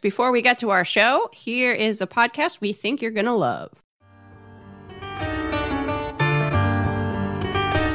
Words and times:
Before 0.00 0.30
we 0.30 0.42
get 0.42 0.60
to 0.60 0.70
our 0.70 0.84
show, 0.84 1.28
here 1.32 1.72
is 1.72 2.00
a 2.00 2.06
podcast 2.06 2.60
we 2.60 2.72
think 2.72 3.02
you're 3.02 3.10
going 3.10 3.26
to 3.26 3.32
love. 3.32 3.72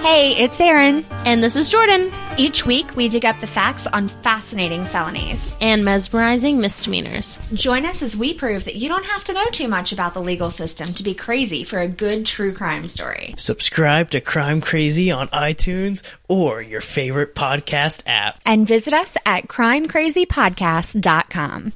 Hey, 0.04 0.36
it's 0.36 0.60
Aaron. 0.62 1.06
And 1.26 1.42
this 1.42 1.56
is 1.56 1.70
Jordan. 1.70 2.12
Each 2.38 2.66
week, 2.66 2.94
we 2.96 3.08
dig 3.08 3.24
up 3.26 3.40
the 3.40 3.48
facts 3.48 3.88
on 3.88 4.10
fascinating 4.10 4.84
felonies 4.86 5.58
and 5.62 5.86
mesmerizing 5.86 6.60
misdemeanors. 6.60 7.40
Join 7.54 7.86
us 7.86 8.04
as 8.04 8.16
we 8.16 8.34
prove 8.34 8.66
that 8.66 8.76
you 8.76 8.90
don't 8.90 9.06
have 9.06 9.24
to 9.24 9.34
know 9.34 9.46
too 9.48 9.70
much 9.70 9.94
about 9.94 10.14
the 10.14 10.22
legal 10.22 10.52
system 10.52 10.94
to 10.96 11.04
be 11.04 11.14
crazy 11.14 11.64
for 11.64 11.80
a 11.80 11.88
good 11.88 12.26
true 12.26 12.54
crime 12.54 12.86
story. 12.88 13.34
Subscribe 13.38 14.10
to 14.12 14.20
Crime 14.20 14.60
Crazy 14.62 15.10
on 15.10 15.30
iTunes 15.30 16.04
or 16.28 16.62
your 16.62 16.82
favorite 16.82 17.34
podcast 17.34 18.04
app. 18.06 18.40
And 18.46 18.68
visit 18.68 18.94
us 18.94 19.16
at 19.26 19.48
crimecrazypodcast.com. 19.48 21.74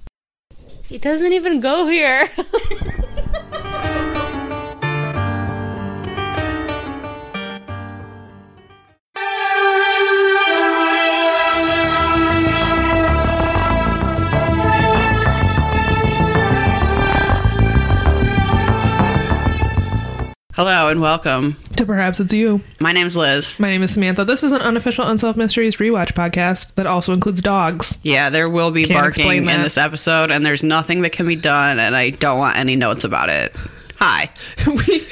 He 0.87 0.97
doesn't 0.97 1.33
even 1.33 1.59
go 1.59 1.87
here. 1.87 2.29
Hello 20.57 20.87
and 20.87 20.99
welcome. 20.99 21.55
To 21.75 21.85
Perhaps 21.85 22.19
It's 22.19 22.33
You. 22.33 22.63
My 22.79 22.91
name's 22.91 23.15
Liz. 23.15 23.59
My 23.59 23.69
name 23.69 23.83
is 23.83 23.93
Samantha. 23.93 24.25
This 24.25 24.43
is 24.43 24.51
an 24.51 24.61
unofficial 24.61 25.05
Unsolved 25.05 25.37
Mysteries 25.37 25.75
rewatch 25.75 26.13
podcast 26.13 26.73
that 26.73 26.87
also 26.87 27.13
includes 27.13 27.43
dogs. 27.43 27.99
Yeah, 28.01 28.31
there 28.31 28.49
will 28.49 28.71
be 28.71 28.85
Can't 28.85 29.15
barking 29.15 29.31
in 29.33 29.45
that. 29.45 29.61
this 29.61 29.77
episode, 29.77 30.31
and 30.31 30.43
there's 30.43 30.63
nothing 30.63 31.03
that 31.03 31.11
can 31.11 31.27
be 31.27 31.35
done, 31.35 31.77
and 31.77 31.95
I 31.95 32.09
don't 32.09 32.39
want 32.39 32.57
any 32.57 32.75
notes 32.75 33.03
about 33.03 33.29
it. 33.29 33.55
Hi. 33.99 34.31
we 34.65 35.07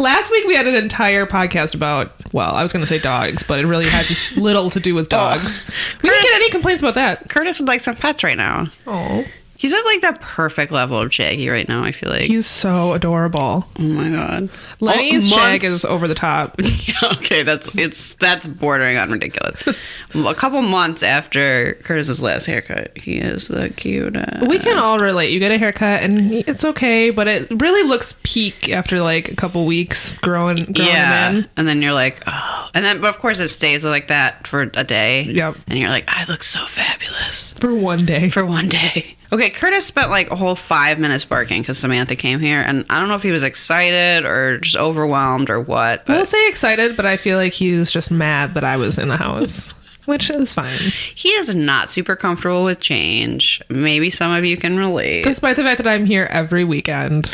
last 0.00 0.32
week 0.32 0.44
we 0.44 0.56
had 0.56 0.66
an 0.66 0.74
entire 0.74 1.24
podcast 1.24 1.76
about 1.76 2.12
well, 2.32 2.52
I 2.52 2.64
was 2.64 2.72
going 2.72 2.84
to 2.84 2.88
say 2.88 2.98
dogs, 2.98 3.44
but 3.44 3.60
it 3.60 3.66
really 3.66 3.86
had 3.86 4.06
little 4.36 4.70
to 4.70 4.80
do 4.80 4.92
with 4.92 5.06
oh. 5.06 5.10
dogs. 5.10 5.62
we 6.02 6.10
didn't 6.10 6.24
get 6.24 6.34
any 6.34 6.50
complaints 6.50 6.82
about 6.82 6.96
that. 6.96 7.28
Curtis 7.28 7.60
would 7.60 7.68
like 7.68 7.80
some 7.80 7.94
pets 7.94 8.24
right 8.24 8.36
now. 8.36 8.66
Oh, 8.88 9.24
He's 9.58 9.72
at 9.74 9.82
like 9.84 10.00
the 10.00 10.16
perfect 10.20 10.70
level 10.70 10.98
of 10.98 11.12
Shaggy 11.12 11.48
right 11.48 11.68
now, 11.68 11.82
I 11.82 11.90
feel 11.92 12.10
like. 12.10 12.22
he's 12.22 12.46
so 12.46 12.92
adorable. 12.92 13.66
oh 13.78 13.82
my 13.82 14.08
god. 14.08 14.48
Lenny's 14.80 15.30
Oh, 15.32 15.36
shag 15.36 15.64
is 15.64 15.84
over 15.84 16.06
the 16.06 16.14
top. 16.14 16.58
okay, 17.14 17.42
that's 17.42 17.68
it's 17.74 18.14
that's 18.14 18.46
bordering 18.46 18.96
on 18.98 19.10
ridiculous. 19.10 19.64
a 20.14 20.34
couple 20.34 20.62
months 20.62 21.02
after 21.02 21.74
Curtis's 21.82 22.22
last 22.22 22.46
haircut, 22.46 22.96
he 22.96 23.16
is 23.18 23.48
the 23.48 23.70
cutest. 23.70 24.46
We 24.48 24.58
can 24.60 24.78
all 24.78 25.00
relate. 25.00 25.30
You 25.32 25.40
get 25.40 25.50
a 25.50 25.58
haircut 25.58 26.02
and 26.02 26.32
it's 26.34 26.64
okay, 26.64 27.10
but 27.10 27.26
it 27.26 27.48
really 27.60 27.82
looks 27.82 28.14
peak 28.22 28.68
after 28.70 29.00
like 29.00 29.28
a 29.28 29.34
couple 29.34 29.66
weeks 29.66 30.12
growing, 30.18 30.66
growing 30.72 30.88
yeah, 30.88 31.30
in. 31.30 31.48
and 31.56 31.66
then 31.66 31.82
you're 31.82 31.92
like, 31.94 32.22
oh, 32.28 32.70
and 32.74 32.84
then 32.84 33.00
but 33.00 33.10
of 33.10 33.18
course 33.18 33.40
it 33.40 33.48
stays 33.48 33.84
like 33.84 34.06
that 34.06 34.46
for 34.46 34.62
a 34.74 34.84
day. 34.84 35.22
Yep. 35.22 35.56
and 35.66 35.78
you're 35.80 35.88
like, 35.88 36.04
I 36.06 36.24
look 36.26 36.44
so 36.44 36.64
fabulous 36.66 37.52
For 37.58 37.74
one 37.74 38.06
day. 38.06 38.28
for 38.28 38.46
one 38.46 38.68
day. 38.68 39.16
Okay, 39.30 39.50
Curtis 39.50 39.84
spent 39.84 40.08
like 40.10 40.30
a 40.30 40.36
whole 40.36 40.54
five 40.56 40.98
minutes 40.98 41.24
barking 41.24 41.60
because 41.60 41.76
Samantha 41.78 42.16
came 42.16 42.40
here, 42.40 42.60
and 42.62 42.86
I 42.88 42.98
don't 42.98 43.08
know 43.08 43.14
if 43.14 43.22
he 43.22 43.30
was 43.30 43.42
excited 43.42 44.24
or 44.24 44.58
just 44.58 44.76
overwhelmed 44.76 45.50
or 45.50 45.60
what. 45.60 46.06
But 46.06 46.16
We'll 46.16 46.26
say 46.26 46.48
excited, 46.48 46.96
but 46.96 47.04
I 47.04 47.16
feel 47.18 47.36
like 47.36 47.52
he's 47.52 47.90
just 47.90 48.10
mad 48.10 48.54
that 48.54 48.64
I 48.64 48.76
was 48.78 48.96
in 48.96 49.08
the 49.08 49.18
house, 49.18 49.68
which 50.06 50.30
is 50.30 50.54
fine. 50.54 50.78
he 51.14 51.28
is 51.30 51.54
not 51.54 51.90
super 51.90 52.16
comfortable 52.16 52.64
with 52.64 52.80
change. 52.80 53.60
Maybe 53.68 54.08
some 54.08 54.30
of 54.32 54.46
you 54.46 54.56
can 54.56 54.78
relate. 54.78 55.24
Despite 55.24 55.56
the 55.56 55.62
fact 55.64 55.76
that 55.82 55.88
I'm 55.88 56.06
here 56.06 56.26
every 56.30 56.64
weekend, 56.64 57.30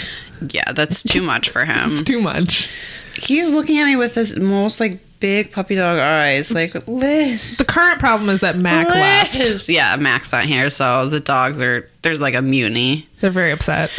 Yeah, 0.50 0.72
that's 0.72 1.02
too 1.04 1.22
much 1.22 1.50
for 1.50 1.64
him. 1.64 1.92
it's 1.92 2.02
too 2.02 2.20
much. 2.20 2.68
He's 3.16 3.52
looking 3.52 3.78
at 3.78 3.84
me 3.86 3.94
with 3.94 4.14
this 4.14 4.34
most 4.36 4.80
like 4.80 4.98
big 5.20 5.52
puppy 5.52 5.74
dog 5.76 5.98
eyes, 5.98 6.50
like 6.50 6.74
Liz. 6.88 7.56
The 7.58 7.64
current 7.64 7.98
problem 7.98 8.28
is 8.30 8.40
that 8.40 8.56
Mac 8.56 8.88
left. 8.88 9.68
Yeah, 9.68 9.96
Mac's 9.96 10.30
not 10.32 10.44
here, 10.44 10.70
so 10.70 11.08
the 11.08 11.20
dogs 11.20 11.60
are 11.62 11.88
there's 12.02 12.20
like 12.20 12.34
a 12.34 12.42
mutiny. 12.42 13.08
They're 13.20 13.30
very 13.30 13.50
upset. 13.52 13.90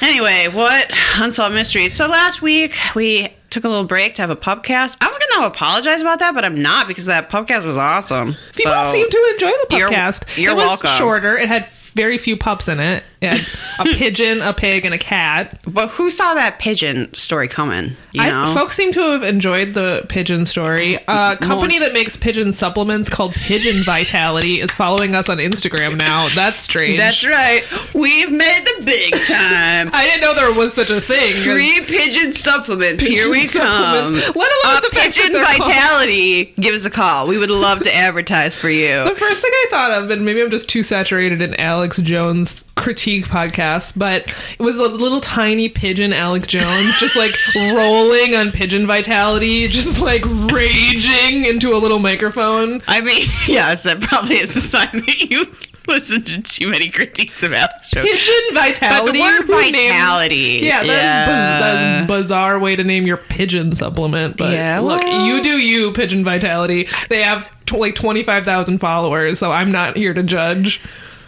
Anyway, 0.00 0.48
what 0.52 0.90
unsolved 1.18 1.54
mysteries? 1.54 1.94
So 1.94 2.06
last 2.06 2.42
week 2.42 2.76
we 2.94 3.28
took 3.50 3.64
a 3.64 3.68
little 3.68 3.84
break 3.84 4.14
to 4.14 4.22
have 4.22 4.30
a 4.30 4.36
pubcast. 4.36 4.96
I 5.00 5.08
was 5.08 5.18
gonna 5.34 5.46
apologize 5.46 6.00
about 6.00 6.18
that, 6.20 6.34
but 6.34 6.44
I'm 6.44 6.60
not 6.60 6.86
because 6.88 7.06
that 7.06 7.30
pubcast 7.30 7.64
was 7.64 7.76
awesome. 7.76 8.36
People 8.54 8.72
So- 8.72 8.92
seem 8.92 9.10
to 9.10 9.28
enjoy 9.34 9.50
the 9.68 9.76
You're- 9.76 9.92
podcast. 9.94 10.36
you're 10.36 10.52
it 10.52 10.56
was 10.56 10.66
welcome. 10.66 10.90
shorter. 10.90 11.36
It 11.36 11.48
had 11.48 11.66
very 11.94 12.16
few 12.18 12.36
pups 12.36 12.68
in 12.68 12.78
it. 12.80 13.04
A 13.22 13.84
pigeon, 13.84 14.40
a 14.42 14.52
pig, 14.52 14.84
and 14.84 14.94
a 14.94 14.98
cat. 14.98 15.60
But 15.66 15.90
who 15.90 16.10
saw 16.10 16.34
that 16.34 16.58
pigeon 16.58 17.12
story 17.14 17.48
coming? 17.48 17.96
You 18.12 18.22
know, 18.24 18.52
I, 18.52 18.54
folks 18.54 18.74
seem 18.76 18.92
to 18.92 19.00
have 19.00 19.22
enjoyed 19.22 19.74
the 19.74 20.04
pigeon 20.08 20.46
story. 20.46 20.98
A 21.06 21.36
company 21.40 21.78
that 21.78 21.92
makes 21.92 22.16
pigeon 22.16 22.52
supplements 22.52 23.08
called 23.08 23.34
Pigeon 23.34 23.84
Vitality 23.84 24.60
is 24.60 24.72
following 24.72 25.14
us 25.14 25.28
on 25.28 25.38
Instagram 25.38 25.96
now. 25.98 26.28
That's 26.34 26.60
strange. 26.60 26.98
that's 26.98 27.24
right. 27.26 27.62
We've 27.94 28.30
made 28.32 28.64
the 28.64 28.84
big 28.84 29.12
time. 29.14 29.90
I 29.92 30.06
didn't 30.06 30.22
know 30.22 30.34
there 30.34 30.52
was 30.52 30.74
such 30.74 30.90
a 30.90 31.00
thing. 31.00 31.34
Free 31.42 31.80
pigeon 31.86 32.32
supplements. 32.32 33.06
Here 33.06 33.26
Pigeon 33.26 33.30
we 33.30 33.48
come. 33.48 34.14
Let 34.14 34.34
alone 34.34 34.34
uh, 34.64 34.80
the 34.80 34.90
pigeon 34.92 35.32
they're 35.32 35.44
called- 35.44 35.70
vitality. 35.70 36.46
Give 36.56 36.74
us 36.74 36.84
a 36.84 36.90
call. 36.90 37.26
We 37.28 37.38
would 37.38 37.50
love 37.50 37.82
to 37.84 37.94
advertise 37.94 38.54
for 38.54 38.70
you. 38.70 39.04
The 39.04 39.14
first 39.14 39.42
thing 39.42 39.50
I 39.52 39.66
thought 39.70 39.90
of, 39.92 40.10
and 40.10 40.24
maybe 40.24 40.42
I'm 40.42 40.50
just 40.50 40.68
too 40.68 40.82
saturated 40.82 41.42
in 41.42 41.54
Alex 41.54 41.98
Jones 41.98 42.64
critique 42.80 43.26
podcast, 43.26 43.92
but 43.96 44.26
it 44.58 44.62
was 44.62 44.76
a 44.78 44.88
little 44.88 45.20
tiny 45.20 45.68
pigeon, 45.68 46.12
Alex 46.12 46.46
Jones, 46.48 46.96
just 46.96 47.14
like 47.14 47.32
rolling 47.54 48.34
on 48.34 48.50
pigeon 48.52 48.86
vitality, 48.86 49.68
just 49.68 50.00
like 50.00 50.22
raging 50.50 51.44
into 51.44 51.74
a 51.74 51.78
little 51.78 51.98
microphone. 51.98 52.82
I 52.88 53.00
mean, 53.02 53.22
yes, 53.46 53.82
that 53.84 54.00
probably 54.00 54.36
is 54.36 54.56
a 54.56 54.60
sign 54.60 54.88
that 54.92 55.30
you 55.30 55.46
listen 55.86 56.22
to 56.22 56.40
too 56.42 56.68
many 56.70 56.88
critiques 56.88 57.42
of 57.42 57.52
Alex 57.52 57.90
Jones. 57.90 58.08
Pigeon 58.08 58.54
vitality. 58.54 59.20
word 59.20 59.42
Who 59.42 59.56
names- 59.72 59.76
vitality, 59.90 60.60
yeah, 60.62 60.82
that's, 60.82 60.88
yeah. 60.88 61.26
Biz- 61.26 62.06
that's 62.06 62.06
bizarre 62.08 62.58
way 62.58 62.76
to 62.76 62.84
name 62.84 63.06
your 63.06 63.16
pigeon 63.18 63.74
supplement. 63.74 64.36
But 64.38 64.52
Yeah, 64.52 64.78
look, 64.80 65.02
you 65.04 65.42
do 65.42 65.58
you, 65.58 65.92
pigeon 65.92 66.24
vitality. 66.24 66.88
They 67.10 67.20
have 67.20 67.50
t- 67.66 67.76
like 67.76 67.94
25,000 67.94 68.78
followers, 68.78 69.38
so 69.38 69.50
I'm 69.50 69.70
not 69.70 69.96
here 69.96 70.14
to 70.14 70.22
judge. 70.22 70.80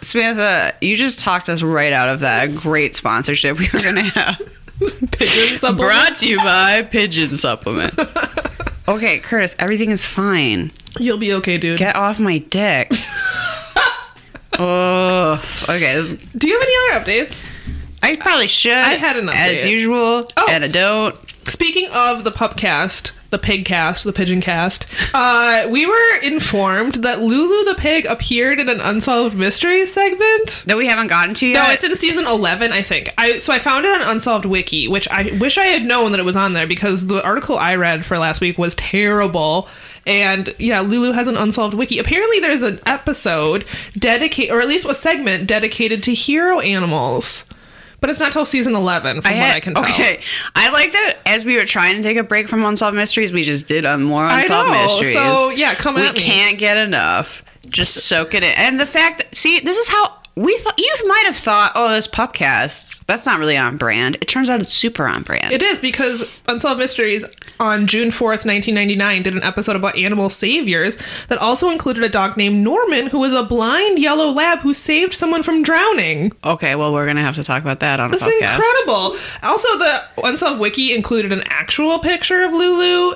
Samantha, 0.03 0.73
you 0.81 0.95
just 0.95 1.19
talked 1.19 1.49
us 1.49 1.61
right 1.63 1.93
out 1.93 2.09
of 2.09 2.19
that 2.21 2.55
great 2.55 2.95
sponsorship 2.95 3.57
we 3.57 3.69
were 3.73 3.79
going 3.81 3.95
to 3.95 4.01
have. 4.01 4.41
Pigeon 5.11 5.57
supplement. 5.59 5.77
Brought 5.77 6.15
to 6.17 6.27
you 6.27 6.37
by 6.37 6.81
Pigeon 6.83 7.35
Supplement. 7.35 7.93
okay, 8.87 9.19
Curtis, 9.19 9.55
everything 9.59 9.91
is 9.91 10.03
fine. 10.05 10.71
You'll 10.99 11.17
be 11.19 11.31
okay, 11.33 11.57
dude. 11.57 11.77
Get 11.79 11.95
off 11.95 12.19
my 12.19 12.39
dick. 12.39 12.91
oh, 14.59 15.43
okay. 15.63 15.93
This, 15.95 16.13
do 16.35 16.47
you 16.47 16.53
have 16.59 16.67
any 16.67 16.95
other 16.97 17.05
updates? 17.05 17.45
I 18.01 18.15
probably 18.17 18.47
should. 18.47 18.73
I 18.73 18.93
had 18.95 19.15
an 19.15 19.29
as 19.29 19.65
usual, 19.65 20.29
Oh. 20.35 20.47
and 20.49 20.63
I 20.63 20.67
don't. 20.67 21.15
Speaking 21.47 21.87
of 21.93 22.23
the 22.25 22.31
pupcast, 22.31 23.11
the 23.33 23.39
pig 23.39 23.65
cast, 23.65 24.05
the 24.05 24.13
pigeon 24.13 24.39
cast, 24.39 24.85
uh, 25.13 25.67
we 25.69 25.85
were 25.85 26.17
informed 26.21 26.95
that 26.95 27.19
Lulu 27.19 27.65
the 27.65 27.75
pig 27.75 28.05
appeared 28.05 28.59
in 28.59 28.69
an 28.69 28.79
unsolved 28.79 29.35
mystery 29.35 29.85
segment. 29.87 30.63
That 30.67 30.77
we 30.77 30.87
haven't 30.87 31.07
gotten 31.07 31.33
to 31.35 31.47
yet. 31.47 31.67
No, 31.67 31.73
it's 31.73 31.83
in 31.83 31.93
season 31.95 32.25
eleven, 32.27 32.71
I 32.71 32.83
think. 32.83 33.13
I 33.17 33.39
so 33.39 33.51
I 33.51 33.59
found 33.59 33.85
it 33.85 33.91
on 33.91 34.01
Unsolved 34.01 34.45
Wiki, 34.45 34.87
which 34.87 35.07
I 35.09 35.35
wish 35.39 35.57
I 35.57 35.65
had 35.65 35.85
known 35.85 36.11
that 36.11 36.19
it 36.19 36.25
was 36.25 36.35
on 36.35 36.53
there 36.53 36.67
because 36.67 37.07
the 37.07 37.23
article 37.25 37.57
I 37.57 37.75
read 37.75 38.05
for 38.05 38.17
last 38.17 38.39
week 38.39 38.57
was 38.57 38.75
terrible. 38.75 39.67
And 40.05 40.53
yeah, 40.59 40.81
Lulu 40.81 41.13
has 41.13 41.27
an 41.27 41.37
unsolved 41.37 41.73
wiki. 41.73 41.97
Apparently, 41.97 42.39
there's 42.39 42.61
an 42.61 42.79
episode 42.85 43.65
dedicated, 43.97 44.53
or 44.53 44.61
at 44.61 44.67
least 44.67 44.85
a 44.85 44.93
segment 44.93 45.47
dedicated 45.47 46.03
to 46.03 46.13
hero 46.13 46.59
animals. 46.59 47.45
But 48.03 48.09
it's 48.09 48.19
not 48.19 48.33
till 48.33 48.45
season 48.45 48.75
eleven, 48.75 49.21
from 49.21 49.37
what 49.37 49.45
had- 49.45 49.55
I 49.55 49.59
can 49.61 49.75
tell. 49.75 49.85
Okay, 49.85 50.19
I 50.55 50.69
like 50.71 50.91
that. 50.91 51.19
As 51.25 51.45
we 51.45 51.55
were 51.55 51.63
trying 51.63 51.95
to 51.95 52.03
take 52.03 52.17
a 52.17 52.23
break 52.23 52.49
from 52.49 52.65
unsolved 52.65 52.97
mysteries, 52.97 53.31
we 53.31 53.43
just 53.43 53.65
did 53.65 53.85
on 53.85 54.03
more 54.03 54.25
I 54.25 54.41
unsolved 54.41 54.71
know. 54.71 54.83
mysteries. 54.83 55.13
So 55.13 55.49
yeah, 55.51 55.73
come 55.73 55.95
we 55.95 56.01
at 56.01 56.13
me. 56.13 56.19
can't 56.19 56.57
get 56.57 56.75
enough. 56.75 57.43
Just 57.69 57.93
soak 58.07 58.33
it 58.33 58.43
in. 58.43 58.51
And 58.57 58.77
the 58.77 58.85
fact 58.85 59.19
that 59.19 59.37
see, 59.37 59.61
this 59.61 59.77
is 59.77 59.87
how 59.87 60.17
we 60.35 60.57
thought. 60.57 60.79
You 60.79 60.93
might 61.07 61.25
have 61.25 61.37
thought, 61.37 61.71
oh, 61.75 61.89
this 61.89 62.07
pupcast. 62.07 63.05
That's 63.05 63.25
not 63.25 63.39
really 63.39 63.57
on 63.57 63.77
brand. 63.77 64.15
It 64.15 64.27
turns 64.27 64.49
out 64.49 64.61
it's 64.61 64.73
super 64.73 65.05
on 65.05 65.23
brand. 65.23 65.51
It 65.51 65.61
is 65.61 65.79
because 65.79 66.27
Unsolved 66.47 66.79
Mysteries 66.79 67.25
on 67.59 67.87
June 67.87 68.09
4th, 68.09 68.45
1999, 68.45 69.23
did 69.23 69.33
an 69.33 69.43
episode 69.43 69.75
about 69.75 69.97
animal 69.97 70.29
saviors 70.29 70.97
that 71.27 71.37
also 71.37 71.69
included 71.69 72.03
a 72.03 72.09
dog 72.09 72.35
named 72.37 72.63
Norman, 72.63 73.07
who 73.07 73.19
was 73.19 73.33
a 73.33 73.43
blind 73.43 73.99
yellow 73.99 74.29
lab 74.29 74.59
who 74.59 74.73
saved 74.73 75.13
someone 75.13 75.43
from 75.43 75.61
drowning. 75.63 76.31
okay, 76.43 76.75
well, 76.75 76.91
we're 76.93 77.05
gonna 77.05 77.21
have 77.21 77.35
to 77.35 77.43
talk 77.43 77.61
about 77.61 77.79
that 77.81 77.99
on 77.99 78.11
podcast. 78.11 78.55
incredible. 78.55 79.17
Also, 79.43 79.67
the 79.77 80.01
Unsolved 80.23 80.59
Wiki 80.59 80.93
included 80.93 81.31
an 81.31 81.43
actual 81.47 81.99
picture 81.99 82.41
of 82.43 82.51
Lulu. 82.51 83.13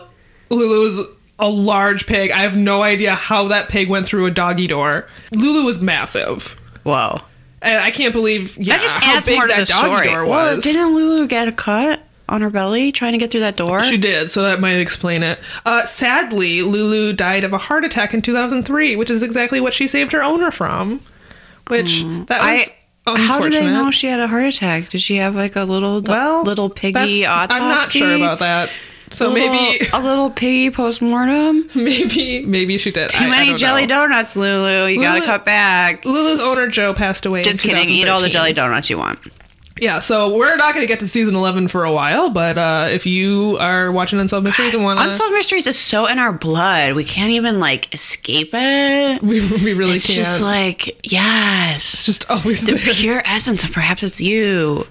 Lulu 0.49 0.87
is 0.87 1.05
a 1.39 1.49
large 1.49 2.07
pig. 2.07 2.31
I 2.31 2.37
have 2.39 2.55
no 2.55 2.81
idea 2.83 3.13
how 3.13 3.47
that 3.49 3.69
pig 3.69 3.89
went 3.89 4.05
through 4.05 4.25
a 4.25 4.31
doggy 4.31 4.67
door. 4.67 5.07
Lulu 5.31 5.65
was 5.65 5.79
massive. 5.79 6.55
Whoa. 6.87 7.19
And 7.61 7.75
I 7.77 7.91
can't 7.91 8.13
believe 8.13 8.55
yeah, 8.57 8.75
that 8.77 8.81
just 8.81 8.97
how 8.97 9.17
adds 9.17 9.25
big 9.25 9.35
more 9.37 9.47
to 9.47 9.53
that 9.53 9.67
the 9.67 9.73
doggy 9.73 9.87
story. 9.87 10.07
door 10.09 10.25
Well, 10.25 10.55
was. 10.55 10.63
didn't 10.63 10.95
Lulu 10.95 11.27
get 11.27 11.47
a 11.47 11.51
cut 11.51 12.01
on 12.29 12.41
her 12.41 12.49
belly 12.49 12.91
trying 12.91 13.13
to 13.13 13.17
get 13.17 13.31
through 13.31 13.39
that 13.41 13.55
door? 13.57 13.83
She 13.83 13.97
did, 13.97 14.29
so 14.31 14.43
that 14.43 14.59
might 14.59 14.79
explain 14.79 15.23
it. 15.23 15.39
Uh, 15.65 15.85
sadly, 15.85 16.61
Lulu 16.61 17.13
died 17.13 17.43
of 17.43 17.53
a 17.53 17.57
heart 17.57 17.83
attack 17.83 18.13
in 18.13 18.21
2003, 18.21 18.95
which 18.95 19.09
is 19.09 19.23
exactly 19.23 19.59
what 19.59 19.73
she 19.73 19.87
saved 19.87 20.11
her 20.11 20.23
owner 20.23 20.51
from. 20.51 21.01
Which 21.67 22.01
that 22.01 22.29
was 22.29 22.67
Hmm. 22.67 23.13
I. 23.13 23.17
How 23.17 23.39
did 23.39 23.53
they 23.53 23.65
know 23.65 23.89
she 23.89 24.07
had 24.07 24.19
a 24.19 24.27
heart 24.27 24.43
attack? 24.45 24.89
Did 24.89 25.01
she 25.01 25.15
have 25.15 25.33
like 25.35 25.55
a 25.55 25.63
little 25.63 26.01
well, 26.01 26.43
little 26.43 26.69
piggy 26.69 27.25
autopsy? 27.25 27.57
I'm 27.59 27.69
not 27.69 27.89
sure 27.89 28.15
about 28.15 28.39
that. 28.39 28.69
So 29.11 29.29
little- 29.29 29.49
maybe, 29.53 29.87
a 29.93 30.01
little 30.01 30.29
piggy 30.29 30.69
postmortem. 30.69 31.69
maybe, 31.75 32.43
maybe 32.45 32.77
she 32.77 32.91
did. 32.91 33.09
Too 33.09 33.23
I- 33.23 33.27
I 33.27 33.29
many 33.29 33.49
don't 33.49 33.57
jelly 33.57 33.81
know. 33.83 34.07
donuts, 34.07 34.35
Lulu. 34.35 34.87
You 34.87 35.01
gotta 35.01 35.21
cut 35.25 35.45
back. 35.45 36.03
Lulu's 36.05 36.39
owner 36.39 36.67
Joe 36.67 36.93
passed 36.93 37.25
away. 37.25 37.43
Just 37.43 37.63
in 37.63 37.71
kidding. 37.71 37.89
Eat 37.89 38.07
all 38.07 38.21
the 38.21 38.29
jelly 38.29 38.53
donuts 38.53 38.89
you 38.89 38.97
want. 38.97 39.19
Yeah, 39.81 39.99
so 39.99 40.35
we're 40.35 40.55
not 40.57 40.73
going 40.73 40.83
to 40.83 40.87
get 40.87 40.99
to 40.99 41.07
season 41.07 41.35
11 41.35 41.67
for 41.67 41.83
a 41.83 41.91
while, 41.91 42.29
but 42.29 42.57
uh, 42.57 42.87
if 42.89 43.05
you 43.05 43.57
are 43.59 43.91
watching 43.91 44.19
Unsolved 44.19 44.43
Mysteries 44.45 44.73
and 44.73 44.83
want 44.83 44.99
to. 44.99 45.05
Unsolved 45.05 45.33
Mysteries 45.33 45.67
is 45.67 45.77
so 45.77 46.05
in 46.07 46.19
our 46.19 46.33
blood. 46.33 46.93
We 46.95 47.03
can't 47.03 47.31
even 47.31 47.59
like 47.59 47.93
escape 47.93 48.49
it. 48.53 49.21
we, 49.23 49.41
we 49.63 49.73
really 49.73 49.93
It's 49.93 50.07
can't. 50.07 50.17
just 50.17 50.41
like 50.41 50.99
yes, 51.11 51.93
It's 51.93 52.05
just 52.05 52.29
always 52.29 52.65
the 52.65 52.73
there. 52.73 52.93
pure 52.93 53.21
essence 53.25 53.63
of 53.63 53.71
perhaps 53.71 54.03
it's 54.03 54.19
you. 54.21 54.85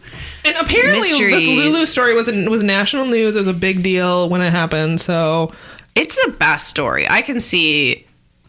And 0.44 0.54
apparently, 0.56 1.08
this 1.08 1.44
Lulu 1.44 1.86
story 1.86 2.14
was 2.14 2.26
was 2.48 2.62
national 2.62 3.06
news. 3.06 3.34
It 3.34 3.40
was 3.40 3.48
a 3.48 3.52
big 3.52 3.82
deal 3.82 4.28
when 4.28 4.40
it 4.40 4.50
happened. 4.50 5.00
So 5.00 5.52
It's 5.94 6.14
the 6.24 6.30
best 6.32 6.68
story. 6.68 7.06
I 7.08 7.22
can 7.22 7.40
see. 7.40 8.06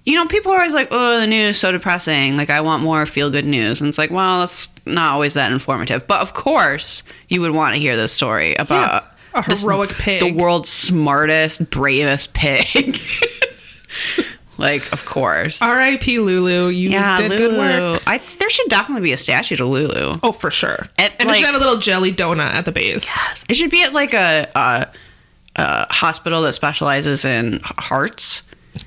You 0.08 0.14
know, 0.14 0.26
people 0.26 0.54
are 0.54 0.60
always 0.60 0.74
like, 0.74 0.88
"Oh, 0.90 1.20
the 1.20 1.28
news 1.28 1.58
is 1.58 1.60
so 1.60 1.74
depressing." 1.74 2.38
Like, 2.38 2.50
I 2.50 2.62
want 2.62 2.82
more 2.82 3.06
feel 3.06 3.30
good 3.30 3.44
news, 3.44 3.82
and 3.82 3.90
it's 3.90 3.98
like, 3.98 4.10
well, 4.10 4.44
it's 4.44 4.70
not 4.86 5.12
always 5.12 5.34
that 5.34 5.52
informative. 5.52 6.08
But 6.08 6.22
of 6.22 6.34
course, 6.34 7.04
you 7.28 7.42
would 7.42 7.52
want 7.52 7.76
to 7.76 7.82
hear 7.82 7.98
this 7.98 8.14
story 8.14 8.56
about 8.56 9.04
Yeah, 9.36 9.42
a 9.42 9.50
this- 9.50 9.64
heroic 9.64 9.90
pig. 9.96 10.22
the 10.22 10.32
world's 10.32 10.70
smartest, 10.70 11.70
bravest 11.70 12.34
pig. 12.34 13.02
like, 14.58 14.92
of 14.94 15.06
course. 15.06 15.62
R.I.P. 15.62 16.20
Lulu. 16.20 16.70
You 16.70 16.90
yeah, 16.92 17.18
did 17.18 17.32
Lulu. 17.32 17.50
good 17.50 17.58
work. 17.58 18.04
I 18.08 18.18
there 18.40 18.50
should 18.50 18.70
definitely 18.70 19.02
be 19.10 19.12
a 19.12 19.18
statue 19.18 19.58
to 19.58 19.66
Lulu. 19.66 20.20
Oh, 20.24 20.32
for 20.32 20.50
sure. 20.52 20.88
And, 20.98 21.12
And, 21.20 21.30
it 21.30 21.36
should 21.36 21.46
have 21.48 21.56
a 21.56 21.60
little 21.60 21.80
jelly 21.82 22.14
donut 22.14 22.54
at 22.54 22.64
the 22.64 22.72
base. 22.72 23.06
Yes. 23.06 23.44
It 23.50 23.56
should 23.56 23.72
be 23.72 23.84
at 23.84 23.92
like 23.92 24.14
a, 24.14 24.48
a, 24.56 24.88
a 25.58 25.94
hospital 25.94 26.44
that 26.44 26.54
specializes 26.54 27.26
in 27.26 27.60
hearts 27.64 28.42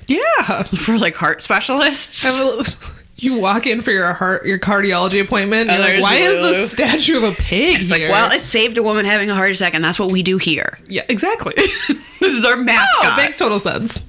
Yeah. 0.07 0.63
for 0.63 0.97
like 0.97 1.15
heart 1.15 1.41
specialists. 1.41 2.23
Have 2.23 2.39
a 2.39 2.43
little- 2.45 2.73
you 3.17 3.35
walk 3.35 3.67
in 3.67 3.81
for 3.81 3.91
your 3.91 4.13
heart, 4.13 4.47
your 4.47 4.57
cardiology 4.57 5.21
appointment. 5.21 5.69
And 5.69 5.79
you're 5.83 6.01
like, 6.01 6.01
why 6.01 6.17
Lulu." 6.27 6.47
is 6.49 6.71
the 6.71 6.75
statue 6.75 7.17
of 7.17 7.23
a 7.23 7.33
pig 7.33 7.75
It's 7.81 7.89
here? 7.95 8.09
like, 8.09 8.11
well, 8.11 8.31
it 8.31 8.41
saved 8.41 8.79
a 8.79 8.83
woman 8.83 9.05
having 9.05 9.29
a 9.29 9.35
heart 9.35 9.51
attack, 9.51 9.75
and 9.75 9.83
that's 9.83 9.99
what 9.99 10.09
we 10.11 10.23
do 10.23 10.37
here. 10.39 10.79
yeah, 10.87 11.03
exactly. 11.07 11.53
This 12.21 12.35
is 12.35 12.45
our 12.45 12.53
oh, 12.53 12.63
mascot. 12.63 13.17
it 13.19 13.23
makes 13.23 13.37
total 13.39 13.59
sense. 13.59 13.99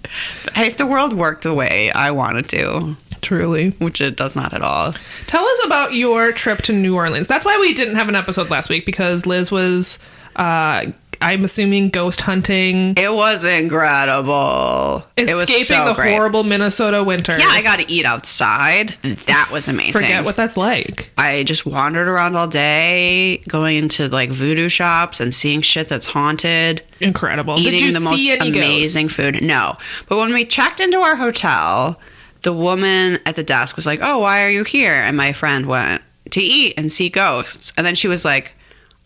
if 0.55 0.77
the 0.77 0.85
world 0.87 1.15
worked 1.15 1.45
the 1.45 1.55
way 1.55 1.91
I 1.93 2.11
want 2.11 2.37
it 2.37 2.49
to, 2.51 2.95
Truly. 3.23 3.71
which 3.79 4.03
it 4.03 4.17
does 4.17 4.37
not 4.37 4.53
at 4.53 4.61
all. 4.61 4.95
Tell 5.27 5.47
us 5.47 5.65
about 5.65 5.95
your 5.95 6.31
trip 6.33 6.61
to 6.63 6.75
New 6.75 6.95
Orleans. 6.95 7.27
That's 7.27 7.47
why 7.47 7.57
we 7.59 7.73
didn't 7.73 7.95
have 7.95 8.11
an 8.11 8.15
episode 8.15 8.51
last 8.51 8.69
week 8.69 8.85
because 8.85 9.25
Liz 9.25 9.51
was, 9.51 9.99
uh, 10.37 10.85
I'm 11.23 11.45
assuming, 11.45 11.91
ghost 11.91 12.21
hunting, 12.23 12.95
It 12.97 13.13
was 13.15 13.45
incredible. 13.45 15.05
it 15.17 15.23
was 15.35 15.43
escaping 15.43 15.65
so 15.65 15.85
the 15.87 15.95
great. 15.95 16.13
horrible 16.15 16.45
Minnesota 16.45 17.03
winter. 17.03 17.39
Yeah, 17.39 17.47
I 17.49 17.63
got 17.63 17.77
to 17.79 17.91
eat 17.91 18.05
outside. 18.05 18.97
That 19.27 19.49
was 19.53 19.69
amazing. 19.69 19.93
forget 19.93 20.25
what 20.25 20.37
that's 20.37 20.57
like. 20.57 21.11
I 21.19 21.43
just 21.45 21.65
wandered 21.67 22.09
around 22.09 22.37
all 22.37 22.49
day, 22.49 23.39
going 23.49 23.77
into 23.77 24.09
like 24.09 24.31
voodoo 24.31 24.69
shops 24.69 25.21
and 25.21 25.35
seeing 25.35 25.63
shit 25.63 25.89
that's 25.89 26.07
haunted. 26.07 26.83
Incredible. 27.01 27.59
eating 27.59 27.73
Did 27.73 27.81
you 27.83 27.93
the 27.93 28.01
most 28.01 28.29
any 28.31 28.49
amazing 28.51 29.05
ghosts? 29.05 29.17
food. 29.17 29.43
No, 29.43 29.77
but 30.09 30.19
when 30.19 30.33
we 30.35 30.45
checked 30.45 30.81
into 30.81 30.99
our 30.99 31.17
hotel, 31.17 31.99
the 32.43 32.53
woman 32.53 33.19
at 33.27 33.37
the 33.37 33.43
desk 33.45 33.77
was 33.77 33.87
like, 33.87 34.01
"Oh, 34.03 34.19
why 34.19 34.43
are 34.43 34.51
you 34.51 34.65
here?" 34.65 34.93
And 34.95 35.17
my 35.17 35.33
friend 35.33 35.67
went 35.67 36.03
to 36.31 36.41
eat 36.43 36.75
and 36.77 36.91
see 36.91 37.09
ghosts, 37.09 37.73
and 37.77 37.87
then 37.87 37.95
she 37.95 38.09
was 38.09 38.25
like. 38.25 38.55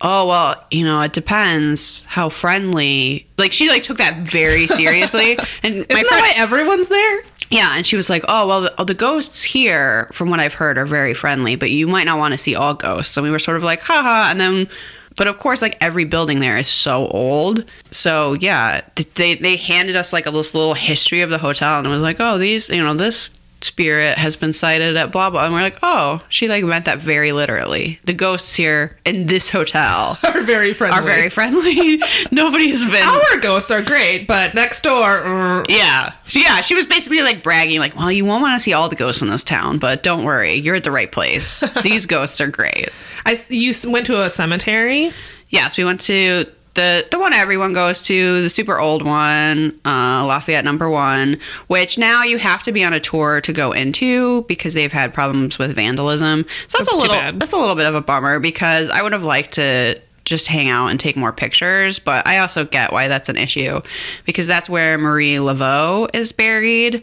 Oh 0.01 0.27
well, 0.29 0.63
you 0.71 0.85
know, 0.85 1.01
it 1.01 1.13
depends 1.15 2.05
how 2.05 2.29
friendly. 2.29 3.27
Like 3.39 3.53
she 3.53 3.69
like 3.71 3.83
took 3.83 3.99
that 3.99 4.27
very 4.29 4.67
seriously, 4.67 5.39
and 5.63 5.75
my 5.75 5.81
Isn't 5.81 5.89
that 5.89 6.07
friend, 6.07 6.21
why 6.23 6.33
everyone's 6.37 6.89
there? 6.89 7.23
yeah, 7.51 7.77
and 7.77 7.87
she 7.87 7.97
was 7.97 8.11
like, 8.11 8.25
"Oh 8.29 8.47
well, 8.47 8.61
the, 8.77 8.85
the 8.85 8.95
ghosts 8.95 9.43
here, 9.43 10.11
from 10.13 10.29
what 10.31 10.41
I've 10.41 10.55
heard, 10.55 10.77
are 10.79 10.85
very 10.87 11.15
friendly, 11.15 11.57
but 11.57 11.71
you 11.71 11.87
might 11.87 12.05
not 12.05 12.19
want 12.19 12.33
to 12.33 12.39
see 12.39 12.55
all 12.55 12.75
ghosts." 12.75 13.17
And 13.17 13.25
we 13.25 13.31
were 13.31 13.39
sort 13.39 13.57
of 13.57 13.63
like, 13.63 13.81
"Haha," 13.83 14.31
and 14.31 14.39
then, 14.41 14.69
but 15.17 15.29
of 15.29 15.39
course, 15.39 15.63
like 15.63 15.79
every 15.81 16.05
building 16.05 16.41
there 16.41 16.59
is 16.59 16.69
so 16.69 17.07
old, 17.09 17.65
so 17.91 18.35
yeah, 18.35 18.83
they 19.15 19.37
they 19.37 19.57
handed 19.57 19.97
us 19.97 20.13
like 20.13 20.27
a 20.27 20.31
this 20.31 20.55
little 20.55 20.75
history 20.75 21.23
of 21.23 21.31
the 21.31 21.39
hotel, 21.39 21.79
and 21.79 21.87
it 21.87 21.91
was 21.91 22.03
like, 22.03 22.17
"Oh, 22.21 22.37
these, 22.37 22.69
you 22.69 22.83
know, 22.83 22.93
this." 22.95 23.31
Spirit 23.63 24.19
has 24.19 24.37
been 24.37 24.53
sighted 24.53 24.97
at 24.97 25.11
blah 25.11 25.31
blah, 25.31 25.45
and 25.45 25.55
we're 25.55 25.63
like, 25.63 25.79
oh, 25.83 26.21
she 26.29 26.47
like 26.47 26.63
meant 26.65 26.85
that 26.85 26.99
very 26.99 27.33
literally. 27.33 27.99
The 28.05 28.13
ghosts 28.13 28.55
here 28.55 28.99
in 29.05 29.27
this 29.27 29.49
hotel 29.51 30.19
Are 30.25 30.43
very 30.43 30.75
friendly. 30.75 30.99
are 30.99 31.03
very 31.03 31.31
friendly. 31.31 32.01
Nobody's 32.31 32.85
been 32.85 33.03
Our 33.03 33.39
ghosts 33.39 33.71
are 33.71 33.83
great, 33.83 34.27
but 34.27 34.55
next 34.55 34.83
door, 34.83 35.23
mm, 35.23 35.67
yeah. 35.71 36.13
Yeah, 36.31 36.61
she 36.61 36.75
was 36.75 36.87
basically 36.87 37.23
like 37.23 37.43
bragging, 37.43 37.79
like, 37.81 37.97
well, 37.97 38.13
you 38.13 38.25
won't 38.25 38.43
want 38.43 38.59
to 38.59 38.63
see 38.63 38.73
all 38.73 38.89
the 38.89 38.97
ghosts 38.97 39.23
in 39.23 39.29
this 39.31 39.45
town, 39.45 39.79
but 39.79 40.03
don't 40.03 40.25
worry, 40.25 40.55
you're 40.55 40.77
at 40.77 40.85
the 40.85 40.91
right 40.91 41.11
place. 41.11 41.65
These 41.83 42.07
ghosts 42.07 42.41
are 42.41 42.49
great. 42.49 42.91
I 43.25 43.39
you 43.49 43.73
went 43.87 44.07
to 44.07 44.23
a 44.23 44.31
cemetery. 44.31 45.13
Yes, 45.49 45.79
we 45.79 45.85
went 45.85 46.01
to 46.03 46.45
the 46.77 47.07
the 47.11 47.19
one 47.19 47.33
everyone 47.33 47.73
goes 47.73 48.01
to, 48.03 48.41
the 48.43 48.51
super 48.51 48.79
old 48.79 49.05
one, 49.05 49.79
uh, 49.85 50.25
Lafayette 50.25 50.65
number 50.65 50.89
one, 50.89 51.41
which 51.67 51.99
now 51.99 52.23
you 52.23 52.39
have 52.39 52.63
to 52.63 52.73
be 52.73 52.85
on 52.85 52.93
a 52.93 53.01
tour 53.01 53.41
to 53.41 53.53
go 53.53 53.73
into 53.73 54.43
because 54.43 54.75
they've 54.75 54.93
had 54.93 55.13
problems 55.13 55.59
with 55.59 55.75
vandalism. 55.75 56.47
So 56.69 56.79
that's, 56.79 56.91
That's 56.91 56.97
a 56.97 57.01
little 57.01 57.39
that's 57.39 57.53
a 57.53 57.59
little 57.59 57.75
bit 57.75 57.87
of 57.87 57.97
a 57.97 58.01
bummer 58.01 58.39
because 58.39 58.89
I 58.91 59.03
would 59.03 59.13
have 59.13 59.25
liked 59.25 59.55
to 59.55 60.01
just 60.25 60.49
hang 60.49 60.69
out 60.69 60.89
and 60.89 60.99
take 61.01 61.17
more 61.17 61.33
pictures, 61.33 61.99
but 61.99 62.27
I 62.27 62.39
also 62.39 62.65
get 62.65 62.93
why 62.93 63.09
that's 63.09 63.29
an 63.29 63.37
issue 63.37 63.81
because 64.25 64.47
that's 64.47 64.69
where 64.69 64.99
Marie 64.99 65.37
Laveau 65.37 66.09
is 66.15 66.33
buried. 66.33 67.03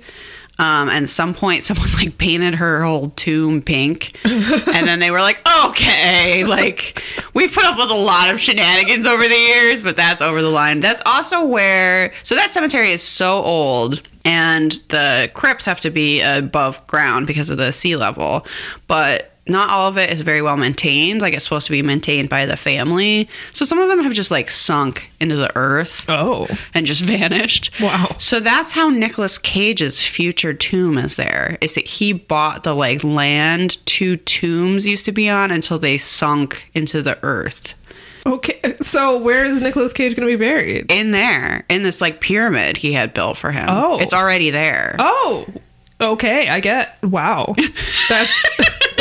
Um, 0.60 0.90
and 0.90 1.10
some 1.10 1.34
point, 1.34 1.64
someone 1.64 1.92
like 1.94 2.18
painted 2.18 2.56
her 2.56 2.84
whole 2.84 3.10
tomb 3.12 3.62
pink, 3.62 4.18
and 4.24 4.88
then 4.88 5.00
they 5.00 5.12
were 5.12 5.22
like, 5.22 5.42
"Okay, 5.66 6.44
like 6.46 7.02
we 7.34 7.48
put 7.48 7.66
up 7.66 7.78
with 7.78 7.90
a 7.90 7.96
lot 7.96 8.34
of 8.34 8.40
shenanigans 8.40 9.06
over 9.06 9.28
the 9.28 9.36
years, 9.36 9.82
but 9.82 9.96
that's 9.96 10.22
over 10.22 10.42
the 10.42 10.50
line." 10.50 10.80
That's 10.80 11.02
also 11.06 11.44
where, 11.44 12.14
so 12.24 12.36
that 12.36 12.52
cemetery 12.52 12.92
is 12.92 13.02
so 13.02 13.42
old, 13.44 14.02
and 14.26 14.74
the 14.90 15.32
crypts 15.34 15.66
have 15.66 15.80
to 15.82 15.90
be 15.90 16.22
above 16.22 16.86
ground 16.88 17.28
because 17.28 17.50
of 17.50 17.58
the 17.58 17.72
sea 17.72 17.96
level, 17.96 18.46
but 18.88 19.33
not 19.48 19.70
all 19.70 19.90
of 19.90 19.98
it 19.98 20.10
is 20.10 20.22
very 20.22 20.42
well 20.42 20.56
maintained. 20.56 21.22
Like 21.22 21.34
it's 21.34 21.44
supposed 21.44 21.66
to 21.68 21.72
be 21.72 21.82
maintained 21.82 22.30
by 22.30 22.46
the 22.46 22.56
family, 22.56 23.28
so 23.52 23.66
some 23.66 23.80
of 23.80 23.90
them 23.90 24.02
have 24.04 24.14
just 24.14 24.32
like 24.32 24.50
sunk 24.50 25.10
into 25.20 25.36
the 25.36 25.52
earth 25.56 26.06
Oh, 26.10 26.48
and 26.74 26.86
just 26.86 27.04
vanished. 27.06 27.72
Wow. 27.82 28.16
So 28.18 28.40
that's 28.40 28.72
how 28.72 28.90
Nicolas 28.90 29.38
Cage's 29.38 30.04
future 30.06 30.54
tomb 30.54 30.98
is 30.98 31.16
there. 31.18 31.58
Is 31.62 31.76
that 31.76 31.86
he 31.88 32.14
bought 32.14 32.64
the 32.64 32.74
like 32.74 33.04
land 33.04 33.86
two 33.86 34.16
tombs 34.18 34.86
used 34.86 35.06
to 35.06 35.12
be 35.12 35.28
on 35.30 35.52
until 35.52 35.78
they 35.80 35.98
sunk 35.98 36.70
into 36.74 37.02
the 37.02 37.20
earth. 37.24 37.74
okay. 38.26 38.62
So 38.80 39.20
where 39.20 39.44
is 39.44 39.60
Nicolas 39.60 39.92
Cage 39.94 40.16
going 40.16 40.28
to 40.28 40.38
be 40.38 40.42
buried? 40.42 40.90
In 40.92 41.12
there, 41.12 41.66
in 41.70 41.84
this 41.84 42.00
like 42.00 42.22
pyramid 42.22 42.78
he 42.78 42.94
had 42.94 43.14
built 43.14 43.38
for 43.38 43.52
him. 43.52 43.66
Oh. 43.70 44.00
It's 44.00 44.14
already 44.14 44.50
there. 44.50 44.96
Oh, 45.00 45.46
okay. 46.00 46.48
I 46.48 46.62
get. 46.62 46.98
Wow, 47.04 47.56
that's 48.10 48.44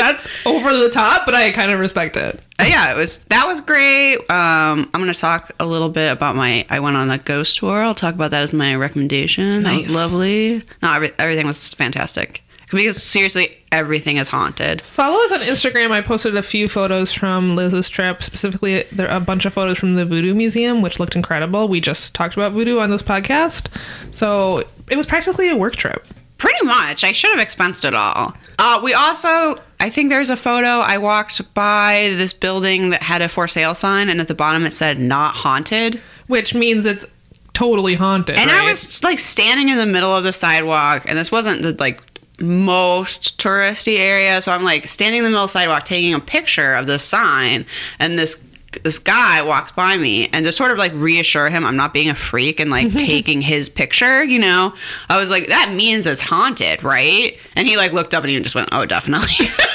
that's 0.02 0.28
over 0.46 0.72
the 0.76 0.88
top, 0.90 1.24
but 1.26 1.34
I 1.34 1.50
kind 1.52 1.70
of 1.70 1.78
respect 1.78 2.16
it. 2.16 2.40
Uh, 2.60 2.64
yeah, 2.64 2.92
it 2.92 2.96
was 2.96 3.18
that 3.28 3.46
was 3.46 3.60
great. 3.60 4.16
Um, 4.30 4.90
I'm 4.92 5.00
gonna 5.00 5.14
talk 5.14 5.50
a 5.60 5.66
little 5.66 5.88
bit 5.88 6.10
about 6.10 6.34
my. 6.36 6.66
I 6.70 6.80
went 6.80 6.96
on 6.96 7.10
a 7.10 7.18
ghost 7.18 7.56
tour. 7.58 7.82
I'll 7.82 7.94
talk 7.94 8.14
about 8.14 8.30
that 8.32 8.42
as 8.42 8.52
my 8.52 8.74
recommendation. 8.74 9.60
That 9.60 9.62
Nice. 9.62 9.84
was 9.86 9.94
lovely. 9.94 10.62
No, 10.82 10.92
every, 10.92 11.12
everything 11.18 11.46
was 11.46 11.72
fantastic. 11.74 12.42
Because 12.70 13.02
seriously, 13.02 13.54
everything 13.70 14.16
is 14.16 14.28
haunted. 14.30 14.80
Follow 14.80 15.22
us 15.26 15.32
on 15.32 15.40
Instagram. 15.40 15.90
I 15.90 16.00
posted 16.00 16.36
a 16.38 16.42
few 16.42 16.70
photos 16.70 17.12
from 17.12 17.54
Liz's 17.54 17.90
trip. 17.90 18.22
Specifically, 18.22 18.84
there 18.90 19.10
are 19.10 19.18
a 19.18 19.20
bunch 19.20 19.44
of 19.44 19.52
photos 19.52 19.76
from 19.78 19.94
the 19.94 20.06
Voodoo 20.06 20.34
Museum, 20.34 20.80
which 20.80 20.98
looked 20.98 21.14
incredible. 21.14 21.68
We 21.68 21.82
just 21.82 22.14
talked 22.14 22.34
about 22.34 22.52
voodoo 22.52 22.78
on 22.78 22.90
this 22.90 23.02
podcast, 23.02 23.66
so 24.10 24.64
it 24.90 24.96
was 24.96 25.04
practically 25.04 25.50
a 25.50 25.56
work 25.56 25.76
trip. 25.76 26.06
Pretty 26.38 26.64
much. 26.64 27.04
I 27.04 27.12
should 27.12 27.30
have 27.38 27.46
expensed 27.46 27.84
it 27.84 27.94
all. 27.94 28.32
Uh, 28.58 28.80
we 28.82 28.94
also, 28.94 29.56
I 29.82 29.90
think 29.90 30.10
there's 30.10 30.30
a 30.30 30.36
photo. 30.36 30.78
I 30.78 30.98
walked 30.98 31.52
by 31.54 32.14
this 32.16 32.32
building 32.32 32.90
that 32.90 33.02
had 33.02 33.20
a 33.20 33.28
for 33.28 33.48
sale 33.48 33.74
sign, 33.74 34.08
and 34.08 34.20
at 34.20 34.28
the 34.28 34.34
bottom 34.34 34.64
it 34.64 34.72
said 34.72 34.98
"not 34.98 35.34
haunted." 35.34 36.00
which 36.28 36.54
means 36.54 36.86
it's 36.86 37.06
totally 37.52 37.94
haunted. 37.94 38.38
And 38.38 38.50
I 38.50 38.64
was 38.64 39.02
like 39.02 39.18
standing 39.18 39.68
in 39.68 39.76
the 39.76 39.84
middle 39.84 40.14
of 40.16 40.24
the 40.24 40.32
sidewalk, 40.32 41.02
and 41.06 41.18
this 41.18 41.30
wasn't 41.30 41.62
the 41.62 41.72
like 41.72 42.00
most 42.40 43.38
touristy 43.38 43.98
area. 43.98 44.40
So 44.40 44.52
I'm 44.52 44.62
like 44.62 44.86
standing 44.86 45.18
in 45.18 45.24
the 45.24 45.30
middle 45.30 45.44
of 45.44 45.50
the 45.50 45.58
sidewalk 45.58 45.84
taking 45.84 46.14
a 46.14 46.20
picture 46.20 46.74
of 46.74 46.86
this 46.86 47.02
sign, 47.02 47.66
and 47.98 48.18
this 48.18 48.40
this 48.82 48.98
guy 48.98 49.42
walks 49.42 49.72
by 49.72 49.96
me 49.98 50.28
and 50.32 50.46
to 50.46 50.52
sort 50.52 50.70
of 50.70 50.78
like 50.78 50.92
reassure 50.94 51.50
him 51.50 51.66
I'm 51.66 51.76
not 51.76 51.92
being 51.92 52.08
a 52.08 52.14
freak 52.14 52.58
and 52.58 52.70
like 52.70 52.92
taking 52.96 53.42
his 53.42 53.68
picture, 53.68 54.24
you 54.24 54.38
know. 54.38 54.72
I 55.08 55.18
was 55.18 55.28
like, 55.28 55.48
that 55.48 55.72
means 55.74 56.06
it's 56.06 56.22
haunted, 56.22 56.82
right? 56.82 57.36
And 57.54 57.68
he 57.68 57.76
like 57.76 57.92
looked 57.92 58.14
up 58.14 58.24
and 58.24 58.30
he 58.30 58.40
just 58.40 58.54
went, 58.54 58.70
Oh, 58.72 58.86
definitely. 58.86 59.46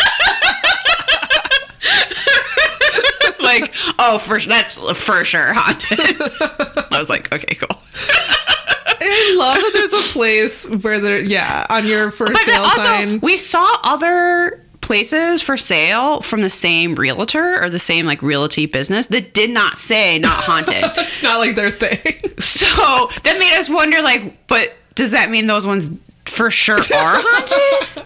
like, 3.62 3.74
oh, 4.00 4.18
for 4.20 4.40
that's 4.40 4.76
for 4.76 5.24
sure 5.26 5.54
haunted. 5.54 6.00
I 6.94 6.98
was 7.00 7.10
like, 7.10 7.34
okay, 7.34 7.56
cool. 7.56 7.82
I 9.00 9.36
love 9.38 9.58
that 9.58 9.72
there's 9.74 9.94
a 9.94 10.14
place 10.14 10.68
where 10.84 11.00
there, 11.00 11.20
yeah, 11.20 11.66
on 11.70 11.86
your 11.86 12.12
first 12.12 12.34
But 12.34 12.42
sale 12.42 12.62
also, 12.62 12.78
sign. 12.84 13.20
we 13.22 13.38
saw 13.38 13.78
other 13.84 14.64
places 14.82 15.42
for 15.42 15.58
sale 15.58 16.22
from 16.22 16.42
the 16.42 16.50
same 16.50 16.96
realtor 16.96 17.62
or 17.64 17.70
the 17.70 17.80
same 17.80 18.06
like 18.06 18.22
realty 18.22 18.66
business 18.66 19.08
that 19.08 19.34
did 19.34 19.50
not 19.50 19.78
say 19.78 20.18
not 20.18 20.44
haunted. 20.44 20.84
It's 20.98 21.24
not 21.24 21.40
like 21.40 21.56
their 21.56 21.72
thing. 21.72 22.00
so 22.40 22.66
that 23.24 23.38
made 23.40 23.58
us 23.60 23.70
wonder, 23.70 24.02
like, 24.02 24.48
but 24.48 24.74
does 24.96 25.12
that 25.12 25.30
mean 25.30 25.48
those 25.48 25.66
ones 25.66 25.92
for 26.26 26.50
sure 26.52 26.78
are 26.96 27.22
haunted? 27.22 28.04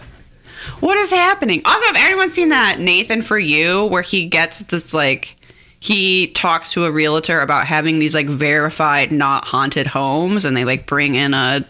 What 0.80 0.96
is 0.98 1.10
happening? 1.10 1.62
Also, 1.64 1.86
have 1.86 1.96
anyone 1.98 2.28
seen 2.30 2.48
that 2.48 2.80
Nathan 2.80 3.22
for 3.22 3.38
you 3.38 3.84
where 3.86 4.02
he 4.02 4.26
gets 4.26 4.60
this 4.60 4.92
like 4.92 5.36
he 5.82 6.28
talks 6.28 6.70
to 6.70 6.84
a 6.84 6.92
realtor 6.92 7.40
about 7.40 7.66
having 7.66 7.98
these 7.98 8.14
like 8.14 8.28
verified 8.28 9.10
not 9.10 9.44
haunted 9.44 9.84
homes 9.84 10.44
and 10.44 10.56
they 10.56 10.64
like 10.64 10.86
bring 10.86 11.16
in 11.16 11.34
a 11.34 11.66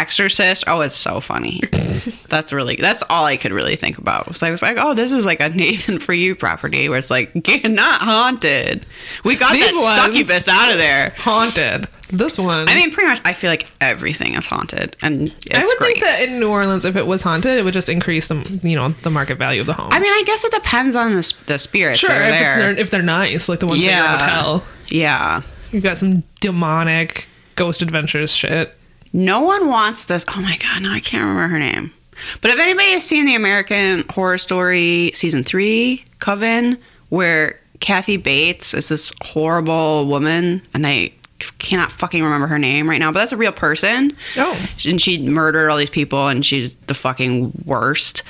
exorcist. 0.00 0.64
Oh, 0.66 0.80
it's 0.80 0.96
so 0.96 1.20
funny. 1.20 1.60
that's 2.28 2.52
really 2.52 2.76
that's 2.76 3.02
all 3.10 3.26
I 3.26 3.36
could 3.36 3.52
really 3.52 3.76
think 3.76 3.98
about. 3.98 4.34
So 4.36 4.46
I 4.46 4.50
was 4.50 4.62
like, 4.62 4.76
oh, 4.78 4.94
this 4.94 5.12
is 5.12 5.24
like 5.24 5.40
a 5.40 5.48
Nathan 5.50 5.98
for 5.98 6.14
you 6.14 6.34
property 6.34 6.88
where 6.88 6.98
it's 6.98 7.10
like 7.10 7.34
not 7.64 8.00
haunted. 8.00 8.86
We 9.24 9.36
got 9.36 9.52
These 9.52 9.70
that 9.70 10.04
succubus 10.06 10.48
out 10.48 10.72
of 10.72 10.78
there. 10.78 11.14
Haunted. 11.18 11.86
This 12.12 12.38
one. 12.38 12.68
I 12.68 12.74
mean, 12.74 12.90
pretty 12.90 13.08
much. 13.08 13.20
I 13.24 13.34
feel 13.34 13.50
like 13.50 13.70
everything 13.80 14.34
is 14.34 14.44
haunted, 14.44 14.96
and 15.00 15.28
it's 15.46 15.56
I 15.56 15.62
would 15.62 15.78
great. 15.78 15.92
think 15.94 16.04
that 16.04 16.22
in 16.28 16.40
New 16.40 16.48
Orleans, 16.48 16.84
if 16.84 16.96
it 16.96 17.06
was 17.06 17.22
haunted, 17.22 17.56
it 17.56 17.62
would 17.62 17.72
just 17.72 17.88
increase 17.88 18.26
the 18.26 18.60
you 18.64 18.74
know 18.74 18.88
the 19.02 19.10
market 19.10 19.38
value 19.38 19.60
of 19.60 19.68
the 19.68 19.74
home. 19.74 19.90
I 19.92 20.00
mean, 20.00 20.12
I 20.12 20.24
guess 20.26 20.44
it 20.44 20.50
depends 20.50 20.96
on 20.96 21.12
the, 21.14 21.32
the 21.46 21.58
spirits. 21.58 22.00
sure, 22.00 22.10
if 22.10 22.32
there. 22.32 22.58
they're, 22.58 22.78
if 22.78 22.90
they're 22.90 23.02
nice, 23.02 23.48
like 23.48 23.60
the 23.60 23.68
ones 23.68 23.80
yeah, 23.80 24.14
in 24.14 24.18
your 24.18 24.26
hotel. 24.26 24.64
yeah. 24.88 25.42
You've 25.70 25.84
got 25.84 25.98
some 25.98 26.24
demonic 26.40 27.28
ghost 27.54 27.80
adventures 27.80 28.34
shit. 28.34 28.76
No 29.12 29.40
one 29.40 29.68
wants 29.68 30.04
this. 30.04 30.24
Oh 30.28 30.40
my 30.40 30.56
god, 30.56 30.82
no, 30.82 30.92
I 30.92 31.00
can't 31.00 31.22
remember 31.22 31.48
her 31.48 31.58
name. 31.58 31.92
But 32.40 32.50
if 32.50 32.60
anybody 32.60 32.92
has 32.92 33.04
seen 33.04 33.26
the 33.26 33.34
American 33.34 34.04
Horror 34.10 34.38
Story 34.38 35.10
season 35.14 35.42
three, 35.42 36.04
Coven, 36.18 36.78
where 37.08 37.58
Kathy 37.80 38.16
Bates 38.16 38.74
is 38.74 38.88
this 38.88 39.12
horrible 39.22 40.06
woman, 40.06 40.62
and 40.74 40.86
I 40.86 41.12
cannot 41.58 41.90
fucking 41.90 42.22
remember 42.22 42.46
her 42.46 42.58
name 42.58 42.88
right 42.88 42.98
now, 42.98 43.10
but 43.10 43.20
that's 43.20 43.32
a 43.32 43.36
real 43.36 43.52
person. 43.52 44.12
Oh. 44.36 44.68
and 44.84 45.00
she 45.00 45.18
murdered 45.18 45.70
all 45.70 45.78
these 45.78 45.90
people, 45.90 46.28
and 46.28 46.44
she's 46.44 46.76
the 46.86 46.94
fucking 46.94 47.52
worst. 47.64 48.22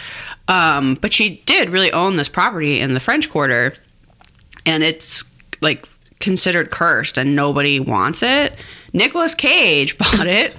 Um, 0.48 0.94
but 1.00 1.12
she 1.12 1.42
did 1.46 1.70
really 1.70 1.92
own 1.92 2.16
this 2.16 2.28
property 2.28 2.80
in 2.80 2.94
the 2.94 3.00
French 3.00 3.28
Quarter, 3.28 3.74
and 4.66 4.82
it's 4.82 5.24
like 5.60 5.86
considered 6.20 6.70
cursed, 6.70 7.18
and 7.18 7.34
nobody 7.34 7.80
wants 7.80 8.22
it. 8.22 8.54
Nicolas 8.92 9.34
Cage 9.34 9.98
bought 9.98 10.26
it. 10.26 10.54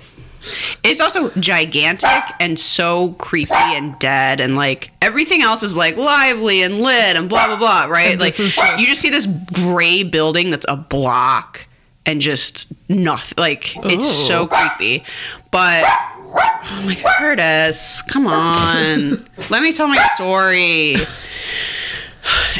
It's 0.84 1.00
also 1.00 1.30
gigantic 1.40 2.10
and 2.40 2.60
so 2.60 3.14
creepy 3.14 3.54
and 3.54 3.98
dead, 4.00 4.40
and 4.40 4.56
like 4.56 4.92
everything 5.02 5.42
else 5.42 5.62
is 5.64 5.76
like 5.76 5.98
lively 5.98 6.64
and 6.64 6.80
lit 6.80 7.16
and 7.16 7.30
blah 7.30 7.48
blah 7.48 7.58
blah, 7.58 7.84
right? 7.86 8.12
And 8.14 8.20
Like 8.22 8.36
this 8.36 8.40
is 8.40 8.56
just- 8.56 8.80
you 8.80 8.88
just 8.88 9.02
see 9.02 9.10
this 9.10 9.28
gray 9.54 10.04
building 10.04 10.50
that's 10.50 10.66
a 10.68 10.76
block 10.76 11.66
and 12.06 12.22
just 12.22 12.68
nothing. 12.90 13.36
Like 13.38 13.76
it's 13.86 14.10
so 14.12 14.48
creepy, 14.48 15.04
but 15.52 15.84
oh 15.86 16.82
my 16.86 16.96
god, 16.96 17.16
Curtis, 17.20 18.02
come 18.08 18.26
on, 18.26 19.28
let 19.52 19.62
me 19.62 19.72
tell 19.74 19.88
my 19.88 20.04
story. 20.16 20.96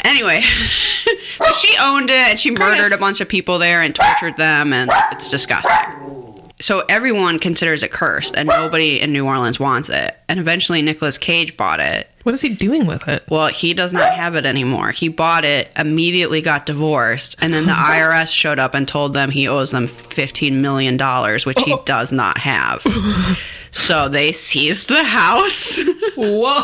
Anyway, 0.04 0.42
so 1.42 1.52
she 1.52 1.76
owned 1.80 2.10
it 2.10 2.16
and 2.30 2.38
she 2.40 2.50
murdered 2.50 2.92
a 2.92 2.98
bunch 2.98 3.20
of 3.20 3.28
people 3.28 3.58
there 3.58 3.80
and 3.80 3.94
tortured 3.94 4.36
them, 4.36 4.72
and 4.72 4.90
it's 5.12 5.30
disgusting. 5.30 6.31
So 6.62 6.84
everyone 6.88 7.40
considers 7.40 7.82
it 7.82 7.90
cursed, 7.90 8.36
and 8.36 8.48
nobody 8.48 9.00
in 9.00 9.12
New 9.12 9.26
Orleans 9.26 9.58
wants 9.58 9.88
it. 9.88 10.16
And 10.28 10.38
eventually, 10.38 10.80
Nicolas 10.80 11.18
Cage 11.18 11.56
bought 11.56 11.80
it. 11.80 12.08
What 12.22 12.36
is 12.36 12.40
he 12.40 12.50
doing 12.50 12.86
with 12.86 13.08
it? 13.08 13.24
Well, 13.28 13.48
he 13.48 13.74
does 13.74 13.92
not 13.92 14.14
have 14.14 14.36
it 14.36 14.46
anymore. 14.46 14.92
He 14.92 15.08
bought 15.08 15.44
it, 15.44 15.72
immediately 15.76 16.40
got 16.40 16.64
divorced, 16.64 17.34
and 17.40 17.52
then 17.52 17.66
the 17.66 17.72
IRS 17.72 18.28
showed 18.28 18.60
up 18.60 18.74
and 18.74 18.86
told 18.86 19.12
them 19.12 19.30
he 19.30 19.48
owes 19.48 19.72
them 19.72 19.88
$15 19.88 20.52
million, 20.52 20.96
which 21.44 21.60
he 21.62 21.72
oh. 21.72 21.82
does 21.84 22.12
not 22.12 22.38
have. 22.38 22.86
So 23.74 24.06
they 24.10 24.32
seized 24.32 24.90
the 24.90 25.02
house. 25.02 25.80
Whoa! 26.14 26.62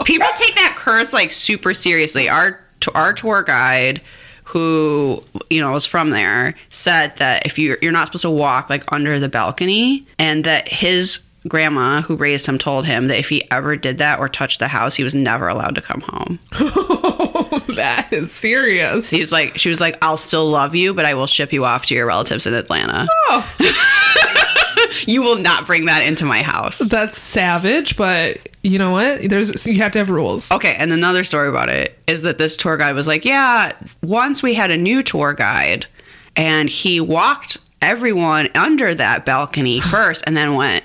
People 0.04 0.28
take 0.36 0.54
that 0.54 0.76
curse 0.78 1.12
like 1.12 1.32
super 1.32 1.74
seriously. 1.74 2.28
Our 2.28 2.60
our 2.94 3.12
tour 3.12 3.42
guide 3.42 4.00
who 4.44 5.22
you 5.50 5.60
know 5.60 5.72
was 5.72 5.86
from 5.86 6.10
there 6.10 6.54
said 6.70 7.16
that 7.16 7.44
if 7.46 7.58
you 7.58 7.76
you're 7.82 7.92
not 7.92 8.06
supposed 8.06 8.22
to 8.22 8.30
walk 8.30 8.68
like 8.70 8.84
under 8.92 9.18
the 9.18 9.28
balcony 9.28 10.06
and 10.18 10.44
that 10.44 10.68
his 10.68 11.20
grandma 11.48 12.00
who 12.02 12.16
raised 12.16 12.46
him 12.46 12.58
told 12.58 12.86
him 12.86 13.08
that 13.08 13.18
if 13.18 13.28
he 13.28 13.50
ever 13.50 13.76
did 13.76 13.98
that 13.98 14.18
or 14.18 14.28
touched 14.28 14.60
the 14.60 14.68
house 14.68 14.94
he 14.94 15.02
was 15.04 15.14
never 15.14 15.48
allowed 15.48 15.74
to 15.74 15.80
come 15.82 16.00
home. 16.02 16.38
That 17.74 18.12
is 18.12 18.30
serious. 18.32 19.08
he 19.10 19.20
was 19.20 19.32
like 19.32 19.58
she 19.58 19.68
was 19.68 19.80
like 19.80 19.96
i'll 20.02 20.16
still 20.16 20.48
love 20.48 20.74
you 20.74 20.92
but 20.94 21.04
i 21.04 21.14
will 21.14 21.26
ship 21.26 21.52
you 21.52 21.64
off 21.64 21.86
to 21.86 21.94
your 21.94 22.06
relatives 22.06 22.46
in 22.46 22.54
atlanta 22.54 23.06
oh. 23.28 23.52
you 25.08 25.22
will 25.22 25.38
not 25.38 25.66
bring 25.66 25.86
that 25.86 26.02
into 26.02 26.24
my 26.24 26.42
house 26.42 26.78
That's 26.78 27.18
savage, 27.18 27.96
but 27.96 28.48
you 28.62 28.78
know 28.78 28.92
what? 28.92 29.28
There's 29.28 29.66
you 29.66 29.76
have 29.76 29.92
to 29.92 29.98
have 29.98 30.10
rules. 30.10 30.50
Okay, 30.50 30.74
and 30.74 30.92
another 30.92 31.24
story 31.24 31.48
about 31.48 31.68
it 31.68 31.98
is 32.06 32.22
that 32.22 32.38
this 32.38 32.56
tour 32.56 32.76
guide 32.76 32.94
was 32.94 33.06
like, 33.06 33.24
Yeah, 33.24 33.72
once 34.02 34.42
we 34.42 34.54
had 34.54 34.70
a 34.70 34.76
new 34.76 35.02
tour 35.02 35.34
guide 35.34 35.86
and 36.36 36.68
he 36.68 37.00
walked 37.00 37.58
everyone 37.82 38.48
under 38.54 38.94
that 38.94 39.24
balcony 39.24 39.80
first 39.92 40.24
and 40.26 40.36
then 40.36 40.54
went, 40.54 40.84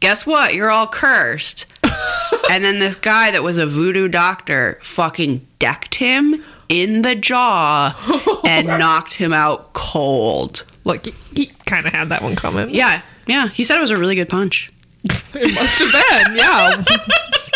Guess 0.00 0.26
what? 0.26 0.54
You're 0.54 0.70
all 0.70 0.86
cursed. 0.86 1.66
and 2.50 2.62
then 2.62 2.78
this 2.78 2.96
guy 2.96 3.30
that 3.30 3.42
was 3.42 3.56
a 3.58 3.66
voodoo 3.66 4.08
doctor 4.08 4.78
fucking 4.82 5.46
decked 5.58 5.94
him 5.94 6.44
in 6.68 7.02
the 7.02 7.14
jaw 7.14 7.94
and 8.46 8.66
knocked 8.66 9.14
him 9.14 9.32
out 9.32 9.72
cold. 9.72 10.64
Look, 10.86 11.04
he, 11.34 11.46
kind 11.66 11.84
of 11.84 11.92
had 11.92 12.10
that 12.10 12.22
one 12.22 12.36
coming. 12.36 12.70
Yeah, 12.70 13.02
yeah. 13.26 13.48
He 13.48 13.64
said 13.64 13.76
it 13.76 13.80
was 13.80 13.90
a 13.90 13.96
really 13.96 14.14
good 14.14 14.28
punch. 14.28 14.72
It 15.34 15.54
must 15.54 15.78
have 15.80 15.92
been, 15.92 16.36
yeah. 16.36 16.82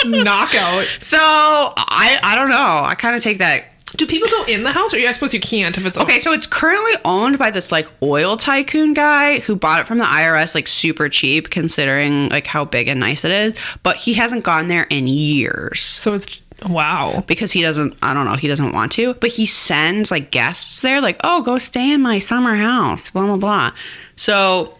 Knockout. 0.22 0.84
So 0.98 1.16
I 1.18 2.18
I 2.22 2.36
don't 2.36 2.50
know. 2.50 2.82
I 2.84 2.94
kind 2.94 3.16
of 3.16 3.22
take 3.22 3.38
that 3.38 3.64
Do 3.96 4.06
people 4.06 4.28
go 4.28 4.44
in 4.44 4.64
the 4.64 4.72
house, 4.72 4.92
or 4.92 4.98
I 4.98 5.12
suppose 5.12 5.32
you 5.32 5.40
can't 5.40 5.76
if 5.78 5.86
it's 5.86 5.96
Okay, 5.96 6.18
so 6.18 6.32
it's 6.32 6.46
currently 6.46 6.92
owned 7.04 7.38
by 7.38 7.50
this 7.50 7.72
like 7.72 7.88
oil 8.02 8.36
tycoon 8.36 8.92
guy 8.94 9.38
who 9.40 9.56
bought 9.56 9.80
it 9.80 9.86
from 9.86 9.98
the 9.98 10.04
IRS 10.04 10.54
like 10.54 10.66
super 10.66 11.08
cheap 11.08 11.50
considering 11.50 12.28
like 12.28 12.46
how 12.46 12.64
big 12.64 12.88
and 12.88 13.00
nice 13.00 13.24
it 13.24 13.30
is, 13.32 13.54
but 13.82 13.96
he 13.96 14.12
hasn't 14.14 14.44
gone 14.44 14.68
there 14.68 14.86
in 14.90 15.06
years 15.06 15.80
So 15.80 16.12
it's 16.14 16.26
wow. 16.68 17.24
because 17.26 17.52
he 17.52 17.62
doesn't 17.62 17.96
I 18.02 18.12
don't 18.14 18.24
know, 18.26 18.36
he 18.36 18.48
doesn't 18.48 18.72
want 18.72 18.92
to, 18.92 19.14
but 19.14 19.30
he 19.30 19.46
sends 19.46 20.10
like 20.10 20.30
guests 20.30 20.80
there 20.80 21.00
like, 21.00 21.20
"Oh, 21.24 21.42
go 21.42 21.58
stay 21.58 21.92
in 21.92 22.00
my 22.02 22.18
summer 22.18 22.54
house." 22.56 23.10
blah 23.10 23.26
blah 23.26 23.36
blah. 23.36 23.72
So 24.16 24.76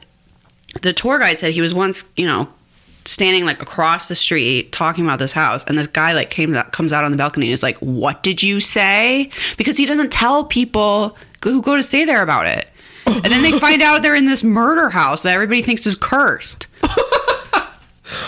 the 0.83 0.93
tour 0.93 1.19
guide 1.19 1.39
said 1.39 1.53
he 1.53 1.61
was 1.61 1.75
once, 1.75 2.05
you 2.17 2.27
know, 2.27 2.49
standing 3.05 3.45
like 3.45 3.61
across 3.63 4.09
the 4.09 4.15
street 4.15 4.73
talking 4.73 5.05
about 5.05 5.19
this 5.19 5.33
house 5.33 5.65
and 5.65 5.77
this 5.79 5.87
guy 5.87 6.13
like 6.13 6.31
came 6.31 6.53
that 6.53 6.71
comes 6.73 6.93
out 6.93 7.03
on 7.05 7.11
the 7.11 7.17
balcony 7.17 7.47
and 7.47 7.53
is 7.55 7.63
like 7.63 7.79
what 7.79 8.23
did 8.23 8.43
you 8.43 8.61
say 8.61 9.31
because 9.57 9.77
he 9.79 9.87
doesn't 9.87 10.13
tell 10.13 10.45
people 10.45 11.17
who 11.43 11.63
go 11.63 11.75
to 11.77 11.83
stay 11.83 12.05
there 12.05 12.23
about 12.23 12.47
it 12.47 12.69
and 13.07 13.25
then 13.25 13.43
they 13.43 13.59
find 13.59 13.81
out 13.81 14.03
they're 14.03 14.15
in 14.15 14.27
this 14.27 14.45
murder 14.45 14.91
house 14.91 15.23
that 15.23 15.33
everybody 15.33 15.63
thinks 15.63 15.87
is 15.87 15.97
cursed 15.97 16.67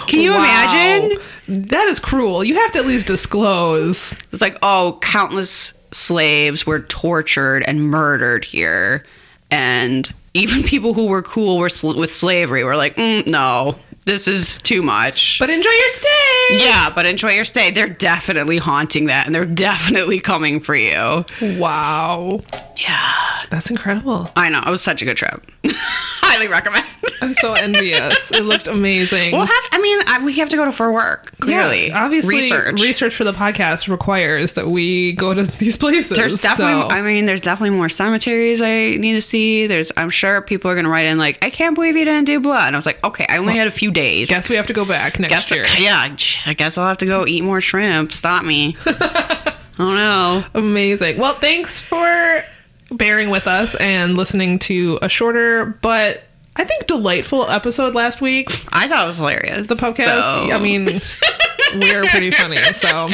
can 0.06 0.20
you 0.20 0.30
Wow. 0.32 0.38
imagine 0.38 1.18
That 1.48 1.88
is 1.88 1.98
cruel. 1.98 2.44
You 2.44 2.54
have 2.56 2.72
to 2.72 2.78
at 2.78 2.86
least 2.86 3.06
disclose. 3.06 4.14
it's 4.32 4.40
like 4.42 4.56
oh 4.62 4.98
countless 5.02 5.72
slaves 5.92 6.64
were 6.66 6.80
tortured 6.80 7.62
and 7.64 7.82
murdered 7.90 8.44
here 8.44 9.04
and 9.50 10.12
even 10.34 10.62
people 10.64 10.94
who 10.94 11.06
were 11.08 11.22
cool 11.22 11.58
with, 11.58 11.72
sl- 11.72 11.98
with 11.98 12.12
slavery 12.12 12.64
were 12.64 12.76
like 12.76 12.96
mm, 12.96 13.26
no 13.26 13.78
this 14.04 14.26
is 14.26 14.58
too 14.58 14.82
much 14.82 15.38
But 15.38 15.48
enjoy 15.48 15.70
your 15.70 15.88
stay. 15.90 16.08
Yeah, 16.58 16.90
but 16.92 17.06
enjoy 17.06 17.30
your 17.34 17.44
stay. 17.44 17.70
They're 17.70 17.88
definitely 17.88 18.58
haunting 18.58 19.04
that 19.06 19.26
and 19.26 19.34
they're 19.34 19.44
definitely 19.68 20.18
coming 20.18 20.58
for 20.58 20.74
you. 20.74 21.24
Wow. 21.40 22.40
Yeah. 22.78 23.44
That's 23.48 23.70
incredible. 23.70 24.28
I 24.34 24.48
know. 24.48 24.60
It 24.66 24.70
was 24.70 24.82
such 24.82 25.02
a 25.02 25.04
good 25.04 25.16
trip. 25.16 25.46
Highly 25.66 26.48
recommend. 26.48 26.84
I'm 27.20 27.34
so 27.34 27.54
envious. 27.54 28.32
It 28.32 28.44
looked 28.44 28.66
amazing. 28.66 29.32
We'll 29.34 29.46
have, 29.46 29.64
mean, 29.96 30.04
I, 30.06 30.24
we 30.24 30.32
have 30.38 30.48
to 30.50 30.56
go 30.56 30.64
to 30.64 30.72
for 30.72 30.92
work, 30.92 31.32
clearly. 31.40 31.88
Yeah, 31.88 32.04
obviously, 32.04 32.36
Research. 32.36 32.80
research 32.80 33.14
for 33.14 33.24
the 33.24 33.32
podcast 33.32 33.88
requires 33.88 34.54
that 34.54 34.68
we 34.68 35.12
go 35.12 35.34
to 35.34 35.42
these 35.58 35.76
places. 35.76 36.16
There's 36.16 36.40
definitely, 36.40 36.82
so- 36.90 36.96
I 36.96 37.02
mean, 37.02 37.24
there's 37.26 37.40
definitely 37.40 37.76
more 37.76 37.88
cemeteries 37.88 38.60
I 38.62 38.96
need 38.96 39.14
to 39.14 39.22
see. 39.22 39.66
There's, 39.66 39.92
I'm 39.96 40.10
sure 40.10 40.40
people 40.42 40.70
are 40.70 40.74
going 40.74 40.84
to 40.84 40.90
write 40.90 41.06
in 41.06 41.18
like, 41.18 41.44
I 41.44 41.50
can't 41.50 41.74
believe 41.74 41.96
you 41.96 42.04
didn't 42.04 42.24
do 42.26 42.40
blah. 42.40 42.66
And 42.66 42.74
I 42.74 42.78
was 42.78 42.86
like, 42.86 43.02
okay, 43.04 43.26
I 43.28 43.38
only 43.38 43.54
had 43.56 43.66
a 43.66 43.70
few 43.72 43.90
days. 43.90 44.28
guess 44.28 44.48
we 44.48 44.56
have 44.56 44.66
to 44.66 44.72
go 44.72 44.84
back 44.84 45.18
next 45.18 45.32
Guess- 45.34 45.50
year. 45.50 45.66
yeah, 45.78 46.16
I 46.46 46.54
guess 46.54 46.78
I'll 46.78 46.88
have 46.88 46.98
to 46.98 47.06
go 47.06 47.26
eat 47.26 47.42
more 47.42 47.60
shrimp. 47.60 48.12
Stop 48.12 48.44
me. 48.44 48.76
oh 48.86 49.44
no. 49.78 50.44
Amazing. 50.54 51.18
Well, 51.18 51.34
thanks 51.34 51.80
for 51.80 52.44
bearing 52.90 53.30
with 53.30 53.46
us 53.46 53.74
and 53.76 54.16
listening 54.16 54.58
to 54.60 54.98
a 55.00 55.08
shorter 55.08 55.66
but 55.80 56.22
I 56.56 56.64
think 56.64 56.86
delightful 56.86 57.48
episode 57.48 57.94
last 57.94 58.20
week. 58.20 58.50
I 58.72 58.86
thought 58.88 59.04
it 59.04 59.06
was 59.06 59.16
hilarious. 59.16 59.66
The 59.66 59.74
podcast. 59.76 60.48
So- 60.48 60.54
I 60.54 60.58
mean, 60.58 61.00
we're 61.74 62.04
pretty 62.06 62.30
funny. 62.30 62.58
So, 62.74 63.06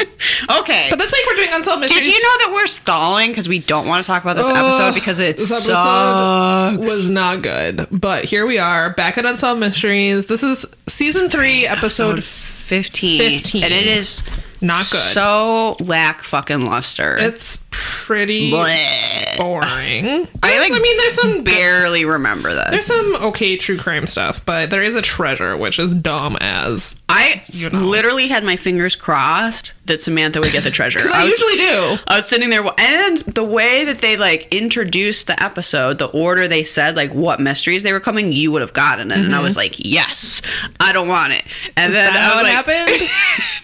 okay. 0.59 0.87
but 0.89 0.99
this 0.99 1.11
week 1.11 1.21
we're 1.27 1.35
doing 1.37 1.49
unsolved 1.53 1.79
mysteries. 1.81 2.05
Did 2.05 2.13
you 2.13 2.21
know 2.21 2.35
that 2.39 2.51
we're 2.53 2.67
stalling 2.67 3.29
because 3.31 3.47
we 3.47 3.59
don't 3.59 3.87
want 3.87 4.03
to 4.03 4.07
talk 4.07 4.23
about 4.23 4.35
this 4.35 4.45
Ugh, 4.45 4.55
episode 4.55 4.93
because 4.93 5.19
it 5.19 5.37
this 5.37 5.63
sucks? 5.65 5.69
episode 5.69 6.85
was 6.85 7.09
not 7.09 7.41
good. 7.41 7.87
But 7.91 8.25
here 8.25 8.45
we 8.45 8.57
are, 8.57 8.89
back 8.93 9.17
at 9.17 9.25
Unsolved 9.25 9.59
Mysteries. 9.61 10.25
This 10.27 10.43
is 10.43 10.65
season 10.87 11.29
three, 11.29 11.65
episode. 11.65 12.23
15. 12.23 13.19
15. 13.19 13.63
And 13.63 13.73
it 13.73 13.87
is 13.87 14.21
Not 14.61 14.87
good. 14.91 14.99
So 14.99 15.77
lack 15.79 16.21
fucking 16.23 16.65
luster. 16.65 17.17
It's 17.17 17.57
pretty 17.71 18.51
boring. 18.51 20.27
I 20.43 20.59
like 20.59 20.71
I 20.73 20.79
mean, 20.79 20.97
there's 20.97 21.13
some 21.13 21.43
barely 21.43 22.05
remember 22.05 22.53
this. 22.53 22.69
there's 22.71 22.85
some 22.85 23.15
okay 23.27 23.55
true 23.57 23.77
crime 23.77 24.07
stuff, 24.07 24.43
but 24.45 24.69
there 24.69 24.81
is 24.83 24.95
a 24.95 25.01
treasure 25.01 25.55
which 25.55 25.79
is 25.79 25.93
dumb 25.93 26.37
as. 26.41 26.95
I 27.07 27.43
s- 27.47 27.71
know. 27.71 27.79
literally 27.79 28.27
had 28.27 28.43
my 28.43 28.55
fingers 28.55 28.95
crossed 28.95 29.73
that 29.85 29.99
Samantha 29.99 30.39
would 30.39 30.51
get 30.51 30.63
the 30.63 30.71
treasure. 30.71 30.99
I, 31.13 31.23
was, 31.23 31.31
usually 31.31 31.55
do. 31.57 31.97
I 32.07 32.17
was 32.17 32.27
sitting 32.27 32.49
there, 32.49 32.63
and 32.77 33.17
the 33.19 33.43
way 33.43 33.85
that 33.85 33.99
they 33.99 34.17
like 34.17 34.47
introduced 34.53 35.27
the 35.27 35.41
episode, 35.41 35.97
the 35.99 36.07
order 36.07 36.47
they 36.47 36.63
said, 36.63 36.95
like 36.95 37.11
what 37.13 37.39
mysteries 37.39 37.83
they 37.83 37.93
were 37.93 37.99
coming, 37.99 38.31
you 38.31 38.51
would 38.51 38.61
have 38.61 38.73
gotten 38.73 39.11
it, 39.11 39.17
and 39.19 39.35
I 39.35 39.41
was 39.41 39.55
like, 39.55 39.75
yes, 39.77 40.41
I 40.79 40.91
don't 40.93 41.07
want 41.07 41.33
it. 41.33 41.43
And 41.77 41.93
then 41.93 42.13
that 42.13 42.31
I 42.31 42.35
was 42.35 42.45
it 42.45 42.53
like, 42.53 43.09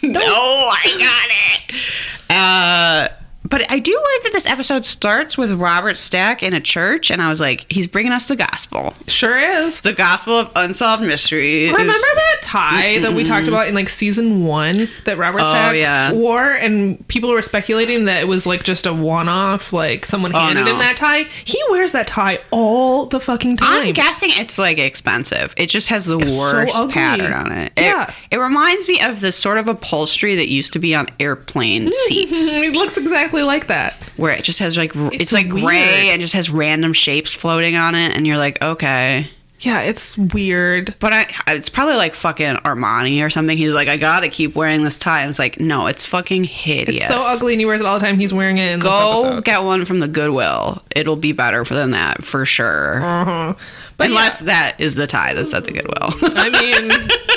happened? 0.04 0.14
no, 0.14 0.20
I 0.22 0.84
got 1.00 1.28
it. 1.30 1.82
Uh, 2.30 3.08
but 3.46 3.70
I 3.72 3.80
do 3.80 3.94
like 3.94 4.24
that 4.24 4.32
this 4.34 4.46
episode 4.46 4.86
starts 4.86 5.38
with 5.38 5.52
Robert 5.52 5.98
Stack 5.98 6.42
in 6.44 6.54
a 6.54 6.60
church, 6.62 7.12
and 7.12 7.22
I 7.22 7.30
was 7.30 7.40
like, 7.40 7.72
he's 7.72 7.88
bringing 7.88 8.12
us 8.12 8.28
the 8.28 8.36
gospel, 8.36 8.94
Sure 9.08 9.38
is. 9.38 9.82
the 9.82 9.94
gospel 9.94 10.34
of 10.34 10.52
unsolved 10.56 11.04
mysteries. 11.04 11.72
Remember 11.72 11.94
that 11.94 12.38
tie 12.42 13.00
that 13.00 13.14
we 13.14 13.24
talked 13.24 13.48
about 13.48 13.68
in 13.68 13.76
like 13.76 13.90
season 13.90 14.46
one 14.46 14.90
that 15.06 15.18
Robert 15.18 15.42
Oh, 15.42 15.50
Stack 15.52 15.76
yeah. 15.76 16.12
wore, 16.12 16.52
and 16.54 17.08
people 17.08 17.30
were 17.30 17.42
speculating 17.42 18.06
that 18.06 18.24
it 18.24 18.28
was 18.28 18.46
like 18.46 18.64
just 18.64 18.86
a 18.86 18.94
one-off, 18.94 19.72
like 19.74 20.06
someone 20.06 20.34
oh, 20.36 20.40
handed 20.40 20.62
Oh, 20.62 20.66
no. 20.66 20.72
him 20.74 20.80
that 20.80 20.98
tie. 20.98 21.24
He 21.44 21.62
wears 21.70 21.92
that 21.92 22.08
tie 22.08 22.40
all 22.52 23.06
the 23.06 23.20
fucking 23.20 23.58
time. 23.58 23.88
I'm 23.88 23.94
guessing 23.94 24.30
it's 24.34 24.58
like 24.58 24.78
expensive. 24.78 25.54
It 25.58 25.68
just 25.68 25.90
has 25.90 26.06
the 26.06 26.20
so 26.20 26.38
worst 26.38 26.76
ugly. 26.78 26.94
pattern 26.94 27.34
on 27.34 27.52
it. 27.52 27.74
It- 27.78 27.82
Yeah. 27.84 28.12
It 28.32 28.40
reminds 28.40 28.88
me 28.90 29.00
of 29.02 29.22
the 29.22 29.32
sort 29.32 29.58
of 29.60 29.68
upholstery 29.70 30.36
that 30.36 30.50
used 30.50 30.74
to 30.74 30.80
be 30.80 30.94
on 30.94 31.08
airplane 31.22 31.84
mm-hmm. 31.84 31.92
seats, 32.08 32.32
it 32.34 32.74
looks 32.74 32.98
exactly 32.98 33.35
like 33.44 33.68
that. 33.68 33.96
where 34.18 34.34
it 34.34 34.44
just 34.44 34.60
has 34.60 34.78
like 34.78 34.92
it's, 34.96 35.16
It's 35.22 35.34
like 35.34 35.48
weird. 35.52 35.66
gray 35.66 36.10
and 36.10 36.22
just 36.22 36.34
has 36.34 36.50
random 36.50 36.94
shapes 36.94 37.34
floating 37.36 37.76
on 37.76 37.96
it, 37.96 38.16
and 38.16 38.26
you're 38.28 38.38
like, 38.38 38.64
okay. 38.64 39.30
Yeah, 39.62 39.84
it's 39.84 40.18
weird. 40.18 40.94
But 41.00 41.14
I, 41.14 41.34
it's 41.48 41.70
probably 41.70 41.96
like 41.96 42.14
fucking 42.14 42.58
Armani 42.58 43.26
or 43.26 43.30
something. 43.30 43.58
He's 43.58 43.74
like, 43.74 43.88
I 43.88 43.96
gotta 43.96 44.28
keep 44.28 44.54
wearing 44.54 44.84
this 44.84 44.98
tie. 44.98 45.22
And 45.22 45.30
it's 45.30 45.40
like, 45.40 45.62
no, 45.62 45.88
it's 45.88 46.06
fucking 46.06 46.44
hideous. 46.44 47.04
It's 47.04 47.08
so 47.08 47.22
ugly, 47.24 47.54
and 47.54 47.62
he 47.62 47.66
wears 47.66 47.80
it 47.80 47.88
all 47.88 47.98
the 47.98 48.06
time. 48.06 48.20
He's 48.20 48.34
wearing 48.34 48.58
it 48.58 48.82
Go 48.82 49.40
get 49.42 49.64
one 49.64 49.86
from 49.86 50.00
the 50.00 50.10
Goodwill. 50.10 50.84
It'll 50.94 51.16
be 51.16 51.32
better 51.32 51.64
than 51.64 51.92
that 51.92 52.24
for 52.24 52.46
sure. 52.46 53.02
Uh-huh. 53.02 53.54
But 53.98 54.08
Unless 54.08 54.42
that 54.42 54.76
is 54.78 54.96
the 54.96 55.08
tie 55.08 55.34
that's 55.34 55.54
at 55.54 55.64
the 55.64 55.72
Goodwill. 55.72 56.10
I 56.38 56.50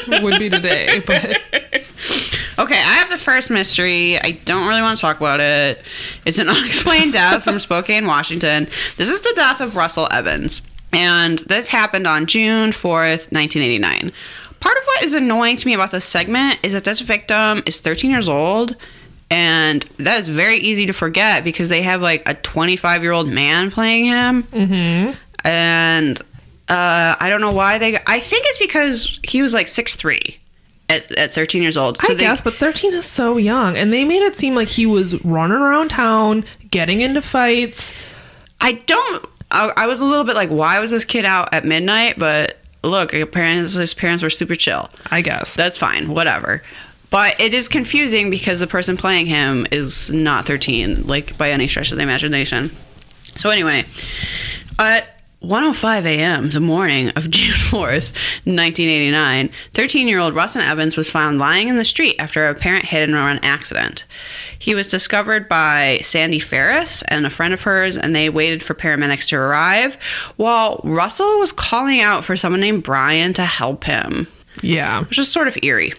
mean, 0.08 0.22
would 0.24 0.40
be 0.40 0.50
today, 0.50 1.00
but 1.06 1.38
Okay, 2.59 2.75
I 2.75 2.94
have 2.94 3.09
the 3.09 3.18
first 3.18 3.51
mystery. 3.51 4.18
I 4.18 4.33
don't 4.44 4.66
really 4.66 4.83
want 4.83 4.97
to 4.97 5.01
talk 5.01 5.18
about 5.18 5.40
it. 5.40 5.81
It's 6.25 6.38
an 6.38 6.49
unexplained 6.49 7.12
death 7.12 7.44
from 7.44 7.61
Spokane, 7.61 8.07
Washington. 8.07 8.68
This 8.97 9.09
is 9.09 9.21
the 9.21 9.33
death 9.37 9.61
of 9.61 9.77
Russell 9.77 10.09
Evans. 10.11 10.62
And 10.92 11.38
this 11.40 11.68
happened 11.68 12.07
on 12.07 12.27
June 12.27 12.73
4th, 12.73 13.31
1989. 13.31 14.12
Part 14.59 14.77
of 14.77 14.85
what 14.85 15.05
is 15.05 15.14
annoying 15.14 15.57
to 15.57 15.66
me 15.66 15.75
about 15.75 15.92
this 15.92 16.05
segment 16.05 16.59
is 16.64 16.73
that 16.73 16.83
this 16.83 17.01
victim 17.01 17.62
is 17.64 17.81
13 17.81 18.11
years 18.11 18.29
old. 18.29 18.75
And 19.31 19.83
that 19.99 20.18
is 20.18 20.29
very 20.29 20.57
easy 20.57 20.87
to 20.87 20.92
forget 20.92 21.44
because 21.44 21.68
they 21.68 21.83
have 21.83 22.01
like 22.01 22.29
a 22.29 22.35
25 22.35 23.03
year 23.03 23.12
old 23.12 23.29
man 23.29 23.71
playing 23.71 24.07
him. 24.07 24.42
Mm-hmm. 24.44 25.12
And 25.44 26.18
uh, 26.68 27.14
I 27.21 27.29
don't 27.29 27.40
know 27.40 27.53
why 27.53 27.79
they. 27.79 27.99
I 28.07 28.18
think 28.18 28.47
it's 28.49 28.59
because 28.59 29.21
he 29.23 29.42
was 29.42 29.55
like 29.55 29.66
6'3 29.66 30.38
at, 30.88 31.11
at 31.12 31.33
13 31.33 31.62
years 31.62 31.77
old. 31.77 31.98
I 32.03 32.09
they, 32.09 32.20
guess. 32.20 32.40
But 32.40 32.57
thirteen 32.57 32.94
is 32.94 33.07
so 33.07 33.37
young, 33.37 33.77
and 33.77 33.92
they 33.92 34.05
made 34.05 34.22
it 34.22 34.37
seem 34.37 34.55
like 34.55 34.68
he 34.68 34.87
was 34.87 35.22
running 35.24 35.59
around 35.59 35.88
town, 35.88 36.44
getting 36.70 37.01
into 37.01 37.22
fights. 37.22 37.92
I 38.61 38.72
don't. 38.72 39.24
I, 39.51 39.72
I 39.77 39.87
was 39.87 40.01
a 40.01 40.05
little 40.05 40.24
bit 40.24 40.35
like, 40.35 40.51
why 40.51 40.79
was 40.79 40.90
this 40.90 41.05
kid 41.05 41.24
out 41.24 41.53
at 41.55 41.64
midnight? 41.64 42.18
But 42.18 42.59
look, 42.83 43.14
apparently 43.14 43.68
his 43.68 43.94
parents 43.94 44.22
were 44.22 44.31
super 44.31 44.55
chill. 44.55 44.90
I 45.11 45.22
guess. 45.22 45.55
That's 45.55 45.79
fine, 45.79 46.09
whatever. 46.09 46.62
But 47.11 47.40
it 47.40 47.55
is 47.55 47.68
confusing 47.68 48.29
because 48.29 48.61
the 48.61 48.66
person 48.66 48.98
playing 48.98 49.27
him 49.27 49.66
is 49.70 50.12
not 50.12 50.44
13, 50.44 51.07
like 51.07 51.38
by 51.38 51.51
any 51.51 51.66
stretch 51.66 51.90
of 51.90 51.96
the 51.96 52.03
imagination. 52.03 52.70
So 53.37 53.48
anyway, 53.48 53.85
at 54.79 55.17
1:05 55.42 56.05
a.m. 56.05 56.51
the 56.51 56.61
morning 56.61 57.11
of 57.11 57.31
June 57.31 57.55
4th, 57.55 58.12
1989, 58.44 59.51
13-year-old 59.72 60.35
Russell 60.35 60.62
Evans 60.62 60.96
was 60.96 61.11
found 61.11 61.38
lying 61.38 61.68
in 61.68 61.77
the 61.77 61.85
street 61.85 62.16
after 62.18 62.46
a 62.46 62.51
apparent 62.51 62.87
hit 62.87 63.05
and 63.05 63.14
run 63.14 63.38
accident. 63.42 64.05
He 64.59 64.74
was 64.74 64.88
discovered 64.88 65.48
by 65.48 66.01
Sandy 66.03 66.40
Ferris 66.40 67.03
and 67.03 67.24
a 67.24 67.31
friend 67.31 67.55
of 67.55 67.62
hers, 67.62 67.96
and 67.96 68.14
they 68.14 68.29
waited 68.29 68.62
for 68.62 68.74
paramedics 68.74 69.27
to 69.29 69.37
arrive, 69.37 69.96
while 70.37 70.81
Russell 70.83 71.38
was 71.38 71.53
calling 71.53 72.01
out 72.01 72.24
for 72.24 72.37
someone 72.37 72.61
named 72.61 72.83
Brian 72.83 73.33
to 73.35 73.44
help 73.44 73.85
him 73.85 74.27
yeah. 74.62 75.05
which 75.05 75.18
is 75.18 75.31
sort 75.31 75.48
of 75.48 75.57
eerie. 75.62 75.92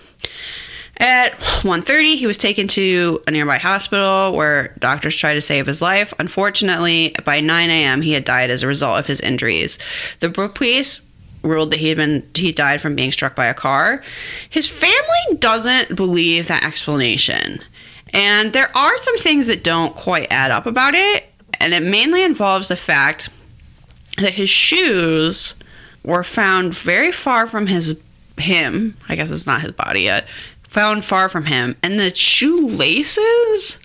At 1.00 1.40
1:30, 1.64 2.18
he 2.18 2.28
was 2.28 2.38
taken 2.38 2.68
to 2.70 3.22
a 3.26 3.32
nearby 3.32 3.58
hospital 3.58 4.36
where 4.36 4.76
doctors 4.80 5.16
tried 5.16 5.36
to 5.36 5.42
save 5.42 5.66
his 5.66 5.82
life. 5.82 6.14
Unfortunately, 6.20 7.16
by 7.24 7.40
9 7.40 7.70
a.m., 7.70 8.02
he 8.02 8.12
had 8.12 8.26
died 8.26 8.50
as 8.50 8.64
a 8.64 8.68
result 8.68 9.00
of 9.00 9.08
his 9.08 9.22
injuries. 9.22 9.80
The 10.20 10.30
police 10.30 11.02
ruled 11.42 11.72
that 11.72 11.80
he 11.80 11.88
had 11.88 11.98
been 11.98 12.30
he 12.36 12.52
died 12.52 12.82
from 12.82 12.96
being 12.96 13.14
struck 13.14 13.34
by 13.34 13.46
a 13.46 13.54
car. 13.54 14.04
His 14.50 14.68
family 14.68 15.38
doesn't 15.38 15.96
believe 15.96 16.48
that 16.48 16.66
explanation. 16.66 17.64
And 18.12 18.52
there 18.54 18.76
are 18.76 18.98
some 18.98 19.18
things 19.20 19.48
that 19.48 19.64
don't 19.64 19.96
quite 19.96 20.28
add 20.32 20.52
up 20.52 20.66
about 20.66 20.96
it, 20.96 21.32
and 21.60 21.74
it 21.74 21.84
mainly 21.84 22.24
involves 22.24 22.68
the 22.68 22.76
fact 22.76 23.30
that 24.18 24.34
his 24.34 24.50
shoes 24.50 25.54
were 26.04 26.24
found 26.24 26.74
very 26.74 27.12
far 27.12 27.48
from 27.48 27.68
his 27.68 27.96
him. 28.38 28.98
I 29.08 29.16
guess 29.16 29.30
it's 29.30 29.46
not 29.46 29.62
his 29.62 29.72
body 29.74 30.02
yet. 30.02 30.26
Found 30.70 31.04
far 31.06 31.30
from 31.30 31.46
him, 31.46 31.76
and 31.84 32.00
the 32.00 32.14
shoelaces 32.14 33.80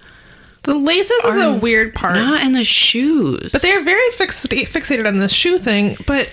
The 0.62 0.75
laces 0.75 1.25
is 1.25 1.42
a 1.42 1.55
weird 1.57 1.94
part, 1.94 2.14
not 2.16 2.42
in 2.42 2.53
the 2.53 2.64
shoes. 2.64 3.51
but 3.53 3.62
they're 3.62 3.83
very 3.85 4.11
fix- 4.12 4.47
fixated 4.47 5.07
on 5.07 5.18
the 5.18 5.29
shoe 5.29 5.59
thing. 5.59 5.97
But 6.07 6.29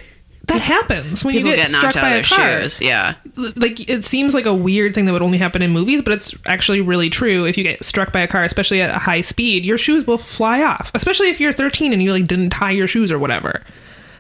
that 0.48 0.62
happens 0.62 1.24
when 1.24 1.34
people 1.36 1.52
you 1.52 1.56
get, 1.56 1.70
get, 1.70 1.76
struck 1.76 1.94
by 1.96 2.10
a 2.16 2.24
car. 2.24 2.62
shoes. 2.62 2.82
Yeah, 2.82 3.16
Like 3.56 3.90
it 3.90 4.04
seems 4.04 4.34
like 4.34 4.46
a 4.46 4.54
weird 4.54 4.94
thing 4.94 5.06
that 5.06 5.14
would 5.14 5.22
only 5.22 5.38
happen 5.38 5.62
in 5.62 5.72
movies, 5.72 6.02
but 6.02 6.14
it's 6.14 6.34
actually 6.46 6.82
really 6.82 7.10
true. 7.10 7.46
If 7.46 7.58
you 7.58 7.64
get 7.64 7.84
struck 7.84 8.12
by 8.12 8.20
a 8.22 8.28
car, 8.28 8.44
especially 8.44 8.82
at 8.82 8.90
a 8.90 8.98
high 9.00 9.22
speed, 9.22 9.64
your 9.66 9.78
shoes 9.78 10.06
will 10.06 10.18
fly 10.18 10.64
off. 10.64 10.92
Especially 10.94 11.30
if 11.30 11.40
you're 11.40 11.54
13 11.54 11.94
and 11.94 12.02
you 12.04 12.12
like 12.12 12.28
didn't 12.28 12.50
tie 12.50 12.72
your 12.72 12.88
shoes 12.88 13.12
or 13.12 13.20
whatever. 13.20 13.64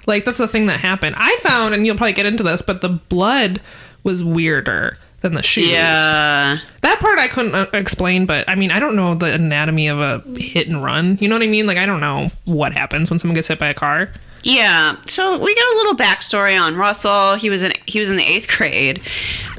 Like 0.07 0.25
that's 0.25 0.37
the 0.37 0.47
thing 0.47 0.65
that 0.67 0.79
happened. 0.79 1.15
I 1.17 1.37
found, 1.41 1.73
and 1.73 1.85
you'll 1.85 1.97
probably 1.97 2.13
get 2.13 2.25
into 2.25 2.43
this, 2.43 2.61
but 2.61 2.81
the 2.81 2.89
blood 2.89 3.59
was 4.03 4.23
weirder 4.23 4.97
than 5.21 5.33
the 5.33 5.43
shoes. 5.43 5.69
yeah. 5.69 6.59
That 6.81 6.99
part 6.99 7.19
I 7.19 7.27
couldn't 7.27 7.55
uh, 7.55 7.67
explain, 7.73 8.25
but 8.25 8.47
I 8.49 8.55
mean, 8.55 8.71
I 8.71 8.79
don't 8.79 8.95
know 8.95 9.15
the 9.15 9.31
anatomy 9.33 9.87
of 9.87 9.99
a 9.99 10.19
hit 10.39 10.67
and 10.67 10.83
run. 10.83 11.17
You 11.21 11.27
know 11.27 11.35
what 11.35 11.43
I 11.43 11.47
mean? 11.47 11.67
Like, 11.67 11.77
I 11.77 11.85
don't 11.85 11.99
know 11.99 12.31
what 12.45 12.73
happens 12.73 13.09
when 13.09 13.19
someone 13.19 13.35
gets 13.35 13.47
hit 13.47 13.59
by 13.59 13.67
a 13.67 13.73
car. 13.73 14.09
Yeah. 14.43 14.95
So 15.07 15.37
we 15.37 15.55
got 15.55 15.73
a 15.73 15.75
little 15.77 15.95
backstory 15.95 16.59
on 16.59 16.75
Russell. 16.75 17.35
He 17.35 17.49
was 17.49 17.63
in 17.63 17.71
he 17.85 17.99
was 17.99 18.09
in 18.09 18.17
the 18.17 18.23
eighth 18.23 18.47
grade. 18.47 19.01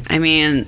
I 0.08 0.18
mean, 0.18 0.66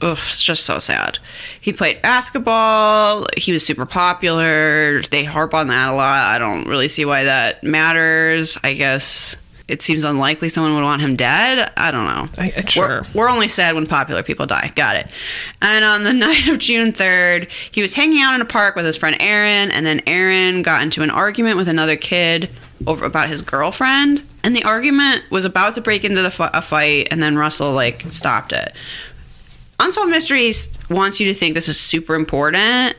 ugh, 0.00 0.18
it's 0.30 0.42
just 0.42 0.64
so 0.64 0.78
sad. 0.78 1.18
He 1.60 1.72
played 1.72 2.00
basketball. 2.00 3.26
He 3.36 3.52
was 3.52 3.64
super 3.64 3.84
popular. 3.86 5.02
They 5.02 5.24
harp 5.24 5.52
on 5.52 5.68
that 5.68 5.88
a 5.88 5.92
lot. 5.92 6.34
I 6.34 6.38
don't 6.38 6.66
really 6.66 6.88
see 6.88 7.04
why 7.04 7.24
that 7.24 7.62
matters. 7.62 8.56
I 8.64 8.72
guess 8.72 9.36
it 9.72 9.82
seems 9.82 10.04
unlikely 10.04 10.48
someone 10.50 10.74
would 10.74 10.84
want 10.84 11.00
him 11.02 11.16
dead. 11.16 11.72
I 11.76 11.90
don't 11.90 12.04
know. 12.04 12.26
I- 12.38 12.52
I- 12.56 12.64
sure. 12.68 13.04
We're, 13.14 13.22
we're 13.22 13.28
only 13.30 13.48
sad 13.48 13.74
when 13.74 13.86
popular 13.86 14.22
people 14.22 14.46
die. 14.46 14.70
Got 14.76 14.96
it. 14.96 15.10
And 15.62 15.84
on 15.84 16.04
the 16.04 16.12
night 16.28 16.46
of 16.48 16.58
June 16.58 16.92
3rd, 16.92 17.50
he 17.72 17.82
was 17.82 17.94
hanging 17.94 18.20
out 18.20 18.34
in 18.34 18.40
a 18.40 18.44
park 18.44 18.76
with 18.76 18.84
his 18.84 18.96
friend 18.96 19.16
Aaron, 19.20 19.70
and 19.72 19.84
then 19.86 20.02
Aaron 20.06 20.62
got 20.62 20.82
into 20.82 21.02
an 21.02 21.10
argument 21.10 21.56
with 21.56 21.68
another 21.68 21.96
kid 21.96 22.50
over 22.86 23.04
about 23.04 23.28
his 23.28 23.42
girlfriend. 23.42 24.22
And 24.44 24.54
the 24.54 24.64
argument 24.64 25.24
was 25.30 25.44
about 25.44 25.74
to 25.76 25.80
break 25.80 26.04
into 26.04 26.20
the 26.20 26.50
a 26.56 26.60
fight, 26.62 27.08
and 27.10 27.22
then 27.22 27.36
Russell 27.36 27.72
like 27.72 28.04
stopped 28.10 28.52
it. 28.52 28.74
Unsolved 29.80 30.10
Mysteries 30.10 30.68
wants 30.90 31.18
you 31.18 31.26
to 31.28 31.34
think 31.34 31.54
this 31.54 31.68
is 31.68 31.78
super 31.80 32.14
important, 32.14 32.94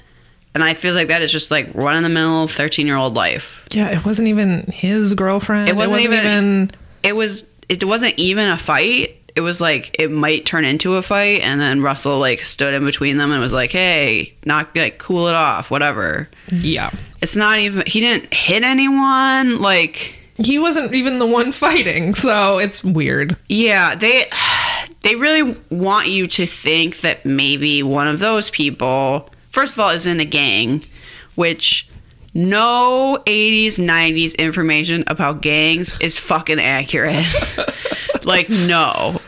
and 0.55 0.63
I 0.63 0.73
feel 0.73 0.93
like 0.93 1.07
that 1.07 1.21
is 1.21 1.31
just 1.31 1.51
like 1.51 1.69
run 1.73 1.95
in 1.97 2.03
the 2.03 2.09
mill 2.09 2.47
thirteen 2.47 2.87
year 2.87 2.95
old 2.97 3.13
life. 3.13 3.63
Yeah, 3.71 3.89
it 3.89 4.05
wasn't 4.05 4.27
even 4.27 4.63
his 4.71 5.13
girlfriend. 5.13 5.69
It 5.69 5.75
wasn't 5.75 6.01
even- 6.01 6.71
It 7.03 7.15
was 7.15 7.45
it 7.69 7.83
wasn't 7.83 8.13
even 8.17 8.47
a 8.49 8.57
fight. 8.57 9.17
It 9.35 9.41
was 9.41 9.59
like 9.59 9.95
it 9.99 10.11
might 10.11 10.45
turn 10.45 10.63
into 10.63 10.93
a 10.95 11.01
fight, 11.01 11.41
and 11.41 11.59
then 11.59 11.81
Russell 11.81 12.19
like 12.19 12.39
stood 12.41 12.73
in 12.73 12.85
between 12.85 13.17
them 13.17 13.31
and 13.31 13.41
was 13.41 13.51
like, 13.53 13.71
"Hey, 13.71 14.35
not 14.45 14.75
like 14.75 14.99
cool 14.99 15.27
it 15.27 15.33
off, 15.33 15.71
whatever." 15.71 16.29
Yeah. 16.51 16.91
It's 17.21 17.35
not 17.35 17.57
even 17.57 17.83
he 17.87 17.99
didn't 17.99 18.31
hit 18.33 18.63
anyone. 18.63 19.59
Like, 19.59 20.13
He 20.37 20.59
wasn't 20.59 20.93
even 20.93 21.17
the 21.19 21.25
one 21.25 21.51
fighting, 21.51 22.13
so 22.13 22.59
it's 22.59 22.83
weird. 22.83 23.35
yeah, 23.49 23.95
they 23.95 24.25
they 25.01 25.15
really 25.15 25.57
want 25.69 26.07
you 26.09 26.27
to 26.27 26.45
think 26.45 27.01
that 27.01 27.25
maybe 27.25 27.81
one 27.81 28.07
of 28.07 28.19
those 28.19 28.49
people, 28.51 29.29
first 29.53 29.73
of 29.73 29.79
all, 29.79 29.89
is 29.89 30.05
in 30.05 30.19
a 30.19 30.25
gang, 30.25 30.83
which 31.35 31.87
no 32.33 33.23
80s 33.25 33.75
90s 33.75 34.37
information 34.37 35.03
about 35.07 35.41
gangs 35.41 35.95
is 36.01 36.19
fucking 36.19 36.59
accurate. 36.59 37.25
Like 38.25 38.49
no. 38.49 39.19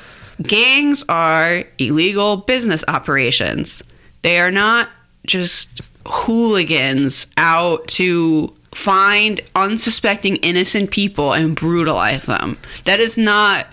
Gangs 0.42 1.04
are 1.10 1.64
illegal 1.78 2.38
business 2.38 2.84
operations. 2.88 3.84
They 4.22 4.40
are 4.40 4.52
not 4.52 4.90
just 5.26 5.82
hooligans 6.08 7.28
out 7.38 7.88
to 7.88 8.54
find 8.74 9.40
unsuspecting 9.56 10.36
innocent 10.38 10.92
people 10.92 11.34
and 11.34 11.56
brutalize 11.56 12.26
them. 12.26 12.58
That 12.84 13.00
is 13.00 13.18
not 13.18 13.68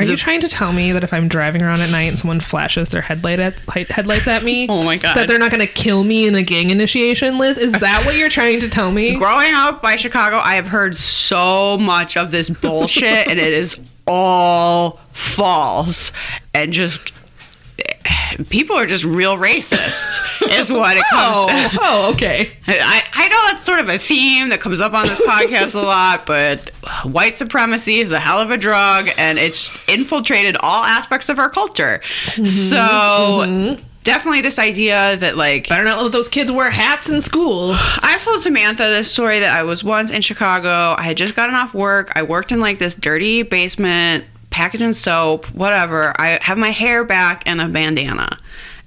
Are 0.00 0.04
you 0.04 0.16
trying 0.16 0.40
to 0.40 0.48
tell 0.48 0.72
me 0.72 0.92
that 0.92 1.04
if 1.04 1.12
I'm 1.12 1.28
driving 1.28 1.62
around 1.62 1.80
at 1.80 1.90
night 1.90 2.02
and 2.04 2.18
someone 2.18 2.40
flashes 2.40 2.88
their 2.88 3.02
headlight 3.02 3.38
at, 3.38 3.58
headlights 3.90 4.26
at 4.28 4.42
me, 4.42 4.66
Oh 4.70 4.82
my 4.82 4.96
God. 4.96 5.16
that 5.16 5.28
they're 5.28 5.38
not 5.38 5.50
going 5.50 5.60
to 5.66 5.72
kill 5.72 6.04
me 6.04 6.26
in 6.26 6.34
a 6.34 6.42
gang 6.42 6.70
initiation, 6.70 7.38
Liz? 7.38 7.58
Is 7.58 7.72
that 7.74 8.04
what 8.06 8.16
you're 8.16 8.28
trying 8.28 8.60
to 8.60 8.68
tell 8.68 8.90
me? 8.92 9.16
growing 9.16 9.54
up 9.54 9.82
by 9.82 9.96
Chicago, 9.96 10.38
I 10.38 10.54
have 10.56 10.66
heard 10.68 10.96
so 10.96 11.76
much 11.78 12.16
of 12.16 12.30
this 12.30 12.48
bullshit, 12.50 13.28
and 13.28 13.38
it 13.38 13.52
is 13.52 13.76
all 14.06 14.98
false 15.12 16.10
and 16.54 16.72
just 16.72 17.12
people 18.48 18.76
are 18.76 18.86
just 18.86 19.04
real 19.04 19.36
racist. 19.36 20.20
is 20.58 20.70
what 20.70 20.96
it 20.96 21.04
comes. 21.10 21.36
Oh, 21.36 21.48
to. 21.48 21.78
oh, 21.80 22.12
okay. 22.14 22.52
I, 22.66 23.02
I 23.12 23.28
know 23.28 23.38
that's 23.50 23.64
sort 23.64 23.80
of 23.80 23.88
a 23.88 23.98
theme 23.98 24.50
that 24.50 24.60
comes 24.60 24.80
up 24.80 24.94
on 24.94 25.06
this 25.06 25.20
podcast 25.20 25.74
a 25.74 25.78
lot, 25.78 26.26
but 26.26 26.70
white 27.04 27.36
supremacy 27.36 28.00
is 28.00 28.12
a 28.12 28.20
hell 28.20 28.38
of 28.38 28.50
a 28.50 28.56
drug 28.56 29.10
and 29.18 29.38
it's 29.38 29.72
infiltrated 29.88 30.56
all 30.60 30.84
aspects 30.84 31.28
of 31.28 31.38
our 31.38 31.50
culture. 31.50 32.00
Mm-hmm, 32.26 32.44
so 32.44 32.76
mm-hmm. 32.76 33.84
definitely 34.04 34.40
this 34.40 34.58
idea 34.58 35.16
that 35.16 35.36
like 35.36 35.68
Better 35.68 35.84
not 35.84 36.02
let 36.02 36.12
those 36.12 36.28
kids 36.28 36.50
wear 36.50 36.70
hats 36.70 37.08
in 37.08 37.20
school. 37.20 37.72
I 37.74 38.18
told 38.20 38.40
Samantha 38.40 38.84
this 38.84 39.10
story 39.10 39.40
that 39.40 39.54
I 39.54 39.62
was 39.62 39.84
once 39.84 40.10
in 40.10 40.22
Chicago. 40.22 40.94
I 40.98 41.02
had 41.02 41.16
just 41.16 41.34
gotten 41.34 41.54
off 41.54 41.74
work. 41.74 42.12
I 42.16 42.22
worked 42.22 42.52
in 42.52 42.60
like 42.60 42.78
this 42.78 42.94
dirty 42.94 43.42
basement, 43.42 44.24
packaging 44.50 44.92
soap, 44.92 45.46
whatever. 45.46 46.12
I 46.18 46.38
have 46.42 46.58
my 46.58 46.70
hair 46.70 47.04
back 47.04 47.42
and 47.46 47.60
a 47.60 47.68
bandana, 47.68 48.38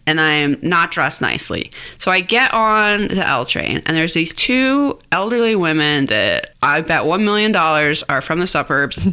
and 0.06 0.20
I'm 0.20 0.60
not 0.62 0.92
dressed 0.92 1.22
nicely. 1.22 1.72
So 1.98 2.12
I 2.12 2.22
get 2.22 2.54
on 2.54 3.08
the 3.08 3.28
L 3.28 3.46
train, 3.46 3.82
and 3.86 3.96
there's 3.98 4.14
these 4.14 4.34
two 4.34 5.00
elderly 5.12 5.56
women 5.56 6.08
that 6.08 6.54
I 6.62 6.82
bet 6.82 7.04
$1 7.04 7.24
million 7.24 7.56
are 7.56 8.22
from 8.22 8.40
the 8.40 8.48
suburbs. 8.48 9.00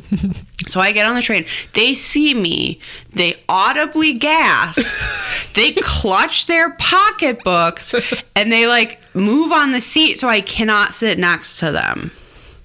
So 0.70 0.80
I 0.80 0.92
get 0.92 1.06
on 1.06 1.14
the 1.14 1.22
train. 1.22 1.46
They 1.72 1.94
see 1.94 2.34
me. 2.34 2.80
They 3.12 3.42
audibly 3.48 4.12
gasp. 4.14 4.80
they 5.54 5.72
clutch 5.72 6.46
their 6.46 6.70
pocketbooks 6.70 7.94
and 8.36 8.52
they 8.52 8.66
like 8.66 9.00
move 9.14 9.52
on 9.52 9.72
the 9.72 9.80
seat 9.80 10.20
so 10.20 10.28
I 10.28 10.40
cannot 10.40 10.94
sit 10.94 11.18
next 11.18 11.58
to 11.58 11.72
them. 11.72 12.12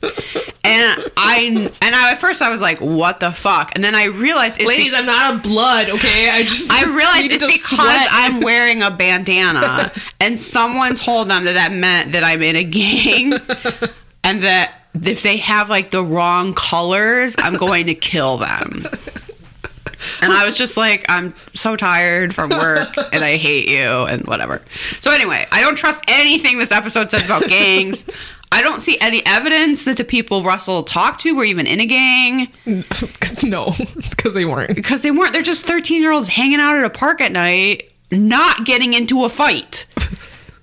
And 0.01 1.11
I 1.15 1.71
and 1.81 1.95
I, 1.95 2.11
at 2.11 2.19
first 2.19 2.41
I 2.41 2.49
was 2.49 2.59
like, 2.61 2.79
"What 2.81 3.19
the 3.19 3.31
fuck?" 3.31 3.71
And 3.75 3.83
then 3.83 3.93
I 3.95 4.05
realized, 4.05 4.59
it's 4.59 4.67
Ladies, 4.67 4.91
be- 4.91 4.97
I'm 4.97 5.05
not 5.05 5.35
a 5.35 5.37
blood, 5.47 5.89
okay? 5.89 6.29
I 6.29 6.43
just 6.43 6.71
I 6.71 6.85
realized 6.85 7.31
it's 7.31 7.45
because 7.45 7.77
sweat. 7.77 8.07
I'm 8.11 8.39
wearing 8.41 8.81
a 8.81 8.89
bandana, 8.89 9.91
and 10.19 10.39
someone 10.39 10.95
told 10.95 11.29
them 11.29 11.45
that 11.45 11.53
that 11.53 11.71
meant 11.71 12.13
that 12.13 12.23
I'm 12.23 12.41
in 12.41 12.55
a 12.55 12.63
gang, 12.63 13.33
and 14.23 14.43
that 14.43 14.73
if 15.03 15.21
they 15.21 15.37
have 15.37 15.69
like 15.69 15.91
the 15.91 16.03
wrong 16.03 16.53
colors, 16.53 17.35
I'm 17.37 17.57
going 17.57 17.85
to 17.87 17.95
kill 17.95 18.37
them. 18.37 18.87
And 20.21 20.31
I 20.31 20.45
was 20.45 20.57
just 20.57 20.77
like, 20.77 21.05
I'm 21.09 21.33
so 21.53 21.75
tired 21.75 22.33
from 22.33 22.49
work 22.49 22.95
and 23.11 23.23
I 23.23 23.37
hate 23.37 23.67
you 23.69 23.87
and 24.05 24.25
whatever. 24.25 24.61
So, 25.01 25.11
anyway, 25.11 25.47
I 25.51 25.61
don't 25.61 25.75
trust 25.75 26.03
anything 26.07 26.59
this 26.59 26.71
episode 26.71 27.11
says 27.11 27.25
about 27.25 27.47
gangs. 27.47 28.05
I 28.55 28.61
don't 28.61 28.81
see 28.81 28.97
any 29.01 29.21
evidence 29.25 29.83
that 29.83 29.97
the 29.97 30.05
people 30.05 30.41
Russell 30.43 30.83
talked 30.83 31.19
to 31.21 31.35
were 31.35 31.43
even 31.43 31.67
in 31.67 31.81
a 31.81 31.85
gang 31.85 32.47
no, 33.43 33.73
because 34.09 34.33
they 34.33 34.45
weren't. 34.45 34.73
because 34.75 35.01
they 35.01 35.11
weren't. 35.11 35.33
They're 35.33 35.41
just 35.41 35.65
13 35.65 36.01
year 36.01 36.11
olds 36.13 36.29
hanging 36.29 36.59
out 36.61 36.77
at 36.77 36.85
a 36.85 36.89
park 36.89 37.19
at 37.19 37.33
night, 37.33 37.91
not 38.11 38.65
getting 38.65 38.93
into 38.93 39.25
a 39.25 39.29
fight. 39.29 39.85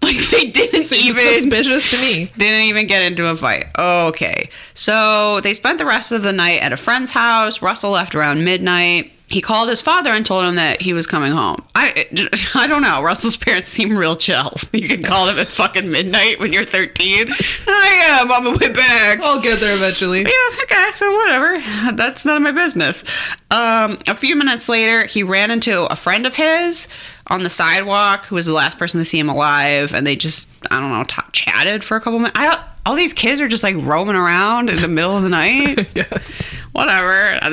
Like 0.02 0.16
they 0.30 0.46
didn't 0.46 0.82
Seems 0.82 1.16
even 1.16 1.34
suspicious 1.34 1.88
to 1.92 1.96
me. 1.96 2.24
didn't 2.36 2.62
even 2.62 2.88
get 2.88 3.02
into 3.02 3.26
a 3.28 3.36
fight. 3.36 3.66
Okay. 3.78 4.50
So 4.74 5.40
they 5.42 5.54
spent 5.54 5.78
the 5.78 5.86
rest 5.86 6.10
of 6.10 6.24
the 6.24 6.32
night 6.32 6.60
at 6.60 6.72
a 6.72 6.76
friend's 6.76 7.12
house. 7.12 7.62
Russell 7.62 7.92
left 7.92 8.16
around 8.16 8.44
midnight. 8.44 9.12
He 9.32 9.40
called 9.40 9.70
his 9.70 9.80
father 9.80 10.10
and 10.10 10.26
told 10.26 10.44
him 10.44 10.56
that 10.56 10.82
he 10.82 10.92
was 10.92 11.06
coming 11.06 11.32
home. 11.32 11.64
I 11.74 12.06
I 12.54 12.66
don't 12.66 12.82
know. 12.82 13.02
Russell's 13.02 13.36
parents 13.36 13.70
seem 13.70 13.96
real 13.96 14.16
chill. 14.16 14.52
You 14.72 14.88
can 14.88 15.02
call 15.02 15.26
them 15.26 15.38
at 15.38 15.48
fucking 15.48 15.90
midnight 15.90 16.40
when 16.40 16.52
you're 16.52 16.64
13. 16.64 17.28
I 17.68 18.18
am 18.20 18.30
on 18.32 18.44
the 18.44 18.50
way 18.50 18.72
back. 18.72 19.20
I'll 19.20 19.40
get 19.40 19.60
there 19.60 19.74
eventually. 19.76 20.20
Yeah, 20.22 20.62
okay, 20.62 20.90
so 20.96 21.10
whatever. 21.18 21.58
That's 21.94 22.24
none 22.24 22.36
of 22.36 22.42
my 22.42 22.52
business. 22.52 23.04
Um, 23.50 23.98
a 24.08 24.14
few 24.14 24.34
minutes 24.34 24.68
later, 24.68 25.06
he 25.06 25.22
ran 25.22 25.50
into 25.50 25.84
a 25.84 25.94
friend 25.96 26.26
of 26.26 26.34
his 26.34 26.88
on 27.28 27.42
the 27.44 27.50
sidewalk 27.50 28.24
who 28.26 28.34
was 28.34 28.46
the 28.46 28.52
last 28.52 28.78
person 28.78 28.98
to 29.00 29.04
see 29.04 29.18
him 29.18 29.28
alive, 29.28 29.94
and 29.94 30.06
they 30.06 30.16
just, 30.16 30.48
I 30.70 30.76
don't 30.80 30.90
know, 30.90 31.04
t- 31.04 31.22
chatted 31.32 31.84
for 31.84 31.96
a 31.96 32.00
couple 32.00 32.18
minutes. 32.18 32.38
I, 32.38 32.62
all 32.84 32.96
these 32.96 33.14
kids 33.14 33.40
are 33.40 33.48
just 33.48 33.62
like 33.62 33.76
roaming 33.76 34.16
around 34.16 34.68
in 34.68 34.80
the 34.82 34.88
middle 34.88 35.16
of 35.16 35.22
the 35.22 35.28
night. 35.28 35.86
Whatever. 36.72 37.38
Uh, 37.42 37.50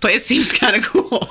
This 0.00 0.10
place 0.10 0.26
seems 0.26 0.52
kind 0.58 0.76
of 0.76 0.82
cool. 0.84 1.28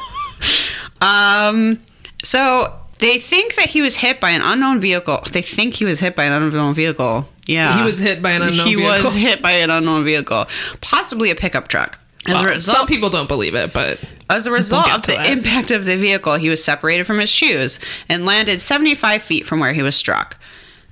um, 1.02 1.82
so 2.24 2.74
they 3.00 3.20
think 3.20 3.56
that 3.56 3.70
he 3.70 3.82
was 3.82 3.96
hit 3.98 4.20
by 4.20 4.32
an 4.32 4.42
unknown 4.42 4.80
vehicle. 4.80 5.22
They 5.32 5.42
think 5.42 5.76
he 5.76 5.86
was 5.86 6.00
hit 6.00 6.16
by 6.16 6.26
an 6.26 6.34
unknown 6.34 6.74
vehicle. 6.74 7.28
Yeah. 7.46 7.78
He 7.78 7.84
was 7.84 8.00
hit 8.00 8.22
by 8.22 8.32
an 8.32 8.42
unknown 8.42 8.66
vehicle. 8.66 8.82
he 8.84 8.90
vehicle. 8.90 9.04
was 9.06 9.14
hit 9.14 9.42
by 9.42 9.52
an 9.52 9.70
unknown 9.70 10.04
vehicle, 10.04 10.46
possibly 10.82 11.30
a 11.32 11.36
pickup 11.36 11.68
truck. 11.68 12.00
As, 12.26 12.34
Well, 12.34 12.44
a 12.44 12.48
result, 12.50 12.78
some 12.78 12.88
people 12.88 13.10
don't 13.10 13.28
believe 13.30 13.56
it, 13.56 13.72
but 13.74 14.00
as 14.30 14.46
a 14.48 14.52
result 14.52 14.92
of 14.92 15.04
the 15.04 15.14
that. 15.14 15.30
impact 15.30 15.72
of 15.72 15.86
the 15.86 15.96
vehicle, 15.96 16.36
he 16.36 16.50
was 16.50 16.62
separated 16.62 17.06
from 17.08 17.20
his 17.20 17.30
shoes 17.30 17.80
and 18.10 18.26
landed 18.26 18.60
75 18.60 19.22
feet 19.24 19.46
from 19.46 19.62
where 19.62 19.72
he 19.72 19.82
was 19.82 19.96
struck. 19.96 20.36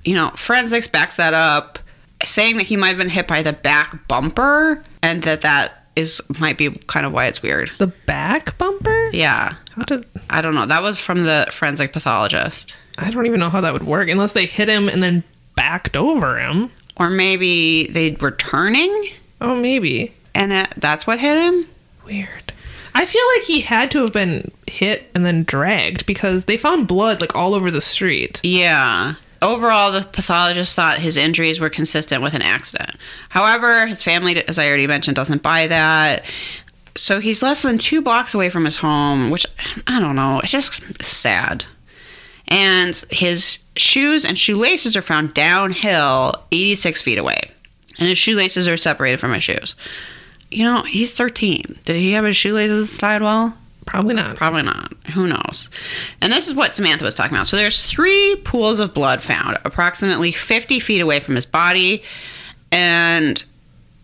You 0.02 0.14
know, 0.14 0.30
forensics 0.36 0.88
backs 0.88 1.16
that 1.16 1.34
up, 1.34 1.78
saying 2.24 2.56
that 2.56 2.66
he 2.68 2.76
might 2.76 2.88
have 2.88 2.96
been 2.96 3.10
hit 3.10 3.26
by 3.28 3.42
the 3.42 3.52
back 3.52 4.08
bumper 4.08 4.82
and 5.02 5.24
that 5.24 5.42
that 5.42 5.85
is 5.96 6.20
might 6.38 6.58
be 6.58 6.70
kind 6.86 7.04
of 7.06 7.12
why 7.12 7.26
it's 7.26 7.42
weird. 7.42 7.70
the 7.78 7.86
back 7.88 8.56
bumper? 8.58 9.10
Yeah. 9.12 9.56
How 9.72 9.82
did 9.84 10.06
I 10.30 10.40
don't 10.42 10.54
know. 10.54 10.66
That 10.66 10.82
was 10.82 11.00
from 11.00 11.24
the 11.24 11.48
forensic 11.52 11.92
pathologist. 11.92 12.76
I 12.98 13.10
don't 13.10 13.26
even 13.26 13.40
know 13.40 13.50
how 13.50 13.60
that 13.62 13.72
would 13.72 13.86
work 13.86 14.08
unless 14.08 14.32
they 14.32 14.46
hit 14.46 14.68
him 14.68 14.88
and 14.88 15.02
then 15.02 15.24
backed 15.54 15.96
over 15.96 16.38
him. 16.38 16.70
Or 16.96 17.10
maybe 17.10 17.88
they 17.88 18.12
were 18.20 18.30
turning 18.32 19.10
Oh, 19.40 19.54
maybe. 19.54 20.14
and 20.34 20.52
it, 20.52 20.68
that's 20.78 21.06
what 21.06 21.18
hit 21.20 21.36
him. 21.36 21.68
Weird. 22.04 22.52
I 22.94 23.04
feel 23.04 23.22
like 23.36 23.42
he 23.44 23.60
had 23.60 23.90
to 23.90 24.02
have 24.04 24.14
been 24.14 24.50
hit 24.66 25.10
and 25.14 25.26
then 25.26 25.44
dragged 25.44 26.06
because 26.06 26.46
they 26.46 26.56
found 26.56 26.88
blood 26.88 27.20
like 27.20 27.34
all 27.36 27.54
over 27.54 27.70
the 27.70 27.82
street. 27.82 28.40
Yeah. 28.42 29.16
Overall, 29.46 29.92
the 29.92 30.02
pathologist 30.02 30.74
thought 30.74 30.98
his 30.98 31.16
injuries 31.16 31.60
were 31.60 31.70
consistent 31.70 32.20
with 32.20 32.34
an 32.34 32.42
accident. 32.42 32.96
However, 33.28 33.86
his 33.86 34.02
family, 34.02 34.36
as 34.48 34.58
I 34.58 34.66
already 34.66 34.88
mentioned, 34.88 35.14
doesn't 35.14 35.40
buy 35.40 35.68
that. 35.68 36.24
So 36.96 37.20
he's 37.20 37.44
less 37.44 37.62
than 37.62 37.78
two 37.78 38.02
blocks 38.02 38.34
away 38.34 38.50
from 38.50 38.64
his 38.64 38.78
home, 38.78 39.30
which 39.30 39.46
I 39.86 40.00
don't 40.00 40.16
know. 40.16 40.40
It's 40.40 40.50
just 40.50 40.82
sad. 41.00 41.64
And 42.48 42.96
his 43.08 43.60
shoes 43.76 44.24
and 44.24 44.36
shoelaces 44.36 44.96
are 44.96 45.02
found 45.02 45.32
downhill 45.32 46.34
86 46.50 47.00
feet 47.02 47.18
away. 47.18 47.38
And 48.00 48.08
his 48.08 48.18
shoelaces 48.18 48.66
are 48.66 48.76
separated 48.76 49.20
from 49.20 49.32
his 49.32 49.44
shoes. 49.44 49.76
You 50.50 50.64
know, 50.64 50.82
he's 50.82 51.12
13. 51.14 51.78
Did 51.84 51.96
he 51.96 52.12
have 52.12 52.24
his 52.24 52.36
shoelaces 52.36 52.98
tied 52.98 53.22
well? 53.22 53.56
Probably 53.86 54.14
not. 54.14 54.36
Probably 54.36 54.62
not. 54.62 54.92
Who 55.14 55.26
knows? 55.26 55.70
And 56.20 56.32
this 56.32 56.46
is 56.48 56.54
what 56.54 56.74
Samantha 56.74 57.04
was 57.04 57.14
talking 57.14 57.34
about. 57.36 57.46
So 57.46 57.56
there's 57.56 57.80
three 57.82 58.36
pools 58.44 58.80
of 58.80 58.92
blood 58.92 59.22
found 59.22 59.58
approximately 59.64 60.32
50 60.32 60.80
feet 60.80 61.00
away 61.00 61.20
from 61.20 61.34
his 61.36 61.46
body. 61.46 62.02
And 62.72 63.42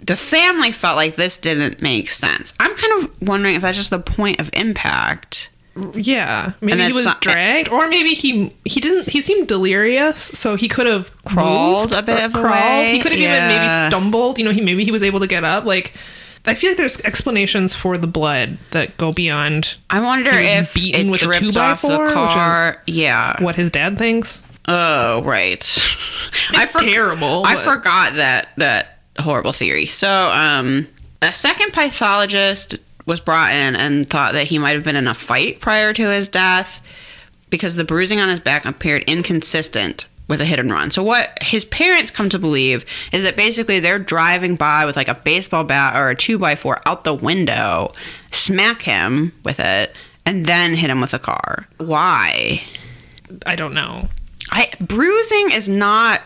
the 0.01 0.17
family 0.17 0.73
felt 0.73 0.97
like 0.97 1.17
this 1.17 1.37
didn't 1.37 1.83
make 1.83 2.11
sense. 2.11 2.55
I'm 2.61 2.75
kind 2.77 3.03
of 3.05 3.23
wondering 3.29 3.55
if 3.55 3.63
that's 3.63 3.77
just 3.77 3.91
the 3.91 3.99
point 3.99 4.41
of 4.41 4.51
impact. 4.55 5.49
Yeah, 5.95 6.53
maybe 6.61 6.83
he 6.83 6.93
was 6.93 7.07
not- 7.07 7.23
dragged, 7.23 7.71
or 7.71 7.89
maybe 7.89 8.11
he 8.11 8.55
he 8.67 8.79
didn't. 8.79 9.09
He 9.09 9.23
seemed 9.23 9.49
delirious, 9.49 10.21
so 10.35 10.55
he 10.55 10.69
could 10.69 10.87
have 10.87 11.11
Crawled 11.25 11.91
moved 11.93 11.99
a 11.99 12.03
bit 12.03 12.21
or 12.21 12.25
of 12.27 12.35
a 12.35 12.41
crawled. 12.43 12.53
way. 12.53 12.93
He 12.93 12.99
could 13.01 13.13
have 13.13 13.21
even 13.21 13.49
maybe 13.49 13.89
stumbled. 13.89 14.37
You 14.37 14.45
know, 14.45 14.51
he 14.51 14.61
maybe 14.61 14.85
he 14.85 14.91
was 14.91 15.03
able 15.03 15.21
to 15.21 15.27
get 15.27 15.45
up. 15.45 15.65
Like, 15.65 15.95
I 16.45 16.55
feel 16.57 16.71
like 16.71 16.77
there's 16.79 17.01
explanations 17.03 17.75
for 17.75 17.97
the 17.99 18.07
blood 18.09 18.59
that 18.73 18.97
go 18.97 19.13
beyond 19.13 19.77
I 19.91 20.01
wonder 20.01 20.33
He 20.33 20.47
if 20.49 20.75
beaten 20.75 21.07
it 21.07 21.11
with 21.11 21.23
a 21.23 21.27
dripped 21.27 21.41
two 21.41 21.53
by 21.53 21.71
off 21.73 21.81
four, 21.83 21.91
the 21.91 21.99
which 21.99 22.09
is 22.11 22.15
car. 22.15 22.83
yeah. 22.87 23.41
what 23.43 23.55
his 23.55 23.71
dad 23.71 23.97
thinks. 23.99 24.41
Oh, 24.67 25.23
right. 25.23 25.55
It's 26.55 26.73
terrible, 26.85 27.45
I 27.45 27.55
but- 27.55 27.65
forgot 27.65 28.15
that 28.15 28.49
that 28.57 28.99
horrible 29.19 29.53
theory. 29.53 29.87
So, 29.87 30.31
um, 30.31 30.89
a 31.21 31.33
second 31.33 31.73
pathologist 31.73 32.77
was 33.07 33.21
brought 33.21 33.53
in 33.53 33.75
and 33.77 34.09
thought 34.09 34.33
that 34.35 34.47
he 34.47 34.59
might 34.59 34.75
have 34.75 34.85
been 34.85 34.97
in 34.97 35.09
a 35.09 35.15
fight 35.15 35.61
prior 35.61 35.93
to 35.93 36.09
his 36.11 36.29
death 36.29 36.81
because 37.51 37.75
the 37.77 37.85
bruising 37.85 38.21
on 38.21 38.29
his 38.29 38.41
back 38.41 38.65
appeared 38.65 39.03
inconsistent 39.05 40.07
with 40.33 40.41
a 40.41 40.47
hit 40.47 40.59
and 40.59 40.73
run. 40.73 40.91
So 40.91 41.03
what 41.03 41.29
his 41.43 41.67
parents 41.67 42.11
come 42.11 42.31
to 42.31 42.39
believe 42.39 42.87
is 43.13 43.23
that 43.23 43.37
basically 43.37 43.81
they're 43.81 43.99
driving 43.99 44.57
by 44.57 44.87
with 44.87 44.97
like 44.97 45.09
a 45.09 45.15
baseball 45.15 45.63
bat 45.63 45.95
or 45.95 46.09
a 46.09 46.17
two 46.17 46.39
by 46.39 46.57
four 46.57 46.81
out 46.87 47.05
the 47.05 47.13
window, 47.13 47.93
smack 48.31 48.81
him 48.81 49.35
with 49.45 49.61
it, 49.61 49.95
and 50.25 50.47
then 50.47 50.73
hit 50.75 50.89
him 50.89 51.03
with 51.03 51.13
a 51.13 51.19
car. 51.19 51.69
Why? 51.77 52.63
I 53.45 53.57
don't 53.57 53.75
know. 53.75 54.09
I 54.51 54.73
bruising 54.81 55.51
is 55.51 55.69
not 55.69 56.23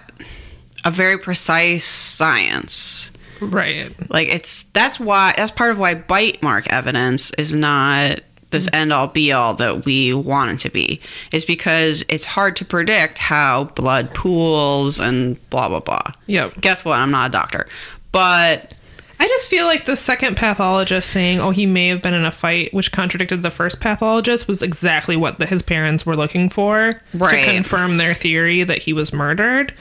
a 0.84 0.92
very 0.92 1.18
precise 1.18 1.84
science. 1.84 3.10
Right. 3.40 3.92
Like 4.08 4.28
it's 4.28 4.66
that's 4.72 5.00
why 5.00 5.34
that's 5.36 5.50
part 5.50 5.72
of 5.72 5.78
why 5.78 5.94
bite 5.94 6.44
mark 6.44 6.72
evidence 6.72 7.32
is 7.32 7.52
not 7.52 8.20
this 8.50 8.66
mm-hmm. 8.66 8.76
end 8.76 8.92
all 8.92 9.08
be 9.08 9.32
all 9.32 9.54
that 9.54 9.84
we 9.84 10.12
want 10.12 10.50
it 10.50 10.58
to 10.60 10.70
be. 10.70 11.00
Is 11.32 11.44
because 11.44 12.04
it's 12.08 12.24
hard 12.24 12.56
to 12.56 12.64
predict 12.64 13.18
how 13.18 13.64
blood 13.64 14.14
pools 14.14 14.98
and 15.00 15.38
blah 15.50 15.68
blah 15.68 15.80
blah. 15.80 16.12
Yep. 16.26 16.60
Guess 16.60 16.84
what? 16.84 16.98
I'm 16.98 17.10
not 17.10 17.28
a 17.28 17.32
doctor. 17.32 17.66
But 18.12 18.74
I 19.18 19.26
just 19.28 19.48
feel 19.48 19.66
like 19.66 19.86
the 19.86 19.96
second 19.96 20.36
pathologist 20.36 21.10
saying, 21.10 21.40
"Oh, 21.40 21.50
he 21.50 21.66
may 21.66 21.88
have 21.88 22.02
been 22.02 22.14
in 22.14 22.24
a 22.24 22.32
fight," 22.32 22.72
which 22.72 22.92
contradicted 22.92 23.42
the 23.42 23.50
first 23.50 23.80
pathologist, 23.80 24.46
was 24.46 24.62
exactly 24.62 25.16
what 25.16 25.38
the, 25.38 25.46
his 25.46 25.62
parents 25.62 26.04
were 26.04 26.16
looking 26.16 26.50
for 26.50 27.00
Right. 27.14 27.44
to 27.44 27.52
confirm 27.52 27.96
their 27.96 28.14
theory 28.14 28.62
that 28.62 28.78
he 28.78 28.92
was 28.92 29.12
murdered. 29.12 29.72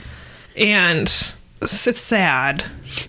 And 0.56 1.06
it's, 1.60 1.86
it's 1.86 2.00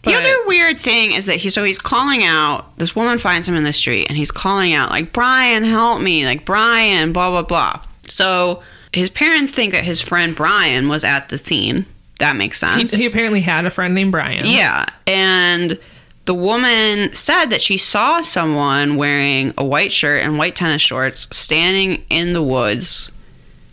The 0.04 0.16
other 0.16 0.36
weird 0.48 0.80
thing 0.80 1.12
is 1.12 1.26
that 1.26 1.38
he 1.38 1.50
so 1.50 1.64
he's 1.64 1.80
calling 1.80 2.24
out. 2.24 2.78
This 2.78 2.96
woman 2.96 3.18
finds 3.18 3.48
him 3.48 3.56
in 3.56 3.64
the 3.64 3.74
street, 3.74 4.08
and 4.08 4.18
he's 4.18 4.32
calling 4.32 4.74
out 4.74 4.90
like 4.90 5.14
Brian, 5.14 5.64
help 5.64 6.02
me, 6.02 6.26
like 6.26 6.46
Brian, 6.46 7.14
blah 7.14 7.30
blah 7.30 7.44
blah. 7.44 7.82
So 8.08 8.64
his 8.94 9.10
parents 9.10 9.52
think 9.52 9.74
that 9.74 9.84
his 9.84 10.02
friend 10.02 10.36
Brian 10.36 10.90
was 10.90 11.04
at 11.04 11.30
the 11.30 11.38
scene. 11.38 11.86
That 12.20 12.36
makes 12.36 12.60
sense. 12.60 12.92
he, 12.92 12.98
he 12.98 13.06
apparently 13.06 13.42
had 13.42 13.66
a 13.66 13.70
friend 13.70 13.94
named 13.94 14.12
Brian. 14.12 14.46
yeah, 14.46 14.86
and 15.06 15.80
the 16.26 16.34
woman 16.34 17.14
said 17.14 17.46
that 17.46 17.62
she 17.62 17.78
saw 17.78 18.22
someone 18.22 18.98
wearing 18.98 19.54
a 19.58 19.64
white 19.64 19.92
shirt 19.92 20.24
and 20.24 20.38
white 20.38 20.56
tennis 20.56 20.82
shorts 20.82 21.28
standing 21.36 22.04
in 22.10 22.34
the 22.34 22.44
woods 22.44 23.10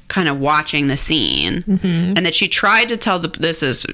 kind 0.06 0.28
of 0.28 0.38
watching 0.38 0.86
the 0.86 0.96
scene 0.96 1.62
mm-hmm. 1.62 2.14
and 2.16 2.24
that 2.24 2.34
she 2.34 2.46
tried 2.46 2.88
to 2.88 2.96
tell 2.96 3.18
the 3.18 3.28
this 3.28 3.62
is 3.62 3.84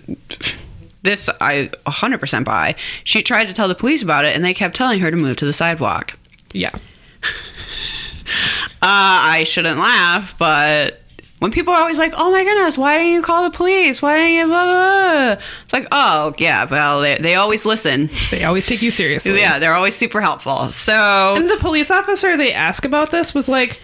this 1.03 1.29
I 1.41 1.71
100% 1.87 2.45
buy. 2.45 2.75
She 3.05 3.23
tried 3.23 3.49
to 3.49 3.55
tell 3.55 3.69
the 3.69 3.75
police 3.75 4.03
about 4.03 4.25
it 4.25 4.35
and 4.35 4.45
they 4.45 4.55
kept 4.55 4.77
telling 4.77 5.01
her 5.01 5.11
to 5.11 5.17
move 5.17 5.37
to 5.37 5.47
the 5.47 5.53
sidewalk. 5.53 6.17
yeah. 6.53 6.71
Uh, 8.83 8.87
I 9.37 9.45
shouldn't 9.45 9.79
laugh, 9.79 10.35
but 10.39 11.03
when 11.41 11.51
people 11.51 11.75
are 11.75 11.81
always 11.81 11.99
like, 11.99 12.13
"Oh 12.17 12.31
my 12.31 12.45
goodness, 12.45 12.79
why 12.79 12.97
didn't 12.97 13.13
you 13.13 13.23
call 13.23 13.43
the 13.43 13.51
police? 13.57 14.01
Why 14.01 14.17
didn't 14.17 14.35
you?" 14.35 14.47
Blah, 14.47 14.65
blah, 14.65 15.35
blah. 15.35 15.45
It's 15.65 15.73
like, 15.73 15.89
"Oh 15.91 16.33
yeah, 16.39 16.65
well 16.65 17.01
they, 17.01 17.19
they 17.19 17.35
always 17.35 17.65
listen. 17.65 18.09
They 18.31 18.45
always 18.45 18.65
take 18.65 18.83
you 18.83 18.91
seriously. 18.91 19.37
yeah, 19.39 19.59
they're 19.59 19.75
always 19.75 19.97
super 19.97 20.21
helpful." 20.21 20.71
So 20.71 21.35
And 21.37 21.51
the 21.51 21.57
police 21.57 21.91
officer 21.91 22.37
they 22.37 22.53
asked 22.53 22.85
about 22.87 23.11
this 23.11 23.35
was 23.35 23.49
like, 23.49 23.81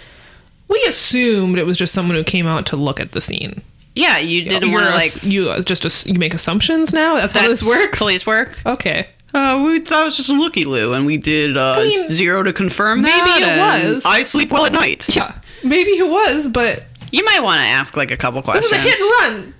"We 0.68 0.82
assumed 0.88 1.58
it 1.58 1.66
was 1.66 1.76
just 1.76 1.92
someone 1.92 2.16
who 2.16 2.24
came 2.24 2.46
out 2.46 2.66
to 2.66 2.76
look 2.76 3.00
at 3.00 3.12
the 3.12 3.20
scene." 3.20 3.62
Yeah, 3.96 4.18
you 4.18 4.42
didn't 4.44 4.70
want 4.70 4.86
to 4.86 4.92
like 4.92 5.22
you 5.24 5.50
uh, 5.50 5.62
just 5.62 5.84
ass- 5.84 6.06
you 6.06 6.14
make 6.14 6.34
assumptions 6.34 6.92
now. 6.92 7.16
That's, 7.16 7.32
how 7.32 7.48
that's 7.48 7.60
this 7.60 7.68
works. 7.68 7.98
Police 7.98 8.24
work. 8.26 8.60
Okay. 8.64 9.08
Uh, 9.34 9.60
we 9.66 9.80
thought 9.80 10.02
it 10.02 10.04
was 10.04 10.16
just 10.16 10.28
a 10.28 10.32
looky 10.32 10.64
loo, 10.64 10.92
and 10.92 11.04
we 11.04 11.16
did 11.16 11.56
uh, 11.56 11.80
mean, 11.80 12.08
zero 12.08 12.42
to 12.42 12.52
confirm 12.52 13.02
maybe 13.02 13.18
that. 13.26 13.82
it 13.82 13.94
was. 13.94 14.04
I 14.06 14.22
sleep 14.22 14.50
well 14.52 14.64
at 14.66 14.72
night. 14.72 15.14
Yeah, 15.14 15.34
maybe 15.64 15.90
it 15.90 16.08
was, 16.08 16.46
but 16.48 16.84
You 17.10 17.24
might 17.24 17.42
want 17.42 17.58
to 17.58 17.64
ask 17.66 17.96
like 17.96 18.10
a 18.12 18.16
couple 18.16 18.40
questions. 18.42 18.70
this 18.70 18.80
questions. 18.80 18.94
is 18.94 19.00
a 19.00 19.24
hit 19.24 19.32
and 19.34 19.44
run. 19.44 19.54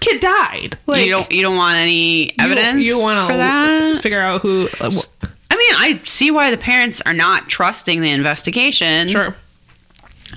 Kid 0.00 0.20
died. 0.20 0.78
Like 0.86 1.04
you 1.04 1.10
don't 1.10 1.30
you 1.30 1.42
don't 1.42 1.56
want 1.56 1.76
any 1.76 2.32
evidence 2.40 2.82
You, 2.82 2.98
want 2.98 3.30
to 3.30 4.00
figure 4.00 4.18
out 4.20 4.40
who? 4.40 4.68
Uh, 4.80 4.90
wh- 4.90 5.26
I 5.50 5.56
mean, 5.56 5.74
I 5.76 6.00
see 6.04 6.30
why 6.30 6.50
the 6.50 6.56
parents 6.56 7.02
are 7.04 7.12
not 7.12 7.48
trusting 7.48 8.00
the 8.00 8.10
investigation. 8.10 9.08
sure, 9.08 9.36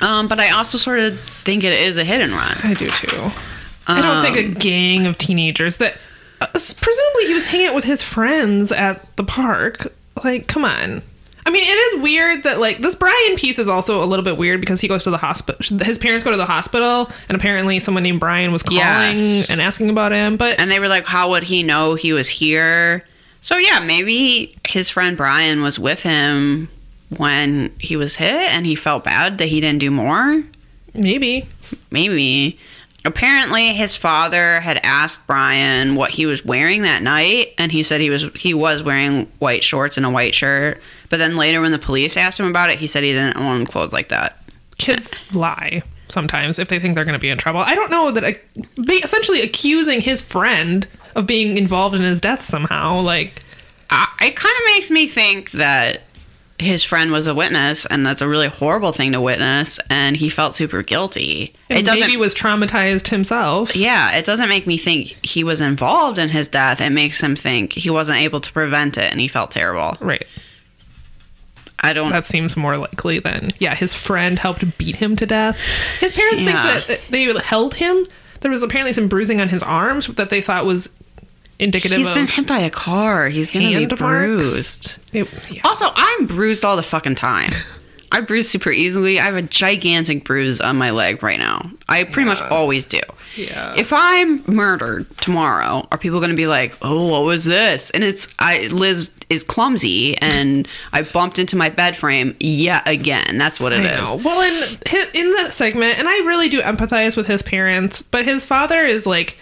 Um, 0.01 0.27
but 0.27 0.39
I 0.39 0.49
also 0.51 0.77
sort 0.77 0.99
of 0.99 1.19
think 1.19 1.63
it 1.63 1.73
is 1.73 1.97
a 1.97 2.03
hit 2.03 2.21
and 2.21 2.31
run. 2.33 2.57
I 2.63 2.73
do 2.73 2.89
too. 2.89 3.31
I 3.87 4.01
don't 4.01 4.23
think 4.23 4.37
Um, 4.37 4.55
a 4.55 4.59
gang 4.59 5.05
of 5.07 5.17
teenagers 5.17 5.77
that 5.77 5.97
uh, 6.41 6.47
presumably 6.47 7.25
he 7.27 7.33
was 7.33 7.45
hanging 7.45 7.67
out 7.67 7.75
with 7.75 7.83
his 7.85 8.01
friends 8.01 8.71
at 8.71 9.15
the 9.17 9.23
park. 9.23 9.93
Like, 10.23 10.47
come 10.47 10.63
on. 10.65 11.01
I 11.45 11.49
mean, 11.49 11.63
it 11.63 11.75
is 11.95 12.01
weird 12.01 12.43
that 12.43 12.59
like 12.61 12.79
this 12.79 12.95
Brian 12.95 13.35
piece 13.35 13.59
is 13.59 13.67
also 13.67 14.01
a 14.01 14.07
little 14.07 14.23
bit 14.23 14.37
weird 14.37 14.61
because 14.61 14.79
he 14.79 14.87
goes 14.87 15.03
to 15.03 15.11
the 15.11 15.17
hospital. 15.17 15.59
His 15.85 15.97
parents 15.97 16.23
go 16.23 16.31
to 16.31 16.37
the 16.37 16.45
hospital, 16.45 17.11
and 17.27 17.35
apparently 17.35 17.79
someone 17.81 18.03
named 18.03 18.21
Brian 18.21 18.53
was 18.53 18.63
calling 18.63 18.79
Yes. 18.79 19.49
and 19.49 19.61
asking 19.61 19.89
about 19.89 20.13
him. 20.13 20.37
But 20.37 20.59
And 20.61 20.71
they 20.71 20.79
were 20.79 20.87
like, 20.87 21.05
how 21.05 21.29
would 21.31 21.43
he 21.43 21.61
know 21.61 21.95
he 21.95 22.13
was 22.13 22.29
here? 22.29 23.05
So 23.41 23.57
yeah, 23.57 23.79
maybe 23.81 24.55
his 24.65 24.89
friend 24.89 25.17
Brian 25.17 25.61
was 25.61 25.77
with 25.77 26.03
him 26.03 26.69
when 27.17 27.73
he 27.79 27.95
was 27.95 28.15
hit 28.15 28.51
and 28.51 28.65
he 28.65 28.75
felt 28.75 29.03
bad 29.03 29.37
that 29.37 29.47
he 29.47 29.61
didn't 29.61 29.79
do 29.79 29.91
more. 29.91 30.43
maybe 30.93 31.47
Maybe. 31.91 32.59
Apparently 33.05 33.73
his 33.73 33.95
father 33.95 34.61
had 34.61 34.79
asked 34.83 35.27
Brian 35.27 35.95
what 35.95 36.11
he 36.11 36.25
was 36.25 36.45
wearing 36.45 36.83
that 36.83 37.01
night 37.01 37.53
and 37.57 37.71
he 37.71 37.83
said 37.83 37.99
he 37.99 38.09
was 38.09 38.29
he 38.35 38.53
was 38.53 38.81
wearing 38.81 39.29
white 39.39 39.63
shorts 39.63 39.97
and 39.97 40.05
a 40.05 40.09
white 40.09 40.33
shirt. 40.33 40.81
But 41.09 41.17
then 41.17 41.35
later 41.35 41.59
when 41.61 41.71
the 41.71 41.79
police 41.79 42.15
asked 42.15 42.39
him 42.39 42.45
about 42.47 42.71
it, 42.71 42.79
he 42.79 42.87
said 42.87 43.03
he 43.03 43.11
didn't 43.11 43.37
own 43.37 43.65
clothes 43.65 43.91
like 43.91 44.09
that. 44.09 44.37
kids 44.77 45.21
lie 45.33 45.83
sometimes 46.09 46.59
if 46.59 46.69
they 46.69 46.79
think 46.79 46.95
they're 46.95 47.05
going 47.05 47.13
to 47.13 47.19
be 47.19 47.29
in 47.29 47.37
trouble. 47.37 47.59
I 47.59 47.75
don't 47.75 47.91
know 47.91 48.11
that 48.11 48.39
essentially 48.87 49.41
accusing 49.41 49.99
his 49.99 50.21
friend 50.21 50.87
of 51.15 51.27
being 51.27 51.57
involved 51.57 51.95
in 51.95 52.01
his 52.01 52.21
death 52.21 52.45
somehow. 52.45 53.01
Like, 53.01 53.43
I, 53.89 54.07
it 54.21 54.35
kind 54.35 54.55
of 54.55 54.75
makes 54.75 54.89
me 54.89 55.07
think 55.07 55.51
that 55.51 56.03
his 56.63 56.83
friend 56.83 57.11
was 57.11 57.27
a 57.27 57.33
witness, 57.35 57.85
and 57.85 58.05
that's 58.05 58.21
a 58.21 58.27
really 58.27 58.47
horrible 58.47 58.91
thing 58.91 59.11
to 59.13 59.21
witness, 59.21 59.79
and 59.89 60.17
he 60.17 60.29
felt 60.29 60.55
super 60.55 60.81
guilty. 60.83 61.53
and 61.69 61.79
it 61.79 61.85
doesn't. 61.85 61.99
maybe 62.01 62.17
was 62.17 62.33
traumatized 62.33 63.09
himself. 63.09 63.75
yeah, 63.75 64.15
it 64.15 64.25
doesn't 64.25 64.49
make 64.49 64.65
me 64.67 64.77
think 64.77 65.15
he 65.25 65.43
was 65.43 65.61
involved 65.61 66.17
in 66.17 66.29
his 66.29 66.47
death. 66.47 66.81
It 66.81 66.89
makes 66.91 67.21
him 67.21 67.35
think 67.35 67.73
he 67.73 67.89
wasn't 67.89 68.19
able 68.19 68.41
to 68.41 68.51
prevent 68.51 68.97
it, 68.97 69.11
and 69.11 69.19
he 69.21 69.27
felt 69.27 69.51
terrible. 69.51 69.97
Right. 69.99 70.25
I 71.85 71.91
don't. 71.93 72.11
That 72.11 72.25
seems 72.25 72.55
more 72.55 72.77
likely 72.77 73.19
than 73.19 73.51
yeah. 73.59 73.75
His 73.75 73.93
friend 73.93 74.39
helped 74.39 74.77
beat 74.77 74.95
him 74.95 75.15
to 75.17 75.25
death. 75.25 75.57
His 75.99 76.13
parents 76.13 76.41
Yeah. 76.41 76.63
think 76.79 76.87
that 76.87 77.01
they 77.11 77.23
held 77.41 77.75
him. 77.75 78.07
There 78.39 78.51
was 78.51 78.63
apparently 78.63 78.93
some 78.93 79.07
bruising 79.09 79.41
on 79.41 79.49
his 79.49 79.61
arms 79.61 80.07
that 80.07 80.29
they 80.29 80.41
thought 80.41 80.65
was 80.65 80.89
indicative 81.59 81.97
He's 81.97 82.09
been 82.09 82.27
hit 82.27 82.47
by 82.47 82.59
a 82.59 82.69
car. 82.69 83.29
He's 83.29 83.51
gonna 83.51 83.67
be 83.67 83.85
marks. 83.87 84.01
bruised. 84.01 84.95
It- 85.13 85.27
yeah. 85.49 85.61
Also, 85.65 85.87
I'm 85.95 86.25
bruised 86.27 86.65
all 86.65 86.75
the 86.75 86.83
fucking 86.83 87.15
time. 87.15 87.51
I 88.11 88.19
bruise 88.19 88.47
super 88.47 88.69
easily. 88.71 89.19
I 89.19 89.23
have 89.23 89.35
a 89.35 89.41
gigantic 89.41 90.23
bruise 90.23 90.61
on 90.61 90.77
my 90.77 90.91
leg 90.91 91.23
right 91.23 91.39
now. 91.39 91.71
I 91.89 92.03
pretty 92.03 92.29
much 92.29 92.43
always 92.43 92.85
do. 92.85 92.99
Yeah. 93.35 93.73
If 93.75 93.91
I'm 93.91 94.43
murdered 94.45 95.09
tomorrow, 95.17 95.87
are 95.91 95.97
people 95.97 96.19
going 96.19 96.29
to 96.29 96.35
be 96.37 96.45
like, 96.45 96.77
"Oh, 96.83 97.07
what 97.07 97.23
was 97.23 97.43
this?" 97.43 97.89
And 97.89 98.03
it's 98.03 98.27
I 98.37 98.67
Liz 98.67 99.09
is 99.31 99.43
clumsy 99.43 100.15
and 100.19 100.67
I 100.91 101.01
bumped 101.01 101.39
into 101.39 101.55
my 101.55 101.69
bed 101.69 101.95
frame 101.97 102.35
yet 102.39 102.87
again. 102.87 103.39
That's 103.39 103.59
what 103.59 103.73
it 103.73 103.83
is. 103.83 103.91
I 103.97 104.03
know. 104.03 104.15
Well, 104.17 104.41
in 104.41 104.77
in 105.15 105.31
that 105.33 105.51
segment, 105.51 105.97
and 105.97 106.07
I 106.07 106.17
really 106.19 106.49
do 106.49 106.61
empathize 106.61 107.17
with 107.17 107.25
his 107.25 107.41
parents, 107.41 108.03
but 108.03 108.25
his 108.25 108.45
father 108.45 108.81
is 108.81 109.07
like 109.07 109.37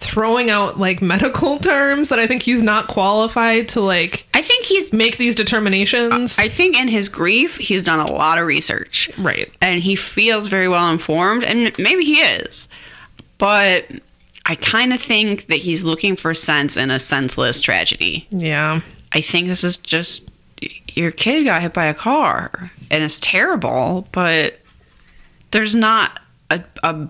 throwing 0.00 0.50
out 0.50 0.78
like 0.78 1.00
medical 1.00 1.58
terms 1.72 2.08
that 2.10 2.18
I 2.18 2.26
think 2.26 2.42
he's 2.42 2.62
not 2.62 2.88
qualified 2.88 3.68
to 3.70 3.80
like 3.80 4.26
I 4.34 4.42
think 4.42 4.64
he's 4.66 4.92
make 4.92 5.16
these 5.18 5.34
determinations. 5.34 6.38
I 6.38 6.48
think 6.48 6.76
in 6.78 6.88
his 6.88 7.08
grief, 7.08 7.56
he's 7.56 7.82
done 7.84 8.00
a 8.00 8.10
lot 8.12 8.38
of 8.38 8.46
research. 8.46 9.10
right. 9.18 9.50
and 9.62 9.80
he 9.82 9.96
feels 9.96 10.48
very 10.48 10.68
well 10.68 10.90
informed 10.90 11.44
and 11.44 11.72
maybe 11.78 12.04
he 12.04 12.20
is 12.20 12.68
but 13.38 13.84
i 14.46 14.54
kind 14.54 14.92
of 14.92 15.00
think 15.00 15.46
that 15.48 15.56
he's 15.58 15.82
looking 15.84 16.14
for 16.16 16.32
sense 16.34 16.76
in 16.76 16.90
a 16.90 16.98
senseless 16.98 17.60
tragedy 17.60 18.26
Yeah. 18.30 18.80
i 19.12 19.20
think 19.20 19.48
this 19.48 19.64
is 19.64 19.76
just 19.76 20.28
your 20.94 21.10
kid 21.10 21.44
got 21.44 21.62
hit 21.62 21.72
by 21.72 21.86
a 21.86 21.94
car 21.94 22.70
and 22.90 23.02
it's 23.02 23.18
terrible 23.20 24.06
but 24.12 24.58
there's 25.50 25.74
not 25.74 26.20
a, 26.50 26.62
a 26.84 27.08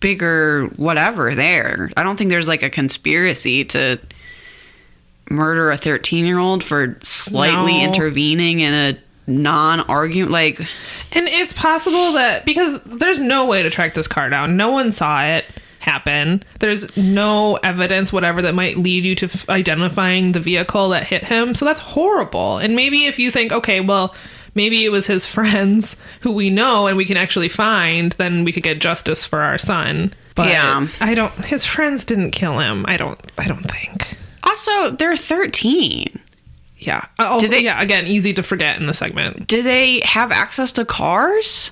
bigger 0.00 0.66
whatever 0.76 1.34
there 1.34 1.88
i 1.96 2.02
don't 2.02 2.16
think 2.16 2.30
there's 2.30 2.48
like 2.48 2.62
a 2.62 2.70
conspiracy 2.70 3.64
to 3.64 3.98
murder 5.28 5.70
a 5.70 5.76
13 5.76 6.24
year 6.26 6.38
old 6.38 6.64
for 6.64 6.98
slightly 7.02 7.78
No. 7.78 7.84
intervening 7.84 8.60
in 8.60 8.74
a 8.74 8.98
non-argument 9.30 10.32
like 10.32 10.58
And 10.58 11.28
it's 11.28 11.52
possible 11.52 12.12
that 12.12 12.44
because 12.44 12.80
there's 12.82 13.18
no 13.20 13.46
way 13.46 13.62
to 13.62 13.70
track 13.70 13.94
this 13.94 14.08
car 14.08 14.28
down. 14.28 14.56
No 14.56 14.70
one 14.72 14.90
saw 14.90 15.24
it 15.24 15.44
happen. 15.78 16.42
There's 16.58 16.94
no 16.96 17.56
evidence 17.62 18.12
whatever 18.12 18.42
that 18.42 18.54
might 18.54 18.76
lead 18.76 19.04
you 19.04 19.14
to 19.16 19.26
f- 19.26 19.48
identifying 19.48 20.32
the 20.32 20.40
vehicle 20.40 20.88
that 20.90 21.06
hit 21.06 21.24
him. 21.24 21.54
So 21.54 21.64
that's 21.64 21.80
horrible. 21.80 22.58
And 22.58 22.74
maybe 22.76 23.04
if 23.06 23.18
you 23.18 23.30
think, 23.30 23.52
okay, 23.52 23.80
well, 23.80 24.14
maybe 24.54 24.84
it 24.84 24.90
was 24.90 25.06
his 25.06 25.26
friends 25.36 25.96
who 26.20 26.32
we 26.32 26.50
know 26.50 26.86
and 26.86 26.96
we 26.96 27.04
can 27.04 27.16
actually 27.16 27.48
find, 27.48 28.12
then 28.12 28.44
we 28.44 28.52
could 28.52 28.62
get 28.62 28.80
justice 28.80 29.24
for 29.24 29.40
our 29.40 29.58
son. 29.58 30.12
But 30.34 30.48
Yeah. 30.48 30.86
I 31.00 31.14
don't 31.14 31.32
his 31.44 31.64
friends 31.64 32.04
didn't 32.04 32.30
kill 32.30 32.58
him. 32.58 32.84
I 32.88 32.96
don't 32.96 33.18
I 33.38 33.46
don't 33.46 33.70
think. 33.70 34.16
Also, 34.42 34.90
they're 34.92 35.16
13. 35.16 36.18
Yeah. 36.78 37.04
Uh, 37.18 37.24
also, 37.26 37.46
they- 37.46 37.60
yeah, 37.60 37.80
again, 37.82 38.06
easy 38.06 38.32
to 38.34 38.42
forget 38.42 38.80
in 38.80 38.86
the 38.86 38.94
segment. 38.94 39.46
Do 39.46 39.62
they 39.62 40.00
have 40.04 40.32
access 40.32 40.72
to 40.72 40.84
cars? 40.84 41.70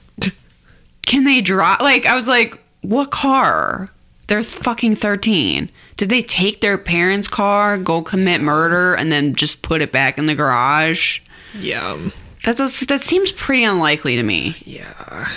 Can 1.03 1.25
they 1.25 1.41
drive? 1.41 1.81
Like, 1.81 2.05
I 2.05 2.15
was 2.15 2.29
like, 2.29 2.59
what 2.83 3.11
car? 3.11 3.89
They're 4.27 4.43
fucking 4.43 4.97
13. 4.97 5.71
Did 5.97 6.11
they 6.11 6.21
take 6.21 6.61
their 6.61 6.77
parents' 6.77 7.29
car, 7.29 7.79
go 7.79 8.03
commit 8.03 8.43
murder, 8.43 8.93
and 8.93 9.11
then 9.11 9.35
just 9.35 9.63
put 9.63 9.81
it 9.81 9.91
back 9.91 10.19
in 10.19 10.27
the 10.27 10.35
garage? 10.35 11.21
Yeah. 11.59 12.11
That's, 12.55 12.87
that 12.87 13.03
seems 13.03 13.33
pretty 13.33 13.65
unlikely 13.65 14.17
to 14.17 14.23
me. 14.23 14.57
Yeah. 14.65 15.29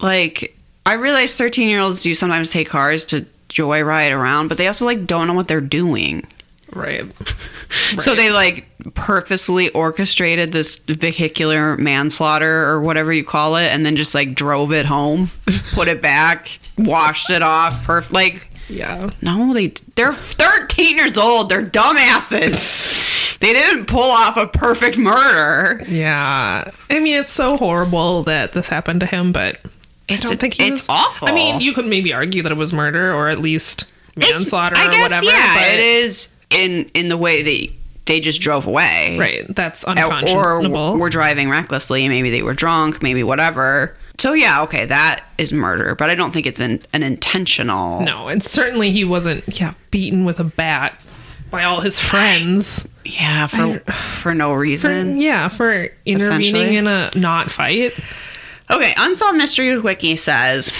Like, 0.00 0.56
I 0.84 0.94
realize 0.94 1.36
13 1.36 1.68
year 1.68 1.80
olds 1.80 2.02
do 2.02 2.14
sometimes 2.14 2.50
take 2.50 2.68
cars 2.68 3.04
to 3.06 3.26
joyride 3.48 4.12
around, 4.12 4.48
but 4.48 4.58
they 4.58 4.66
also, 4.66 4.84
like, 4.84 5.06
don't 5.06 5.26
know 5.26 5.34
what 5.34 5.48
they're 5.48 5.60
doing. 5.60 6.26
Right. 6.72 7.04
So 7.98 8.14
they 8.14 8.30
like 8.30 8.68
purposely 8.94 9.70
orchestrated 9.70 10.52
this 10.52 10.78
vehicular 10.78 11.76
manslaughter 11.76 12.64
or 12.68 12.80
whatever 12.80 13.12
you 13.12 13.24
call 13.24 13.56
it, 13.56 13.72
and 13.72 13.84
then 13.84 13.96
just 13.96 14.14
like 14.14 14.34
drove 14.34 14.72
it 14.72 14.86
home, 14.86 15.32
put 15.72 15.88
it 15.88 16.00
back, 16.00 16.60
washed 16.78 17.28
it 17.30 17.42
off. 17.42 17.74
Perf- 17.84 18.12
like 18.12 18.48
Yeah. 18.68 19.10
no, 19.22 19.52
they 19.54 19.68
they're 19.94 20.12
13 20.12 20.96
years 20.96 21.16
old. 21.16 21.48
They're 21.48 21.64
dumbasses. 21.64 23.38
they 23.40 23.52
didn't 23.52 23.86
pull 23.86 24.10
off 24.10 24.36
a 24.36 24.46
perfect 24.46 24.98
murder. 24.98 25.82
Yeah. 25.88 26.70
I 26.90 27.00
mean, 27.00 27.16
it's 27.16 27.32
so 27.32 27.56
horrible 27.56 28.22
that 28.24 28.52
this 28.52 28.68
happened 28.68 29.00
to 29.00 29.06
him, 29.06 29.32
but 29.32 29.60
It's 30.08 30.24
I 30.24 30.28
don't 30.30 30.40
think 30.40 30.54
he 30.54 30.64
it's 30.68 30.82
was, 30.82 30.88
awful. 30.88 31.28
I 31.28 31.32
mean, 31.32 31.60
you 31.60 31.72
could 31.72 31.86
maybe 31.86 32.12
argue 32.12 32.42
that 32.42 32.52
it 32.52 32.58
was 32.58 32.72
murder 32.72 33.12
or 33.12 33.28
at 33.28 33.38
least 33.40 33.86
manslaughter 34.16 34.76
I 34.76 34.88
or 34.88 34.90
guess, 34.90 35.02
whatever. 35.02 35.26
Yeah, 35.26 35.54
but, 35.54 35.74
it 35.74 35.80
is 35.80 36.28
in 36.50 36.90
in 36.94 37.08
the 37.08 37.16
way 37.16 37.42
that 37.42 37.72
they 38.06 38.20
just 38.20 38.40
drove 38.40 38.66
away. 38.66 39.16
Right. 39.18 39.44
That's 39.54 39.84
unconscionable. 39.84 40.34
or 40.34 40.56
unconscionable. 40.58 40.98
were 40.98 41.10
driving 41.10 41.50
recklessly. 41.50 42.08
Maybe 42.08 42.30
they 42.30 42.42
were 42.42 42.54
drunk. 42.54 43.02
Maybe 43.02 43.22
whatever. 43.22 43.96
So 44.18 44.32
yeah, 44.32 44.62
okay, 44.62 44.86
that 44.86 45.24
is 45.38 45.52
murder, 45.52 45.94
but 45.94 46.10
I 46.10 46.14
don't 46.14 46.32
think 46.32 46.46
it's 46.46 46.60
an, 46.60 46.80
an 46.92 47.02
intentional. 47.02 48.00
no, 48.02 48.28
and 48.28 48.42
certainly 48.42 48.90
he 48.90 49.04
wasn't, 49.04 49.44
yeah, 49.60 49.74
beaten 49.90 50.24
with 50.24 50.40
a 50.40 50.44
bat 50.44 51.00
by 51.50 51.64
all 51.64 51.80
his 51.80 51.98
friends. 52.00 52.86
Yeah, 53.04 53.46
for 53.46 53.78
for 54.22 54.34
no 54.34 54.50
For, 54.50 54.58
reason. 54.58 55.20
yeah, 55.20 55.48
for 55.48 55.88
intervening 56.06 56.74
in 56.74 56.86
a 56.86 57.10
not 57.14 57.50
fight. 57.50 57.92
Okay, 58.68 58.92
Unsolved 58.98 59.36
Mysteries 59.38 59.80
Wiki 59.80 60.16
says 60.16 60.72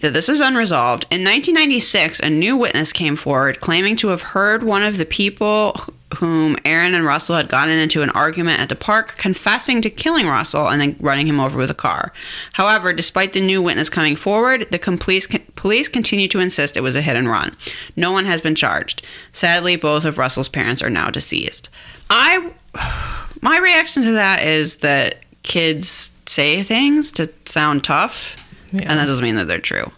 that 0.00 0.12
this 0.12 0.28
is 0.28 0.40
unresolved. 0.42 1.04
In 1.04 1.20
1996, 1.24 2.20
a 2.20 2.28
new 2.28 2.56
witness 2.58 2.92
came 2.92 3.16
forward 3.16 3.58
claiming 3.60 3.96
to 3.96 4.08
have 4.08 4.20
heard 4.20 4.62
one 4.62 4.82
of 4.82 4.98
the 4.98 5.06
people 5.06 5.74
whom 6.16 6.56
Aaron 6.64 6.94
and 6.94 7.04
Russell 7.04 7.36
had 7.36 7.48
gotten 7.48 7.78
into 7.78 8.02
an 8.02 8.10
argument 8.10 8.60
at 8.60 8.68
the 8.68 8.76
park 8.76 9.16
confessing 9.16 9.80
to 9.82 9.90
killing 9.90 10.26
Russell 10.26 10.68
and 10.68 10.80
then 10.80 10.96
running 11.00 11.26
him 11.26 11.40
over 11.40 11.58
with 11.58 11.70
a 11.70 11.74
car. 11.74 12.12
However, 12.54 12.92
despite 12.92 13.32
the 13.32 13.40
new 13.40 13.62
witness 13.62 13.88
coming 13.88 14.16
forward, 14.16 14.66
the 14.70 14.78
police, 14.78 15.26
police 15.56 15.88
continue 15.88 16.28
to 16.28 16.40
insist 16.40 16.76
it 16.76 16.82
was 16.82 16.96
a 16.96 17.02
hit 17.02 17.16
and 17.16 17.28
run. 17.28 17.56
No 17.96 18.12
one 18.12 18.26
has 18.26 18.40
been 18.40 18.54
charged. 18.54 19.02
Sadly, 19.32 19.76
both 19.76 20.04
of 20.04 20.18
Russell's 20.18 20.48
parents 20.48 20.82
are 20.82 20.90
now 20.90 21.10
deceased. 21.10 21.68
I 22.10 22.52
my 23.40 23.58
reaction 23.58 24.02
to 24.04 24.12
that 24.12 24.42
is 24.42 24.76
that 24.76 25.16
kids 25.42 26.10
say 26.26 26.62
things 26.62 27.12
to 27.12 27.30
sound 27.44 27.84
tough, 27.84 28.36
and 28.72 28.98
that 28.98 29.06
doesn't 29.06 29.24
mean 29.24 29.36
that 29.36 29.46
they're 29.46 29.58
true. 29.58 29.90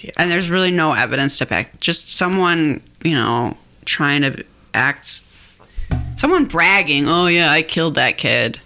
Yeah. 0.00 0.10
And 0.16 0.30
there's 0.30 0.50
really 0.50 0.70
no 0.70 0.92
evidence 0.92 1.38
to 1.38 1.46
back. 1.46 1.78
Just 1.80 2.10
someone, 2.10 2.82
you 3.04 3.14
know, 3.14 3.56
trying 3.84 4.22
to 4.22 4.44
act. 4.74 5.24
Someone 6.16 6.44
bragging, 6.44 7.08
"Oh 7.08 7.26
yeah, 7.26 7.50
I 7.50 7.62
killed 7.62 7.94
that 7.96 8.18
kid." 8.18 8.58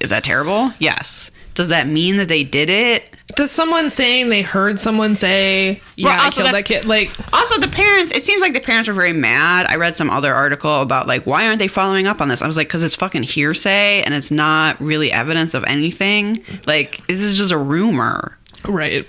Is 0.00 0.10
that 0.10 0.24
terrible? 0.24 0.72
Yes. 0.78 1.30
Does 1.54 1.68
that 1.68 1.86
mean 1.86 2.16
that 2.16 2.26
they 2.26 2.42
did 2.42 2.68
it? 2.68 3.10
Does 3.36 3.52
someone 3.52 3.88
saying 3.88 4.28
they 4.28 4.42
heard 4.42 4.80
someone 4.80 5.14
say, 5.14 5.80
"Yeah, 5.96 6.08
Well, 6.16 6.26
I 6.26 6.30
killed 6.30 6.48
that 6.52 6.64
kid"? 6.64 6.84
Like, 6.84 7.10
Also, 7.32 7.60
the 7.60 7.68
parents, 7.68 8.10
it 8.10 8.22
seems 8.24 8.42
like 8.42 8.54
the 8.54 8.60
parents 8.60 8.88
were 8.88 8.94
very 8.94 9.12
mad. 9.12 9.66
I 9.68 9.76
read 9.76 9.96
some 9.96 10.10
other 10.10 10.34
article 10.34 10.80
about, 10.82 11.06
like, 11.06 11.26
why 11.26 11.46
aren't 11.46 11.60
they 11.60 11.68
following 11.68 12.06
up 12.08 12.20
on 12.20 12.28
this? 12.28 12.42
I 12.42 12.46
was 12.48 12.56
like, 12.56 12.66
because 12.68 12.82
it's 12.82 12.96
fucking 12.96 13.22
hearsay 13.22 14.02
and 14.02 14.14
it's 14.14 14.30
not 14.32 14.80
really 14.80 15.12
evidence 15.12 15.54
of 15.54 15.64
anything. 15.68 16.42
Like, 16.66 17.06
this 17.06 17.22
is 17.22 17.38
just 17.38 17.52
a 17.52 17.58
rumor. 17.58 18.36
right? 18.66 19.06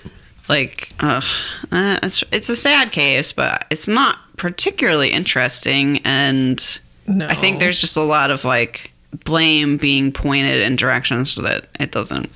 Like, 0.48 0.90
ugh, 1.00 1.24
uh, 1.72 1.98
it's, 2.04 2.22
it's 2.30 2.48
a 2.48 2.54
sad 2.56 2.92
case, 2.92 3.32
but 3.32 3.66
it's 3.70 3.88
not 3.88 4.18
particularly 4.36 5.10
interesting. 5.10 5.98
And 6.04 6.78
No. 7.08 7.26
I 7.26 7.34
think 7.34 7.58
there's 7.58 7.80
just 7.80 7.96
a 7.96 8.02
lot 8.02 8.30
of, 8.30 8.44
like, 8.44 8.90
blame 9.24 9.76
being 9.76 10.12
pointed 10.12 10.62
in 10.62 10.76
directions 10.76 11.34
that 11.36 11.66
it 11.78 11.92
doesn't 11.92 12.30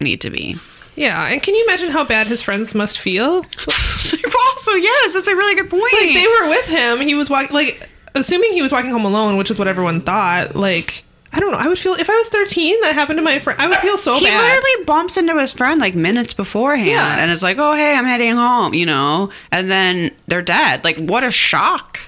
need 0.00 0.20
to 0.22 0.30
be. 0.30 0.56
Yeah, 0.94 1.26
and 1.28 1.42
can 1.42 1.54
you 1.54 1.64
imagine 1.64 1.90
how 1.90 2.04
bad 2.04 2.26
his 2.26 2.42
friends 2.42 2.74
must 2.74 2.98
feel? 2.98 3.26
also, 3.36 4.72
yes, 4.72 5.12
that's 5.14 5.26
a 5.26 5.34
really 5.34 5.54
good 5.54 5.70
point. 5.70 5.92
Like 5.94 6.12
they 6.12 6.26
were 6.26 6.48
with 6.48 6.66
him. 6.66 7.00
He 7.00 7.14
was 7.14 7.30
walking, 7.30 7.54
like 7.54 7.88
assuming 8.14 8.52
he 8.52 8.60
was 8.60 8.72
walking 8.72 8.90
home 8.90 9.04
alone, 9.04 9.38
which 9.38 9.50
is 9.50 9.58
what 9.58 9.68
everyone 9.68 10.02
thought. 10.02 10.54
Like 10.54 11.04
I 11.34 11.40
don't 11.40 11.50
know. 11.50 11.56
I 11.58 11.66
would 11.66 11.78
feel 11.78 11.94
if 11.94 12.10
I 12.10 12.14
was 12.14 12.28
thirteen, 12.28 12.78
that 12.82 12.94
happened 12.94 13.16
to 13.18 13.22
my 13.22 13.38
friend. 13.38 13.58
I 13.60 13.66
would 13.66 13.78
feel 13.78 13.96
so 13.96 14.18
he 14.18 14.26
bad. 14.26 14.32
He 14.32 14.56
literally 14.56 14.84
bumps 14.84 15.16
into 15.16 15.38
his 15.38 15.52
friend 15.52 15.80
like 15.80 15.94
minutes 15.94 16.34
beforehand 16.34 16.88
Yeah. 16.88 17.18
and 17.22 17.30
is 17.30 17.42
like 17.42 17.56
oh 17.58 17.74
hey 17.74 17.94
i'm 17.94 18.04
heading 18.04 18.32
home 18.36 18.74
you 18.74 18.84
know 18.84 19.30
and 19.50 19.70
then 19.70 20.10
they're 20.26 20.42
dead 20.42 20.84
like 20.84 20.96
what 20.98 21.24
a 21.24 21.30
shock 21.30 21.98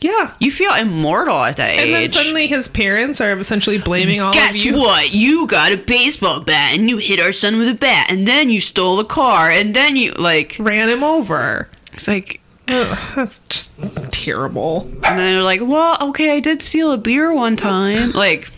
yeah. 0.00 0.34
you 0.38 0.52
feel 0.52 0.74
immortal 0.74 1.42
at 1.42 1.56
that 1.56 1.70
age. 1.70 1.80
And 1.80 1.94
then 1.94 2.08
suddenly 2.10 2.46
his 2.46 2.68
parents 2.68 3.20
are 3.22 3.32
essentially 3.38 3.78
blaming 3.78 4.20
all 4.20 4.32
guess 4.34 4.50
of 4.54 4.56
you. 4.56 4.74
what 4.76 5.14
you 5.14 5.46
got 5.46 5.72
a 5.72 5.76
baseball 5.78 6.40
bat 6.40 6.74
and 6.76 6.88
you 6.90 6.98
hit 6.98 7.18
our 7.20 7.32
son 7.32 7.58
with 7.58 7.68
a 7.68 7.74
bat 7.74 8.08
and 8.10 8.28
then 8.28 8.50
you 8.50 8.60
stole 8.60 9.00
a 9.00 9.04
car 9.04 9.50
and 9.50 9.74
then 9.74 9.96
you 9.96 10.12
like 10.12 10.56
Ran 10.58 10.88
him 10.90 11.02
over. 11.02 11.70
it's 11.94 12.06
like 12.06 12.40
Ugh, 12.68 12.98
that's 13.16 13.38
just 13.48 13.70
terrible. 14.12 14.82
and 15.04 15.18
then 15.18 15.34
they're 15.34 15.42
like 15.42 15.60
well 15.62 15.96
okay 16.00 16.30
i 16.36 16.40
did 16.40 16.60
steal 16.62 16.92
a 16.92 16.98
beer 16.98 17.32
one 17.32 17.56
time 17.56 18.10
like 18.12 18.50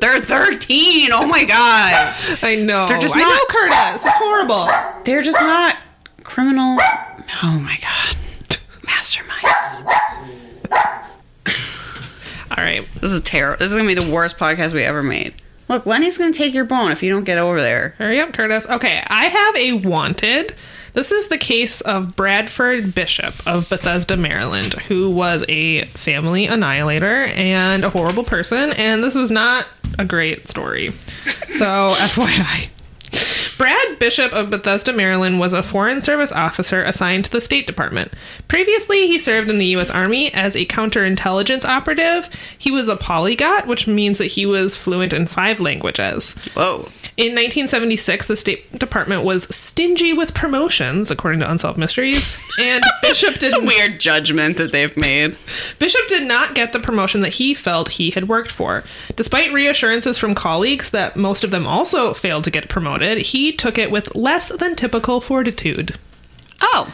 they're 0.00 0.20
13 0.20 1.10
oh 1.12 1.26
my 1.26 1.44
god 1.44 2.14
I 2.42 2.56
know. 2.56 2.86
They're 2.86 2.98
just 2.98 3.16
I 3.16 3.20
not- 3.20 3.28
know 3.28 3.44
Curtis. 3.48 4.04
It's 4.04 4.14
horrible. 4.16 4.68
They're 5.04 5.22
just 5.22 5.38
not 5.40 5.76
criminal. 6.24 6.78
Oh 7.42 7.58
my 7.60 7.76
god. 7.80 8.16
Mastermind. 8.84 9.44
All 12.50 12.64
right. 12.64 12.86
This 13.00 13.12
is 13.12 13.20
terrible. 13.22 13.58
This 13.58 13.70
is 13.70 13.76
gonna 13.76 13.88
be 13.88 13.94
the 13.94 14.10
worst 14.12 14.36
podcast 14.36 14.72
we 14.72 14.82
ever 14.82 15.02
made. 15.02 15.34
Look, 15.68 15.86
Lenny's 15.86 16.18
gonna 16.18 16.32
take 16.32 16.52
your 16.52 16.64
bone 16.64 16.90
if 16.90 17.02
you 17.02 17.10
don't 17.10 17.24
get 17.24 17.38
over 17.38 17.60
there. 17.60 17.94
Hurry 17.98 18.20
up, 18.20 18.32
Curtis. 18.32 18.66
Okay, 18.68 19.02
I 19.08 19.26
have 19.26 19.56
a 19.56 19.72
wanted. 19.74 20.54
This 20.92 21.12
is 21.12 21.28
the 21.28 21.38
case 21.38 21.80
of 21.82 22.16
Bradford 22.16 22.92
Bishop 22.94 23.34
of 23.46 23.68
Bethesda, 23.68 24.16
Maryland, 24.16 24.74
who 24.74 25.08
was 25.08 25.44
a 25.48 25.82
family 25.84 26.46
annihilator 26.46 27.26
and 27.36 27.84
a 27.84 27.90
horrible 27.90 28.24
person, 28.24 28.72
and 28.72 29.04
this 29.04 29.14
is 29.14 29.30
not 29.30 29.66
a 29.98 30.04
great 30.04 30.48
story. 30.48 30.92
So, 31.52 31.94
FYI. 31.98 32.68
Brad 33.60 33.98
Bishop 33.98 34.32
of 34.32 34.48
Bethesda, 34.48 34.90
Maryland 34.90 35.38
was 35.38 35.52
a 35.52 35.62
Foreign 35.62 36.00
Service 36.00 36.32
officer 36.32 36.82
assigned 36.82 37.26
to 37.26 37.30
the 37.30 37.42
State 37.42 37.66
Department. 37.66 38.10
Previously, 38.48 39.06
he 39.06 39.18
served 39.18 39.50
in 39.50 39.58
the 39.58 39.66
U.S. 39.66 39.90
Army 39.90 40.32
as 40.32 40.56
a 40.56 40.64
counterintelligence 40.64 41.66
operative. 41.66 42.30
He 42.56 42.70
was 42.70 42.88
a 42.88 42.96
polyglot, 42.96 43.66
which 43.66 43.86
means 43.86 44.16
that 44.16 44.28
he 44.28 44.46
was 44.46 44.76
fluent 44.76 45.12
in 45.12 45.26
five 45.26 45.60
languages. 45.60 46.32
Whoa. 46.54 46.88
In 47.18 47.32
1976, 47.32 48.28
the 48.28 48.36
State 48.38 48.78
Department 48.78 49.24
was 49.24 49.54
stingy 49.54 50.14
with 50.14 50.32
promotions, 50.32 51.10
according 51.10 51.40
to 51.40 51.50
Unsolved 51.50 51.78
Mysteries, 51.78 52.38
and 52.58 52.82
Bishop 53.02 53.34
did 53.34 53.52
It's 53.52 53.54
a 53.54 53.60
weird 53.60 54.00
judgment 54.00 54.56
that 54.56 54.72
they've 54.72 54.96
made. 54.96 55.36
Bishop 55.78 56.08
did 56.08 56.26
not 56.26 56.54
get 56.54 56.72
the 56.72 56.80
promotion 56.80 57.20
that 57.20 57.34
he 57.34 57.52
felt 57.52 57.90
he 57.90 58.08
had 58.08 58.26
worked 58.26 58.50
for. 58.50 58.84
Despite 59.16 59.52
reassurances 59.52 60.16
from 60.16 60.34
colleagues 60.34 60.92
that 60.92 61.14
most 61.14 61.44
of 61.44 61.50
them 61.50 61.66
also 61.66 62.14
failed 62.14 62.44
to 62.44 62.50
get 62.50 62.70
promoted, 62.70 63.18
he 63.18 63.49
took 63.52 63.78
it 63.78 63.90
with 63.90 64.14
less 64.14 64.48
than 64.48 64.76
typical 64.76 65.20
fortitude. 65.20 65.96
Oh. 66.62 66.92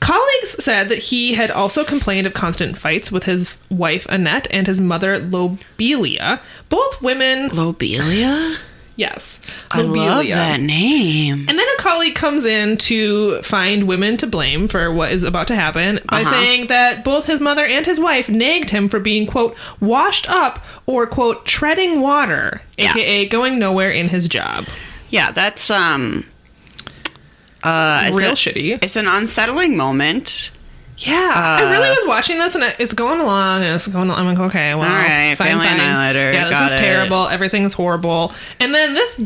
Colleagues 0.00 0.62
said 0.62 0.88
that 0.90 0.98
he 0.98 1.34
had 1.34 1.50
also 1.50 1.82
complained 1.84 2.26
of 2.26 2.34
constant 2.34 2.76
fights 2.76 3.10
with 3.10 3.24
his 3.24 3.56
wife 3.70 4.06
Annette 4.10 4.46
and 4.50 4.66
his 4.66 4.80
mother 4.80 5.18
Lobelia. 5.18 6.40
Both 6.68 7.00
women, 7.00 7.48
Lobelia? 7.48 8.56
yes, 8.96 9.40
I 9.70 9.80
love 9.80 10.26
that 10.26 10.60
name. 10.60 11.46
And 11.48 11.58
then 11.58 11.66
a 11.78 11.82
colleague 11.82 12.14
comes 12.14 12.44
in 12.44 12.76
to 12.78 13.40
find 13.42 13.84
women 13.88 14.18
to 14.18 14.26
blame 14.26 14.68
for 14.68 14.92
what 14.92 15.10
is 15.10 15.24
about 15.24 15.46
to 15.48 15.54
happen 15.56 16.00
by 16.10 16.20
Uh-huh. 16.20 16.30
saying 16.30 16.66
that 16.66 17.02
both 17.02 17.26
his 17.26 17.40
mother 17.40 17.64
and 17.64 17.86
his 17.86 17.98
wife 17.98 18.28
nagged 18.28 18.70
him 18.70 18.90
for 18.90 19.00
being, 19.00 19.26
quote, 19.26 19.56
washed 19.80 20.28
up 20.28 20.62
or, 20.84 21.06
quote, 21.06 21.46
treading 21.46 22.02
water, 22.02 22.60
Yeah. 22.76 22.90
aka 22.90 23.24
going 23.26 23.58
nowhere 23.58 23.90
in 23.90 24.08
his 24.08 24.28
job. 24.28 24.66
Yeah, 25.14 25.30
that's 25.30 25.70
um 25.70 26.26
uh 27.62 28.04
it's 28.08 28.16
Real 28.18 28.30
a- 28.30 28.34
shitty. 28.34 28.82
It's 28.82 28.96
an 28.96 29.06
unsettling 29.06 29.76
moment. 29.76 30.50
Yeah. 30.98 31.32
I 31.34 31.70
really 31.70 31.88
was 31.88 32.04
watching 32.06 32.38
this 32.38 32.54
and 32.54 32.62
it's 32.78 32.94
going 32.94 33.20
along 33.20 33.62
and 33.62 33.74
it's 33.74 33.86
going 33.86 34.10
I'm 34.10 34.26
like, 34.26 34.38
okay, 34.38 34.74
well, 34.74 34.84
All 34.88 34.94
right, 34.94 35.34
fine, 35.36 35.48
family 35.48 35.66
fine. 35.66 35.80
annihilator, 35.80 36.32
Yeah, 36.32 36.48
this 36.48 36.72
is 36.72 36.80
it. 36.80 36.84
terrible. 36.84 37.28
Everything's 37.28 37.72
horrible. 37.74 38.32
And 38.60 38.74
then 38.74 38.94
this 38.94 39.20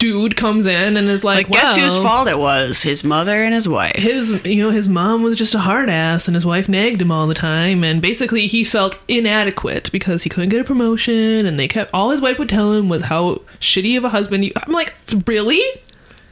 dude 0.00 0.36
comes 0.36 0.66
in 0.66 0.96
and 0.96 1.08
is 1.08 1.22
like, 1.22 1.48
Like, 1.48 1.52
guess 1.62 1.76
whose 1.76 1.96
fault 1.98 2.26
it 2.26 2.38
was? 2.38 2.82
His 2.82 3.04
mother 3.04 3.44
and 3.44 3.54
his 3.54 3.68
wife. 3.68 3.94
his 3.94 4.44
you 4.44 4.60
know 4.62 4.70
his 4.70 4.88
mom 4.88 5.22
was 5.22 5.36
just 5.36 5.54
a 5.54 5.58
hard 5.60 5.88
ass 5.88 6.26
and 6.26 6.34
his 6.34 6.44
wife 6.44 6.68
nagged 6.68 7.00
him 7.00 7.12
all 7.12 7.28
the 7.28 7.34
time 7.34 7.84
and 7.84 8.02
basically 8.02 8.48
he 8.48 8.64
felt 8.64 8.98
inadequate 9.06 9.92
because 9.92 10.24
he 10.24 10.28
couldn't 10.30 10.48
get 10.48 10.60
a 10.60 10.64
promotion 10.64 11.46
and 11.46 11.58
they 11.58 11.68
kept 11.68 11.90
all 11.94 12.10
his 12.10 12.20
wife 12.20 12.38
would 12.38 12.48
tell 12.48 12.72
him 12.72 12.88
was 12.88 13.02
how 13.04 13.36
shitty 13.60 13.96
of 13.96 14.04
a 14.04 14.08
husband 14.08 14.44
you 14.44 14.52
I'm 14.66 14.72
like 14.72 14.92
really 15.26 15.62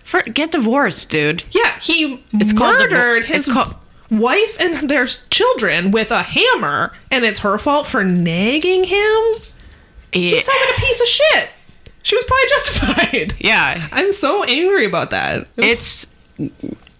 For, 0.02 0.22
get 0.22 0.50
divorced, 0.52 1.10
dude. 1.10 1.44
yeah 1.52 1.78
he 1.80 2.24
It's 2.32 2.52
murdered 2.54 3.26
his 3.26 3.46
it's 3.46 3.52
called- 3.54 3.76
wife 4.10 4.56
and 4.58 4.88
their 4.88 5.06
children 5.06 5.90
with 5.90 6.10
a 6.10 6.22
hammer 6.22 6.94
and 7.10 7.24
it's 7.26 7.40
her 7.40 7.58
fault 7.58 7.86
for 7.86 8.02
nagging 8.02 8.84
him 8.84 9.22
he 10.12 10.40
sounds 10.40 10.60
like 10.66 10.78
a 10.78 10.80
piece 10.80 11.00
of 11.02 11.06
shit 11.06 11.50
she 12.08 12.16
was 12.16 12.24
probably 12.24 12.48
justified 12.48 13.34
yeah. 13.40 13.88
I'm 13.92 14.12
so 14.12 14.42
angry 14.44 14.84
about 14.86 15.10
that 15.10 15.46
It's 15.56 16.06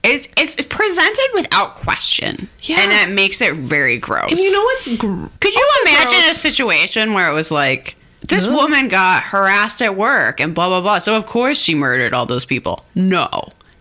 it's 0.05 0.29
it's 0.37 0.55
presented 0.69 1.29
without 1.35 1.75
question. 1.77 2.49
Yeah. 2.63 2.81
And 2.81 2.93
that 2.93 3.11
makes 3.11 3.41
it 3.41 3.55
very 3.55 3.99
gross. 3.99 4.31
and 4.31 4.39
you 4.39 4.53
know 4.53 4.63
what's 4.63 4.89
gr- 4.97 5.27
Could 5.41 5.55
you 5.55 5.69
imagine 5.83 6.21
gross? 6.21 6.33
a 6.33 6.35
situation 6.35 7.15
where 7.15 7.29
it 7.31 7.35
was 7.35 7.51
like 7.51 7.97
this 8.29 8.47
woman 8.47 8.89
got 8.89 9.23
harassed 9.23 9.81
at 9.83 9.97
work 9.97 10.41
and 10.41 10.55
blah 10.55 10.69
blah 10.69 10.81
blah. 10.81 10.99
So 10.99 11.17
of 11.17 11.27
course 11.27 11.61
she 11.61 11.75
murdered 11.75 12.13
all 12.15 12.27
those 12.27 12.45
people. 12.45 12.85
No. 12.95 13.29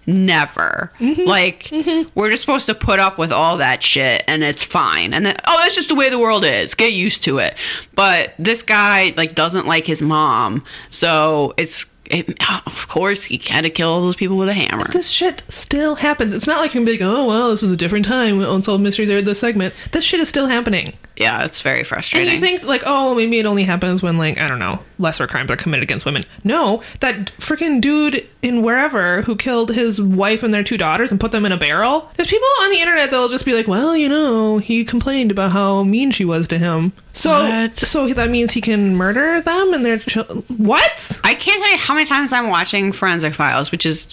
Never. 0.08 0.93
Mm-hmm. 0.99 1.28
Like 1.28 1.70
we're 2.16 2.30
just 2.30 2.41
supposed 2.41 2.66
to 2.68 2.74
put 2.74 2.99
up 2.99 3.18
with 3.18 3.32
all 3.32 3.58
that 3.58 3.84
shit 3.84 4.24
and 4.26 4.41
it's 4.41 4.64
fine. 4.64 5.14
And 5.14 5.26
then 5.26 5.38
oh 5.45 5.58
that's 5.58 5.76
just 5.76 5.89
the 5.89 5.95
way 5.95 6.10
the 6.10 6.18
world 6.18 6.45
is. 6.45 6.74
Get 6.74 6.93
used 6.93 7.24
to 7.26 7.39
it. 7.39 7.55
But 7.93 8.34
this 8.39 8.64
guy 8.64 9.14
like 9.18 9.36
doesn't 9.36 9.68
like 9.68 9.86
his 9.86 10.01
mom. 10.01 10.64
So 10.89 11.53
it's 11.58 11.86
it, 12.12 12.30
of 12.66 12.88
course 12.88 13.24
he 13.26 13.41
had 13.47 13.62
to 13.64 13.70
kill 13.70 13.89
all 13.91 14.01
those 14.01 14.16
people 14.16 14.38
with 14.38 14.49
a 14.49 14.53
hammer. 14.53 14.88
this 14.91 15.10
shit 15.10 15.43
still 15.49 15.95
happens. 15.95 16.34
It's 16.34 16.47
not 16.47 16.60
like 16.60 16.74
you 16.74 16.80
can 16.80 16.86
be 16.86 16.93
like, 16.93 17.01
oh 17.01 17.26
well, 17.28 17.49
this 17.51 17.62
was 17.62 17.72
a 17.72 17.78
different 17.78 18.05
time 18.05 18.38
when 18.38 18.47
Unsolved 18.47 18.84
Mysteries 18.84 19.10
aired 19.10 19.26
this 19.26 19.39
segment. 19.39 19.74
This 19.91 20.03
shit 20.03 20.20
is 20.20 20.30
still 20.30 20.47
happening. 20.47 20.93
Yeah, 21.16 21.43
it's 21.43 21.62
very 21.62 21.84
frustrating. 21.84 22.30
And 22.30 22.39
you 22.39 22.45
think 22.45 22.68
like, 22.68 22.84
oh, 22.86 23.16
maybe 23.16 23.39
it 23.39 23.45
only 23.45 23.64
happens 23.64 24.03
when 24.03 24.18
like 24.18 24.38
I 24.38 24.47
don't 24.47 24.60
know, 24.60 24.80
lesser 24.99 25.28
crimes 25.28 25.49
are 25.51 25.58
committed 25.58 25.84
against 25.84 26.05
women. 26.05 26.24
No, 26.43 26.82
that 26.99 27.32
freaking 27.38 27.82
dude 27.82 28.28
in 28.41 28.62
wherever 28.62 29.24
who 29.24 29.36
killed 29.36 29.72
his 29.74 30.01
wife 30.01 30.43
and 30.43 30.53
their 30.53 30.64
two 30.64 30.78
daughters 30.78 31.12
and 31.12 31.20
put 31.20 31.32
them 31.32 31.45
in 31.45 31.51
a 31.51 31.58
barrel. 31.58 32.12
There's 32.16 32.30
people 32.30 32.47
on 32.62 32.70
the 32.70 32.80
internet 32.80 33.12
that'll 33.12 33.30
just 33.30 33.45
be 33.45 33.53
like, 33.53 33.68
well, 33.68 33.95
you 33.95 34.10
know, 34.10 34.60
he 34.60 34.86
complained 34.86 35.32
about 35.32 35.51
how 35.51 35.84
mean 35.84 36.12
she 36.12 36.26
was 36.26 36.47
to 36.49 36.58
him. 36.58 36.93
So, 37.18 37.32
What? 37.32 37.78
so 37.78 38.07
that 38.13 38.30
means 38.30 38.53
he 38.53 38.61
can 38.61 38.95
murder 38.95 39.41
them 39.41 39.74
and 39.74 39.84
their 39.84 39.97
chil- 39.97 40.43
what? 40.47 41.20
I 41.24 41.34
can't 41.34 41.61
tell 41.61 41.72
you 41.72 41.78
how 41.78 41.95
many 41.95 42.07
times 42.07 42.32
I'm 42.32 42.49
watching 42.49 42.91
Forensic 42.91 43.34
Files, 43.34 43.72
which 43.72 43.86
is 43.86 44.07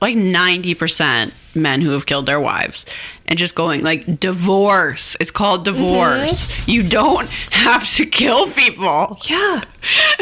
like 0.00 0.16
90% 0.16 1.30
men 1.54 1.80
who 1.80 1.90
have 1.90 2.06
killed 2.06 2.26
their 2.26 2.40
wives, 2.40 2.84
and 3.26 3.38
just 3.38 3.54
going 3.54 3.82
like 3.82 4.18
divorce. 4.18 5.16
It's 5.20 5.30
called 5.30 5.64
mm-hmm. 5.64 5.76
divorce. 5.76 6.48
You 6.66 6.82
don't 6.82 7.28
have 7.50 7.88
to 7.94 8.06
kill 8.06 8.48
people. 8.48 9.18
Yeah. 9.28 9.62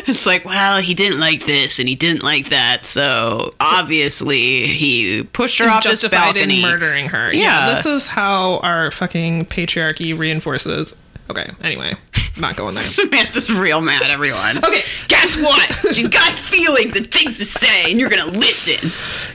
It's 0.07 0.25
like, 0.25 0.47
well, 0.47 0.81
he 0.81 0.95
didn't 0.95 1.21
like 1.21 1.45
this 1.45 1.79
and 1.79 1.87
he 1.87 1.95
didn't 1.95 2.23
like 2.23 2.49
that, 2.49 2.87
so 2.87 3.55
obviously 3.61 4.67
he 4.69 5.23
pushed 5.23 5.59
her 5.59 5.67
is 5.67 5.71
off 5.73 5.83
this 5.83 6.01
justified 6.01 6.39
in 6.39 6.49
balcony. 6.49 6.63
murdering 6.63 7.09
her. 7.11 7.31
Yeah. 7.33 7.69
Yeah. 7.69 7.75
this 7.75 7.85
is 7.87 8.09
how 8.09 8.59
our 8.61 8.91
fucking 8.91 9.45
patriarchy 9.47 10.19
reinforces. 10.19 10.95
Okay, 11.31 11.49
anyway, 11.63 11.95
not 12.39 12.57
going 12.57 12.75
there. 12.75 12.83
Samantha's 12.99 13.53
real 13.53 13.81
mad, 13.81 14.11
everyone. 14.11 14.59
Okay. 14.59 14.83
Guess 15.07 15.37
what? 15.37 15.95
She's 15.95 16.09
got 16.09 16.33
feelings 16.37 16.97
and 16.97 17.09
things 17.09 17.39
to 17.39 17.45
say, 17.45 17.89
and 17.89 18.01
you're 18.01 18.11
gonna 18.11 18.27
listen. 18.27 18.91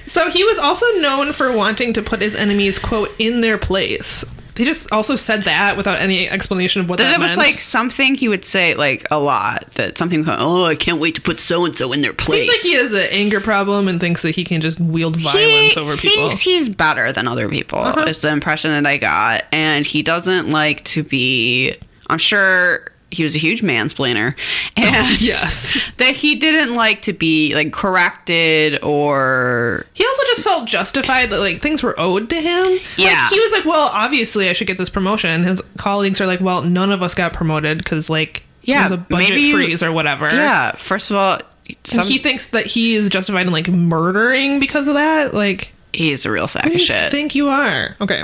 So 0.05 0.29
he 0.29 0.43
was 0.43 0.57
also 0.57 0.85
known 0.97 1.31
for 1.31 1.53
wanting 1.53 1.93
to 1.93 2.01
put 2.01 2.21
his 2.21 2.35
enemies, 2.35 2.79
quote, 2.79 3.11
in 3.17 3.39
their 3.39 3.57
place. 3.57 4.25
They 4.55 4.63
just 4.63 4.91
also 4.91 5.17
said 5.17 5.43
that 5.43 5.75
without 5.75 5.99
any 5.99 6.29
explanation 6.29 6.81
of 6.81 6.89
what 6.89 6.99
that 6.99 7.05
was. 7.05 7.13
That 7.13 7.19
was 7.19 7.37
meant. 7.37 7.51
like 7.51 7.61
something 7.61 8.15
he 8.15 8.29
would 8.29 8.45
say 8.45 8.73
like 8.73 9.05
a 9.11 9.19
lot. 9.19 9.69
That 9.71 9.97
something, 9.97 10.23
oh, 10.27 10.63
I 10.63 10.75
can't 10.75 11.01
wait 11.01 11.15
to 11.15 11.21
put 11.21 11.41
so 11.41 11.65
and 11.65 11.77
so 11.77 11.91
in 11.91 12.01
their 12.01 12.13
place. 12.13 12.49
Seems 12.49 12.49
like 12.49 12.61
he 12.61 12.73
has 12.75 12.93
an 12.93 13.11
anger 13.11 13.41
problem 13.41 13.89
and 13.89 13.99
thinks 13.99 14.21
that 14.21 14.31
he 14.31 14.45
can 14.45 14.61
just 14.61 14.79
wield 14.79 15.17
violence 15.17 15.73
He 15.73 15.79
over 15.79 15.97
people. 15.97 16.19
Uh-huh. 16.19 16.29
thinks 16.29 16.41
he's 16.41 16.69
better 16.69 17.11
than 17.11 17.27
other 17.27 17.49
people. 17.49 17.85
Is 18.07 18.21
the 18.21 18.29
impression 18.29 18.71
that 18.71 18.89
I 18.89 18.97
got, 18.97 19.43
and 19.51 19.85
he 19.85 20.01
doesn't 20.01 20.49
like 20.49 20.83
to 20.85 21.03
be. 21.03 21.75
I'm 22.07 22.17
sure 22.19 22.91
he 23.15 23.23
was 23.23 23.35
a 23.35 23.39
huge 23.39 23.61
mansplainer, 23.61 24.35
oh, 24.77 24.81
and 24.83 25.21
yes. 25.21 25.77
that 25.97 26.15
he 26.15 26.35
didn't 26.35 26.73
like 26.75 27.01
to 27.03 27.13
be 27.13 27.53
like 27.55 27.71
corrected 27.73 28.83
or 28.83 29.85
He 29.93 30.05
also 30.05 30.23
just 30.27 30.43
felt 30.43 30.67
justified 30.67 31.29
that 31.31 31.39
like 31.39 31.61
things 31.61 31.81
were 31.81 31.99
owed 31.99 32.29
to 32.29 32.35
him. 32.35 32.79
Yeah. 32.97 33.07
Like, 33.23 33.31
he 33.31 33.39
was 33.39 33.51
like, 33.51 33.65
well, 33.65 33.89
obviously 33.93 34.49
I 34.49 34.53
should 34.53 34.67
get 34.67 34.77
this 34.77 34.89
promotion. 34.89 35.43
His 35.43 35.61
colleagues 35.77 36.19
are 36.21 36.27
like, 36.27 36.41
well, 36.41 36.61
none 36.61 36.91
of 36.91 37.01
us 37.01 37.15
got 37.15 37.33
promoted 37.33 37.79
because 37.79 38.09
like 38.09 38.43
Yeah, 38.63 38.79
there's 38.87 38.91
a 38.91 38.97
budget 38.97 39.29
maybe 39.29 39.51
freeze 39.51 39.81
or 39.83 39.91
whatever. 39.91 40.29
yeah. 40.29 40.73
First 40.73 41.09
of 41.11 41.17
all, 41.17 41.39
some, 41.83 42.05
he 42.05 42.19
thinks 42.19 42.47
that 42.49 42.65
he 42.67 42.95
is 42.95 43.09
justified 43.09 43.47
in 43.47 43.53
like 43.53 43.67
murdering 43.67 44.59
because 44.59 44.87
of 44.87 44.93
that. 44.93 45.33
Like, 45.33 45.73
he's 45.93 46.25
a 46.25 46.31
real 46.31 46.47
sack 46.47 46.67
of 46.67 46.79
shit. 46.79 47.11
think 47.11 47.33
you 47.33 47.47
are? 47.49 47.95
Okay. 48.01 48.23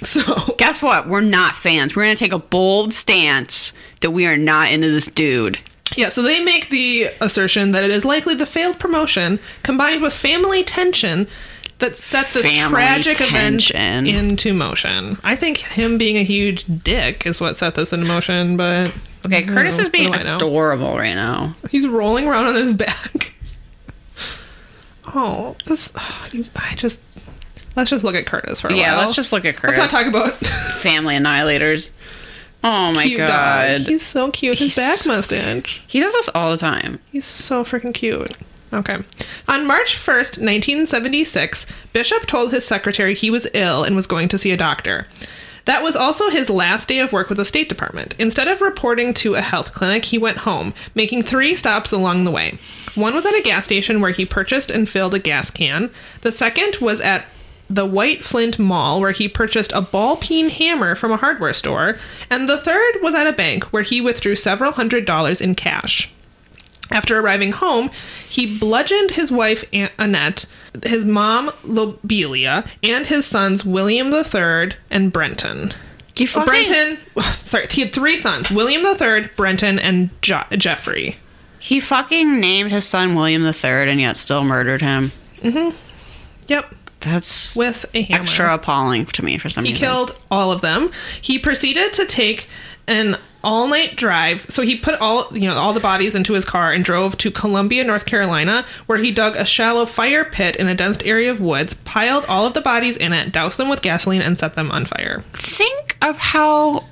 So 0.04 0.54
Guess 0.58 0.80
what? 0.82 1.08
We're 1.08 1.20
not 1.22 1.56
fans. 1.56 1.96
We're 1.96 2.04
gonna 2.04 2.14
take 2.16 2.32
a 2.32 2.38
bold 2.38 2.94
stance 2.94 3.72
that 4.00 4.12
we 4.12 4.26
are 4.26 4.36
not 4.36 4.70
into 4.70 4.90
this 4.90 5.06
dude. 5.06 5.58
Yeah, 5.96 6.10
so 6.10 6.22
they 6.22 6.38
make 6.40 6.70
the 6.70 7.08
assertion 7.20 7.72
that 7.72 7.82
it 7.82 7.90
is 7.90 8.04
likely 8.04 8.34
the 8.34 8.46
failed 8.46 8.78
promotion 8.78 9.40
combined 9.62 10.02
with 10.02 10.12
family 10.12 10.62
tension 10.62 11.26
that 11.78 11.96
set 11.96 12.26
this 12.32 12.42
Family 12.42 12.70
tragic 12.70 13.16
tension. 13.16 13.76
event 13.76 14.08
into 14.08 14.52
motion. 14.52 15.16
I 15.24 15.34
think 15.36 15.58
him 15.58 15.96
being 15.96 16.16
a 16.18 16.24
huge 16.24 16.64
dick 16.84 17.24
is 17.26 17.40
what 17.40 17.56
set 17.56 17.74
this 17.74 17.92
into 17.92 18.06
motion, 18.06 18.56
but 18.56 18.92
Okay, 19.24 19.42
Curtis 19.42 19.78
know. 19.78 19.84
is 19.84 19.88
being 19.88 20.10
What 20.10 20.20
do 20.20 20.20
I 20.20 20.24
know? 20.24 20.36
adorable 20.36 20.96
right 20.96 21.14
now. 21.14 21.54
he's 21.70 21.86
rolling 21.88 22.28
around 22.28 22.46
on 22.46 22.54
his 22.54 22.72
back. 22.72 23.32
Oh, 25.14 25.56
this 25.64 25.90
I 25.96 26.74
just 26.76 27.00
let's 27.78 27.90
just 27.90 28.04
look 28.04 28.14
at 28.14 28.26
Curtis 28.26 28.60
for 28.60 28.68
a 28.68 28.74
Yeah, 28.74 28.76
while. 28.76 28.98
Yeah, 28.98 29.04
let's 29.04 29.14
just 29.16 29.32
look 29.32 29.44
at 29.46 29.56
Curtis. 29.56 29.78
Let's 29.78 29.92
not 29.92 29.98
talk 30.04 30.06
about 30.08 30.34
Family 30.80 31.14
annihilators. 31.16 31.90
Oh 32.64 32.92
my 32.92 33.04
Cute 33.06 33.18
god. 33.18 33.78
dog. 33.78 33.86
He's 33.86 34.02
so 34.02 34.30
cute. 34.30 34.58
His 34.58 34.74
He's- 34.74 34.98
back 34.98 35.06
mustache. 35.06 35.80
He 35.88 36.00
does 36.00 36.12
this 36.12 36.28
all 36.34 36.50
the 36.50 36.58
time. 36.58 36.98
He's 37.10 37.24
so 37.24 37.64
freaking 37.64 37.94
cute. 37.94 38.36
Okay. 38.72 38.96
On 39.48 39.66
March 39.66 39.96
1st, 39.96 40.42
1976, 40.42 41.64
Bishop 41.92 42.26
told 42.26 42.52
his 42.52 42.66
secretary 42.66 43.14
he 43.14 43.30
was 43.30 43.46
ill 43.54 43.82
and 43.84 43.96
was 43.96 44.06
going 44.06 44.28
to 44.28 44.36
see 44.38 44.50
a 44.50 44.56
doctor. 44.58 45.06
That 45.64 45.82
was 45.82 45.96
also 45.96 46.30
his 46.30 46.48
last 46.50 46.88
day 46.88 46.98
of 46.98 47.12
work 47.12 47.28
with 47.28 47.38
the 47.38 47.44
State 47.44 47.68
Department. 47.68 48.14
Instead 48.18 48.48
of 48.48 48.60
reporting 48.60 49.14
to 49.14 49.34
a 49.36 49.40
health 49.40 49.72
clinic, 49.74 50.06
he 50.06 50.18
went 50.18 50.38
home, 50.38 50.74
making 50.94 51.22
three 51.22 51.54
stops 51.54 51.92
along 51.92 52.24
the 52.24 52.30
way. 52.30 52.58
One 52.94 53.14
was 53.14 53.24
at 53.26 53.34
a 53.34 53.42
gas 53.42 53.66
station 53.66 54.00
where 54.00 54.10
he 54.12 54.24
purchased 54.26 54.70
and 54.70 54.88
filled 54.88 55.14
a 55.14 55.18
gas 55.18 55.50
can. 55.50 55.90
The 56.22 56.32
second 56.32 56.76
was 56.80 57.00
at 57.00 57.26
the 57.70 57.86
White 57.86 58.24
Flint 58.24 58.58
Mall, 58.58 59.00
where 59.00 59.12
he 59.12 59.28
purchased 59.28 59.72
a 59.72 59.80
ball 59.80 60.16
peen 60.16 60.48
hammer 60.50 60.94
from 60.94 61.12
a 61.12 61.16
hardware 61.16 61.52
store. 61.54 61.98
And 62.30 62.48
the 62.48 62.58
third 62.58 62.96
was 63.02 63.14
at 63.14 63.26
a 63.26 63.32
bank, 63.32 63.64
where 63.64 63.82
he 63.82 64.00
withdrew 64.00 64.36
several 64.36 64.72
hundred 64.72 65.04
dollars 65.04 65.40
in 65.40 65.54
cash. 65.54 66.10
After 66.90 67.18
arriving 67.18 67.52
home, 67.52 67.90
he 68.26 68.58
bludgeoned 68.58 69.10
his 69.10 69.30
wife 69.30 69.62
Aunt 69.74 69.92
Annette, 69.98 70.46
his 70.84 71.04
mom 71.04 71.50
Lobelia, 71.62 72.64
and 72.82 73.06
his 73.06 73.26
sons 73.26 73.64
William 73.64 74.12
III 74.12 74.70
and 74.90 75.12
Brenton. 75.12 75.72
You 76.16 76.26
Oh, 76.34 76.40
uh, 76.40 76.46
Brenton, 76.46 76.98
sorry, 77.42 77.66
he 77.70 77.82
had 77.82 77.92
three 77.92 78.16
sons: 78.16 78.50
William 78.50 78.84
III, 78.84 79.28
Brenton, 79.36 79.78
and 79.78 80.10
jo- 80.22 80.42
Geoffrey. 80.52 81.16
He 81.60 81.78
fucking 81.80 82.40
named 82.40 82.72
his 82.72 82.84
son 82.86 83.14
William 83.14 83.42
the 83.42 83.52
Third 83.52 83.88
and 83.88 84.00
yet 84.00 84.16
still 84.16 84.42
murdered 84.44 84.80
him. 84.80 85.12
Mm-hmm. 85.42 85.76
Yep, 86.48 86.74
That's 87.00 87.54
with 87.54 87.86
a 87.94 88.02
hammer. 88.02 88.22
extra 88.22 88.54
appalling 88.54 89.06
to 89.06 89.24
me 89.24 89.38
for 89.38 89.48
some 89.48 89.64
He 89.64 89.72
reason. 89.72 89.86
He 89.86 89.86
killed 89.86 90.18
all 90.30 90.50
of 90.50 90.60
them. 90.60 90.90
He 91.20 91.38
proceeded 91.38 91.92
to 91.94 92.06
take 92.06 92.48
an 92.86 93.16
all-night 93.44 93.96
drive. 93.96 94.46
So 94.48 94.62
he 94.62 94.76
put 94.76 94.96
all, 95.00 95.28
you 95.32 95.48
know, 95.48 95.56
all 95.56 95.72
the 95.72 95.80
bodies 95.80 96.14
into 96.14 96.32
his 96.32 96.44
car 96.44 96.72
and 96.72 96.84
drove 96.84 97.16
to 97.18 97.30
Columbia, 97.30 97.84
North 97.84 98.04
Carolina, 98.04 98.66
where 98.86 98.98
he 98.98 99.12
dug 99.12 99.36
a 99.36 99.44
shallow 99.44 99.86
fire 99.86 100.24
pit 100.24 100.56
in 100.56 100.68
a 100.68 100.74
dense 100.74 100.98
area 101.04 101.30
of 101.30 101.40
woods, 101.40 101.74
piled 101.74 102.24
all 102.26 102.46
of 102.46 102.54
the 102.54 102.60
bodies 102.60 102.96
in 102.96 103.12
it, 103.12 103.30
doused 103.30 103.58
them 103.58 103.68
with 103.68 103.80
gasoline 103.80 104.22
and 104.22 104.36
set 104.36 104.54
them 104.56 104.70
on 104.72 104.84
fire. 104.86 105.22
think 105.34 105.96
of 106.02 106.16
how 106.18 106.84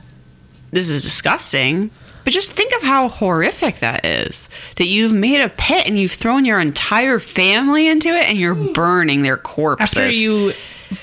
this 0.70 0.88
is 0.88 1.02
disgusting, 1.02 1.90
but 2.26 2.32
just 2.32 2.54
think 2.54 2.74
of 2.74 2.82
how 2.82 3.08
horrific 3.08 3.78
that 3.78 4.04
is. 4.04 4.48
That 4.78 4.88
you've 4.88 5.12
made 5.12 5.40
a 5.40 5.48
pit 5.48 5.86
and 5.86 5.96
you've 5.96 6.10
thrown 6.10 6.44
your 6.44 6.58
entire 6.58 7.20
family 7.20 7.86
into 7.86 8.08
it 8.08 8.28
and 8.28 8.36
you're 8.36 8.52
burning 8.52 9.22
their 9.22 9.36
corpses. 9.36 9.96
After 9.96 10.10
you 10.10 10.52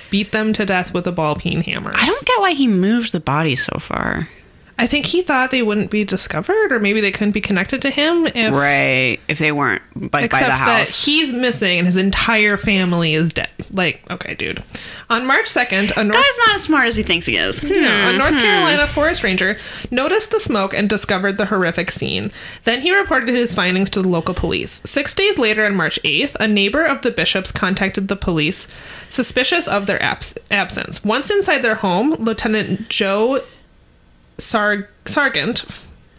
beat 0.09 0.33
them 0.33 0.51
to 0.51 0.65
death 0.65 0.93
with 0.93 1.07
a 1.07 1.13
ball 1.13 1.37
peen 1.37 1.61
hammer. 1.61 1.93
I 1.95 2.05
don't 2.05 2.25
get 2.25 2.41
why 2.41 2.51
he 2.51 2.67
moved 2.67 3.13
the 3.13 3.21
body 3.21 3.55
so 3.55 3.79
far. 3.79 4.27
I 4.77 4.87
think 4.87 5.05
he 5.05 5.21
thought 5.21 5.51
they 5.51 5.61
wouldn't 5.61 5.91
be 5.91 6.03
discovered 6.03 6.71
or 6.71 6.79
maybe 6.79 6.99
they 6.99 7.11
couldn't 7.11 7.31
be 7.33 7.41
connected 7.41 7.81
to 7.83 7.91
him 7.91 8.25
if 8.27 8.53
Right. 8.53 9.19
If 9.27 9.37
they 9.37 9.51
weren't 9.51 9.83
like 9.95 10.11
by 10.11 10.21
Except 10.23 10.45
the 10.45 10.65
that 10.65 10.89
he's 10.89 11.31
missing 11.31 11.77
and 11.77 11.87
his 11.87 11.97
entire 11.97 12.57
family 12.57 13.13
is 13.13 13.33
dead. 13.33 13.49
Like, 13.71 14.01
okay, 14.09 14.33
dude. 14.33 14.63
On 15.09 15.25
March 15.27 15.45
2nd, 15.45 15.95
a 15.95 16.03
North, 16.03 16.15
Guy's 16.17 16.47
not 16.47 16.55
as 16.55 16.63
smart 16.63 16.87
as 16.87 16.95
he 16.95 17.03
thinks 17.03 17.25
he 17.25 17.37
is. 17.37 17.61
Yeah, 17.63 18.09
a 18.09 18.11
hmm, 18.11 18.17
North 18.17 18.33
hmm. 18.33 18.39
Carolina 18.39 18.87
forest 18.87 19.23
ranger 19.23 19.57
noticed 19.91 20.31
the 20.31 20.39
smoke 20.39 20.73
and 20.73 20.89
discovered 20.89 21.37
the 21.37 21.45
horrific 21.45 21.91
scene. 21.91 22.31
Then 22.63 22.81
he 22.81 22.95
reported 22.95 23.29
his 23.29 23.53
findings 23.53 23.89
to 23.91 24.01
the 24.01 24.09
local 24.09 24.33
police. 24.33 24.81
Six 24.85 25.13
days 25.13 25.37
later, 25.37 25.65
on 25.65 25.75
March 25.75 25.99
8th, 26.03 26.35
a 26.39 26.47
neighbor 26.47 26.83
of 26.83 27.01
the 27.01 27.11
bishops 27.11 27.51
contacted 27.51 28.07
the 28.07 28.15
police, 28.15 28.67
suspicious 29.09 29.67
of 29.67 29.85
their 29.85 30.01
abs- 30.01 30.37
absence. 30.49 31.03
Once 31.03 31.29
inside 31.29 31.59
their 31.59 31.75
home, 31.75 32.13
Lieutenant 32.15 32.89
Joe 32.89 33.41
Sar- 34.43 34.89
Sargent 35.05 35.65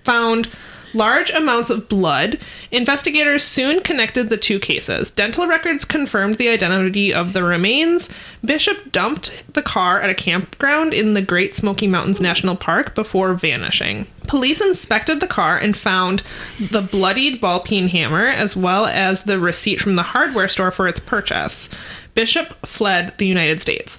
found 0.05 0.49
large 0.95 1.31
amounts 1.31 1.71
of 1.71 1.89
blood. 1.89 2.39
Investigators 2.71 3.43
soon 3.43 3.83
connected 3.83 4.29
the 4.29 4.37
two 4.37 4.59
cases. 4.59 5.11
Dental 5.11 5.47
records 5.47 5.85
confirmed 5.85 6.37
the 6.37 6.49
identity 6.49 7.13
of 7.13 7.33
the 7.33 7.43
remains. 7.43 8.09
Bishop 8.45 8.93
dumped 8.93 9.33
the 9.53 9.63
car 9.63 10.01
at 10.01 10.11
a 10.11 10.15
campground 10.15 10.95
in 10.95 11.15
the 11.15 11.23
Great 11.23 11.57
Smoky 11.57 11.87
Mountains 11.87 12.21
National 12.21 12.57
Park 12.57 12.95
before 12.95 13.35
vanishing. 13.35 14.07
Police 14.27 14.61
inspected 14.61 15.21
the 15.21 15.27
car 15.27 15.59
and 15.59 15.77
found 15.77 16.23
the 16.71 16.81
bloodied 16.81 17.41
ball 17.41 17.61
peen 17.61 17.89
hammer 17.89 18.27
as 18.27 18.57
well 18.57 18.87
as 18.87 19.25
the 19.25 19.39
receipt 19.39 19.81
from 19.81 19.97
the 19.97 20.03
hardware 20.03 20.49
store 20.49 20.71
for 20.71 20.89
its 20.89 21.01
purchase. 21.01 21.69
Bishop 22.15 22.55
fled 22.65 23.13
the 23.19 23.27
United 23.27 23.61
States. 23.61 23.99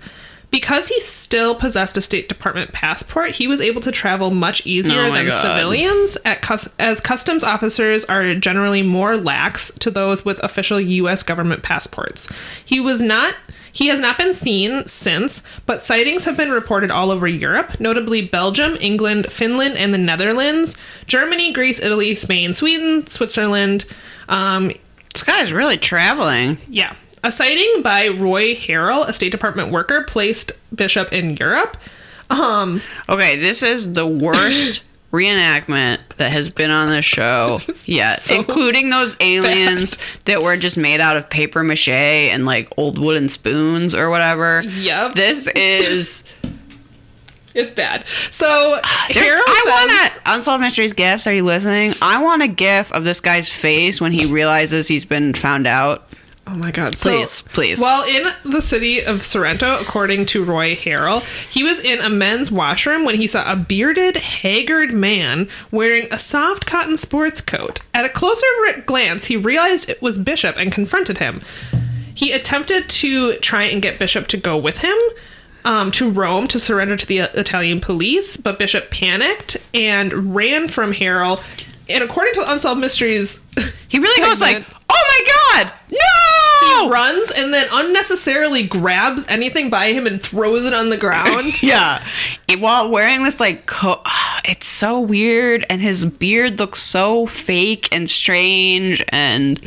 Because 0.56 0.88
he 0.88 1.02
still 1.02 1.54
possessed 1.54 1.98
a 1.98 2.02
State 2.02 2.30
Department 2.30 2.72
passport, 2.72 3.32
he 3.32 3.46
was 3.46 3.60
able 3.60 3.82
to 3.82 3.92
travel 3.92 4.32
much 4.32 4.66
easier 4.66 5.02
Oh 5.08 5.12
than 5.14 5.26
God. 5.28 5.42
civilians, 5.42 6.18
cus- 6.40 6.70
as 6.80 7.02
customs 7.02 7.44
officers 7.44 8.06
are 8.06 8.34
generally 8.36 8.82
more 8.82 9.18
lax 9.18 9.70
to 9.80 9.92
those 9.92 10.24
with 10.24 10.42
official 10.42 10.80
U.S. 10.80 11.24
government 11.24 11.62
passports. 11.62 12.30
He 12.64 12.80
was 12.80 13.02
not. 13.02 13.36
He 13.74 13.88
has 13.88 14.00
not 14.00 14.18
been 14.18 14.34
seen 14.34 14.88
since, 14.88 15.42
but 15.66 15.84
sightings 15.84 16.24
have 16.24 16.38
been 16.38 16.52
reported 16.52 16.90
all 16.90 17.12
over 17.12 17.28
Europe, 17.28 17.78
notably 17.82 18.22
Belgium, 18.26 18.78
England, 18.80 19.34
Finland, 19.34 19.76
and 19.76 19.94
the 19.94 19.98
Netherlands, 19.98 20.78
Germany, 21.08 21.52
Greece, 21.52 21.82
Italy, 21.82 22.16
Spain, 22.16 22.54
Sweden, 22.54 23.06
Switzerland. 23.08 23.84
Um, 24.30 24.72
This 25.14 25.24
guy's 25.24 25.52
really 25.52 25.76
traveling. 25.78 26.60
yeah. 26.70 26.94
A 27.26 27.32
sighting 27.32 27.82
by 27.82 28.08
Roy 28.10 28.54
Harrell, 28.54 29.08
a 29.08 29.12
State 29.12 29.32
Department 29.32 29.72
worker, 29.72 30.04
placed 30.04 30.52
Bishop 30.76 31.12
in 31.12 31.36
Europe. 31.38 31.76
Um, 32.30 32.84
Okay, 33.10 33.36
this 33.40 33.64
is 33.64 33.94
the 33.94 34.06
worst 34.06 34.84
reenactment 35.12 36.02
that 36.18 36.32
has 36.32 36.50
been 36.50 36.70
on 36.70 36.90
the 36.90 37.02
show 37.02 37.62
yet, 37.86 38.22
So 38.22 38.36
including 38.36 38.92
those 38.92 39.18
aliens 39.20 39.98
that 40.26 40.44
were 40.44 40.56
just 40.56 40.78
made 40.78 41.02
out 41.02 41.18
of 41.18 41.28
paper 41.28 41.64
mache 41.64 41.88
and 41.90 42.46
like 42.46 42.70
old 42.78 43.00
wooden 43.00 43.28
spoons 43.28 43.96
or 43.96 44.12
whatever. 44.12 44.62
Yep. 44.62 45.16
This 45.16 45.48
is. 45.56 46.24
it's 47.56 47.72
bad. 47.72 48.06
So 48.30 48.46
There's- 49.12 49.32
Harrell 49.34 49.42
I 49.48 49.64
says, 49.66 50.14
want 50.14 50.28
a 50.28 50.36
Unsolved 50.36 50.62
Mysteries 50.62 50.94
gifs. 50.94 51.26
Are 51.26 51.34
you 51.34 51.44
listening? 51.44 51.96
I 52.04 52.22
want 52.22 52.44
a 52.44 52.48
gif 52.48 52.92
of 52.92 53.04
this 53.04 53.20
guy's 53.20 53.50
face 53.50 54.00
when 54.00 54.12
he 54.12 54.28
realizes 54.32 54.88
he's 54.88 55.06
been 55.06 55.34
found 55.34 55.66
out. 55.66 56.08
Oh 56.48 56.56
my 56.56 56.70
god. 56.72 56.98
So, 57.00 57.10
Please, 57.10 57.42
please. 57.54 57.80
While 57.80 58.08
in 58.08 58.28
the 58.44 58.62
city 58.62 59.04
of 59.04 59.26
Sorrento, 59.26 59.80
according 59.82 60.28
to 60.28 60.44
Roy 60.44 60.76
Harrell, 60.76 61.24
he 61.50 61.64
was 61.64 61.80
in 61.80 62.00
a 62.00 62.10
men's 62.10 62.52
washroom 62.52 63.04
when 63.04 63.16
he 63.16 63.26
saw 63.26 63.52
a 63.52 63.56
bearded, 63.56 64.18
haggard 64.18 64.94
man 64.94 65.48
wearing 65.72 66.08
a 66.12 66.20
soft 66.20 66.68
cotton 66.68 66.98
sports 66.98 67.42
coat. 67.42 67.80
At 67.96 68.06
a 68.06 68.10
closer 68.10 68.46
glance, 68.86 69.26
he 69.26 69.38
realized 69.38 69.90
it 69.90 70.02
was 70.04 70.20
Bishop 70.20 70.56
and 70.58 70.72
confronted 70.72 71.18
him. 71.18 71.42
He 72.14 72.32
attempted 72.32 72.90
to 72.90 73.34
try 73.38 73.64
and 73.64 73.82
get 73.82 73.98
Bishop 74.00 74.28
to 74.28 74.38
go 74.38 74.56
with 74.58 74.80
him. 74.80 74.96
Um, 75.66 75.92
to 75.94 76.12
Rome 76.12 76.48
to 76.50 76.60
surrender 76.60 76.96
to 76.96 77.08
the 77.08 77.18
Italian 77.18 77.80
police, 77.80 78.38
but 78.38 78.60
Bishop 78.60 78.92
panicked 78.92 79.58
and 79.74 80.36
ran 80.36 80.68
from 80.68 80.94
Harrell. 80.94 81.42
And 81.90 82.04
according 82.04 82.34
to 82.36 82.52
Unsolved 82.52 82.82
Mysteries, 82.82 83.40
He 83.88 84.00
really 84.00 84.28
goes 84.28 84.42
like, 84.42 84.66
"Oh 84.90 85.04
my 85.08 85.64
god, 85.64 85.72
no!" 85.90 86.68
he 86.68 86.86
no!" 86.86 86.90
runs 86.90 87.32
and 87.32 87.54
then 87.54 87.68
unnecessarily 87.72 88.64
grabs 88.64 89.26
anything 89.28 89.70
by 89.70 89.94
him 89.94 90.06
and 90.06 90.22
throws 90.22 90.66
it 90.66 90.74
on 90.74 90.90
the 90.90 90.98
ground. 90.98 91.54
Yeah. 91.64 92.04
While 92.60 92.90
wearing 92.90 93.24
this 93.24 93.40
like 93.40 93.66
coat, 93.66 94.02
it's 94.46 94.68
so 94.68 95.00
weird, 95.00 95.66
and 95.70 95.82
his 95.82 96.06
beard 96.06 96.60
looks 96.60 96.82
so 96.82 97.26
fake 97.26 97.88
and 97.96 98.10
strange, 98.10 99.04
and 99.10 99.60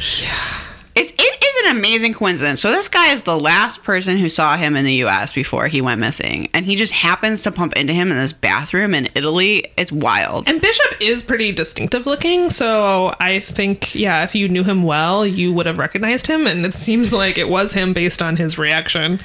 it's 0.98 1.12
it 1.12 1.44
is 1.44 1.68
an 1.70 1.76
amazing 1.76 2.12
coincidence. 2.12 2.60
So 2.60 2.72
this 2.72 2.88
guy 2.88 3.12
is 3.12 3.22
the 3.22 3.38
last 3.38 3.84
person 3.84 4.16
who 4.16 4.28
saw 4.28 4.56
him 4.56 4.76
in 4.76 4.84
the 4.84 4.94
U.S. 4.94 5.32
before 5.32 5.68
he 5.68 5.80
went 5.80 6.00
missing, 6.00 6.48
and 6.52 6.66
he 6.66 6.74
just 6.74 6.92
happens 6.92 7.42
to 7.44 7.52
bump 7.52 7.74
into 7.74 7.92
him 7.92 8.10
in 8.10 8.16
this 8.16 8.32
bathroom 8.32 8.94
in 8.94 9.08
Italy. 9.14 9.72
It's 9.76 9.92
wild. 9.92 10.48
and 10.48 10.60
Bishop 10.60 11.00
is 11.00 11.22
pretty 11.22 11.52
distinctive 11.52 12.06
looking, 12.06 12.50
so 12.50 13.14
I 13.20 13.40
think, 13.40 13.94
yeah, 13.94 14.24
if 14.24 14.34
you 14.34 14.48
knew 14.48 14.64
him 14.64 14.82
well, 14.82 15.26
you 15.26 15.52
would 15.52 15.66
have 15.66 15.78
recognized 15.78 16.26
him, 16.26 16.46
and 16.46 16.66
it 16.66 16.74
seems 16.74 17.12
like 17.12 17.38
it 17.38 17.48
was 17.48 17.72
him 17.72 17.92
based 17.92 18.20
on 18.20 18.36
his 18.36 18.58
reaction. 18.58 19.20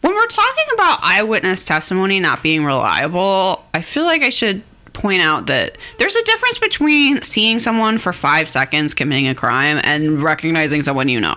When 0.00 0.14
we're 0.14 0.26
talking 0.26 0.64
about 0.74 0.98
eyewitness 1.02 1.64
testimony 1.64 2.18
not 2.18 2.42
being 2.42 2.64
reliable, 2.64 3.64
I 3.72 3.82
feel 3.82 4.04
like 4.04 4.22
I 4.22 4.30
should 4.30 4.64
point 4.92 5.22
out 5.22 5.46
that 5.46 5.78
there's 5.98 6.14
a 6.16 6.22
difference 6.24 6.58
between 6.58 7.22
seeing 7.22 7.58
someone 7.58 7.98
for 7.98 8.12
five 8.12 8.48
seconds 8.48 8.94
committing 8.94 9.28
a 9.28 9.34
crime 9.34 9.80
and 9.84 10.22
recognizing 10.22 10.82
someone 10.82 11.08
you 11.08 11.20
know. 11.20 11.36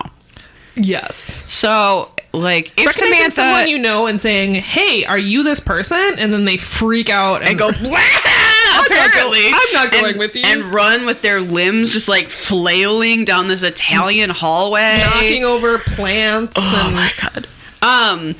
Yes. 0.74 1.42
So, 1.50 2.10
like, 2.32 2.78
if 2.78 2.84
Recognizing 2.86 3.14
Samantha 3.30 3.30
someone 3.30 3.68
you 3.68 3.78
know 3.78 4.06
and 4.06 4.20
saying, 4.20 4.56
hey, 4.56 5.06
are 5.06 5.18
you 5.18 5.42
this 5.42 5.58
person? 5.58 6.16
And 6.18 6.32
then 6.34 6.44
they 6.44 6.58
freak 6.58 7.08
out 7.08 7.40
and, 7.40 7.48
and 7.50 7.58
go, 7.58 7.68
apparently, 8.78 9.46
I'm 9.48 9.72
not 9.72 9.90
going 9.92 10.04
and- 10.10 10.18
with 10.18 10.36
you. 10.36 10.42
and 10.44 10.64
run 10.64 11.06
with 11.06 11.22
their 11.22 11.40
limbs 11.40 11.92
just 11.92 12.08
like 12.08 12.28
flailing 12.28 13.24
down 13.24 13.48
this 13.48 13.62
Italian 13.62 14.30
hallway, 14.30 14.98
knocking 15.00 15.44
over 15.44 15.78
plants. 15.78 16.52
Oh 16.56 16.82
and 16.86 16.94
my 16.94 17.12
god. 17.20 17.48
Um 17.82 18.34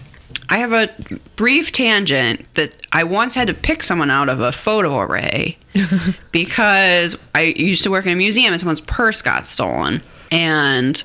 I 0.49 0.59
have 0.59 0.72
a 0.72 0.90
brief 1.36 1.72
tangent 1.72 2.47
that 2.55 2.74
I 2.92 3.05
once 3.05 3.34
had 3.34 3.49
to 3.49 3.55
pick 3.55 3.82
someone 3.82 4.11
out 4.11 4.28
of 4.28 4.40
a 4.40 4.53
photo 4.53 5.01
array 5.01 5.59
because 6.32 7.16
I 7.34 7.55
used 7.57 7.82
to 7.84 7.90
work 7.90 8.07
in 8.07 8.12
a 8.12 8.16
museum 8.16 8.53
and 8.53 8.61
someone's 8.61 8.80
purse 8.80 9.22
got 9.22 9.47
stolen. 9.47 10.03
And 10.30 11.03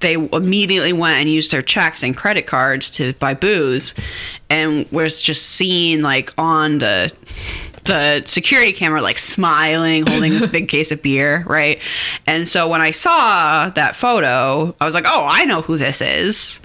they 0.00 0.14
immediately 0.14 0.92
went 0.92 1.20
and 1.20 1.30
used 1.30 1.50
their 1.50 1.62
checks 1.62 2.02
and 2.02 2.16
credit 2.16 2.46
cards 2.46 2.90
to 2.90 3.12
buy 3.14 3.34
booze 3.34 3.94
and 4.50 4.90
was 4.92 5.22
just 5.22 5.46
seen 5.46 6.02
like 6.02 6.32
on 6.38 6.78
the 6.78 7.12
the 7.84 8.22
security 8.26 8.72
camera 8.72 9.00
like 9.00 9.16
smiling 9.16 10.04
holding 10.06 10.32
this 10.32 10.46
big 10.46 10.68
case 10.76 10.90
of 10.90 11.00
beer 11.02 11.44
right 11.46 11.80
and 12.26 12.48
so 12.48 12.68
when 12.68 12.82
i 12.82 12.90
saw 12.90 13.70
that 13.70 13.94
photo 13.94 14.74
i 14.80 14.84
was 14.84 14.92
like 14.92 15.04
oh 15.06 15.26
i 15.30 15.44
know 15.44 15.62
who 15.62 15.78
this 15.78 16.00
is 16.00 16.58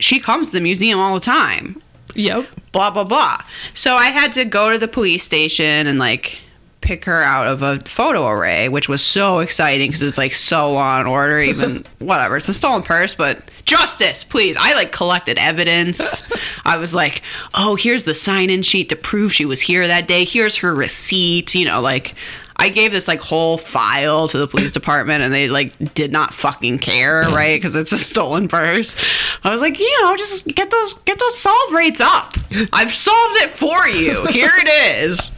she 0.00 0.20
comes 0.20 0.48
to 0.48 0.54
the 0.56 0.60
museum 0.60 0.98
all 0.98 1.14
the 1.14 1.20
time. 1.20 1.80
Yep. 2.14 2.48
blah 2.72 2.90
blah 2.90 3.04
blah. 3.04 3.42
So 3.72 3.96
i 3.96 4.06
had 4.06 4.32
to 4.34 4.44
go 4.44 4.70
to 4.70 4.78
the 4.78 4.88
police 4.88 5.22
station 5.24 5.86
and 5.86 5.98
like 5.98 6.38
pick 6.80 7.06
her 7.06 7.22
out 7.22 7.46
of 7.46 7.62
a 7.62 7.80
photo 7.80 8.28
array 8.28 8.68
which 8.68 8.90
was 8.90 9.02
so 9.02 9.38
exciting 9.38 9.88
because 9.88 10.02
it's 10.02 10.18
like 10.18 10.34
so 10.34 10.70
law 10.70 10.98
and 10.98 11.08
order 11.08 11.40
even 11.52 11.84
whatever. 11.98 12.36
It's 12.36 12.48
a 12.48 12.54
stolen 12.54 12.82
purse 12.82 13.14
but 13.14 13.42
justice 13.64 14.22
please. 14.22 14.56
I 14.58 14.74
like 14.74 14.92
collected 14.92 15.38
evidence. 15.38 16.22
I 16.64 16.76
was 16.76 16.94
like 16.94 17.22
oh 17.54 17.74
here's 17.74 18.04
the 18.04 18.14
sign-in 18.14 18.62
sheet 18.62 18.90
to 18.90 18.96
prove 18.96 19.32
she 19.32 19.44
was 19.46 19.60
here 19.60 19.88
that 19.88 20.06
day. 20.06 20.24
Here's 20.24 20.56
her 20.58 20.74
receipt 20.74 21.54
you 21.54 21.64
know 21.64 21.80
like 21.80 22.14
I 22.56 22.68
gave 22.68 22.92
this 22.92 23.08
like 23.08 23.20
whole 23.20 23.58
file 23.58 24.28
to 24.28 24.38
the 24.38 24.46
police 24.46 24.70
department 24.70 25.22
and 25.22 25.32
they 25.32 25.48
like 25.48 25.94
did 25.94 26.12
not 26.12 26.32
fucking 26.32 26.78
care, 26.78 27.20
right? 27.22 27.56
Because 27.56 27.74
it's 27.74 27.92
a 27.92 27.98
stolen 27.98 28.48
purse. 28.48 28.96
I 29.42 29.50
was 29.50 29.60
like, 29.60 29.78
you 29.78 30.02
know, 30.02 30.16
just 30.16 30.46
get 30.46 30.70
those 30.70 30.94
get 31.04 31.18
those 31.18 31.38
solve 31.38 31.72
rates 31.72 32.00
up. 32.00 32.34
I've 32.72 32.92
solved 32.92 33.42
it 33.42 33.50
for 33.50 33.88
you. 33.88 34.24
Here 34.26 34.52
it 34.54 35.02
is. 35.02 35.30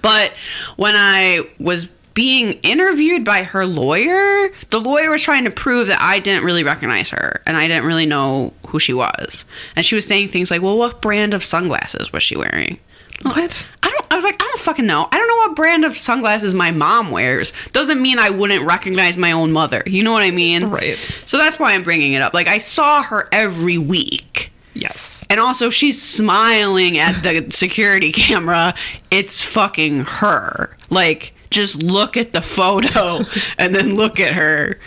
But 0.00 0.32
when 0.76 0.94
I 0.96 1.48
was 1.58 1.86
being 2.14 2.54
interviewed 2.62 3.24
by 3.24 3.44
her 3.44 3.66
lawyer, 3.66 4.50
the 4.70 4.80
lawyer 4.80 5.10
was 5.10 5.22
trying 5.22 5.44
to 5.44 5.50
prove 5.50 5.86
that 5.88 6.00
I 6.00 6.18
didn't 6.18 6.44
really 6.44 6.64
recognize 6.64 7.10
her 7.10 7.42
and 7.46 7.56
I 7.56 7.68
didn't 7.68 7.84
really 7.84 8.06
know 8.06 8.52
who 8.66 8.80
she 8.80 8.92
was. 8.92 9.44
And 9.76 9.84
she 9.86 9.94
was 9.94 10.06
saying 10.06 10.28
things 10.28 10.50
like, 10.50 10.62
"Well, 10.62 10.78
what 10.78 11.00
brand 11.00 11.34
of 11.34 11.44
sunglasses 11.44 12.12
was 12.12 12.22
she 12.22 12.36
wearing?" 12.36 12.78
What? 13.22 13.66
I 13.82 13.90
don't. 13.90 14.06
I 14.10 14.14
was 14.14 14.24
like, 14.24 14.36
I 14.40 14.44
don't 14.44 14.60
fucking 14.60 14.86
know. 14.86 15.08
I 15.10 15.16
don't 15.16 15.28
know 15.28 15.36
what 15.36 15.56
brand 15.56 15.84
of 15.84 15.96
sunglasses 15.96 16.54
my 16.54 16.70
mom 16.70 17.10
wears. 17.10 17.52
Doesn't 17.72 18.00
mean 18.00 18.18
I 18.18 18.30
wouldn't 18.30 18.64
recognize 18.64 19.16
my 19.16 19.32
own 19.32 19.52
mother. 19.52 19.82
You 19.86 20.02
know 20.02 20.12
what 20.12 20.22
I 20.22 20.30
mean? 20.30 20.68
Right. 20.68 20.98
So 21.26 21.36
that's 21.36 21.58
why 21.58 21.74
I'm 21.74 21.82
bringing 21.82 22.12
it 22.12 22.22
up. 22.22 22.34
Like 22.34 22.48
I 22.48 22.58
saw 22.58 23.02
her 23.02 23.28
every 23.32 23.78
week. 23.78 24.52
Yes. 24.74 25.24
And 25.28 25.40
also, 25.40 25.70
she's 25.70 26.00
smiling 26.00 26.98
at 26.98 27.22
the 27.22 27.50
security 27.50 28.12
camera. 28.12 28.74
It's 29.10 29.42
fucking 29.42 30.04
her. 30.04 30.76
Like, 30.90 31.34
just 31.50 31.82
look 31.82 32.16
at 32.16 32.32
the 32.32 32.42
photo 32.42 33.24
and 33.58 33.74
then 33.74 33.96
look 33.96 34.20
at 34.20 34.34
her. 34.34 34.78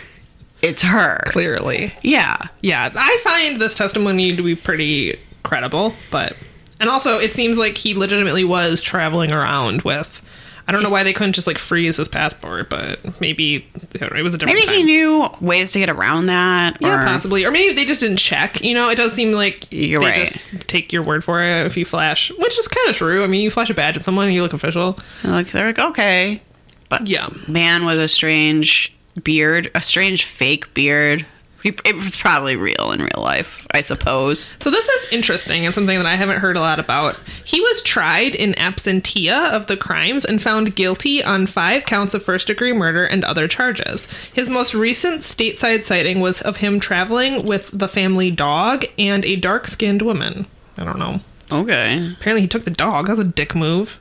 It's 0.62 0.82
her. 0.82 1.20
Clearly. 1.26 1.92
Yeah. 2.02 2.36
Yeah. 2.62 2.90
I 2.94 3.18
find 3.22 3.60
this 3.60 3.74
testimony 3.74 4.34
to 4.34 4.42
be 4.42 4.54
pretty 4.54 5.18
credible, 5.42 5.94
but 6.10 6.36
and 6.82 6.90
also 6.90 7.18
it 7.18 7.32
seems 7.32 7.56
like 7.56 7.78
he 7.78 7.94
legitimately 7.94 8.44
was 8.44 8.82
traveling 8.82 9.32
around 9.32 9.80
with 9.82 10.20
I 10.68 10.70
don't 10.70 10.84
know 10.84 10.90
why 10.90 11.02
they 11.02 11.12
couldn't 11.12 11.32
just 11.32 11.48
like 11.48 11.58
freeze 11.58 11.96
his 11.96 12.06
passport, 12.06 12.70
but 12.70 13.20
maybe 13.20 13.66
it 13.94 14.22
was 14.22 14.32
a 14.32 14.38
different 14.38 14.60
Maybe 14.60 14.66
time. 14.66 14.76
he 14.76 14.82
knew 14.84 15.28
ways 15.40 15.72
to 15.72 15.80
get 15.80 15.90
around 15.90 16.26
that. 16.26 16.76
Yeah, 16.80 17.02
or- 17.02 17.04
possibly. 17.04 17.44
Or 17.44 17.50
maybe 17.50 17.74
they 17.74 17.84
just 17.84 18.00
didn't 18.00 18.18
check. 18.18 18.62
You 18.62 18.74
know, 18.74 18.88
it 18.88 18.94
does 18.94 19.12
seem 19.12 19.32
like 19.32 19.66
You're 19.72 20.00
right. 20.00 20.28
just 20.28 20.38
take 20.68 20.92
your 20.92 21.02
word 21.02 21.24
for 21.24 21.42
it 21.42 21.66
if 21.66 21.76
you 21.76 21.84
flash, 21.84 22.30
which 22.38 22.56
is 22.60 22.68
kind 22.68 22.88
of 22.88 22.94
true. 22.94 23.24
I 23.24 23.26
mean, 23.26 23.40
you 23.42 23.50
flash 23.50 23.70
a 23.70 23.74
badge 23.74 23.96
at 23.96 24.02
someone 24.04 24.26
and 24.26 24.34
you 24.34 24.42
look 24.42 24.52
official. 24.52 24.98
Like, 25.24 25.50
they're 25.50 25.66
like, 25.66 25.80
okay. 25.80 26.40
But 26.88 27.08
Yeah. 27.08 27.28
man 27.48 27.84
with 27.84 27.98
a 27.98 28.06
strange 28.06 28.94
beard, 29.24 29.68
a 29.74 29.82
strange 29.82 30.24
fake 30.24 30.72
beard. 30.74 31.26
It 31.64 31.94
was 31.94 32.16
probably 32.16 32.56
real 32.56 32.90
in 32.90 33.00
real 33.00 33.22
life, 33.22 33.64
I 33.72 33.82
suppose. 33.82 34.56
So 34.60 34.70
this 34.70 34.88
is 34.88 35.06
interesting 35.12 35.64
and 35.64 35.74
something 35.74 35.96
that 35.96 36.06
I 36.06 36.16
haven't 36.16 36.40
heard 36.40 36.56
a 36.56 36.60
lot 36.60 36.78
about. 36.78 37.16
He 37.44 37.60
was 37.60 37.82
tried 37.82 38.34
in 38.34 38.54
absentia 38.54 39.52
of 39.52 39.68
the 39.68 39.76
crimes 39.76 40.24
and 40.24 40.42
found 40.42 40.74
guilty 40.74 41.22
on 41.22 41.46
five 41.46 41.84
counts 41.84 42.14
of 42.14 42.24
first 42.24 42.48
degree 42.48 42.72
murder 42.72 43.04
and 43.04 43.24
other 43.24 43.46
charges. 43.46 44.08
His 44.32 44.48
most 44.48 44.74
recent 44.74 45.20
stateside 45.20 45.84
sighting 45.84 46.20
was 46.20 46.40
of 46.42 46.58
him 46.58 46.80
traveling 46.80 47.46
with 47.46 47.70
the 47.72 47.88
family 47.88 48.30
dog 48.30 48.84
and 48.98 49.24
a 49.24 49.36
dark 49.36 49.68
skinned 49.68 50.02
woman. 50.02 50.46
I 50.76 50.84
don't 50.84 50.98
know. 50.98 51.20
Okay. 51.50 52.12
Apparently 52.18 52.42
he 52.42 52.48
took 52.48 52.64
the 52.64 52.70
dog. 52.70 53.06
That's 53.06 53.20
a 53.20 53.24
dick 53.24 53.54
move. 53.54 53.98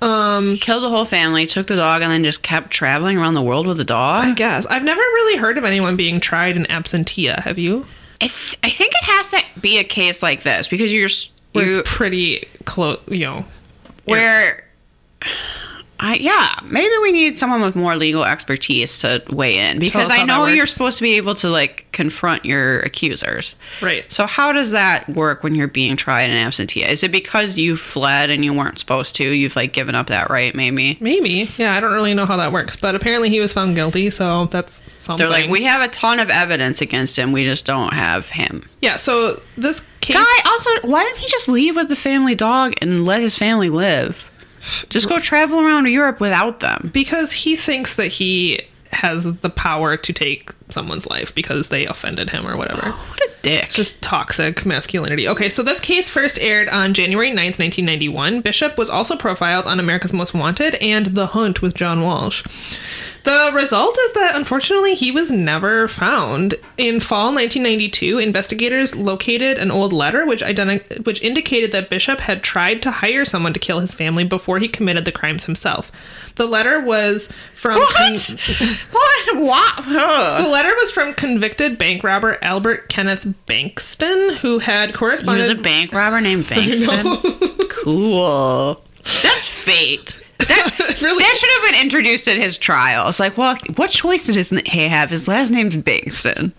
Um, 0.00 0.56
Killed 0.56 0.82
the 0.84 0.90
whole 0.90 1.04
family, 1.04 1.46
took 1.46 1.66
the 1.66 1.76
dog, 1.76 2.02
and 2.02 2.10
then 2.10 2.22
just 2.22 2.42
kept 2.42 2.70
traveling 2.70 3.18
around 3.18 3.34
the 3.34 3.42
world 3.42 3.66
with 3.66 3.76
the 3.78 3.84
dog. 3.84 4.24
I 4.24 4.32
guess. 4.32 4.64
I've 4.66 4.84
never 4.84 5.00
really 5.00 5.38
heard 5.38 5.58
of 5.58 5.64
anyone 5.64 5.96
being 5.96 6.20
tried 6.20 6.56
in 6.56 6.64
absentia. 6.64 7.40
Have 7.40 7.58
you? 7.58 7.86
I, 8.20 8.26
th- 8.26 8.58
I 8.62 8.70
think 8.70 8.92
it 8.94 9.04
has 9.04 9.30
to 9.32 9.42
be 9.60 9.78
a 9.78 9.84
case 9.84 10.22
like 10.22 10.42
this 10.42 10.68
because 10.68 10.92
you're. 10.92 11.08
you 11.08 11.80
it's 11.80 11.90
pretty 11.90 12.46
close, 12.64 13.00
you 13.08 13.26
know. 13.26 13.44
where 14.04 14.64
I 16.00 16.14
yeah, 16.14 16.60
maybe 16.64 16.94
we 17.02 17.10
need 17.10 17.38
someone 17.38 17.60
with 17.60 17.74
more 17.74 17.96
legal 17.96 18.24
expertise 18.24 19.00
to 19.00 19.22
weigh 19.30 19.58
in 19.58 19.80
because 19.80 20.10
I 20.10 20.24
know 20.24 20.46
you're 20.46 20.66
supposed 20.66 20.98
to 20.98 21.02
be 21.02 21.14
able 21.14 21.34
to 21.36 21.48
like 21.48 21.86
confront 21.90 22.44
your 22.44 22.80
accusers. 22.80 23.56
Right. 23.82 24.10
So 24.10 24.26
how 24.26 24.52
does 24.52 24.70
that 24.70 25.08
work 25.08 25.42
when 25.42 25.56
you're 25.56 25.66
being 25.66 25.96
tried 25.96 26.30
in 26.30 26.36
absentia? 26.36 26.88
Is 26.88 27.02
it 27.02 27.10
because 27.10 27.58
you 27.58 27.76
fled 27.76 28.30
and 28.30 28.44
you 28.44 28.52
weren't 28.52 28.78
supposed 28.78 29.16
to? 29.16 29.28
You've 29.28 29.56
like 29.56 29.72
given 29.72 29.96
up 29.96 30.06
that 30.06 30.30
right 30.30 30.54
maybe? 30.54 30.98
Maybe. 31.00 31.50
Yeah, 31.56 31.74
I 31.74 31.80
don't 31.80 31.92
really 31.92 32.14
know 32.14 32.26
how 32.26 32.36
that 32.36 32.52
works, 32.52 32.76
but 32.76 32.94
apparently 32.94 33.28
he 33.28 33.40
was 33.40 33.52
found 33.52 33.74
guilty, 33.74 34.10
so 34.10 34.46
that's 34.46 34.84
something. 35.02 35.26
They're 35.26 35.30
like, 35.30 35.50
we 35.50 35.64
have 35.64 35.82
a 35.82 35.88
ton 35.88 36.20
of 36.20 36.30
evidence 36.30 36.80
against 36.80 37.18
him. 37.18 37.32
We 37.32 37.44
just 37.44 37.64
don't 37.64 37.92
have 37.92 38.28
him. 38.28 38.68
Yeah, 38.80 38.98
so 38.98 39.42
this 39.56 39.84
case 40.00 40.16
Guy, 40.16 40.50
also, 40.50 40.70
why 40.82 41.02
didn't 41.02 41.18
he 41.18 41.26
just 41.26 41.48
leave 41.48 41.74
with 41.74 41.88
the 41.88 41.96
family 41.96 42.36
dog 42.36 42.74
and 42.80 43.04
let 43.04 43.20
his 43.20 43.36
family 43.36 43.68
live? 43.68 44.24
Just 44.88 45.08
go 45.08 45.18
travel 45.18 45.60
around 45.60 45.86
Europe 45.86 46.20
without 46.20 46.60
them. 46.60 46.90
because 46.92 47.32
he 47.32 47.56
thinks 47.56 47.94
that 47.96 48.08
he 48.08 48.60
has 48.90 49.34
the 49.40 49.50
power 49.50 49.96
to 49.98 50.12
take 50.14 50.50
someone's 50.70 51.06
life 51.06 51.34
because 51.34 51.68
they 51.68 51.84
offended 51.86 52.30
him 52.30 52.46
or 52.46 52.56
whatever. 52.56 52.80
Oh, 52.86 53.06
what 53.10 53.20
a 53.20 53.30
dick. 53.42 53.68
Just 53.68 54.00
toxic 54.00 54.64
masculinity. 54.64 55.28
Okay, 55.28 55.48
so 55.50 55.62
this 55.62 55.78
case 55.80 56.08
first 56.08 56.38
aired 56.38 56.68
on 56.70 56.94
January 56.94 57.30
9th, 57.30 57.58
1991. 57.58 58.40
Bishop 58.40 58.78
was 58.78 58.88
also 58.88 59.14
profiled 59.16 59.66
on 59.66 59.78
America's 59.78 60.12
Most 60.14 60.32
Wanted 60.32 60.74
and 60.76 61.06
The 61.06 61.26
Hunt 61.28 61.60
with 61.60 61.74
John 61.74 62.02
Walsh. 62.02 62.42
The 63.28 63.50
result 63.52 63.94
is 64.06 64.12
that 64.14 64.36
unfortunately 64.36 64.94
he 64.94 65.10
was 65.10 65.30
never 65.30 65.86
found. 65.86 66.54
In 66.78 66.98
fall 66.98 67.26
1992, 67.26 68.16
investigators 68.16 68.94
located 68.96 69.58
an 69.58 69.70
old 69.70 69.92
letter 69.92 70.24
which 70.24 70.40
identi- 70.40 71.04
which 71.04 71.20
indicated 71.20 71.70
that 71.72 71.90
Bishop 71.90 72.20
had 72.20 72.42
tried 72.42 72.80
to 72.82 72.90
hire 72.90 73.26
someone 73.26 73.52
to 73.52 73.60
kill 73.60 73.80
his 73.80 73.92
family 73.92 74.24
before 74.24 74.58
he 74.60 74.66
committed 74.66 75.04
the 75.04 75.12
crimes 75.12 75.44
himself. 75.44 75.92
The 76.36 76.46
letter 76.46 76.80
was 76.80 77.28
from 77.52 77.78
What? 77.80 78.28
what? 78.92 79.36
What? 79.36 79.74
Ugh. 79.78 80.44
the 80.44 80.48
letter 80.48 80.74
was 80.76 80.90
from 80.90 81.12
convicted 81.12 81.76
bank 81.76 82.02
robber 82.02 82.38
Albert 82.40 82.88
Kenneth 82.88 83.26
Bankston, 83.46 84.36
who 84.36 84.58
had 84.58 84.96
He 84.96 85.26
was 85.26 85.50
a 85.50 85.54
bank 85.54 85.92
robber 85.92 86.22
named 86.22 86.44
Bankston. 86.46 87.68
cool. 87.84 88.82
That's 89.04 89.46
fate. 89.46 90.16
That, 90.38 90.98
Really? 91.02 91.22
that 91.22 91.36
should 91.36 91.50
have 91.62 91.72
been 91.72 91.82
introduced 91.82 92.26
at 92.28 92.38
his 92.38 92.56
trial. 92.58 93.08
It's 93.08 93.20
like, 93.20 93.36
well, 93.38 93.56
what 93.76 93.90
choice 93.90 94.26
did 94.26 94.36
his, 94.36 94.50
he 94.50 94.88
have? 94.88 95.10
His 95.10 95.28
last 95.28 95.50
name's 95.50 95.76
Bankston. 95.76 96.52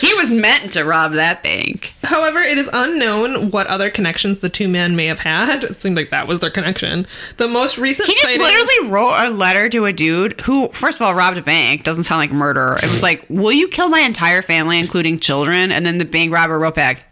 He 0.00 0.12
was 0.14 0.30
meant 0.32 0.72
to 0.72 0.84
rob 0.84 1.12
that 1.12 1.42
bank. 1.42 1.94
However, 2.04 2.40
it 2.40 2.58
is 2.58 2.68
unknown 2.72 3.50
what 3.50 3.66
other 3.68 3.88
connections 3.90 4.38
the 4.40 4.48
two 4.48 4.68
men 4.68 4.94
may 4.96 5.06
have 5.06 5.20
had. 5.20 5.64
It 5.64 5.80
seemed 5.80 5.96
like 5.96 6.10
that 6.10 6.26
was 6.26 6.40
their 6.40 6.50
connection. 6.50 7.06
The 7.36 7.48
most 7.48 7.78
recent 7.78 8.08
He 8.08 8.14
just 8.14 8.26
sighting- 8.26 8.40
literally 8.42 8.90
wrote 8.90 9.14
a 9.26 9.30
letter 9.30 9.68
to 9.70 9.86
a 9.86 9.92
dude 9.92 10.40
who, 10.42 10.68
first 10.70 10.98
of 11.00 11.06
all, 11.06 11.14
robbed 11.14 11.36
a 11.38 11.42
bank. 11.42 11.84
Doesn't 11.84 12.04
sound 12.04 12.18
like 12.20 12.32
murder. 12.32 12.78
It 12.82 12.90
was 12.90 13.02
like, 13.02 13.24
"Will 13.28 13.52
you 13.52 13.68
kill 13.68 13.88
my 13.88 14.00
entire 14.00 14.42
family, 14.42 14.78
including 14.78 15.18
children?" 15.20 15.72
And 15.72 15.86
then 15.86 15.98
the 15.98 16.04
bank 16.04 16.32
robber 16.32 16.58
wrote 16.58 16.74
back, 16.74 17.02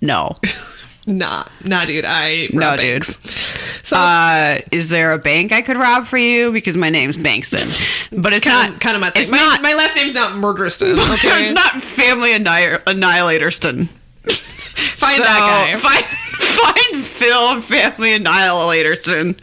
"No." 0.00 0.34
Nah, 1.06 1.44
nah, 1.62 1.84
dude. 1.84 2.04
I 2.06 2.48
No, 2.52 2.68
rob 2.70 2.78
dude. 2.80 3.04
So 3.82 3.96
Uh, 3.96 4.60
is 4.72 4.88
there 4.88 5.12
a 5.12 5.18
bank 5.18 5.52
I 5.52 5.60
could 5.60 5.76
rob 5.76 6.06
for 6.06 6.16
you? 6.16 6.50
Because 6.50 6.76
my 6.78 6.88
name's 6.88 7.18
Bankston, 7.18 7.68
but 8.10 8.32
it's 8.32 8.44
kind 8.44 8.68
not 8.70 8.74
of 8.74 8.80
kind 8.80 8.94
of 8.96 9.00
my 9.02 9.10
thing. 9.10 9.22
It's 9.22 9.30
my, 9.30 9.36
not. 9.36 9.60
my 9.62 9.74
last 9.74 9.94
name's 9.96 10.14
not 10.14 10.36
Murderston. 10.36 10.98
Okay, 10.98 11.44
It's 11.44 11.52
not 11.52 11.82
Family 11.82 12.32
Annihil- 12.32 12.78
Annihilatorston. 12.86 13.88
Find 14.26 15.22
that 15.22 15.70
guy. 15.72 15.78
Find, 15.78 16.04
find 16.94 17.04
Phil 17.04 17.60
Family 17.60 18.18
Annihilatorston. 18.18 19.38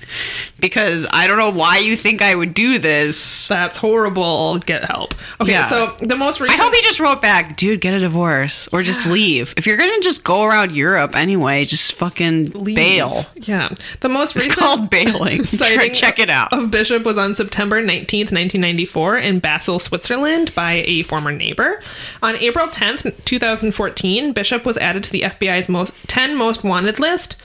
Because 0.62 1.06
I 1.12 1.28
don't 1.28 1.38
know 1.38 1.50
why 1.50 1.80
you 1.80 1.98
think 1.98 2.22
I 2.22 2.34
would 2.36 2.54
do 2.54 2.78
this. 2.80 3.48
That's 3.48 3.78
horrible. 3.78 4.60
Get 4.60 4.86
help. 4.86 5.14
Okay, 5.42 5.52
Yeah. 5.52 5.64
so 5.64 5.96
the 6.00 6.16
most 6.16 6.40
recent. 6.40 6.60
I 6.60 6.64
hope 6.64 6.74
he 6.74 6.82
just 6.84 7.00
wrote 7.00 7.22
back, 7.22 7.58
dude, 7.58 7.82
get 7.82 7.94
a 7.94 8.00
divorce 8.00 8.70
or 8.72 8.84
just 8.84 9.06
leave. 9.08 9.54
If 9.58 9.66
you're 9.68 9.78
gonna 9.78 10.00
just 10.02 10.24
go 10.24 10.44
around 10.44 10.76
Europe 10.76 11.16
anyway, 11.16 11.66
just 11.66 11.94
fucking 11.94 12.52
leave. 12.54 12.76
bail. 12.76 13.26
Yeah, 13.36 13.70
the 14.00 14.10
most 14.10 14.36
recent. 14.36 14.54
It's 14.54 14.62
called 14.62 14.90
bailing. 14.90 15.46
sighting 15.46 15.94
Check 15.94 16.20
it 16.20 16.30
out. 16.30 16.54
of 16.54 16.72
Bishop 16.72 17.04
was 17.04 17.18
on 17.18 17.34
September 17.34 17.82
19th, 17.82 18.32
1994, 18.32 19.18
in 19.18 19.40
Basel, 19.40 19.80
Switzerland, 19.80 20.54
by 20.56 20.84
a 20.86 21.04
former 21.04 21.32
neighbor. 21.32 21.82
On 22.22 22.36
April 22.38 22.68
10th, 22.68 23.26
2014, 23.26 24.32
Bishop 24.34 24.64
was 24.66 24.78
added 24.78 25.04
to 25.04 25.12
the 25.12 25.22
FBI's 25.22 25.68
most 25.68 25.94
10 26.08 26.36
most 26.36 26.64
wanted 26.64 27.00
list. 27.00 27.36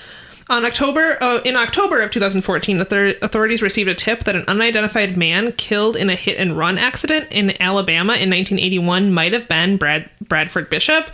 On 0.49 0.65
October, 0.65 1.19
uh, 1.21 1.41
in 1.45 1.57
October 1.57 2.01
of 2.01 2.13
2014, 2.13 2.81
author- 2.81 3.15
authorities 3.21 3.63
received 3.63 3.89
a 3.89 3.95
tip 3.95 4.23
that 4.25 4.37
an 4.37 4.45
unidentified 4.47 5.17
man 5.17 5.51
killed 5.53 5.97
in 5.97 6.09
a 6.09 6.15
hit 6.15 6.39
and 6.39 6.57
run 6.57 6.79
accident 6.79 7.27
in 7.33 7.61
Alabama 7.61 8.13
in 8.13 8.31
1981 8.31 9.13
might 9.13 9.33
have 9.33 9.49
been 9.49 9.77
Brad 9.77 10.09
Bradford 10.21 10.71
Bishop. 10.71 11.11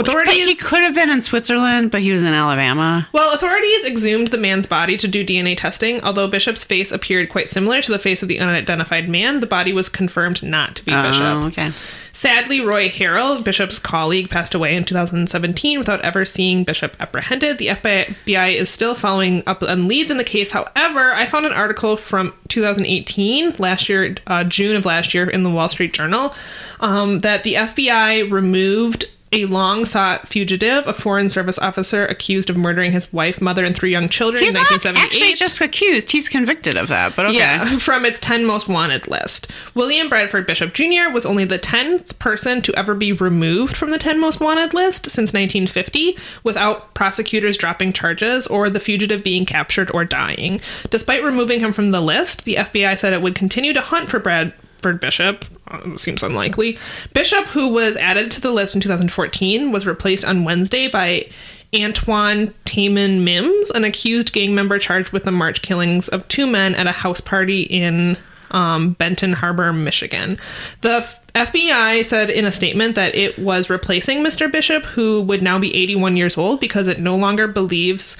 Authorities 0.00 0.46
he 0.46 0.54
could 0.56 0.80
have 0.80 0.94
been 0.94 1.10
in 1.10 1.22
Switzerland, 1.22 1.90
but 1.90 2.02
he 2.02 2.12
was 2.12 2.22
in 2.22 2.32
Alabama. 2.32 3.08
well, 3.12 3.34
authorities 3.34 3.84
exhumed 3.84 4.28
the 4.28 4.38
man's 4.38 4.66
body 4.66 4.96
to 4.96 5.08
do 5.08 5.24
DNA 5.24 5.56
testing. 5.56 6.00
Although 6.02 6.28
Bishop's 6.28 6.64
face 6.64 6.90
appeared 6.92 7.28
quite 7.28 7.50
similar 7.50 7.82
to 7.82 7.92
the 7.92 7.98
face 7.98 8.22
of 8.22 8.28
the 8.28 8.40
unidentified 8.40 9.08
man, 9.08 9.40
the 9.40 9.46
body 9.46 9.72
was 9.72 9.88
confirmed 9.88 10.42
not 10.42 10.76
to 10.76 10.84
be 10.84 10.92
Bishop. 10.92 11.22
Oh, 11.22 11.46
okay. 11.46 11.72
Sadly, 12.12 12.60
Roy 12.60 12.88
Harrell, 12.88 13.42
Bishop's 13.44 13.78
colleague, 13.78 14.30
passed 14.30 14.54
away 14.54 14.74
in 14.74 14.84
2017 14.84 15.78
without 15.78 16.00
ever 16.00 16.24
seeing 16.24 16.64
Bishop 16.64 16.96
apprehended. 16.98 17.58
The 17.58 17.68
FBI 17.68 18.54
is 18.54 18.68
still 18.68 18.96
following 18.96 19.44
up 19.46 19.62
on 19.62 19.86
leads 19.86 20.10
in 20.10 20.16
the 20.16 20.24
case. 20.24 20.50
However, 20.50 21.12
I 21.12 21.26
found 21.26 21.46
an 21.46 21.52
article 21.52 21.96
from 21.96 22.34
2018, 22.48 23.54
last 23.58 23.88
year, 23.88 24.16
uh, 24.26 24.42
June 24.44 24.74
of 24.74 24.84
last 24.84 25.14
year, 25.14 25.30
in 25.30 25.44
the 25.44 25.50
Wall 25.50 25.68
Street 25.68 25.92
Journal, 25.92 26.34
um, 26.80 27.20
that 27.20 27.44
the 27.44 27.54
FBI 27.54 28.28
removed 28.30 29.06
a 29.32 29.44
long 29.44 29.84
sought 29.84 30.26
fugitive, 30.28 30.86
a 30.86 30.92
foreign 30.92 31.28
service 31.28 31.58
officer 31.58 32.04
accused 32.06 32.50
of 32.50 32.56
murdering 32.56 32.90
his 32.92 33.12
wife, 33.12 33.40
mother, 33.40 33.64
and 33.64 33.76
three 33.76 33.90
young 33.92 34.08
children 34.08 34.42
He's 34.42 34.54
in 34.54 34.60
not 34.60 34.70
1978. 34.70 35.04
actually 35.04 35.34
just 35.36 35.60
accused. 35.60 36.10
He's 36.10 36.28
convicted 36.28 36.76
of 36.76 36.88
that, 36.88 37.14
but 37.14 37.26
okay. 37.26 37.38
Yeah, 37.38 37.78
from 37.78 38.04
its 38.04 38.18
10 38.18 38.44
most 38.44 38.68
wanted 38.68 39.06
list. 39.06 39.48
William 39.74 40.08
Bradford 40.08 40.46
Bishop 40.46 40.74
Jr. 40.74 41.10
was 41.12 41.24
only 41.24 41.44
the 41.44 41.58
10th 41.60 42.18
person 42.18 42.60
to 42.62 42.74
ever 42.74 42.94
be 42.94 43.12
removed 43.12 43.76
from 43.76 43.90
the 43.90 43.98
10 43.98 44.18
most 44.18 44.40
wanted 44.40 44.74
list 44.74 45.04
since 45.04 45.32
1950 45.32 46.16
without 46.42 46.92
prosecutors 46.94 47.56
dropping 47.56 47.92
charges 47.92 48.46
or 48.48 48.68
the 48.68 48.80
fugitive 48.80 49.22
being 49.22 49.46
captured 49.46 49.90
or 49.94 50.04
dying. 50.04 50.60
Despite 50.90 51.22
removing 51.22 51.60
him 51.60 51.72
from 51.72 51.92
the 51.92 52.00
list, 52.00 52.44
the 52.44 52.56
FBI 52.56 52.98
said 52.98 53.12
it 53.12 53.22
would 53.22 53.34
continue 53.36 53.72
to 53.74 53.80
hunt 53.80 54.08
for 54.08 54.18
Bradford 54.80 55.00
Bishop. 55.00 55.44
Uh, 55.68 55.96
seems 55.96 56.22
unlikely. 56.22 56.78
Bishop, 57.12 57.46
who 57.46 57.68
was 57.68 57.96
added 57.96 58.30
to 58.32 58.40
the 58.40 58.50
list 58.50 58.74
in 58.74 58.80
2014, 58.80 59.70
was 59.72 59.86
replaced 59.86 60.24
on 60.24 60.44
Wednesday 60.44 60.88
by 60.88 61.28
Antoine 61.74 62.52
Taman 62.64 63.24
Mims, 63.24 63.70
an 63.70 63.84
accused 63.84 64.32
gang 64.32 64.54
member 64.54 64.78
charged 64.78 65.10
with 65.10 65.24
the 65.24 65.30
March 65.30 65.62
killings 65.62 66.08
of 66.08 66.26
two 66.28 66.46
men 66.46 66.74
at 66.74 66.86
a 66.86 66.92
house 66.92 67.20
party 67.20 67.62
in 67.62 68.16
um, 68.50 68.92
Benton 68.94 69.32
Harbor, 69.32 69.72
Michigan. 69.72 70.38
The 70.80 71.08
FBI 71.34 72.04
said 72.04 72.30
in 72.30 72.44
a 72.44 72.50
statement 72.50 72.96
that 72.96 73.14
it 73.14 73.38
was 73.38 73.70
replacing 73.70 74.24
Mr. 74.24 74.50
Bishop, 74.50 74.82
who 74.84 75.22
would 75.22 75.42
now 75.42 75.58
be 75.58 75.74
81 75.74 76.16
years 76.16 76.36
old, 76.36 76.58
because 76.58 76.88
it 76.88 76.98
no 76.98 77.14
longer 77.14 77.46
believes 77.46 78.16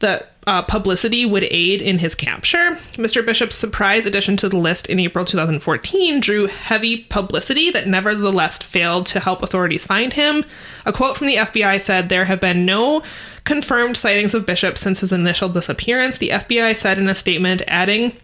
that 0.00 0.32
uh, 0.46 0.62
publicity 0.62 1.24
would 1.24 1.44
aid 1.44 1.80
in 1.80 1.98
his 1.98 2.14
capture. 2.14 2.78
Mr. 2.94 3.24
Bishop's 3.24 3.56
surprise 3.56 4.06
addition 4.06 4.36
to 4.38 4.48
the 4.48 4.56
list 4.56 4.86
in 4.86 4.98
April 4.98 5.24
2014 5.24 6.20
drew 6.20 6.46
heavy 6.46 7.04
publicity 7.04 7.70
that 7.70 7.86
nevertheless 7.86 8.58
failed 8.58 9.06
to 9.06 9.20
help 9.20 9.42
authorities 9.42 9.86
find 9.86 10.14
him. 10.14 10.44
A 10.86 10.92
quote 10.92 11.16
from 11.16 11.26
the 11.26 11.36
FBI 11.36 11.80
said 11.80 12.08
there 12.08 12.24
have 12.24 12.40
been 12.40 12.64
no 12.64 13.02
confirmed 13.44 13.96
sightings 13.96 14.34
of 14.34 14.46
Bishop 14.46 14.78
since 14.78 15.00
his 15.00 15.12
initial 15.12 15.48
disappearance. 15.48 16.18
The 16.18 16.30
FBI 16.30 16.76
said 16.76 16.98
in 16.98 17.08
a 17.08 17.14
statement, 17.14 17.62
adding, 17.66 18.16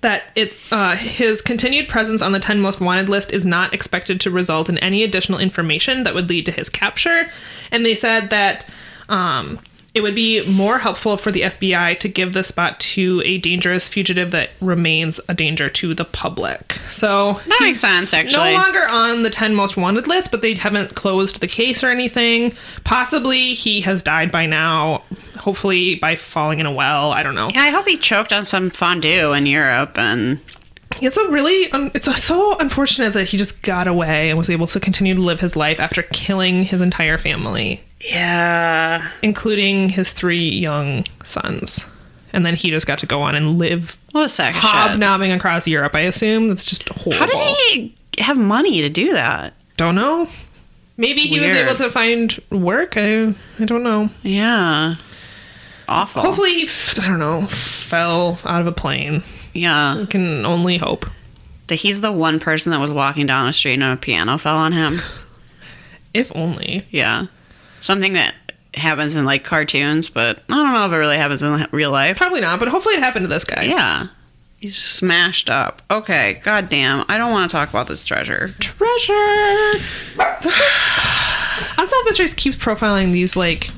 that 0.00 0.24
it 0.34 0.52
uh, 0.70 0.96
his 0.96 1.40
continued 1.40 1.88
presence 1.88 2.20
on 2.20 2.32
the 2.32 2.40
10 2.40 2.60
most 2.60 2.80
wanted 2.80 3.08
list 3.08 3.32
is 3.32 3.46
not 3.46 3.72
expected 3.72 4.20
to 4.20 4.30
result 4.30 4.68
in 4.68 4.78
any 4.78 5.02
additional 5.02 5.38
information 5.38 6.02
that 6.02 6.14
would 6.14 6.28
lead 6.28 6.44
to 6.44 6.50
his 6.50 6.68
capture 6.68 7.30
and 7.70 7.86
they 7.86 7.94
said 7.94 8.30
that 8.30 8.66
um, 9.08 9.60
it 9.96 10.02
would 10.02 10.14
be 10.14 10.46
more 10.46 10.78
helpful 10.78 11.16
for 11.16 11.32
the 11.32 11.40
FBI 11.40 11.98
to 12.00 12.08
give 12.08 12.34
the 12.34 12.44
spot 12.44 12.78
to 12.80 13.22
a 13.24 13.38
dangerous 13.38 13.88
fugitive 13.88 14.30
that 14.30 14.50
remains 14.60 15.18
a 15.26 15.32
danger 15.32 15.70
to 15.70 15.94
the 15.94 16.04
public. 16.04 16.78
So 16.90 17.40
That 17.46 17.58
makes 17.62 17.80
sense, 17.80 18.12
No 18.12 18.52
longer 18.52 18.86
on 18.86 19.22
the 19.22 19.30
10 19.30 19.54
most 19.54 19.78
wanted 19.78 20.06
list, 20.06 20.30
but 20.30 20.42
they 20.42 20.52
haven't 20.52 20.94
closed 20.96 21.40
the 21.40 21.46
case 21.46 21.82
or 21.82 21.88
anything. 21.88 22.52
Possibly 22.84 23.54
he 23.54 23.80
has 23.80 24.02
died 24.02 24.30
by 24.30 24.44
now, 24.44 25.02
hopefully 25.38 25.94
by 25.94 26.14
falling 26.14 26.60
in 26.60 26.66
a 26.66 26.72
well. 26.72 27.12
I 27.12 27.22
don't 27.22 27.34
know. 27.34 27.48
Yeah, 27.54 27.62
I 27.62 27.70
hope 27.70 27.88
he 27.88 27.96
choked 27.96 28.34
on 28.34 28.44
some 28.44 28.68
fondue 28.68 29.32
in 29.32 29.46
Europe 29.46 29.96
and 29.96 30.40
It's 31.02 31.16
a 31.16 31.28
really, 31.28 31.70
un- 31.72 31.90
it's 31.94 32.06
so 32.24 32.56
unfortunate 32.58 33.12
that 33.14 33.24
he 33.24 33.36
just 33.38 33.62
got 33.62 33.86
away 33.86 34.28
and 34.30 34.38
was 34.38 34.50
able 34.50 34.66
to 34.68 34.80
continue 34.80 35.14
to 35.14 35.20
live 35.20 35.40
his 35.40 35.56
life 35.56 35.78
after 35.80 36.02
killing 36.02 36.62
his 36.64 36.80
entire 36.80 37.18
family, 37.18 37.82
yeah. 38.00 39.10
including 39.22 39.88
his 39.90 40.12
three 40.12 40.48
young 40.48 41.04
sons. 41.24 41.84
And 42.32 42.44
then 42.44 42.54
he 42.54 42.70
just 42.70 42.86
got 42.86 42.98
to 42.98 43.06
go 43.06 43.22
on 43.22 43.34
and 43.34 43.58
live 43.58 43.96
What 44.12 44.24
a 44.26 44.28
sack 44.28 44.54
of 44.56 44.60
shit. 44.60 44.70
hobnobbing 44.70 45.32
across 45.32 45.66
Europe. 45.66 45.94
I 45.94 46.00
assume 46.00 46.48
that's 46.48 46.64
just 46.64 46.88
horrible. 46.88 47.18
How 47.18 47.26
did 47.26 47.56
he 47.72 47.94
have 48.18 48.36
money 48.36 48.80
to 48.82 48.88
do 48.90 49.12
that? 49.12 49.54
Don't 49.76 49.94
know. 49.94 50.28
Maybe 50.98 51.22
he 51.22 51.38
was 51.40 51.48
able 51.50 51.74
to 51.76 51.90
find 51.90 52.38
work. 52.50 52.94
I 52.96 53.34
I 53.58 53.64
don't 53.64 53.82
know. 53.82 54.08
Yeah. 54.22 54.96
Awful. 55.88 56.22
Hopefully, 56.22 56.54
he 56.54 56.62
f- 56.66 56.98
I 57.00 57.06
don't 57.06 57.18
know, 57.18 57.46
fell 57.46 58.38
out 58.44 58.60
of 58.60 58.66
a 58.66 58.72
plane. 58.72 59.22
Yeah. 59.56 60.02
I 60.02 60.06
can 60.06 60.44
only 60.46 60.78
hope. 60.78 61.06
That 61.68 61.76
he's 61.76 62.00
the 62.00 62.12
one 62.12 62.38
person 62.38 62.70
that 62.70 62.78
was 62.80 62.90
walking 62.90 63.26
down 63.26 63.46
the 63.46 63.52
street 63.52 63.74
and 63.74 63.82
a 63.82 63.96
piano 63.96 64.38
fell 64.38 64.56
on 64.56 64.72
him. 64.72 65.00
If 66.14 66.32
only. 66.34 66.86
Yeah. 66.90 67.26
Something 67.82 68.14
that 68.14 68.34
happens 68.72 69.16
in 69.16 69.26
like 69.26 69.44
cartoons, 69.44 70.08
but 70.08 70.38
I 70.48 70.54
don't 70.54 70.72
know 70.72 70.86
if 70.86 70.92
it 70.92 70.96
really 70.96 71.18
happens 71.18 71.42
in 71.42 71.66
real 71.72 71.90
life. 71.90 72.16
Probably 72.16 72.40
not, 72.40 72.58
but 72.58 72.68
hopefully 72.68 72.94
it 72.94 73.00
happened 73.02 73.24
to 73.24 73.28
this 73.28 73.44
guy. 73.44 73.64
Yeah. 73.64 74.06
He's 74.58 74.78
smashed 74.78 75.50
up. 75.50 75.82
Okay, 75.90 76.40
goddamn. 76.42 77.04
I 77.10 77.18
don't 77.18 77.32
want 77.32 77.50
to 77.50 77.54
talk 77.54 77.68
about 77.68 77.86
this 77.88 78.02
treasure. 78.02 78.54
treasure. 78.60 79.78
This 80.42 80.58
is 80.58 80.88
Unsolved 81.78 82.06
Mysteries 82.06 82.32
keeps 82.32 82.56
profiling 82.56 83.12
these 83.12 83.36
like 83.36 83.68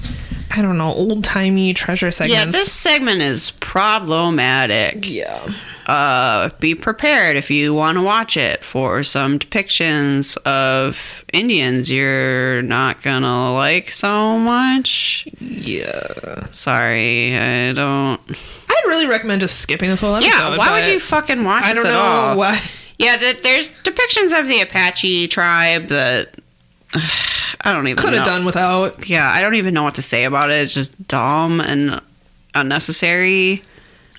I 0.51 0.63
don't 0.63 0.79
know 0.79 0.93
old 0.93 1.25
timey 1.25 1.75
treasure 1.75 2.11
segments. 2.11 2.45
Yeah, 2.47 2.51
this 2.51 2.73
segment 2.73 3.21
is 3.21 3.51
problematic. 3.61 5.09
yeah. 5.09 5.53
Uh, 5.87 6.51
be 6.61 6.75
prepared 6.75 7.35
if 7.37 7.51
you 7.51 7.73
want 7.73 7.97
to 7.97 8.03
watch 8.03 8.37
it 8.37 8.63
for 8.63 9.03
some 9.03 9.39
depictions 9.39 10.37
of 10.45 11.25
Indians 11.33 11.91
you're 11.91 12.61
not 12.61 13.01
gonna 13.01 13.55
like 13.55 13.91
so 13.91 14.39
much. 14.39 15.27
Yeah. 15.41 16.47
Sorry, 16.53 17.35
I 17.35 17.73
don't. 17.73 18.21
I'd 18.29 18.85
really 18.87 19.07
recommend 19.07 19.41
just 19.41 19.61
skipping 19.61 19.89
this 19.89 20.01
whole 20.01 20.15
episode. 20.15 20.29
Yeah, 20.31 20.59
why 20.59 20.73
would 20.79 20.93
you 20.93 21.01
fucking 21.01 21.43
watch 21.43 21.65
it? 21.65 21.71
I 21.71 21.75
don't 21.75 21.85
know 21.85 21.99
all? 21.99 22.37
why. 22.37 22.61
Yeah, 22.99 23.17
that 23.17 23.43
there's 23.43 23.71
depictions 23.85 24.39
of 24.39 24.47
the 24.49 24.61
Apache 24.61 25.29
tribe 25.29 25.87
that 25.87 26.35
I 27.61 27.73
don't 27.73 27.87
even 27.89 28.03
know. 28.03 28.11
Could 28.11 28.19
have 28.19 28.27
done 28.27 28.45
without. 28.45 29.09
Yeah, 29.09 29.31
I 29.31 29.41
don't 29.41 29.55
even 29.55 29.75
know 29.75 29.83
what 29.83 29.95
to 29.97 30.03
say 30.03 30.25
about 30.25 30.51
it. 30.51 30.63
It's 30.63 30.75
just 30.75 31.09
dumb 31.09 31.61
and 31.61 32.01
unnecessary. 32.55 33.63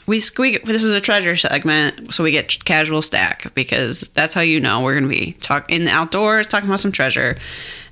We, 0.05 0.19
squeak. 0.19 0.65
this 0.65 0.83
is 0.83 0.95
a 0.95 1.01
treasure 1.01 1.35
segment, 1.35 2.15
so 2.15 2.23
we 2.23 2.31
get 2.31 2.65
casual 2.65 3.03
stack 3.03 3.53
because 3.53 4.01
that's 4.15 4.33
how 4.33 4.41
you 4.41 4.59
know 4.59 4.81
we're 4.81 4.95
gonna 4.95 5.07
be 5.07 5.33
talk 5.33 5.71
in 5.71 5.85
the 5.85 5.91
outdoors 5.91 6.47
talking 6.47 6.67
about 6.67 6.79
some 6.79 6.91
treasure, 6.91 7.37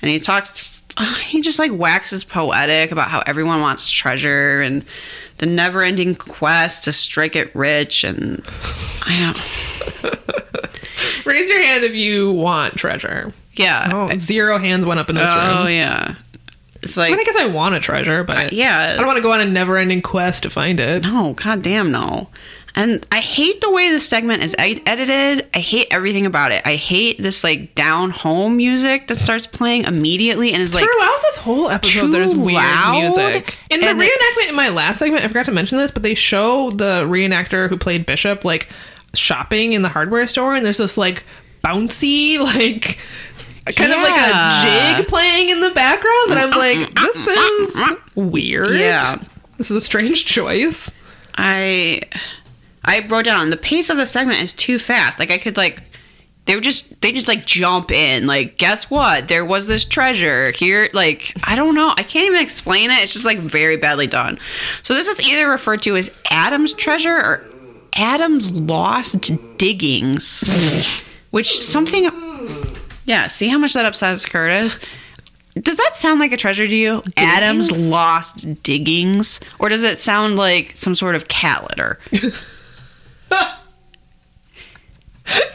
and 0.01 0.11
he 0.11 0.19
talks. 0.19 0.83
He 1.27 1.41
just 1.41 1.59
like 1.59 1.71
waxes 1.71 2.23
poetic 2.23 2.91
about 2.91 3.09
how 3.09 3.21
everyone 3.27 3.61
wants 3.61 3.87
treasure 3.91 4.61
and 4.61 4.83
the 5.37 5.45
never-ending 5.45 6.15
quest 6.15 6.85
to 6.85 6.93
strike 6.93 7.35
it 7.35 7.55
rich, 7.55 8.03
and 8.03 8.43
I 9.03 9.33
don't. 10.01 10.17
Raise 11.25 11.49
your 11.49 11.61
hand 11.61 11.83
if 11.83 11.93
you 11.93 12.31
want 12.31 12.75
treasure. 12.75 13.31
Yeah. 13.53 13.89
Oh, 13.91 14.17
zero 14.19 14.57
hands 14.57 14.85
went 14.85 14.99
up 14.99 15.09
in 15.09 15.15
this 15.15 15.25
oh, 15.27 15.47
room. 15.47 15.57
Oh 15.57 15.67
yeah. 15.67 16.15
It's 16.83 16.97
I 16.97 17.01
like 17.01 17.11
mean, 17.11 17.19
I 17.19 17.23
guess 17.23 17.35
I 17.35 17.47
want 17.47 17.75
a 17.75 17.79
treasure, 17.79 18.23
but 18.23 18.37
uh, 18.37 18.49
yeah. 18.51 18.87
I 18.91 18.97
don't 18.97 19.07
want 19.07 19.17
to 19.17 19.23
go 19.23 19.31
on 19.31 19.41
a 19.41 19.45
never-ending 19.45 20.03
quest 20.03 20.43
to 20.43 20.49
find 20.49 20.79
it. 20.79 21.03
No, 21.03 21.33
god 21.33 21.63
damn 21.63 21.91
no. 21.91 22.27
And 22.75 23.07
I 23.11 23.21
hate 23.21 23.59
the 23.61 23.71
way 23.71 23.89
this 23.89 24.07
segment 24.07 24.43
is 24.43 24.55
ed- 24.59 24.83
edited. 24.85 25.47
I 25.55 25.59
hate 25.59 25.87
everything 25.89 26.27
about 26.27 26.51
it. 26.51 26.61
I 26.63 26.75
hate 26.75 27.19
this 27.19 27.43
like 27.43 27.73
down 27.73 28.11
home 28.11 28.55
music 28.55 29.07
that 29.07 29.17
starts 29.17 29.47
playing 29.47 29.85
immediately 29.85 30.53
and 30.53 30.61
is 30.61 30.75
like 30.75 30.83
Throughout 30.83 31.19
this 31.23 31.37
whole 31.37 31.71
episode, 31.71 32.01
too 32.01 32.11
there's 32.11 32.35
weird 32.35 32.57
loud, 32.57 32.99
music. 32.99 33.57
In 33.71 33.81
the 33.81 33.87
and 33.87 33.99
it- 33.99 34.07
reenactment 34.07 34.49
in 34.49 34.55
my 34.55 34.69
last 34.69 34.99
segment, 34.99 35.25
I 35.25 35.27
forgot 35.27 35.45
to 35.45 35.51
mention 35.51 35.79
this, 35.79 35.89
but 35.89 36.03
they 36.03 36.13
show 36.13 36.69
the 36.69 37.03
reenactor 37.07 37.67
who 37.67 37.77
played 37.77 38.05
Bishop 38.05 38.45
like 38.45 38.69
shopping 39.13 39.73
in 39.73 39.81
the 39.81 39.89
hardware 39.89 40.27
store, 40.27 40.55
and 40.55 40.65
there's 40.65 40.77
this 40.77 40.97
like 40.97 41.23
bouncy, 41.63 42.39
like 42.55 42.97
kind 43.75 43.91
of 43.91 44.01
like 44.01 44.15
a 44.15 44.95
jig 44.97 45.07
playing 45.07 45.49
in 45.49 45.59
the 45.61 45.71
background, 45.71 46.31
and 46.31 46.39
I'm 46.39 46.49
like, 46.51 46.93
this 46.95 47.27
is 47.27 47.97
weird. 48.15 48.79
Yeah. 48.79 49.21
This 49.57 49.71
is 49.71 49.77
a 49.77 49.81
strange 49.81 50.25
choice. 50.25 50.91
I 51.35 52.01
I 52.85 53.05
wrote 53.07 53.25
down 53.25 53.49
the 53.49 53.57
pace 53.57 53.89
of 53.89 53.97
the 53.97 54.05
segment 54.05 54.41
is 54.41 54.53
too 54.53 54.79
fast. 54.79 55.19
Like 55.19 55.31
I 55.31 55.37
could 55.37 55.57
like 55.57 55.83
they 56.45 56.55
would 56.55 56.63
just 56.63 56.99
they 57.01 57.11
just 57.11 57.27
like 57.27 57.45
jump 57.45 57.91
in. 57.91 58.27
Like 58.27 58.57
guess 58.57 58.89
what? 58.89 59.27
There 59.27 59.45
was 59.45 59.67
this 59.67 59.83
treasure 59.83 60.51
here. 60.51 60.89
Like 60.93 61.33
I 61.43 61.55
don't 61.55 61.75
know. 61.75 61.93
I 61.97 62.03
can't 62.03 62.25
even 62.25 62.41
explain 62.41 62.89
it. 62.89 63.03
It's 63.03 63.13
just 63.13 63.25
like 63.25 63.39
very 63.39 63.77
badly 63.77 64.07
done. 64.07 64.39
So 64.83 64.93
this 64.93 65.07
is 65.07 65.19
either 65.21 65.49
referred 65.49 65.81
to 65.83 65.97
as 65.97 66.09
Adam's 66.31 66.73
treasure 66.73 67.17
or 67.17 67.45
Adam's 67.97 68.51
lost 68.51 69.31
diggings, 69.57 70.43
which 71.31 71.61
something. 71.63 72.09
Yeah. 73.05 73.27
See 73.27 73.47
how 73.49 73.57
much 73.57 73.73
that 73.73 73.85
upsets 73.85 74.25
Curtis. 74.25 74.77
Does 75.59 75.77
that 75.77 75.95
sound 75.95 76.19
like 76.19 76.31
a 76.31 76.37
treasure 76.37 76.67
to 76.67 76.75
you? 76.75 77.01
Adam's 77.17 77.71
lost 77.71 78.61
diggings? 78.61 79.39
Or 79.59 79.69
does 79.69 79.81
it 79.83 79.97
sound 79.97 80.35
like 80.35 80.75
some 80.75 80.93
sort 80.93 81.15
of 81.15 81.27
cat 81.27 81.67
litter? 81.69 81.99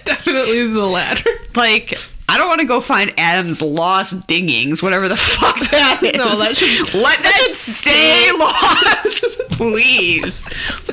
Definitely 0.04 0.66
the 0.68 0.84
latter. 0.86 1.30
Like, 1.54 1.96
I 2.32 2.38
don't 2.38 2.48
want 2.48 2.60
to 2.60 2.66
go 2.66 2.80
find 2.80 3.12
Adam's 3.18 3.60
lost 3.60 4.26
dingings, 4.26 4.82
whatever 4.82 5.08
the 5.08 5.16
fuck 5.16 5.58
that 5.70 6.00
is. 6.02 6.14
No, 6.16 6.36
that 6.38 6.56
should- 6.56 6.94
Let 6.94 7.22
that, 7.22 7.48
stay 7.52 8.30
lost. 8.38 9.40
Please. 9.52 10.40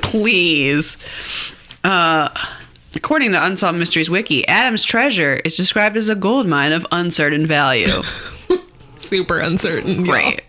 Please. 0.01 0.97
Uh, 1.83 2.29
according 2.95 3.31
to 3.31 3.43
Unsolved 3.43 3.79
Mysteries 3.79 4.09
Wiki, 4.09 4.47
Adam's 4.47 4.83
treasure 4.83 5.35
is 5.45 5.55
described 5.55 5.95
as 5.97 6.09
a 6.09 6.15
gold 6.15 6.45
mine 6.47 6.73
of 6.73 6.85
uncertain 6.91 7.45
value. 7.45 8.01
Super 8.97 9.39
uncertain. 9.39 10.05
y'all. 10.05 10.13
Right. 10.15 10.41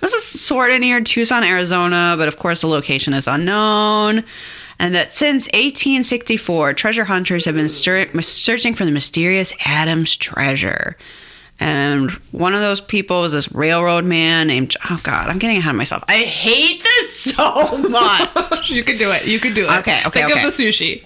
This 0.00 0.14
is 0.14 0.40
sort 0.40 0.72
of 0.72 0.80
near 0.80 1.00
Tucson, 1.00 1.44
Arizona, 1.44 2.14
but 2.18 2.26
of 2.26 2.36
course 2.38 2.62
the 2.62 2.66
location 2.66 3.14
is 3.14 3.28
unknown. 3.28 4.24
And 4.82 4.96
that 4.96 5.14
since 5.14 5.46
1864, 5.46 6.74
treasure 6.74 7.04
hunters 7.04 7.44
have 7.44 7.54
been 7.54 7.68
searching 7.68 8.74
for 8.74 8.84
the 8.84 8.90
mysterious 8.90 9.54
Adams 9.64 10.16
treasure. 10.16 10.96
And 11.60 12.10
one 12.32 12.52
of 12.52 12.60
those 12.60 12.80
people 12.80 13.20
was 13.20 13.30
this 13.30 13.52
railroad 13.52 14.04
man 14.04 14.48
named, 14.48 14.76
oh 14.90 15.00
God, 15.04 15.28
I'm 15.28 15.38
getting 15.38 15.58
ahead 15.58 15.70
of 15.70 15.76
myself. 15.76 16.02
I 16.08 16.22
hate 16.24 16.82
this 16.82 17.16
so 17.36 17.78
much. 17.78 18.30
You 18.72 18.82
could 18.84 18.98
do 18.98 19.10
it. 19.10 19.24
You 19.26 19.38
could 19.38 19.54
do 19.54 19.66
it. 19.66 19.70
Okay, 19.70 20.00
okay, 20.06 20.20
Think 20.20 20.32
okay. 20.32 20.46
of 20.46 20.56
the 20.56 20.62
sushi. 20.64 21.04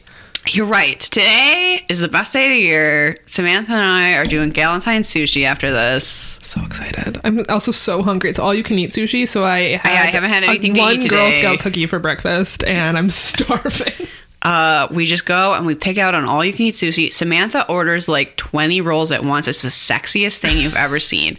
You're 0.49 0.67
right. 0.67 0.99
Today 1.01 1.85
is 1.89 2.01
the 2.01 2.09
best 2.09 2.33
day 2.33 2.47
of 2.47 2.51
the 2.51 2.59
year. 2.61 3.17
Samantha 3.27 3.73
and 3.73 3.81
I 3.83 4.15
are 4.15 4.25
doing 4.25 4.53
Galentine 4.53 5.01
sushi 5.01 5.45
after 5.45 5.73
this. 5.73 6.39
So 6.43 6.63
excited. 6.65 7.21
I'm 7.25 7.45
also 7.49 7.73
so 7.73 8.03
hungry. 8.03 8.31
It's 8.31 8.39
all 8.39 8.55
you 8.55 8.63
can 8.63 8.79
eat 8.79 8.91
sushi, 8.91 9.27
so 9.27 9.45
I, 9.45 9.77
had 9.77 9.91
I 9.93 10.11
haven't 10.11 10.31
had 10.31 10.45
a- 10.45 10.49
anything 10.49 10.75
to 10.75 10.81
one 10.81 11.03
eat 11.03 11.11
Girl. 11.11 11.33
Scout 11.33 11.59
cookie 11.59 11.87
for 11.87 11.99
breakfast, 11.99 12.63
and 12.65 12.97
I'm 12.97 13.11
starving. 13.11 14.07
Uh, 14.47 14.87
we 14.93 15.07
just 15.07 15.27
go 15.27 15.55
and 15.55 15.67
we 15.67 15.75
pick 15.75 15.99
out 15.99 16.15
on 16.15 16.25
all 16.25 16.45
you 16.45 16.53
can 16.53 16.67
eat 16.67 16.75
sushi. 16.75 17.13
Samantha 17.13 17.69
orders 17.69 18.07
like 18.07 18.37
20 18.37 18.81
rolls 18.81 19.11
at 19.11 19.25
once. 19.25 19.49
It's 19.49 19.63
the 19.63 19.69
sexiest 19.69 20.39
thing 20.39 20.59
you've 20.59 20.77
ever 20.77 21.01
seen. 21.01 21.37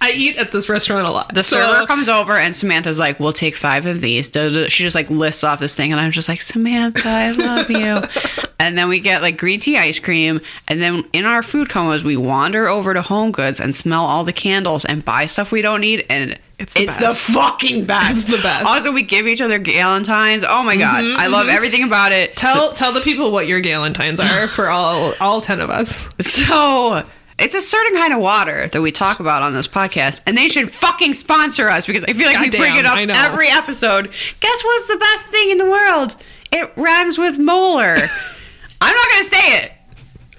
I 0.00 0.12
eat 0.12 0.36
at 0.36 0.52
this 0.52 0.68
restaurant 0.68 1.08
a 1.08 1.10
lot. 1.10 1.34
The 1.34 1.42
server 1.42 1.84
comes 1.86 2.08
over 2.08 2.34
and 2.34 2.54
Samantha's 2.54 2.98
like, 2.98 3.18
"We'll 3.18 3.32
take 3.32 3.56
five 3.56 3.86
of 3.86 4.00
these." 4.00 4.26
She 4.68 4.84
just 4.84 4.94
like 4.94 5.10
lists 5.10 5.42
off 5.42 5.58
this 5.58 5.74
thing, 5.74 5.90
and 5.90 6.00
I'm 6.00 6.12
just 6.12 6.28
like, 6.28 6.42
"Samantha, 6.42 7.08
I 7.08 7.30
love 7.32 7.70
you." 7.70 8.02
and 8.60 8.78
then 8.78 8.88
we 8.88 9.00
get 9.00 9.22
like 9.22 9.36
green 9.38 9.60
tea 9.60 9.76
ice 9.76 9.98
cream, 9.98 10.40
and 10.68 10.80
then 10.80 11.04
in 11.12 11.24
our 11.24 11.42
food 11.42 11.70
comas, 11.70 12.04
we 12.04 12.16
wander 12.16 12.68
over 12.68 12.94
to 12.94 13.02
Home 13.02 13.32
Goods 13.32 13.60
and 13.60 13.74
smell 13.74 14.04
all 14.04 14.24
the 14.24 14.32
candles 14.32 14.84
and 14.84 15.04
buy 15.04 15.26
stuff 15.26 15.50
we 15.50 15.62
don't 15.62 15.80
need, 15.80 16.04
and 16.08 16.38
It's 16.58 16.74
it's, 16.76 16.96
the 16.98 17.08
the, 17.08 17.14
fucking 17.14 17.84
best. 17.84 18.28
It's 18.28 18.36
the 18.36 18.42
best. 18.42 18.64
Also, 18.64 18.92
we 18.92 19.02
give 19.02 19.26
each 19.26 19.40
other 19.40 19.58
galentines. 19.58 20.44
Oh 20.48 20.62
my 20.62 20.76
god, 20.76 21.04
mm-hmm, 21.04 21.18
I 21.18 21.26
love 21.26 21.46
mm-hmm. 21.46 21.56
everything 21.56 21.82
about 21.82 22.12
it. 22.12 22.36
Tell 22.36 22.72
tell 22.72 22.92
the 22.92 23.00
people 23.00 23.32
what 23.32 23.48
your 23.48 23.60
galentines 23.60 24.20
are 24.20 24.46
for 24.56 24.68
all 24.68 25.14
all 25.20 25.40
ten 25.40 25.60
of 25.60 25.70
us. 25.70 26.08
So 26.20 27.04
it's 27.38 27.54
a 27.54 27.62
certain 27.62 27.94
kind 27.94 28.12
of 28.12 28.20
water 28.20 28.68
that 28.68 28.80
we 28.80 28.92
talk 28.92 29.18
about 29.18 29.42
on 29.42 29.52
this 29.52 29.66
podcast, 29.66 30.20
and 30.26 30.38
they 30.38 30.48
should 30.48 30.70
fucking 30.70 31.14
sponsor 31.14 31.68
us 31.68 31.86
because 31.86 32.04
I 32.04 32.12
feel 32.12 32.26
like 32.26 32.38
we 32.38 32.48
Goddamn, 32.48 32.60
bring 32.60 32.76
it 32.76 32.86
up 32.86 33.16
every 33.16 33.48
episode. 33.48 34.12
Guess 34.40 34.64
what's 34.64 34.86
the 34.86 34.96
best 34.96 35.26
thing 35.26 35.50
in 35.50 35.58
the 35.58 35.68
world? 35.68 36.16
It 36.52 36.72
rhymes 36.76 37.18
with 37.18 37.38
molar. 37.38 37.96
I'm 38.80 38.94
not 38.94 39.10
gonna 39.10 39.24
say 39.24 39.64
it. 39.64 39.72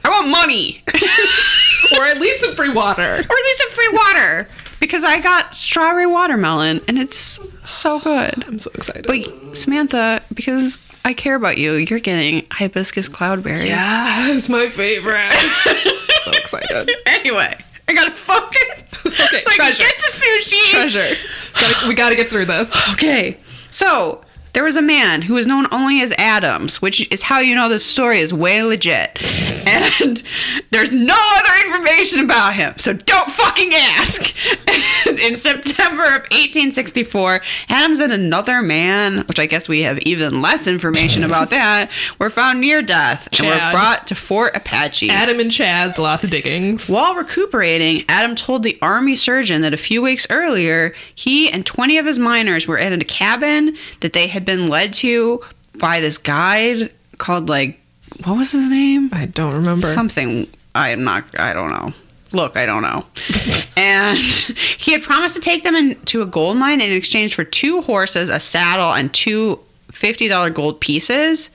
I 0.05 0.09
want 0.09 0.29
money, 0.29 0.83
or 1.97 2.05
at 2.05 2.21
least 2.21 2.39
some 2.41 2.55
free 2.55 2.69
water. 2.69 3.01
or 3.01 3.17
at 3.17 3.19
least 3.19 3.57
some 3.57 3.71
free 3.71 3.89
water, 3.91 4.47
because 4.79 5.03
I 5.03 5.19
got 5.19 5.55
strawberry 5.55 6.05
watermelon, 6.07 6.81
and 6.87 6.97
it's 6.99 7.39
so 7.63 7.99
good. 7.99 8.43
I'm 8.47 8.59
so 8.59 8.71
excited. 8.75 9.07
But 9.07 9.57
Samantha, 9.57 10.21
because 10.33 10.77
I 11.03 11.13
care 11.13 11.35
about 11.35 11.57
you, 11.57 11.73
you're 11.73 11.99
getting 11.99 12.45
hibiscus 12.51 13.09
cloudberry. 13.09 13.65
yes, 13.65 14.49
my 14.49 14.67
favorite. 14.67 15.31
so 16.23 16.31
excited. 16.31 16.91
Anyway, 17.05 17.55
I 17.87 17.93
gotta 17.93 18.11
focus. 18.11 19.01
Okay, 19.25 19.39
so 19.39 19.49
I 19.49 19.55
can 19.55 19.73
treasure. 19.73 19.81
get 19.83 19.95
to 19.95 20.11
sushi. 20.11 20.71
Treasure. 20.71 21.15
Gotta, 21.53 21.87
we 21.87 21.93
got 21.95 22.09
to 22.09 22.15
get 22.15 22.29
through 22.29 22.45
this. 22.47 22.73
Okay, 22.93 23.37
so 23.71 24.21
there 24.55 24.63
was 24.63 24.77
a 24.77 24.81
man 24.81 25.21
who 25.21 25.33
was 25.33 25.45
known 25.45 25.67
only 25.69 26.01
as 26.01 26.13
Adams, 26.17 26.81
which 26.81 27.11
is 27.13 27.23
how 27.23 27.39
you 27.39 27.53
know 27.53 27.67
this 27.67 27.85
story 27.85 28.19
is 28.19 28.33
way 28.33 28.63
legit. 28.63 29.21
And 29.67 30.23
there's 30.71 30.93
no 30.93 31.13
other 31.13 31.65
information 31.65 32.21
about 32.21 32.53
him, 32.53 32.73
so 32.77 32.93
don't 32.93 33.29
fucking 33.29 33.71
ask. 33.73 34.33
In 35.19 35.37
September 35.37 36.03
of 36.03 36.21
1864, 36.31 37.41
Adams 37.69 37.99
and 37.99 38.11
another 38.11 38.61
man, 38.61 39.25
which 39.27 39.39
I 39.39 39.45
guess 39.45 39.67
we 39.67 39.81
have 39.81 39.99
even 39.99 40.41
less 40.41 40.67
information 40.67 41.23
about 41.25 41.49
that, 41.49 41.89
were 42.19 42.29
found 42.29 42.61
near 42.61 42.81
death 42.81 43.27
and 43.33 43.47
were 43.47 43.71
brought 43.71 44.07
to 44.07 44.15
Fort 44.15 44.55
Apache. 44.55 45.09
Adam 45.09 45.39
and 45.39 45.51
Chad's 45.51 45.97
lots 45.97 46.23
of 46.23 46.29
diggings. 46.29 46.89
While 46.89 47.15
recuperating, 47.15 48.03
Adam 48.09 48.35
told 48.35 48.63
the 48.63 48.77
army 48.81 49.15
surgeon 49.15 49.61
that 49.61 49.73
a 49.73 49.77
few 49.77 50.01
weeks 50.01 50.27
earlier, 50.29 50.93
he 51.13 51.49
and 51.51 51.65
20 51.65 51.97
of 51.97 52.05
his 52.05 52.19
miners 52.19 52.67
were 52.67 52.77
in 52.77 52.99
a 52.99 53.05
cabin 53.05 53.77
that 54.01 54.13
they 54.13 54.27
had 54.27 54.45
been 54.45 54.67
led 54.67 54.93
to 54.95 55.41
by 55.79 55.99
this 55.99 56.17
guide 56.17 56.93
called, 57.17 57.49
like, 57.49 57.79
what 58.23 58.37
was 58.37 58.51
his 58.51 58.69
name? 58.69 59.09
I 59.11 59.25
don't 59.25 59.53
remember. 59.53 59.91
Something. 59.93 60.47
I'm 60.73 61.03
not, 61.03 61.23
I 61.39 61.53
don't 61.53 61.71
know. 61.71 61.93
Look, 62.35 62.57
I 62.57 62.65
don't 62.65 62.81
know. 62.81 63.05
and 63.77 64.17
he 64.17 64.91
had 64.91 65.01
promised 65.03 65.35
to 65.35 65.41
take 65.41 65.63
them 65.63 65.75
into 65.75 66.21
a 66.21 66.25
gold 66.25 66.57
mine 66.57 66.81
in 66.81 66.91
exchange 66.91 67.33
for 67.33 67.43
two 67.45 67.81
horses, 67.81 68.29
a 68.29 68.39
saddle, 68.39 68.93
and 68.93 69.13
two 69.13 69.59
$50 69.93 70.53
gold 70.53 70.81
pieces 70.81 71.49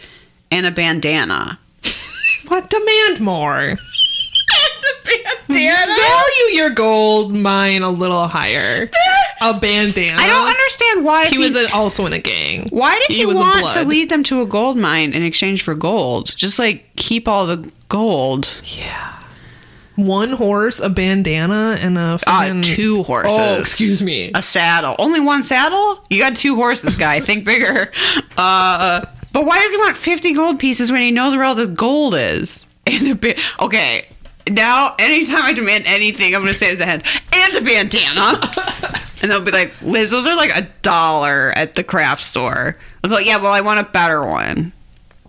and 0.51 0.65
a 0.65 0.71
bandana. 0.71 1.59
what? 2.49 2.71
Demand 2.71 3.21
more. 3.21 3.75
bandana? 5.49 5.95
Value 5.95 6.55
your 6.55 6.71
gold 6.71 7.37
mine 7.37 7.83
a 7.83 7.91
little 7.91 8.27
higher. 8.27 8.91
a 9.43 9.53
bandana. 9.59 10.17
I 10.19 10.27
don't 10.27 10.49
understand 10.49 11.05
why 11.05 11.27
He 11.27 11.39
was 11.39 11.55
in- 11.57 11.71
also 11.73 12.07
in 12.07 12.13
a 12.15 12.19
gang. 12.19 12.69
Why 12.71 12.99
did 13.07 13.17
he, 13.17 13.27
was 13.27 13.37
want 13.39 13.71
to 13.75 13.85
lead 13.85 14.09
them 14.09 14.23
to 14.25 14.41
a 14.41 14.47
gold 14.47 14.77
mine 14.79 15.13
in 15.13 15.23
exchange 15.23 15.63
for 15.63 15.75
gold? 15.75 16.35
Just 16.37 16.59
like 16.59 16.97
keep 16.97 17.29
all 17.29 17.47
the 17.47 17.71
gold. 17.89 18.49
One 20.07 20.33
horse, 20.33 20.81
a 20.81 20.89
bandana, 20.89 21.79
and 21.81 21.97
a 21.99 22.19
Uh, 22.27 22.61
two 22.63 23.03
horses. 23.05 23.37
Oh, 23.39 23.55
excuse 23.61 24.01
me. 24.03 24.31
A 24.35 24.43
saddle. 24.43 24.97
Only 24.99 25.21
one 25.21 25.43
saddle? 25.43 26.05
You 26.11 26.19
got 26.19 26.37
two 26.37 26.57
horses, 26.57 26.97
guy. 26.97 27.21
Think 27.31 27.45
bigger. 27.45 27.91
Uh, 28.37 29.05
but 29.33 29.47
why 29.47 29.59
does 29.61 29.71
he 29.71 29.79
want 29.79 29.97
50 29.97 30.33
gold 30.33 30.59
pieces 30.59 30.91
when 30.91 31.03
he 31.03 31.11
knows 31.11 31.35
where 31.35 31.45
all 31.45 31.55
this 31.55 31.69
gold 31.69 32.15
is? 32.15 32.67
And 32.87 33.07
a 33.09 33.15
ba- 33.15 33.37
okay. 33.61 34.07
Now, 34.51 34.97
anytime 34.99 35.45
I 35.45 35.53
demand 35.53 35.85
anything, 35.87 36.35
I'm 36.35 36.41
going 36.43 36.53
to 36.53 36.59
say 36.59 36.71
to 36.71 36.77
the 36.77 36.89
end, 36.89 37.05
and 37.33 37.55
a 37.57 37.61
bandana. 37.61 38.41
and 39.23 39.31
they'll 39.31 39.43
be 39.43 39.53
like, 39.53 39.71
Liz, 39.83 40.11
those 40.11 40.27
are 40.27 40.35
like 40.35 40.51
a 40.57 40.67
dollar 40.83 41.53
at 41.57 41.75
the 41.77 41.85
craft 41.85 42.25
store. 42.25 42.77
I'll 43.05 43.11
be 43.11 43.15
like, 43.17 43.27
yeah, 43.27 43.37
well, 43.37 43.53
I 43.53 43.61
want 43.61 43.79
a 43.79 43.85
better 43.85 44.27
one. 44.27 44.73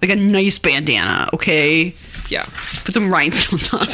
Like 0.02 0.10
a 0.12 0.16
nice 0.16 0.58
bandana, 0.58 1.30
okay? 1.34 1.94
Yeah. 2.30 2.46
Put 2.86 2.96
some 2.96 3.12
rhinestones 3.14 3.72
on. 3.74 3.88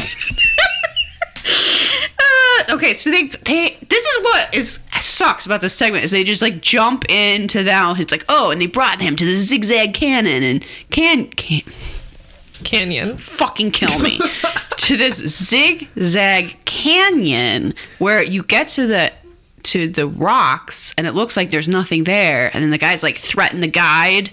Uh, 2.20 2.74
okay, 2.76 2.94
so 2.94 3.10
they 3.10 3.28
they 3.46 3.78
this 3.90 4.06
is 4.06 4.24
what 4.24 4.56
is 4.56 4.80
sucks 5.02 5.46
about 5.46 5.62
this 5.62 5.74
segment 5.74 6.04
is 6.04 6.12
they 6.12 6.24
just 6.24 6.42
like 6.42 6.62
jump 6.62 7.10
into 7.10 7.64
now. 7.64 7.96
It's 7.96 8.12
like 8.12 8.26
oh, 8.30 8.52
and 8.52 8.60
they 8.62 8.68
brought 8.68 9.00
him 9.02 9.16
to 9.16 9.26
the 9.26 9.36
zigzag 9.36 9.94
cannon 9.94 10.44
and 10.44 10.66
can 10.90 11.28
can 11.28 11.62
Canyon. 12.64 13.18
fucking 13.18 13.72
kill 13.72 14.00
me 14.00 14.20
to 14.78 14.98
this 14.98 15.18
zigzag 15.18 16.58
canyon 16.66 17.74
where 18.00 18.22
you 18.24 18.44
get 18.44 18.68
to 18.70 18.88
the 18.88 19.14
to 19.64 19.88
the 19.88 20.08
rocks 20.08 20.94
and 20.98 21.06
it 21.06 21.14
looks 21.14 21.36
like 21.38 21.52
there's 21.52 21.68
nothing 21.68 22.06
there 22.06 22.50
and 22.54 22.64
then 22.64 22.72
the 22.72 22.78
guys 22.78 23.04
like 23.04 23.18
threaten 23.18 23.60
the 23.60 23.68
guide 23.68 24.32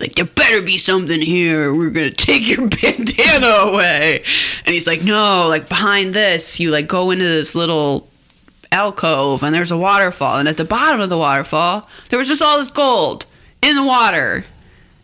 like 0.00 0.14
there 0.16 0.24
better 0.24 0.60
be 0.62 0.76
something 0.78 1.20
here 1.22 1.72
we're 1.74 1.90
gonna 1.90 2.10
take 2.12 2.48
your 2.48 2.66
bandana 2.68 3.46
away 3.46 4.22
and 4.66 4.74
he's 4.74 4.86
like 4.86 5.02
no 5.02 5.48
like 5.48 5.68
behind 5.68 6.14
this 6.14 6.58
you 6.60 6.70
like 6.70 6.86
go 6.88 7.10
into 7.10 7.24
this 7.24 7.54
little 7.54 8.08
alcove 8.72 9.42
and 9.42 9.54
there's 9.54 9.70
a 9.70 9.78
waterfall 9.78 10.36
and 10.38 10.48
at 10.48 10.56
the 10.56 10.64
bottom 10.64 11.00
of 11.00 11.08
the 11.08 11.18
waterfall 11.18 11.88
there 12.08 12.18
was 12.18 12.26
just 12.28 12.42
all 12.42 12.58
this 12.58 12.70
gold 12.70 13.24
in 13.62 13.76
the 13.76 13.82
water 13.84 14.44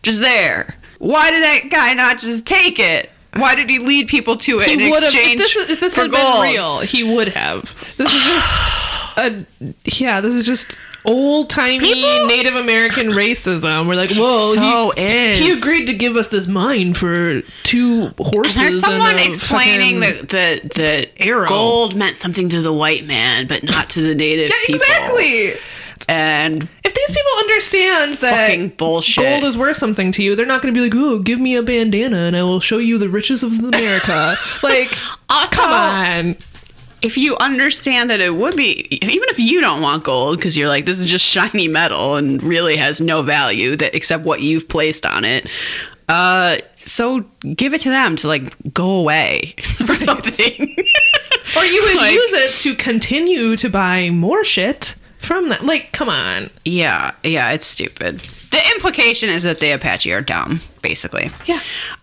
just 0.03 0.19
there 0.19 0.75
why 0.99 1.31
did 1.31 1.43
that 1.43 1.69
guy 1.69 1.93
not 1.93 2.19
just 2.19 2.45
take 2.45 2.79
it 2.79 3.09
why 3.37 3.55
did 3.55 3.69
he 3.69 3.79
lead 3.79 4.09
people 4.09 4.35
to 4.35 4.59
it 4.59 4.67
in 4.69 4.79
He 4.81 4.91
would 4.91 5.01
have. 5.03 5.13
If 5.15 5.37
this, 5.37 5.55
is- 5.55 5.69
if 5.69 5.79
this 5.79 5.95
for 5.95 6.01
had 6.01 6.11
gold 6.11 6.41
been 6.43 6.51
real, 6.51 6.79
he 6.81 7.01
would 7.01 7.29
have. 7.29 7.73
This 7.95 8.13
is 8.13 8.21
just 8.23 8.53
a 9.17 9.45
yeah. 9.85 10.19
This 10.19 10.35
is 10.35 10.45
just 10.45 10.77
old 11.05 11.49
timey 11.49 12.01
Native 12.27 12.55
American 12.55 13.07
racism. 13.09 13.87
We're 13.87 13.95
like, 13.95 14.11
whoa, 14.11 14.53
So 14.53 14.91
he, 14.95 15.01
is. 15.01 15.39
he 15.39 15.51
agreed 15.51 15.85
to 15.87 15.93
give 15.93 16.15
us 16.15 16.27
this 16.29 16.47
mine 16.47 16.93
for 16.93 17.41
two 17.63 18.13
horses. 18.19 18.55
There's 18.55 18.79
someone 18.79 19.11
and 19.11 19.19
explaining 19.19 19.99
that 20.01 20.29
the 20.29 20.61
the 20.75 21.09
arrow. 21.27 21.47
gold 21.47 21.95
meant 21.95 22.19
something 22.19 22.49
to 22.49 22.61
the 22.61 22.73
white 22.73 23.05
man, 23.05 23.47
but 23.47 23.63
not 23.63 23.89
to 23.91 24.01
the 24.01 24.15
native 24.15 24.49
Yeah, 24.49 24.55
people. 24.67 24.81
exactly. 24.81 25.53
And 26.09 26.63
If 26.83 26.93
these 26.95 27.11
people 27.11 27.31
understand 27.39 28.15
that 28.15 28.77
bullshit. 28.77 29.23
gold 29.23 29.43
is 29.43 29.55
worth 29.55 29.77
something 29.77 30.11
to 30.13 30.23
you, 30.23 30.35
they're 30.35 30.47
not 30.47 30.61
going 30.63 30.73
to 30.73 30.77
be 30.77 30.83
like, 30.83 30.95
"Oh, 30.95 31.19
give 31.19 31.39
me 31.39 31.55
a 31.55 31.61
bandana 31.61 32.17
and 32.17 32.35
I 32.35 32.41
will 32.43 32.59
show 32.59 32.79
you 32.79 32.97
the 32.97 33.07
riches 33.07 33.43
of 33.43 33.57
America." 33.59 34.35
like, 34.63 34.97
Also- 35.29 35.55
come 35.55 35.71
on. 35.71 36.35
If 37.01 37.17
you 37.17 37.35
understand 37.37 38.09
that 38.09 38.21
it 38.21 38.35
would 38.35 38.55
be, 38.55 38.87
even 39.03 39.27
if 39.29 39.39
you 39.39 39.61
don't 39.61 39.81
want 39.81 40.03
gold, 40.03 40.37
because 40.37 40.55
you're 40.57 40.67
like, 40.69 40.85
this 40.85 40.99
is 40.99 41.05
just 41.05 41.25
shiny 41.25 41.67
metal 41.67 42.15
and 42.15 42.41
really 42.43 42.77
has 42.77 43.01
no 43.01 43.21
value 43.21 43.75
that 43.77 43.95
except 43.95 44.23
what 44.23 44.41
you've 44.41 44.67
placed 44.69 45.05
on 45.05 45.25
it. 45.25 45.47
Uh, 46.09 46.57
so 46.75 47.21
give 47.55 47.73
it 47.73 47.81
to 47.81 47.89
them 47.89 48.15
to 48.17 48.27
like 48.27 48.53
go 48.73 48.91
away 48.91 49.55
or 49.89 49.95
something. 49.95 50.75
Or 51.57 51.65
you 51.65 51.81
would 51.83 51.95
Like- 51.97 52.13
use 52.13 52.31
it 52.33 52.53
to 52.59 52.75
continue 52.75 53.57
to 53.57 53.69
buy 53.69 54.09
more 54.09 54.45
shit 54.45 54.95
from 55.19 55.49
that. 55.49 55.65
Like, 55.65 55.91
come 55.91 56.07
on. 56.07 56.49
Yeah, 56.63 57.11
yeah, 57.23 57.51
it's 57.51 57.67
stupid. 57.67 58.21
The 58.51 58.61
implication 58.75 59.27
is 59.27 59.43
that 59.43 59.59
the 59.59 59.71
Apache 59.71 60.13
are 60.13 60.21
dumb, 60.21 60.61
basically. 60.81 61.29
Yeah. 61.47 61.59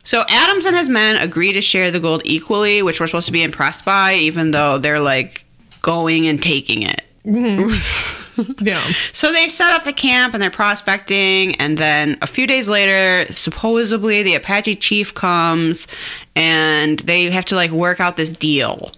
So 0.08 0.24
Adams 0.26 0.64
and 0.64 0.74
his 0.74 0.88
men 0.88 1.18
agree 1.18 1.52
to 1.52 1.60
share 1.60 1.90
the 1.90 2.00
gold 2.00 2.22
equally, 2.24 2.80
which 2.80 2.98
we're 2.98 3.08
supposed 3.08 3.26
to 3.26 3.32
be 3.32 3.42
impressed 3.42 3.84
by, 3.84 4.14
even 4.14 4.52
though 4.52 4.78
they're 4.78 5.02
like 5.02 5.44
going 5.82 6.26
and 6.26 6.42
taking 6.42 6.80
it. 6.82 7.02
Mm-hmm. 7.26 8.14
Yeah. 8.60 8.80
So 9.12 9.32
they 9.32 9.48
set 9.48 9.72
up 9.72 9.82
the 9.82 9.92
camp 9.92 10.32
and 10.32 10.40
they're 10.40 10.48
prospecting, 10.48 11.56
and 11.56 11.76
then 11.76 12.16
a 12.22 12.26
few 12.28 12.46
days 12.46 12.68
later, 12.68 13.32
supposedly 13.32 14.22
the 14.22 14.36
Apache 14.36 14.76
chief 14.76 15.12
comes 15.12 15.88
and 16.36 17.00
they 17.00 17.28
have 17.30 17.46
to 17.46 17.56
like 17.56 17.72
work 17.72 17.98
out 17.98 18.16
this 18.16 18.30
deal 18.30 18.92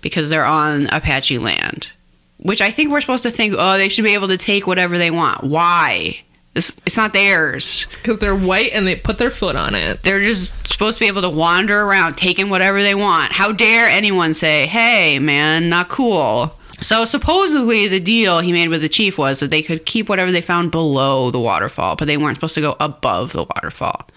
because 0.00 0.30
they're 0.30 0.44
on 0.44 0.88
Apache 0.88 1.38
land. 1.38 1.92
Which 2.38 2.60
I 2.60 2.72
think 2.72 2.90
we're 2.90 3.00
supposed 3.00 3.22
to 3.22 3.30
think, 3.30 3.54
oh, 3.56 3.78
they 3.78 3.88
should 3.88 4.04
be 4.04 4.14
able 4.14 4.26
to 4.26 4.36
take 4.36 4.66
whatever 4.66 4.98
they 4.98 5.12
want. 5.12 5.44
Why? 5.44 6.20
This, 6.54 6.76
it's 6.84 6.96
not 6.98 7.14
theirs. 7.14 7.86
Because 8.02 8.18
they're 8.18 8.36
white 8.36 8.72
and 8.72 8.86
they 8.86 8.96
put 8.96 9.18
their 9.18 9.30
foot 9.30 9.56
on 9.56 9.74
it. 9.74 10.02
They're 10.02 10.20
just 10.20 10.68
supposed 10.68 10.98
to 10.98 11.04
be 11.04 11.08
able 11.08 11.22
to 11.22 11.30
wander 11.30 11.80
around 11.80 12.16
taking 12.16 12.50
whatever 12.50 12.82
they 12.82 12.94
want. 12.94 13.32
How 13.32 13.52
dare 13.52 13.88
anyone 13.88 14.34
say, 14.34 14.66
hey, 14.66 15.18
man, 15.18 15.70
not 15.70 15.88
cool. 15.88 16.58
So 16.82 17.04
supposedly 17.04 17.88
the 17.88 18.00
deal 18.00 18.40
he 18.40 18.52
made 18.52 18.68
with 18.68 18.82
the 18.82 18.88
chief 18.88 19.16
was 19.16 19.40
that 19.40 19.50
they 19.50 19.62
could 19.62 19.86
keep 19.86 20.08
whatever 20.08 20.32
they 20.32 20.42
found 20.42 20.70
below 20.70 21.30
the 21.30 21.40
waterfall, 21.40 21.96
but 21.96 22.06
they 22.06 22.16
weren't 22.16 22.36
supposed 22.36 22.56
to 22.56 22.60
go 22.60 22.76
above 22.80 23.32
the 23.32 23.44
waterfall. 23.44 24.08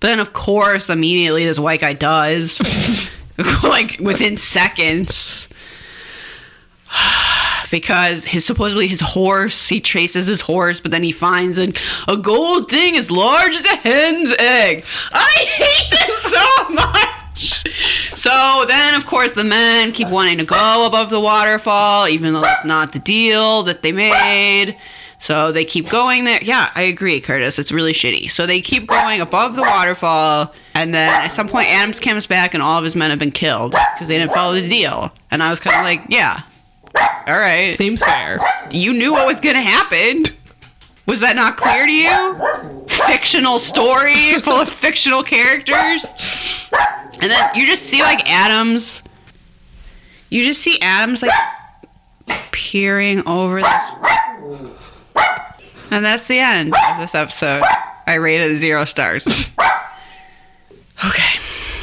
But 0.00 0.08
then, 0.08 0.20
of 0.20 0.32
course, 0.32 0.90
immediately 0.90 1.44
this 1.44 1.58
white 1.58 1.80
guy 1.80 1.94
does, 1.94 2.60
like 3.62 3.98
within 4.00 4.36
seconds, 4.36 5.48
because 7.74 8.24
his 8.24 8.44
supposedly 8.44 8.86
his 8.86 9.00
horse. 9.00 9.68
He 9.68 9.80
chases 9.80 10.28
his 10.28 10.40
horse, 10.40 10.78
but 10.78 10.92
then 10.92 11.02
he 11.02 11.10
finds 11.10 11.58
a, 11.58 11.72
a 12.06 12.16
gold 12.16 12.70
thing 12.70 12.96
as 12.96 13.10
large 13.10 13.52
as 13.56 13.64
a 13.64 13.74
hen's 13.74 14.32
egg. 14.38 14.84
I 15.12 15.44
hate 15.56 15.90
this 15.90 16.22
so 16.22 16.68
much. 16.70 18.16
So 18.16 18.64
then, 18.68 18.94
of 18.94 19.06
course, 19.06 19.32
the 19.32 19.42
men 19.42 19.90
keep 19.90 20.08
wanting 20.08 20.38
to 20.38 20.44
go 20.44 20.86
above 20.86 21.10
the 21.10 21.18
waterfall, 21.18 22.06
even 22.06 22.32
though 22.32 22.42
that's 22.42 22.64
not 22.64 22.92
the 22.92 23.00
deal 23.00 23.64
that 23.64 23.82
they 23.82 23.90
made. 23.90 24.76
So 25.18 25.50
they 25.50 25.64
keep 25.64 25.88
going 25.88 26.22
there. 26.22 26.38
Yeah, 26.42 26.70
I 26.76 26.82
agree, 26.82 27.20
Curtis. 27.20 27.58
It's 27.58 27.72
really 27.72 27.92
shitty. 27.92 28.30
So 28.30 28.46
they 28.46 28.60
keep 28.60 28.86
going 28.86 29.20
above 29.20 29.56
the 29.56 29.62
waterfall, 29.62 30.54
and 30.74 30.94
then 30.94 31.22
at 31.22 31.32
some 31.32 31.48
point, 31.48 31.66
Adams 31.70 31.98
comes 31.98 32.28
back, 32.28 32.54
and 32.54 32.62
all 32.62 32.78
of 32.78 32.84
his 32.84 32.94
men 32.94 33.10
have 33.10 33.18
been 33.18 33.32
killed 33.32 33.72
because 33.72 34.06
they 34.06 34.16
didn't 34.16 34.32
follow 34.32 34.52
the 34.52 34.68
deal. 34.68 35.12
And 35.32 35.42
I 35.42 35.50
was 35.50 35.58
kind 35.58 35.74
of 35.74 35.82
like, 35.82 36.02
yeah, 36.08 36.42
all 36.96 37.38
right. 37.38 37.74
Seems 37.76 38.02
fair. 38.02 38.38
You 38.70 38.92
knew 38.92 39.12
what 39.12 39.26
was 39.26 39.40
going 39.40 39.56
to 39.56 39.62
happen. 39.62 40.24
Was 41.06 41.20
that 41.20 41.36
not 41.36 41.56
clear 41.56 41.86
to 41.86 41.92
you? 41.92 42.86
Fictional 42.88 43.58
story 43.58 44.40
full 44.40 44.60
of 44.60 44.68
fictional 44.68 45.22
characters. 45.22 46.06
And 47.20 47.30
then 47.30 47.50
you 47.54 47.66
just 47.66 47.84
see 47.84 48.02
like 48.02 48.30
Adams. 48.30 49.02
You 50.30 50.44
just 50.44 50.62
see 50.62 50.78
Adams 50.80 51.22
like 51.22 51.32
peering 52.52 53.26
over 53.28 53.60
this. 53.60 53.84
And 55.90 56.04
that's 56.04 56.26
the 56.26 56.38
end 56.38 56.74
of 56.74 56.98
this 56.98 57.14
episode. 57.14 57.62
I 58.06 58.14
rated 58.14 58.52
it 58.52 58.56
zero 58.56 58.84
stars. 58.84 59.26
Okay. 61.06 61.38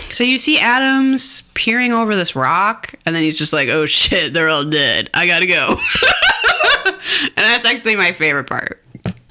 So 0.09 0.24
you 0.24 0.38
see 0.38 0.59
Adams 0.59 1.40
peering 1.54 1.93
over 1.93 2.16
this 2.16 2.36
rock, 2.36 2.93
and 3.06 3.16
then 3.16 3.24
he's 3.24 3.38
just 3.38 3.54
like, 3.54 3.70
oh 3.70 3.86
shit, 3.86 4.34
they're 4.34 4.49
all 4.49 4.66
dead. 4.66 5.10
I 5.14 5.28
gotta 5.28 5.47
go. 5.47 5.78
and 6.86 7.32
that's 7.36 7.66
actually 7.66 7.95
my 7.95 8.12
favorite 8.12 8.45
part. 8.45 8.84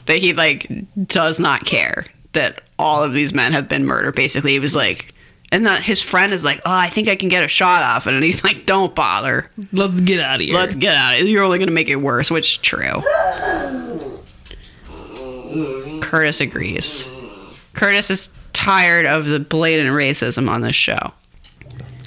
That 0.07 0.19
he, 0.19 0.33
like, 0.33 0.69
does 1.07 1.39
not 1.39 1.65
care 1.65 2.07
that 2.33 2.63
all 2.79 3.03
of 3.03 3.13
these 3.13 3.35
men 3.35 3.53
have 3.53 3.69
been 3.69 3.85
murdered. 3.85 4.15
Basically, 4.15 4.53
he 4.53 4.59
was 4.59 4.75
like, 4.75 5.15
and 5.53 5.67
that 5.67 5.83
his 5.83 6.01
friend 6.01 6.33
is 6.33 6.45
like, 6.45 6.59
oh, 6.65 6.73
I 6.73 6.89
think 6.89 7.09
I 7.09 7.17
can 7.17 7.29
get 7.29 7.45
a 7.45 7.49
shot 7.49 7.83
off. 7.83 8.07
And 8.07 8.23
he's 8.23 8.45
like, 8.45 8.67
don't 8.67 8.95
bother. 8.95 9.51
Let's 9.73 10.01
get 10.01 10.21
out 10.21 10.37
of 10.37 10.47
here. 10.47 10.55
Let's 10.55 10.77
get 10.77 10.95
out 10.95 11.15
of 11.15 11.21
it. 11.21 11.29
You're 11.29 11.43
only 11.43 11.59
gonna 11.59 11.71
make 11.73 11.89
it 11.89 11.97
worse, 11.97 12.31
which 12.31 12.53
is 12.53 12.57
true. 12.59 13.03
Curtis 16.01 16.41
agrees. 16.41 17.05
Curtis 17.73 18.11
is 18.11 18.31
tired 18.53 19.07
of 19.07 19.27
the 19.27 19.41
blatant 19.41 19.91
racism 19.91 20.49
on 20.49 20.61
this 20.61 20.77
show. 20.77 21.13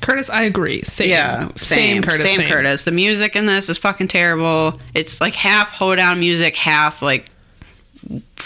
Curtis, 0.04 0.30
I 0.30 0.44
agree. 0.44 0.82
Same. 0.84 1.10
Yeah, 1.10 1.50
same, 1.56 2.04
Curtis. 2.04 2.22
same, 2.22 2.48
Curtis. 2.48 2.84
The 2.84 2.92
music 2.92 3.36
in 3.36 3.46
this 3.48 3.70
is 3.70 3.78
fucking 3.78 4.10
terrible. 4.10 4.80
It's 4.94 5.20
like 5.20 5.34
half 5.34 5.72
hoedown 5.72 6.20
music, 6.20 6.56
half 6.56 7.02
like 7.02 7.26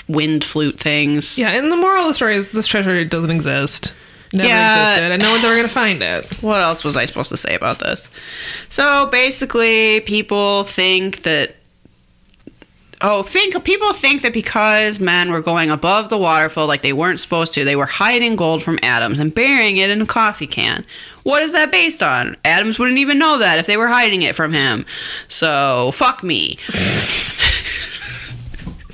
wind 0.07 0.43
flute 0.43 0.79
things. 0.79 1.37
Yeah, 1.37 1.49
and 1.57 1.71
the 1.71 1.75
moral 1.75 2.03
of 2.03 2.07
the 2.09 2.13
story 2.13 2.35
is 2.35 2.51
this 2.51 2.67
treasure 2.67 3.03
doesn't 3.03 3.31
exist. 3.31 3.93
Never 4.33 4.47
Yeah. 4.49 4.91
existed, 4.93 5.11
and 5.13 5.21
no 5.21 5.31
one's 5.31 5.43
ever 5.45 5.55
gonna 5.55 5.67
find 5.67 6.01
it. 6.03 6.25
What 6.41 6.61
else 6.61 6.83
was 6.83 6.95
I 6.97 7.05
supposed 7.05 7.29
to 7.29 7.37
say 7.37 7.55
about 7.55 7.79
this? 7.79 8.07
So 8.69 9.07
basically, 9.07 10.01
people 10.01 10.63
think 10.63 11.23
that. 11.23 11.55
Oh, 13.01 13.21
think 13.21 13.63
people 13.63 13.93
think 13.93 14.23
that 14.23 14.33
because 14.33 14.99
men 14.99 15.31
were 15.31 15.41
going 15.41 15.69
above 15.69 16.09
the 16.09 16.17
waterfall 16.17 16.65
like 16.65 16.81
they 16.81 16.93
weren't 16.93 17.19
supposed 17.19 17.53
to, 17.53 17.63
they 17.63 17.75
were 17.75 17.85
hiding 17.85 18.35
gold 18.35 18.63
from 18.63 18.79
Adams 18.81 19.19
and 19.19 19.33
burying 19.33 19.77
it 19.77 19.91
in 19.91 20.01
a 20.01 20.05
coffee 20.05 20.47
can. 20.47 20.83
What 21.21 21.43
is 21.43 21.51
that 21.51 21.71
based 21.71 22.01
on? 22.01 22.37
Adams 22.43 22.79
wouldn't 22.79 22.97
even 22.97 23.19
know 23.19 23.37
that 23.37 23.59
if 23.59 23.67
they 23.67 23.77
were 23.77 23.87
hiding 23.87 24.23
it 24.23 24.33
from 24.33 24.51
him. 24.51 24.83
So 25.27 25.91
fuck 25.91 26.23
me. 26.23 26.57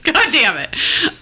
God 0.03 0.31
damn 0.33 0.57
it. 0.57 0.75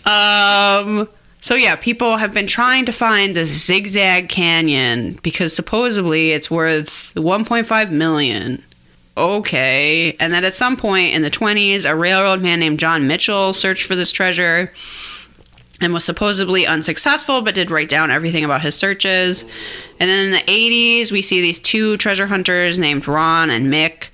Um. 0.07 1.07
So 1.43 1.55
yeah, 1.55 1.75
people 1.75 2.17
have 2.17 2.33
been 2.33 2.45
trying 2.45 2.85
to 2.85 2.91
find 2.91 3.35
the 3.35 3.45
zigzag 3.45 4.29
canyon 4.29 5.19
because 5.23 5.55
supposedly 5.55 6.31
it's 6.31 6.51
worth 6.51 7.11
1.5 7.15 7.91
million. 7.91 8.63
Okay, 9.17 10.15
and 10.19 10.31
that 10.31 10.43
at 10.43 10.55
some 10.55 10.77
point 10.77 11.13
in 11.13 11.21
the 11.21 11.29
20s, 11.29 11.89
a 11.89 11.95
railroad 11.95 12.41
man 12.41 12.59
named 12.59 12.79
John 12.79 13.07
Mitchell 13.07 13.53
searched 13.53 13.85
for 13.85 13.95
this 13.95 14.11
treasure 14.11 14.71
and 15.81 15.93
was 15.93 16.05
supposedly 16.05 16.65
unsuccessful, 16.65 17.41
but 17.41 17.55
did 17.55 17.71
write 17.71 17.89
down 17.89 18.11
everything 18.11 18.45
about 18.45 18.61
his 18.61 18.75
searches. 18.75 19.43
And 19.99 20.09
then 20.09 20.27
in 20.27 20.31
the 20.31 20.37
80s, 20.39 21.11
we 21.11 21.21
see 21.21 21.41
these 21.41 21.59
two 21.59 21.97
treasure 21.97 22.27
hunters 22.27 22.79
named 22.79 23.07
Ron 23.07 23.49
and 23.49 23.67
Mick. 23.67 24.09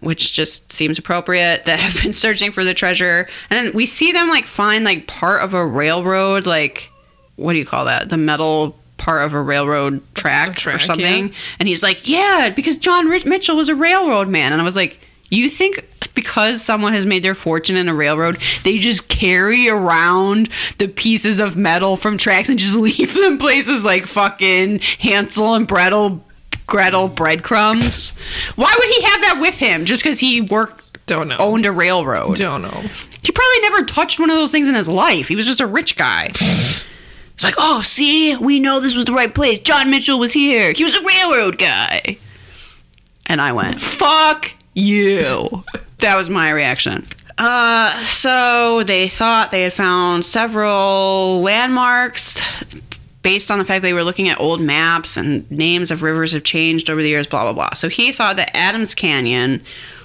which 0.00 0.32
just 0.32 0.72
seems 0.72 0.98
appropriate, 0.98 1.64
that 1.64 1.80
have 1.80 2.02
been 2.02 2.12
searching 2.12 2.50
for 2.50 2.64
the 2.64 2.74
treasure. 2.74 3.28
And 3.50 3.66
then 3.66 3.72
we 3.74 3.86
see 3.86 4.10
them 4.12 4.28
like 4.28 4.46
find 4.46 4.84
like 4.84 5.06
part 5.06 5.42
of 5.42 5.54
a 5.54 5.64
railroad, 5.64 6.44
like 6.44 6.90
what 7.36 7.52
do 7.52 7.58
you 7.58 7.66
call 7.66 7.84
that? 7.84 8.08
The 8.08 8.16
metal 8.16 8.76
part 9.02 9.24
of 9.24 9.32
a 9.34 9.40
railroad 9.42 10.00
track, 10.14 10.54
track, 10.56 10.76
or 10.76 10.78
something. 10.78 11.28
yeah. 11.28 11.34
And 11.58 11.68
he's 11.68 11.82
like, 11.82 12.08
"Yeah, 12.08 12.50
because 12.50 12.76
John 12.78 13.08
Rich- 13.08 13.24
Mitchell 13.26 13.56
was 13.56 13.68
a 13.68 13.74
railroad 13.74 14.28
man." 14.28 14.52
And 14.52 14.60
I 14.62 14.64
was 14.64 14.76
like, 14.76 14.98
"You 15.30 15.50
think 15.50 15.84
because 16.14 16.62
someone 16.62 16.92
has 16.92 17.04
made 17.06 17.22
their 17.22 17.34
fortune 17.34 17.76
in 17.76 17.88
a 17.88 17.94
railroad, 17.94 18.38
they 18.64 18.78
just 18.78 19.08
carry 19.08 19.68
around 19.68 20.48
the 20.78 20.86
pieces 20.88 21.40
of 21.40 21.56
metal 21.56 21.96
from 21.96 22.16
tracks 22.18 22.48
and 22.48 22.58
just 22.58 22.76
leave 22.88 23.14
them 23.14 23.38
places 23.38 23.84
like 23.84 24.06
fucking 24.06 24.80
Hansel 25.00 25.54
and 25.54 25.66
Gretel 25.66 26.24
Gretel 26.66 27.08
breadcrumbs? 27.08 28.10
Why 28.56 28.72
would 28.78 28.88
he 28.88 29.02
have 29.02 29.20
that 29.22 29.38
with 29.40 29.56
him 29.56 29.84
just 29.84 30.02
cuz 30.04 30.20
he 30.20 30.40
worked 30.40 31.06
Don't 31.06 31.28
know. 31.28 31.36
owned 31.38 31.66
a 31.66 31.72
railroad? 31.72 32.36
Don't 32.36 32.62
know. 32.62 32.84
He 33.22 33.30
probably 33.32 33.60
never 33.62 33.84
touched 33.84 34.18
one 34.20 34.30
of 34.30 34.36
those 34.36 34.50
things 34.52 34.68
in 34.68 34.74
his 34.74 34.88
life. 34.88 35.28
He 35.28 35.36
was 35.36 35.46
just 35.46 35.60
a 35.60 35.66
rich 35.66 35.96
guy. 35.96 36.30
It's 37.42 37.56
like, 37.56 37.64
oh, 37.66 37.82
see, 37.82 38.36
we 38.36 38.60
know 38.60 38.78
this 38.78 38.94
was 38.94 39.04
the 39.04 39.12
right 39.12 39.34
place. 39.34 39.58
John 39.58 39.90
Mitchell 39.90 40.16
was 40.16 40.32
here. 40.32 40.72
He 40.72 40.84
was 40.84 40.94
a 40.94 41.02
railroad 41.02 41.58
guy. 41.58 42.16
And 43.26 43.40
I 43.40 43.50
went, 43.50 43.80
fuck 43.80 44.52
you. 44.74 45.64
that 45.98 46.16
was 46.16 46.30
my 46.30 46.50
reaction. 46.50 47.04
Uh, 47.38 48.00
so 48.04 48.84
they 48.84 49.08
thought 49.08 49.50
they 49.50 49.62
had 49.62 49.72
found 49.72 50.24
several 50.24 51.42
landmarks 51.42 52.40
based 53.22 53.50
on 53.50 53.58
the 53.58 53.64
fact 53.64 53.82
they 53.82 53.92
were 53.92 54.04
looking 54.04 54.28
at 54.28 54.38
old 54.38 54.60
maps 54.60 55.16
and 55.16 55.50
names 55.50 55.90
of 55.90 56.04
rivers 56.04 56.30
have 56.30 56.44
changed 56.44 56.88
over 56.88 57.02
the 57.02 57.08
years, 57.08 57.26
blah, 57.26 57.42
blah, 57.42 57.52
blah. 57.52 57.74
So 57.74 57.88
he 57.88 58.12
thought 58.12 58.36
that 58.36 58.56
Adams 58.56 58.94
Canyon 58.94 59.64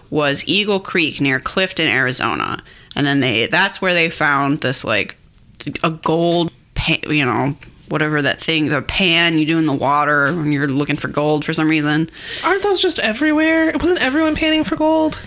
was 0.09 0.43
Eagle 0.47 0.79
Creek 0.79 1.21
near 1.21 1.39
Clifton, 1.39 1.87
Arizona. 1.87 2.63
And 2.95 3.05
then 3.05 3.19
they 3.19 3.45
that's 3.45 3.79
where 3.79 3.93
they 3.93 4.09
found 4.09 4.61
this 4.61 4.83
like 4.83 5.15
a 5.83 5.91
gold 5.91 6.51
pan, 6.77 6.99
you 7.09 7.25
know, 7.25 7.55
whatever 7.89 8.21
that 8.21 8.39
thing, 8.39 8.67
the 8.69 8.81
pan 8.81 9.37
you 9.37 9.45
do 9.45 9.57
in 9.57 9.65
the 9.65 9.73
water 9.73 10.33
when 10.35 10.51
you're 10.51 10.67
looking 10.67 10.95
for 10.95 11.07
gold 11.07 11.43
for 11.43 11.53
some 11.53 11.67
reason. 11.69 12.09
Aren't 12.43 12.63
those 12.63 12.81
just 12.81 12.99
everywhere? 12.99 13.71
Wasn't 13.79 14.01
everyone 14.01 14.35
panning 14.35 14.63
for 14.63 14.75
gold? 14.75 15.19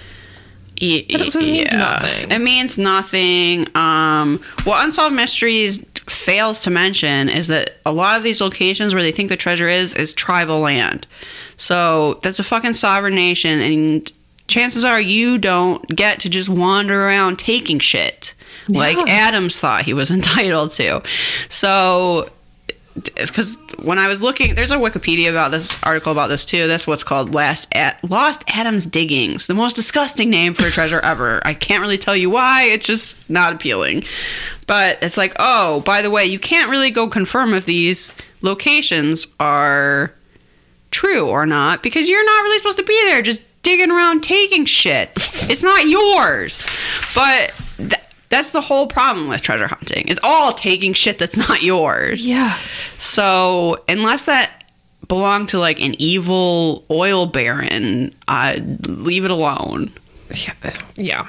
Y- 0.80 1.04
But 1.10 1.20
it 1.22 1.34
means 1.34 1.68
yeah. 1.72 1.76
nothing. 1.76 2.30
It 2.30 2.38
means 2.40 2.78
nothing. 2.78 3.66
Um, 3.76 4.42
what 4.64 4.82
Unsolved 4.84 5.14
Mysteries 5.14 5.84
fails 6.06 6.62
to 6.62 6.70
mention 6.70 7.28
is 7.28 7.48
that 7.48 7.72
a 7.84 7.92
lot 7.92 8.16
of 8.16 8.22
these 8.24 8.40
locations 8.40 8.94
where 8.94 9.02
they 9.02 9.12
think 9.12 9.28
the 9.28 9.36
treasure 9.36 9.68
is 9.68 9.92
is 9.94 10.14
tribal 10.14 10.60
land. 10.60 11.06
So 11.58 12.14
that's 12.22 12.38
a 12.38 12.42
fucking 12.42 12.72
sovereign 12.74 13.14
nation, 13.14 13.60
and 13.60 14.10
chances 14.50 14.84
are 14.84 15.00
you 15.00 15.38
don't 15.38 15.86
get 15.88 16.20
to 16.20 16.28
just 16.28 16.48
wander 16.48 17.06
around 17.06 17.38
taking 17.38 17.78
shit 17.78 18.34
like 18.68 18.96
Adams 19.08 19.58
thought 19.58 19.84
he 19.84 19.94
was 19.94 20.10
entitled 20.10 20.72
to. 20.72 21.02
So 21.48 22.30
because 23.14 23.56
when 23.82 23.98
I 23.98 24.08
was 24.08 24.20
looking, 24.20 24.54
there's 24.54 24.72
a 24.72 24.76
Wikipedia 24.76 25.30
about 25.30 25.52
this 25.52 25.76
article 25.82 26.12
about 26.12 26.26
this 26.26 26.44
too. 26.44 26.66
That's 26.66 26.86
what's 26.86 27.04
called 27.04 27.34
Last 27.34 27.68
At- 27.74 28.02
Lost 28.08 28.44
Adams 28.48 28.84
Diggings, 28.84 29.46
the 29.46 29.54
most 29.54 29.76
disgusting 29.76 30.28
name 30.28 30.54
for 30.54 30.66
a 30.66 30.70
treasure 30.70 31.00
ever. 31.00 31.40
I 31.44 31.54
can't 31.54 31.80
really 31.80 31.98
tell 31.98 32.16
you 32.16 32.30
why. 32.30 32.64
It's 32.64 32.86
just 32.86 33.16
not 33.30 33.52
appealing. 33.52 34.04
But 34.66 35.02
it's 35.02 35.16
like, 35.16 35.34
oh, 35.38 35.80
by 35.80 36.02
the 36.02 36.10
way, 36.10 36.26
you 36.26 36.38
can't 36.38 36.70
really 36.70 36.90
go 36.90 37.08
confirm 37.08 37.54
if 37.54 37.64
these 37.64 38.12
locations 38.42 39.26
are 39.38 40.12
true 40.90 41.28
or 41.28 41.46
not 41.46 41.82
because 41.82 42.08
you're 42.08 42.24
not 42.24 42.42
really 42.42 42.58
supposed 42.58 42.78
to 42.78 42.82
be 42.82 43.00
there 43.04 43.22
just 43.22 43.40
digging 43.62 43.90
around 43.90 44.22
taking 44.22 44.64
shit. 44.64 45.10
It's 45.50 45.62
not 45.62 45.86
yours. 45.86 46.64
But 47.14 47.52
th- 47.76 47.94
that's 48.28 48.52
the 48.52 48.60
whole 48.60 48.86
problem 48.86 49.28
with 49.28 49.42
treasure 49.42 49.66
hunting. 49.68 50.06
It's 50.08 50.20
all 50.22 50.52
taking 50.52 50.92
shit 50.92 51.18
that's 51.18 51.36
not 51.36 51.62
yours. 51.62 52.24
Yeah. 52.26 52.58
So, 52.98 53.82
unless 53.88 54.24
that 54.24 54.64
belonged 55.08 55.48
to 55.50 55.58
like 55.58 55.80
an 55.80 55.94
evil 55.98 56.84
oil 56.90 57.26
baron, 57.26 58.14
I 58.28 58.62
leave 58.86 59.24
it 59.24 59.30
alone. 59.30 59.92
Yeah. 60.34 60.52
yeah. 60.94 61.26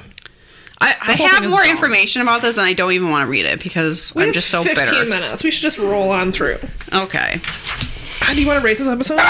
I, 0.80 0.96
I 1.00 1.12
have 1.14 1.42
more 1.48 1.62
dumb. 1.62 1.70
information 1.70 2.22
about 2.22 2.42
this 2.42 2.56
and 2.56 2.66
I 2.66 2.72
don't 2.72 2.92
even 2.92 3.10
want 3.10 3.22
to 3.24 3.30
read 3.30 3.44
it 3.44 3.62
because 3.62 4.12
We 4.14 4.24
I'm 4.24 4.32
just 4.32 4.48
so 4.50 4.62
15 4.64 4.84
bitter. 4.84 5.04
minutes. 5.06 5.42
We 5.44 5.50
should 5.50 5.62
just 5.62 5.78
roll 5.78 6.10
on 6.10 6.32
through. 6.32 6.58
Okay. 6.92 7.40
How 8.20 8.32
do 8.34 8.40
you 8.40 8.46
want 8.46 8.60
to 8.60 8.64
rate 8.64 8.78
this 8.78 8.88
episode? 8.88 9.20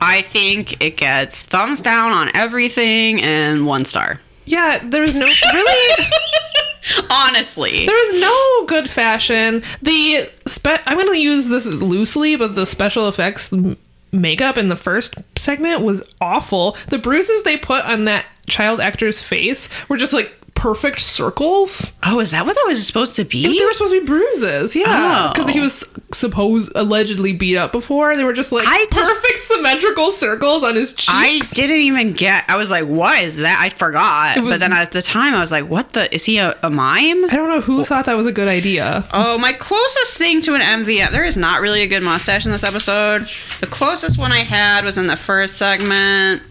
I 0.00 0.22
think 0.22 0.82
it 0.82 0.96
gets 0.96 1.44
thumbs 1.44 1.80
down 1.80 2.12
on 2.12 2.30
everything 2.34 3.22
and 3.22 3.66
one 3.66 3.84
star. 3.84 4.20
Yeah, 4.46 4.78
there's 4.82 5.14
no 5.14 5.26
really 5.26 6.04
Honestly. 7.10 7.86
there 7.86 7.94
was 7.94 8.20
no 8.20 8.64
good 8.66 8.88
fashion. 8.88 9.62
The 9.82 10.28
spe- 10.46 10.80
I'm 10.86 10.96
going 10.96 11.12
to 11.12 11.18
use 11.20 11.48
this 11.48 11.66
loosely, 11.66 12.36
but 12.36 12.54
the 12.54 12.66
special 12.66 13.06
effects 13.08 13.52
m- 13.52 13.76
makeup 14.12 14.56
in 14.56 14.68
the 14.68 14.76
first 14.76 15.14
segment 15.36 15.82
was 15.82 16.02
awful. 16.20 16.76
The 16.88 16.98
bruises 16.98 17.42
they 17.42 17.56
put 17.58 17.84
on 17.84 18.06
that 18.06 18.26
child 18.48 18.80
actor's 18.80 19.20
face 19.20 19.68
were 19.88 19.96
just 19.98 20.12
like 20.12 20.34
perfect 20.60 21.00
circles. 21.00 21.92
Oh, 22.02 22.20
is 22.20 22.32
that 22.32 22.44
what 22.44 22.54
that 22.54 22.64
was 22.68 22.86
supposed 22.86 23.16
to 23.16 23.24
be? 23.24 23.42
They 23.58 23.64
were 23.64 23.72
supposed 23.72 23.94
to 23.94 24.00
be 24.00 24.06
bruises, 24.06 24.76
yeah, 24.76 25.28
Oh. 25.28 25.32
because 25.32 25.50
he 25.54 25.58
was 25.58 25.84
supposed 26.12 26.70
allegedly 26.74 27.32
beat 27.32 27.56
up 27.56 27.72
before. 27.72 28.14
They 28.14 28.24
were 28.24 28.34
just 28.34 28.52
like 28.52 28.66
I 28.68 28.86
just- 28.92 28.92
perfect 29.22 29.40
symmetrical 29.40 30.12
circles 30.12 30.62
on 30.62 30.76
his 30.76 30.92
cheeks. 30.92 31.08
I 31.10 31.38
didn't 31.54 31.78
even 31.80 32.12
get. 32.12 32.44
I 32.48 32.56
was 32.56 32.70
like, 32.70 32.84
"What 32.84 33.24
is 33.24 33.36
that?" 33.36 33.58
I 33.60 33.70
forgot. 33.70 34.38
was- 34.40 34.50
but 34.50 34.60
then 34.60 34.72
at 34.74 34.92
the 34.92 35.00
time, 35.00 35.34
I 35.34 35.40
was 35.40 35.50
like, 35.50 35.66
"What 35.68 35.94
the? 35.94 36.14
Is 36.14 36.24
he 36.26 36.36
a, 36.36 36.54
a 36.62 36.68
mime?" 36.68 37.24
I 37.30 37.36
don't 37.36 37.48
know 37.48 37.62
who 37.62 37.82
thought 37.84 38.04
that 38.04 38.16
was 38.16 38.26
a 38.26 38.32
good 38.32 38.48
idea. 38.48 39.04
Oh, 39.12 39.38
my 39.38 39.52
closest 39.52 40.18
thing 40.18 40.42
to 40.42 40.54
an 40.54 40.60
MVM. 40.60 41.10
There 41.10 41.24
is 41.24 41.38
not 41.38 41.62
really 41.62 41.80
a 41.82 41.86
good 41.86 42.02
mustache 42.02 42.44
in 42.44 42.52
this 42.52 42.64
episode. 42.64 43.26
The 43.60 43.66
closest 43.66 44.18
one 44.18 44.30
I 44.32 44.40
had 44.44 44.84
was 44.84 44.98
in 44.98 45.06
the 45.06 45.16
first 45.16 45.56
segment. 45.56 46.42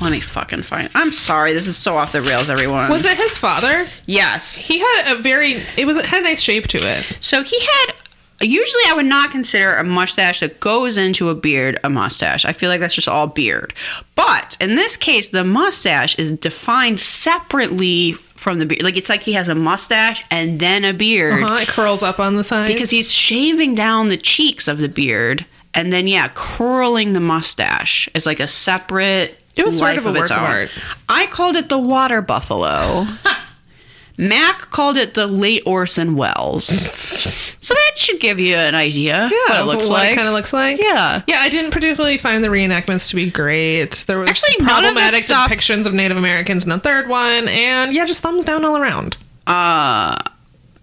Let 0.00 0.12
me 0.12 0.20
fucking 0.20 0.62
find. 0.62 0.88
I'm 0.94 1.10
sorry. 1.12 1.52
This 1.52 1.66
is 1.66 1.76
so 1.76 1.96
off 1.96 2.12
the 2.12 2.22
rails, 2.22 2.48
everyone. 2.50 2.90
Was 2.90 3.04
it 3.04 3.16
his 3.16 3.36
father? 3.36 3.88
Yes. 4.06 4.54
He 4.54 4.78
had 4.78 5.12
a 5.16 5.20
very 5.22 5.62
it 5.76 5.86
was 5.86 5.96
it 5.96 6.06
had 6.06 6.20
a 6.20 6.24
nice 6.24 6.40
shape 6.40 6.68
to 6.68 6.78
it. 6.78 7.04
So 7.20 7.42
he 7.42 7.58
had. 7.60 7.94
Usually, 8.40 8.82
I 8.86 8.92
would 8.94 9.06
not 9.06 9.32
consider 9.32 9.74
a 9.74 9.82
mustache 9.82 10.38
that 10.38 10.60
goes 10.60 10.96
into 10.96 11.28
a 11.28 11.34
beard 11.34 11.80
a 11.82 11.90
mustache. 11.90 12.44
I 12.44 12.52
feel 12.52 12.70
like 12.70 12.78
that's 12.78 12.94
just 12.94 13.08
all 13.08 13.26
beard. 13.26 13.74
But 14.14 14.56
in 14.60 14.76
this 14.76 14.96
case, 14.96 15.30
the 15.30 15.42
mustache 15.42 16.16
is 16.20 16.30
defined 16.30 17.00
separately 17.00 18.12
from 18.36 18.60
the 18.60 18.66
beard. 18.66 18.82
Like 18.82 18.96
it's 18.96 19.08
like 19.08 19.22
he 19.22 19.32
has 19.32 19.48
a 19.48 19.56
mustache 19.56 20.22
and 20.30 20.60
then 20.60 20.84
a 20.84 20.92
beard 20.92 21.42
Uh-huh, 21.42 21.56
it 21.62 21.66
curls 21.68 22.02
up 22.04 22.20
on 22.20 22.36
the 22.36 22.44
side 22.44 22.68
because 22.68 22.90
he's 22.90 23.12
shaving 23.12 23.74
down 23.74 24.08
the 24.08 24.16
cheeks 24.16 24.68
of 24.68 24.78
the 24.78 24.88
beard 24.88 25.44
and 25.74 25.92
then 25.92 26.06
yeah, 26.06 26.28
curling 26.34 27.14
the 27.14 27.20
mustache 27.20 28.08
is 28.14 28.24
like 28.26 28.38
a 28.38 28.46
separate. 28.46 29.36
It 29.58 29.66
was 29.66 29.76
sort 29.76 29.96
of 29.98 30.06
a 30.06 30.10
its 30.10 30.18
work 30.20 30.30
of 30.30 30.38
art. 30.38 30.70
I 31.08 31.26
called 31.26 31.56
it 31.56 31.68
the 31.68 31.78
water 31.78 32.22
buffalo. 32.22 33.06
Mac 34.20 34.70
called 34.70 34.96
it 34.96 35.14
the 35.14 35.28
late 35.28 35.62
Orson 35.64 36.16
Welles. 36.16 36.64
so 36.64 37.74
that 37.74 37.92
should 37.96 38.18
give 38.18 38.40
you 38.40 38.56
an 38.56 38.74
idea 38.74 39.30
what 39.48 39.60
it 39.60 39.64
looks 39.64 39.88
like. 39.88 40.16
kind 40.16 40.26
of 40.26 40.34
looks 40.34 40.52
like. 40.52 40.80
Yeah. 40.80 41.22
yeah. 41.28 41.38
I 41.38 41.48
didn't 41.48 41.70
particularly 41.70 42.18
find 42.18 42.42
the 42.42 42.48
reenactments 42.48 43.08
to 43.10 43.16
be 43.16 43.30
great. 43.30 43.92
There 44.08 44.18
was 44.18 44.30
Actually, 44.30 44.56
of 44.60 44.66
problematic 44.66 45.22
stuff- 45.24 45.50
depictions 45.50 45.86
of 45.86 45.94
Native 45.94 46.16
Americans 46.16 46.64
in 46.64 46.70
the 46.70 46.80
third 46.80 47.06
one, 47.08 47.46
and 47.46 47.92
yeah, 47.92 48.06
just 48.06 48.20
thumbs 48.22 48.44
down 48.44 48.64
all 48.64 48.76
around. 48.76 49.16
uh, 49.46 50.16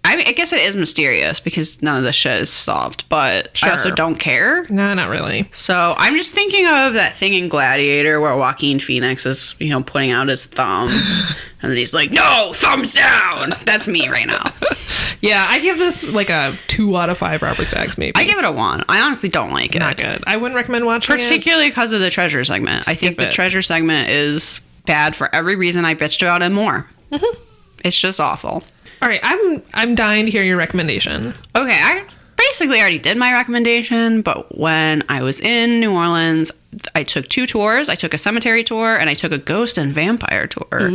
I, 0.06 0.16
mean, 0.16 0.26
I 0.26 0.32
guess 0.32 0.52
it 0.52 0.60
is 0.60 0.76
mysterious 0.76 1.40
because 1.40 1.82
none 1.82 1.96
of 1.98 2.04
the 2.04 2.12
shit 2.12 2.40
is 2.42 2.50
solved, 2.50 3.08
but 3.08 3.58
I 3.62 3.70
also 3.70 3.90
don't 3.90 4.16
care. 4.16 4.64
No, 4.70 4.94
not 4.94 5.10
really. 5.10 5.48
So 5.52 5.94
I'm 5.98 6.16
just 6.16 6.34
thinking 6.34 6.66
of 6.66 6.94
that 6.94 7.16
thing 7.16 7.34
in 7.34 7.48
Gladiator 7.48 8.20
where 8.20 8.36
Joaquin 8.36 8.80
Phoenix 8.80 9.26
is, 9.26 9.54
you 9.58 9.70
know, 9.70 9.82
putting 9.82 10.10
out 10.10 10.28
his 10.28 10.46
thumb, 10.46 10.88
and 11.62 11.70
then 11.70 11.76
he's 11.76 11.94
like, 11.94 12.10
"No, 12.10 12.52
thumbs 12.54 12.92
down." 12.92 13.54
That's 13.64 13.88
me 13.88 14.08
right 14.08 14.26
now. 14.26 14.52
Yeah, 15.20 15.46
I 15.48 15.58
give 15.60 15.78
this 15.78 16.02
like 16.04 16.30
a 16.30 16.56
two 16.68 16.96
out 16.96 17.08
of 17.08 17.18
five 17.18 17.42
Robert 17.42 17.66
Stacks. 17.66 17.96
Maybe 17.98 18.12
I 18.16 18.24
give 18.24 18.38
it 18.38 18.44
a 18.44 18.52
one. 18.52 18.84
I 18.88 19.00
honestly 19.00 19.28
don't 19.28 19.50
like 19.50 19.74
it, 19.74 19.78
not 19.78 19.96
good. 19.96 20.22
I 20.26 20.36
wouldn't 20.36 20.54
recommend 20.54 20.84
watching 20.84 21.16
it. 21.18 21.22
particularly 21.22 21.68
because 21.68 21.92
of 21.92 22.00
the 22.00 22.10
treasure 22.10 22.44
segment. 22.44 22.86
I 22.86 22.94
think 22.94 23.14
Skip 23.14 23.16
the 23.16 23.28
it. 23.28 23.32
treasure 23.32 23.62
segment 23.62 24.10
is 24.10 24.60
bad 24.84 25.16
for 25.16 25.34
every 25.34 25.56
reason 25.56 25.84
I 25.84 25.94
bitched 25.94 26.22
about 26.22 26.42
it 26.42 26.50
more. 26.50 26.86
Mm-hmm. 27.10 27.40
It's 27.84 27.98
just 27.98 28.20
awful. 28.20 28.62
All 29.02 29.08
right, 29.08 29.20
I'm 29.22 29.62
I'm 29.74 29.94
dying 29.94 30.24
to 30.26 30.30
hear 30.32 30.42
your 30.42 30.56
recommendation. 30.56 31.34
Okay, 31.54 31.78
I 31.80 32.04
basically 32.36 32.80
already 32.80 32.98
did 32.98 33.16
my 33.16 33.32
recommendation, 33.32 34.22
but 34.22 34.56
when 34.58 35.02
I 35.08 35.22
was 35.22 35.40
in 35.40 35.80
New 35.80 35.92
Orleans, 35.92 36.50
I 36.94 37.02
took 37.02 37.28
two 37.28 37.46
tours. 37.46 37.88
I 37.88 37.94
took 37.94 38.14
a 38.14 38.18
cemetery 38.18 38.62
tour 38.64 38.96
and 38.96 39.08
I 39.10 39.14
took 39.14 39.32
a 39.32 39.38
ghost 39.38 39.78
and 39.78 39.92
vampire 39.92 40.46
tour. 40.46 40.90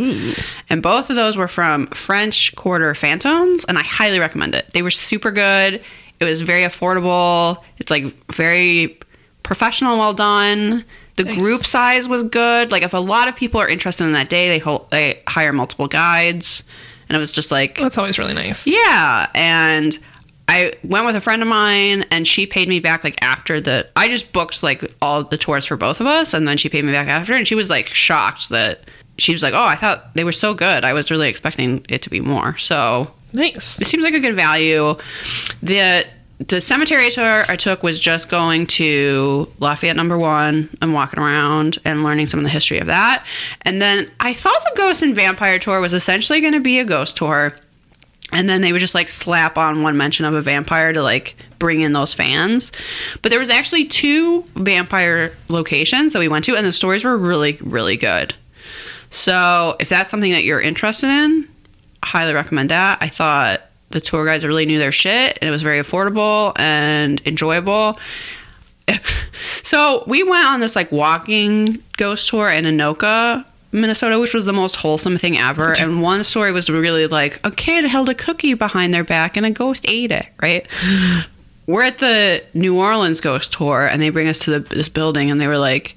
And 0.69 0.82
both 0.84 1.10
of 1.10 1.15
those 1.15 1.38
were 1.38 1.48
from 1.48 1.88
French 1.88 2.56
Quarter 2.56 2.94
Phantoms, 2.95 3.65
and 3.65 3.78
I 3.78 3.84
highly 3.84 4.19
recommend 4.19 4.56
it. 4.56 4.69
They 4.73 4.82
were 4.82 4.91
super 4.91 5.32
good. 5.32 5.82
It 6.19 6.26
was 6.26 6.41
very 6.41 6.61
affordable. 6.64 7.64
It's 7.80 7.90
like 7.91 8.14
very 8.34 8.99
professional, 9.44 9.98
well 9.98 10.14
done. 10.14 10.86
The 11.18 11.23
group 11.26 11.65
size 11.65 12.07
was 12.07 12.23
good. 12.23 12.72
Like 12.72 12.84
if 12.84 12.94
a 12.94 12.99
lot 12.99 13.28
of 13.28 13.36
people 13.36 13.60
are 13.60 13.68
interested 13.68 14.06
in 14.06 14.14
that 14.14 14.30
day, 14.30 14.48
they 14.48 14.60
ho- 14.60 14.88
they 14.91 15.22
hire 15.28 15.52
multiple 15.53 15.88
guides, 15.88 16.64
and 17.12 17.18
it 17.18 17.20
was 17.20 17.34
just 17.34 17.52
like 17.52 17.78
That's 17.78 17.98
always 17.98 18.18
really 18.18 18.34
nice. 18.34 18.66
yeah. 18.66 19.28
And 19.36 20.00
I 20.48 20.74
went 20.86 21.06
with 21.06 21.16
a 21.18 21.22
friend 21.22 21.42
of 21.42 21.48
mine, 21.50 22.06
and 22.10 22.26
she 22.26 22.46
paid 22.46 22.70
me 22.70 22.80
back 22.80 23.04
like 23.04 23.22
after 23.22 23.60
the. 23.60 23.86
I 23.98 24.08
just 24.08 24.32
booked 24.32 24.64
like 24.64 24.96
all 25.02 25.24
the 25.26 25.38
tours 25.38 25.66
for 25.66 25.76
both 25.76 26.00
of 26.00 26.08
us, 26.08 26.34
and 26.34 26.48
then 26.48 26.56
she 26.58 26.70
paid 26.70 26.86
me 26.86 26.94
back 26.94 27.08
after, 27.10 27.36
and 27.36 27.46
she 27.46 27.56
was 27.56 27.70
like 27.70 27.88
shocked 27.88 28.48
that 28.50 28.90
she 29.18 29.34
was 29.34 29.44
like, 29.44 29.54
"Oh, 29.54 29.64
I 29.66 29.76
thought 29.76 30.14
they 30.16 30.24
were 30.24 30.32
so 30.32 30.54
good. 30.54 30.86
I 30.86 30.94
was 30.94 31.12
really 31.12 31.28
expecting 31.28 31.86
it 31.90 32.02
to 32.04 32.10
be 32.10 32.22
more." 32.22 32.58
So 32.58 33.12
Nice. 33.34 33.80
it 33.80 33.88
seems 33.88 34.04
like 34.04 34.14
a 34.14 34.20
good 34.20 34.36
value. 34.36 34.96
The 35.62 36.06
the 36.48 36.60
cemetery 36.60 37.10
tour 37.10 37.46
I 37.48 37.56
took 37.56 37.84
was 37.84 38.00
just 38.00 38.30
going 38.30 38.66
to 38.68 39.52
Lafayette 39.60 39.96
number 39.96 40.18
one 40.18 40.76
and 40.82 40.94
walking 40.94 41.20
around 41.20 41.78
and 41.86 42.04
learning 42.04 42.26
some 42.26 42.40
of 42.40 42.44
the 42.44 42.50
history 42.50 42.80
of 42.80 42.88
that. 42.88 43.26
And 43.62 43.82
then 43.82 44.10
I 44.20 44.34
thought 44.34 44.62
the 44.64 44.78
ghost 44.78 45.02
and 45.02 45.16
vampire 45.16 45.60
tour 45.60 45.80
was 45.80 45.94
essentially 45.94 46.42
going 46.42 46.54
to 46.54 46.60
be 46.60 46.80
a 46.80 46.86
ghost 46.86 47.18
tour. 47.18 47.56
And 48.34 48.48
then 48.48 48.62
they 48.62 48.72
would 48.72 48.80
just 48.80 48.96
like 48.96 49.10
slap 49.10 49.58
on 49.58 49.84
one 49.84 49.98
mention 49.98 50.26
of 50.26 50.34
a 50.34 50.42
vampire 50.42 50.94
to 50.94 51.04
like 51.04 51.36
bring 51.60 51.82
in 51.82 51.94
those 51.94 52.14
fans. 52.14 52.72
But 53.22 53.30
there 53.30 53.40
was 53.40 53.50
actually 53.50 53.86
two 53.86 54.44
vampire 54.56 55.36
locations 55.50 56.14
that 56.14 56.20
we 56.20 56.28
went 56.28 56.46
to, 56.46 56.56
and 56.56 56.66
the 56.66 56.72
stories 56.72 57.04
were 57.04 57.18
really, 57.18 57.58
really 57.62 57.98
good. 57.98 58.34
So 59.10 59.76
if 59.80 59.90
that's 59.90 60.10
something 60.10 60.32
that 60.32 60.46
you're 60.46 60.62
interested 60.62 61.08
in, 61.08 61.48
highly 62.04 62.34
recommend 62.34 62.70
that. 62.72 63.00
I 63.02 63.10
thought 63.10 63.62
the 63.92 64.00
tour 64.00 64.26
guides 64.26 64.44
really 64.44 64.66
knew 64.66 64.80
their 64.80 64.92
shit 64.92 65.38
and 65.42 65.48
it 65.48 65.52
was 65.52 65.62
very 65.62 65.80
affordable 65.80 66.54
and 66.60 67.22
enjoyable. 67.26 68.00
so 69.64 70.04
we 70.08 70.24
went 70.24 70.46
on 70.46 70.60
this 70.60 70.76
like 70.76 70.92
walking 70.92 71.82
ghost 71.98 72.30
tour 72.30 72.48
in 72.48 72.66
Anoka, 72.66 73.46
Minnesota, 73.72 74.20
which 74.20 74.34
was 74.34 74.46
the 74.46 74.54
most 74.54 74.76
wholesome 74.76 75.18
thing 75.18 75.38
ever. 75.38 75.74
And 75.80 76.02
one 76.02 76.24
story 76.24 76.52
was 76.52 76.70
really 76.70 77.08
like 77.08 77.40
a 77.44 77.52
kid 77.52 77.86
held 77.86 78.10
a 78.10 78.16
cookie 78.16 78.54
behind 78.54 78.94
their 78.94 79.04
back 79.04 79.38
and 79.38 79.46
a 79.46 79.52
ghost 79.52 79.86
ate 79.88 80.12
it, 80.12 80.28
right? 80.42 80.68
We're 81.68 81.84
at 81.84 82.00
the 82.00 82.44
New 82.54 82.78
Orleans 82.78 83.22
ghost 83.22 83.54
tour 83.54 83.86
and 83.86 84.02
they 84.02 84.10
bring 84.10 84.28
us 84.28 84.40
to 84.40 84.60
the, 84.60 84.76
this 84.76 84.90
building 84.90 85.32
and 85.32 85.40
they 85.40 85.48
were 85.48 85.60
like, 85.60 85.96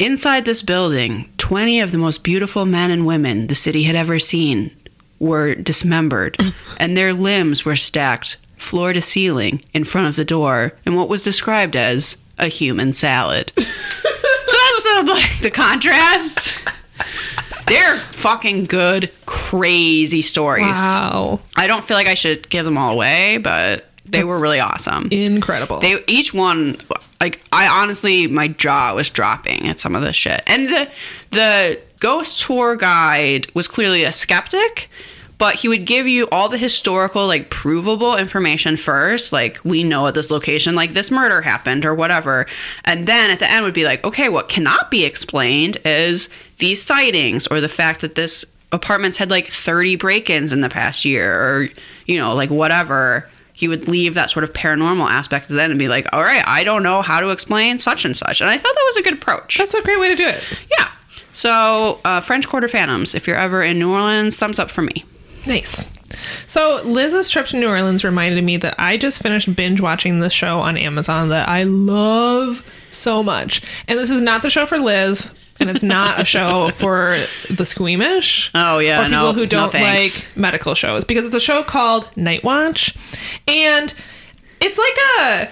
Inside 0.00 0.44
this 0.44 0.60
building, 0.60 1.32
20 1.38 1.78
of 1.78 1.92
the 1.92 1.98
most 1.98 2.24
beautiful 2.24 2.64
men 2.64 2.90
and 2.90 3.06
women 3.06 3.46
the 3.46 3.54
city 3.54 3.84
had 3.84 3.94
ever 3.94 4.18
seen 4.18 4.72
were 5.18 5.54
dismembered, 5.54 6.38
and 6.78 6.96
their 6.96 7.12
limbs 7.12 7.64
were 7.64 7.76
stacked 7.76 8.36
floor 8.56 8.92
to 8.92 9.00
ceiling 9.00 9.62
in 9.74 9.84
front 9.84 10.08
of 10.08 10.16
the 10.16 10.24
door 10.24 10.72
in 10.86 10.94
what 10.94 11.08
was 11.08 11.22
described 11.22 11.76
as 11.76 12.16
a 12.38 12.48
human 12.48 12.92
salad. 12.92 13.52
so 13.58 13.64
that's 13.64 14.86
uh, 14.86 15.04
like 15.06 15.40
the 15.40 15.50
contrast. 15.50 16.58
They're 17.66 17.96
fucking 17.96 18.66
good, 18.66 19.10
crazy 19.26 20.22
stories. 20.22 20.64
Wow. 20.66 21.40
I 21.56 21.66
don't 21.66 21.84
feel 21.84 21.96
like 21.96 22.08
I 22.08 22.14
should 22.14 22.48
give 22.50 22.64
them 22.64 22.76
all 22.76 22.92
away, 22.92 23.38
but 23.38 23.90
they 24.04 24.24
were 24.24 24.38
really 24.38 24.60
awesome. 24.60 25.08
Incredible. 25.10 25.80
They 25.80 26.02
each 26.06 26.34
one 26.34 26.78
like 27.20 27.42
I 27.52 27.66
honestly 27.66 28.26
my 28.26 28.48
jaw 28.48 28.94
was 28.94 29.08
dropping 29.08 29.66
at 29.68 29.80
some 29.80 29.96
of 29.96 30.02
this 30.02 30.16
shit. 30.16 30.42
And 30.46 30.68
the 30.68 30.90
the 31.30 31.80
ghost 32.04 32.42
tour 32.42 32.76
guide 32.76 33.46
was 33.54 33.66
clearly 33.66 34.04
a 34.04 34.12
skeptic, 34.12 34.90
but 35.38 35.54
he 35.54 35.68
would 35.68 35.86
give 35.86 36.06
you 36.06 36.28
all 36.30 36.50
the 36.50 36.58
historical 36.58 37.26
like 37.26 37.48
provable 37.48 38.14
information 38.14 38.76
first, 38.76 39.32
like 39.32 39.58
we 39.64 39.82
know 39.82 40.06
at 40.06 40.12
this 40.12 40.30
location 40.30 40.74
like 40.74 40.92
this 40.92 41.10
murder 41.10 41.40
happened 41.40 41.86
or 41.86 41.94
whatever. 41.94 42.44
And 42.84 43.08
then 43.08 43.30
at 43.30 43.38
the 43.38 43.50
end 43.50 43.64
would 43.64 43.72
be 43.72 43.84
like, 43.84 44.04
okay, 44.04 44.28
what 44.28 44.50
cannot 44.50 44.90
be 44.90 45.06
explained 45.06 45.78
is 45.86 46.28
these 46.58 46.82
sightings 46.82 47.46
or 47.46 47.62
the 47.62 47.70
fact 47.70 48.02
that 48.02 48.16
this 48.16 48.44
apartment's 48.70 49.16
had 49.16 49.30
like 49.30 49.48
30 49.48 49.96
break-ins 49.96 50.52
in 50.52 50.60
the 50.60 50.68
past 50.68 51.06
year 51.06 51.32
or 51.32 51.68
you 52.04 52.18
know, 52.18 52.34
like 52.34 52.50
whatever 52.50 53.26
he 53.54 53.66
would 53.66 53.88
leave 53.88 54.12
that 54.12 54.28
sort 54.28 54.44
of 54.44 54.52
paranormal 54.52 55.08
aspect 55.08 55.48
then 55.48 55.70
and 55.70 55.78
be 55.78 55.88
like, 55.88 56.06
all 56.12 56.22
right, 56.22 56.44
I 56.46 56.64
don't 56.64 56.82
know 56.82 57.00
how 57.00 57.20
to 57.20 57.30
explain 57.30 57.78
such 57.78 58.04
and 58.04 58.14
such. 58.14 58.42
And 58.42 58.50
I 58.50 58.58
thought 58.58 58.74
that 58.74 58.84
was 58.88 58.96
a 58.98 59.02
good 59.02 59.14
approach. 59.14 59.56
That's 59.56 59.72
a 59.72 59.80
great 59.80 59.98
way 59.98 60.08
to 60.08 60.16
do 60.16 60.26
it. 60.26 60.42
yeah. 60.78 60.90
So, 61.34 62.00
uh, 62.04 62.20
French 62.20 62.48
Quarter 62.48 62.68
Phantoms, 62.68 63.14
if 63.14 63.26
you're 63.26 63.36
ever 63.36 63.62
in 63.62 63.78
New 63.78 63.92
Orleans, 63.92 64.36
thumbs 64.38 64.58
up 64.58 64.70
for 64.70 64.82
me. 64.82 65.04
Nice. 65.46 65.84
So 66.46 66.80
Liz's 66.84 67.28
trip 67.28 67.46
to 67.46 67.56
New 67.56 67.68
Orleans 67.68 68.04
reminded 68.04 68.42
me 68.44 68.56
that 68.58 68.76
I 68.78 68.96
just 68.96 69.20
finished 69.20 69.54
binge 69.56 69.80
watching 69.80 70.20
the 70.20 70.30
show 70.30 70.60
on 70.60 70.76
Amazon 70.76 71.28
that 71.30 71.48
I 71.48 71.64
love 71.64 72.64
so 72.92 73.22
much. 73.22 73.62
And 73.88 73.98
this 73.98 74.10
is 74.10 74.20
not 74.20 74.42
the 74.42 74.48
show 74.50 74.64
for 74.64 74.78
Liz, 74.78 75.32
and 75.58 75.68
it's 75.68 75.82
not 75.82 76.20
a 76.20 76.24
show 76.24 76.70
for 76.74 77.18
the 77.50 77.66
squeamish. 77.66 78.50
Oh, 78.54 78.78
yeah, 78.78 79.00
or 79.00 79.04
people 79.06 79.10
no- 79.18 79.32
who 79.32 79.46
don't 79.46 79.72
thanks. 79.72 80.18
like 80.24 80.36
medical 80.36 80.74
shows 80.74 81.04
because 81.04 81.26
it's 81.26 81.34
a 81.34 81.40
show 81.40 81.62
called 81.64 82.08
Night 82.16 82.44
Watch, 82.44 82.94
and 83.48 83.92
it's 84.60 84.78
like 84.78 84.96
a. 85.48 85.50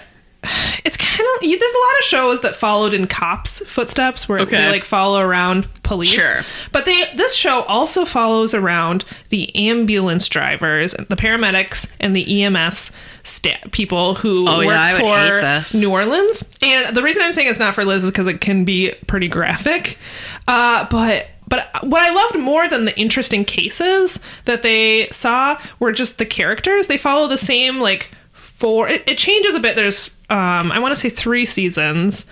It's 0.85 0.97
kind 0.97 1.21
of 1.21 1.41
there's 1.41 1.73
a 1.73 1.77
lot 1.77 1.97
of 1.99 2.03
shows 2.05 2.41
that 2.41 2.55
followed 2.55 2.93
in 2.93 3.07
cops' 3.07 3.59
footsteps 3.65 4.27
where 4.27 4.39
Okay. 4.39 4.57
they 4.57 4.69
like 4.69 4.83
follow 4.83 5.19
around 5.21 5.67
police. 5.83 6.09
Sure. 6.09 6.41
But 6.71 6.85
they 6.85 7.03
this 7.15 7.33
show 7.35 7.61
also 7.63 8.03
follows 8.05 8.53
around 8.53 9.05
the 9.29 9.55
ambulance 9.55 10.27
drivers, 10.27 10.93
the 10.93 11.15
paramedics, 11.15 11.89
and 11.99 12.15
the 12.15 12.43
EMS 12.43 12.91
sta- 13.23 13.59
people 13.71 14.15
who 14.15 14.45
Oh, 14.47 14.57
work 14.57 14.65
yeah, 14.67 14.81
I 14.81 14.93
would 14.93 15.41
hate 15.41 15.67
for. 15.71 15.77
New 15.77 15.89
Orleans. 15.91 16.43
And 16.61 16.95
the 16.95 17.03
reason 17.03 17.21
I'm 17.21 17.31
saying 17.33 17.47
it's 17.47 17.59
not 17.59 17.73
for 17.75 17.85
Liz 17.85 18.03
is 18.03 18.09
because 18.11 18.27
it 18.27 18.41
can 18.41 18.65
be 18.65 18.93
pretty 19.07 19.27
graphic. 19.29 19.97
Uh, 20.47 20.85
but 20.89 21.27
but 21.47 21.69
what 21.83 22.01
I 22.01 22.13
loved 22.13 22.39
more 22.39 22.67
than 22.67 22.85
the 22.85 22.97
interesting 22.99 23.45
cases 23.45 24.19
that 24.45 24.63
they 24.63 25.07
saw 25.11 25.57
were 25.79 25.91
just 25.91 26.17
the 26.17 26.25
characters. 26.25 26.87
They 26.87 26.97
follow 26.97 27.27
the 27.27 27.37
same 27.37 27.79
like 27.79 28.09
four. 28.63 28.87
It, 28.87 29.03
it 29.07 29.17
changes 29.17 29.55
a 29.55 29.59
bit. 29.59 29.75
There's 29.75 30.09
um, 30.29 30.71
I 30.71 30.79
want 30.79 30.93
to 30.93 30.95
say 30.95 31.09
three 31.09 31.45
seasons 31.45 32.23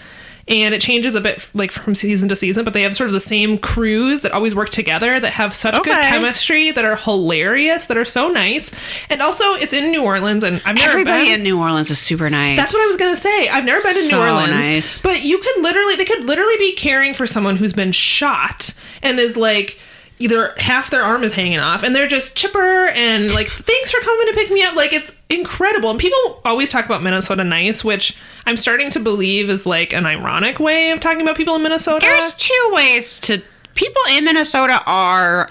and 0.47 0.73
it 0.73 0.81
changes 0.81 1.13
a 1.13 1.21
bit 1.21 1.47
like 1.53 1.71
from 1.71 1.93
season 1.93 2.27
to 2.27 2.35
season 2.35 2.65
but 2.65 2.73
they 2.73 2.81
have 2.81 2.95
sort 2.95 3.07
of 3.07 3.13
the 3.13 3.21
same 3.21 3.59
crews 3.59 4.21
that 4.21 4.31
always 4.31 4.55
work 4.55 4.69
together 4.69 5.19
that 5.19 5.31
have 5.33 5.55
such 5.55 5.75
good 5.83 5.95
chemistry 5.95 6.71
that 6.71 6.83
are 6.83 6.95
hilarious 6.95 7.85
that 7.85 7.95
are 7.95 8.05
so 8.05 8.27
nice 8.27 8.71
and 9.11 9.21
also 9.21 9.43
it's 9.53 9.71
in 9.71 9.91
new 9.91 10.01
orleans 10.01 10.43
and 10.43 10.59
i've 10.65 10.75
never 10.75 10.93
Everybody 10.93 11.25
been 11.25 11.39
in 11.39 11.43
New 11.43 11.59
Orleans 11.59 11.91
is 11.91 11.99
super 11.99 12.27
nice. 12.27 12.57
that's 12.57 12.73
what 12.73 12.81
I 12.81 12.87
was 12.87 12.97
gonna 12.97 13.15
say. 13.15 13.47
I've 13.49 13.65
never 13.65 13.83
been 13.83 13.93
to 13.93 14.07
New 14.07 14.19
Orleans, 14.19 14.67
nice. 14.67 15.01
but 15.01 15.23
you 15.23 15.37
could 15.37 15.61
literally, 15.61 15.95
they 15.95 16.05
could 16.05 16.23
literally 16.23 16.57
be 16.57 16.73
caring 16.73 17.13
for 17.13 17.27
someone 17.27 17.55
who's 17.55 17.73
been 17.73 17.91
shot 17.91 18.73
and 19.03 19.19
is 19.19 19.37
like 19.37 19.77
either 20.21 20.53
half 20.57 20.89
their 20.89 21.03
arm 21.03 21.23
is 21.23 21.33
hanging 21.33 21.59
off, 21.59 21.83
and 21.83 21.95
they're 21.95 22.07
just 22.07 22.35
chipper 22.35 22.87
and 22.87 23.33
like, 23.33 23.47
thanks 23.49 23.91
for 23.91 23.99
coming 24.01 24.27
to 24.27 24.33
pick 24.33 24.51
me 24.51 24.63
up. 24.63 24.75
Like 24.75 24.93
it's 24.93 25.13
incredible. 25.29 25.89
And 25.89 25.99
people 25.99 26.41
always 26.45 26.69
talk 26.69 26.85
about 26.85 27.01
Minnesota 27.01 27.43
nice, 27.43 27.83
which 27.83 28.15
I'm 28.45 28.57
starting 28.57 28.91
to 28.91 28.99
believe 28.99 29.49
is 29.49 29.65
like 29.65 29.93
an 29.93 30.05
ironic 30.05 30.59
way 30.59 30.91
of 30.91 30.99
talking 30.99 31.21
about 31.21 31.35
people 31.35 31.55
in 31.55 31.63
Minnesota. 31.63 32.05
There's 32.05 32.35
two 32.35 32.71
ways 32.73 33.19
to. 33.21 33.41
People 33.73 34.01
in 34.09 34.25
Minnesota 34.25 34.83
are, 34.85 35.49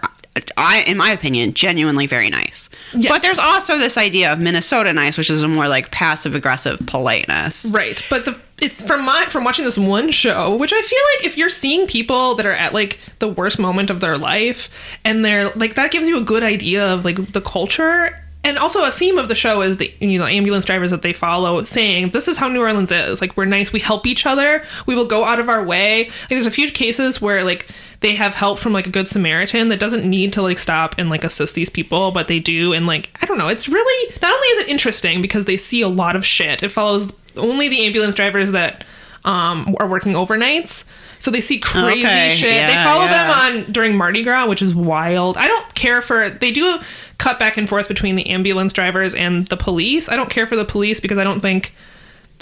I, 0.57 0.82
in 0.82 0.97
my 0.97 1.11
opinion, 1.11 1.55
genuinely 1.55 2.07
very 2.07 2.31
nice. 2.31 2.70
Yes. 2.94 3.11
But 3.11 3.23
there's 3.23 3.39
also 3.39 3.78
this 3.78 3.98
idea 3.98 4.32
of 4.32 4.39
Minnesota 4.39 4.93
nice, 4.93 5.19
which 5.19 5.31
is 5.31 5.43
a 5.43 5.48
more 5.48 5.69
like 5.69 5.90
passive 5.90 6.35
aggressive 6.35 6.78
politeness. 6.86 7.65
Right, 7.66 8.02
but 8.09 8.24
the 8.24 8.39
it's 8.61 8.82
from 8.82 9.05
my 9.05 9.24
from 9.24 9.44
watching 9.44 9.65
this 9.65 9.78
one 9.78 10.11
show, 10.11 10.55
which 10.57 10.73
I 10.73 10.82
feel 10.82 10.98
like 11.16 11.27
if 11.27 11.36
you're 11.36 11.51
seeing 11.51 11.86
people 11.86 12.35
that 12.35 12.47
are 12.47 12.52
at 12.52 12.74
like 12.74 12.98
the 13.19 13.28
worst 13.28 13.59
moment 13.59 13.90
of 13.90 14.01
their 14.01 14.19
life, 14.19 14.69
and 15.05 15.24
they're 15.24 15.51
like 15.51 15.74
that 15.74 15.90
gives 15.90 16.09
you 16.09 16.19
a 16.19 16.23
good 16.23 16.43
idea 16.43 16.86
of 16.86 17.05
like 17.05 17.32
the 17.32 17.40
culture. 17.40 18.19
And 18.42 18.56
also 18.56 18.82
a 18.84 18.90
theme 18.90 19.18
of 19.18 19.28
the 19.28 19.34
show 19.34 19.60
is 19.60 19.76
the 19.76 19.92
you 20.00 20.18
know 20.18 20.26
ambulance 20.26 20.64
drivers 20.64 20.90
that 20.90 21.02
they 21.02 21.12
follow 21.12 21.62
saying 21.64 22.10
this 22.10 22.26
is 22.26 22.38
how 22.38 22.48
New 22.48 22.60
Orleans 22.60 22.90
is. 22.90 23.20
Like 23.20 23.36
we're 23.36 23.44
nice. 23.44 23.72
We 23.72 23.80
help 23.80 24.06
each 24.06 24.24
other. 24.24 24.64
We 24.86 24.94
will 24.94 25.04
go 25.04 25.24
out 25.24 25.38
of 25.38 25.48
our 25.48 25.64
way. 25.64 26.04
Like 26.04 26.28
there's 26.30 26.46
a 26.46 26.50
few 26.50 26.70
cases 26.70 27.20
where 27.20 27.44
like 27.44 27.68
they 28.00 28.14
have 28.14 28.34
help 28.34 28.58
from 28.58 28.72
like 28.72 28.86
a 28.86 28.90
good 28.90 29.08
Samaritan 29.08 29.68
that 29.68 29.78
doesn't 29.78 30.08
need 30.08 30.32
to 30.32 30.42
like 30.42 30.58
stop 30.58 30.94
and 30.96 31.10
like 31.10 31.22
assist 31.22 31.54
these 31.54 31.70
people 31.70 32.12
but 32.12 32.28
they 32.28 32.38
do. 32.38 32.72
And 32.72 32.86
like 32.86 33.10
I 33.20 33.26
don't 33.26 33.38
know. 33.38 33.48
It's 33.48 33.68
really 33.68 34.14
not 34.22 34.32
only 34.32 34.46
is 34.46 34.64
it 34.64 34.68
interesting 34.68 35.20
because 35.20 35.44
they 35.44 35.58
see 35.58 35.82
a 35.82 35.88
lot 35.88 36.16
of 36.16 36.24
shit 36.24 36.62
it 36.62 36.70
follows 36.70 37.12
only 37.36 37.68
the 37.68 37.84
ambulance 37.84 38.14
drivers 38.14 38.52
that 38.52 38.84
um, 39.24 39.76
are 39.78 39.88
working 39.88 40.14
overnights. 40.14 40.84
So 41.20 41.30
they 41.30 41.40
see 41.40 41.59
crazy 41.60 42.01
Okay, 42.05 42.30
shit. 42.34 42.52
yeah, 42.52 42.66
they 42.66 42.90
follow 42.90 43.05
yeah. 43.05 43.28
them 43.55 43.64
on 43.66 43.72
during 43.72 43.97
Mardi 43.97 44.22
Gras, 44.24 44.47
which 44.48 44.62
is 44.62 44.74
wild. 44.74 45.36
I 45.36 45.47
don't 45.47 45.74
care 45.74 46.02
for 46.02 46.28
they 46.30 46.51
do 46.51 46.78
cut 47.18 47.38
back 47.38 47.56
and 47.56 47.68
forth 47.68 47.86
between 47.88 48.16
the 48.16 48.26
ambulance 48.30 48.72
drivers 48.72 49.14
and 49.14 49.47
the 49.48 49.56
police. 49.56 50.09
I 50.09 50.16
don't 50.16 50.30
care 50.30 50.47
for 50.47 50.56
the 50.56 50.64
police 50.64 50.98
because 51.01 51.18
I 51.18 51.24
don't 51.24 51.40
think 51.40 51.74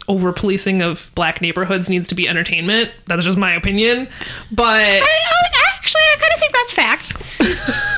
over 0.09 0.33
policing 0.33 0.83
of 0.83 1.11
black 1.15 1.41
neighborhoods 1.41 1.89
needs 1.89 2.09
to 2.09 2.15
be 2.15 2.29
entertainment. 2.29 2.91
That's 3.07 3.25
just 3.25 3.39
my 3.39 3.53
opinion. 3.55 4.09
But 4.51 4.65
I, 4.67 5.01
I- 5.01 5.65
actually, 5.77 6.03
I 6.03 6.17
kind 6.19 6.33
of 6.35 6.41
think 6.41 6.53
that's 6.55 6.73
fact. 6.73 7.17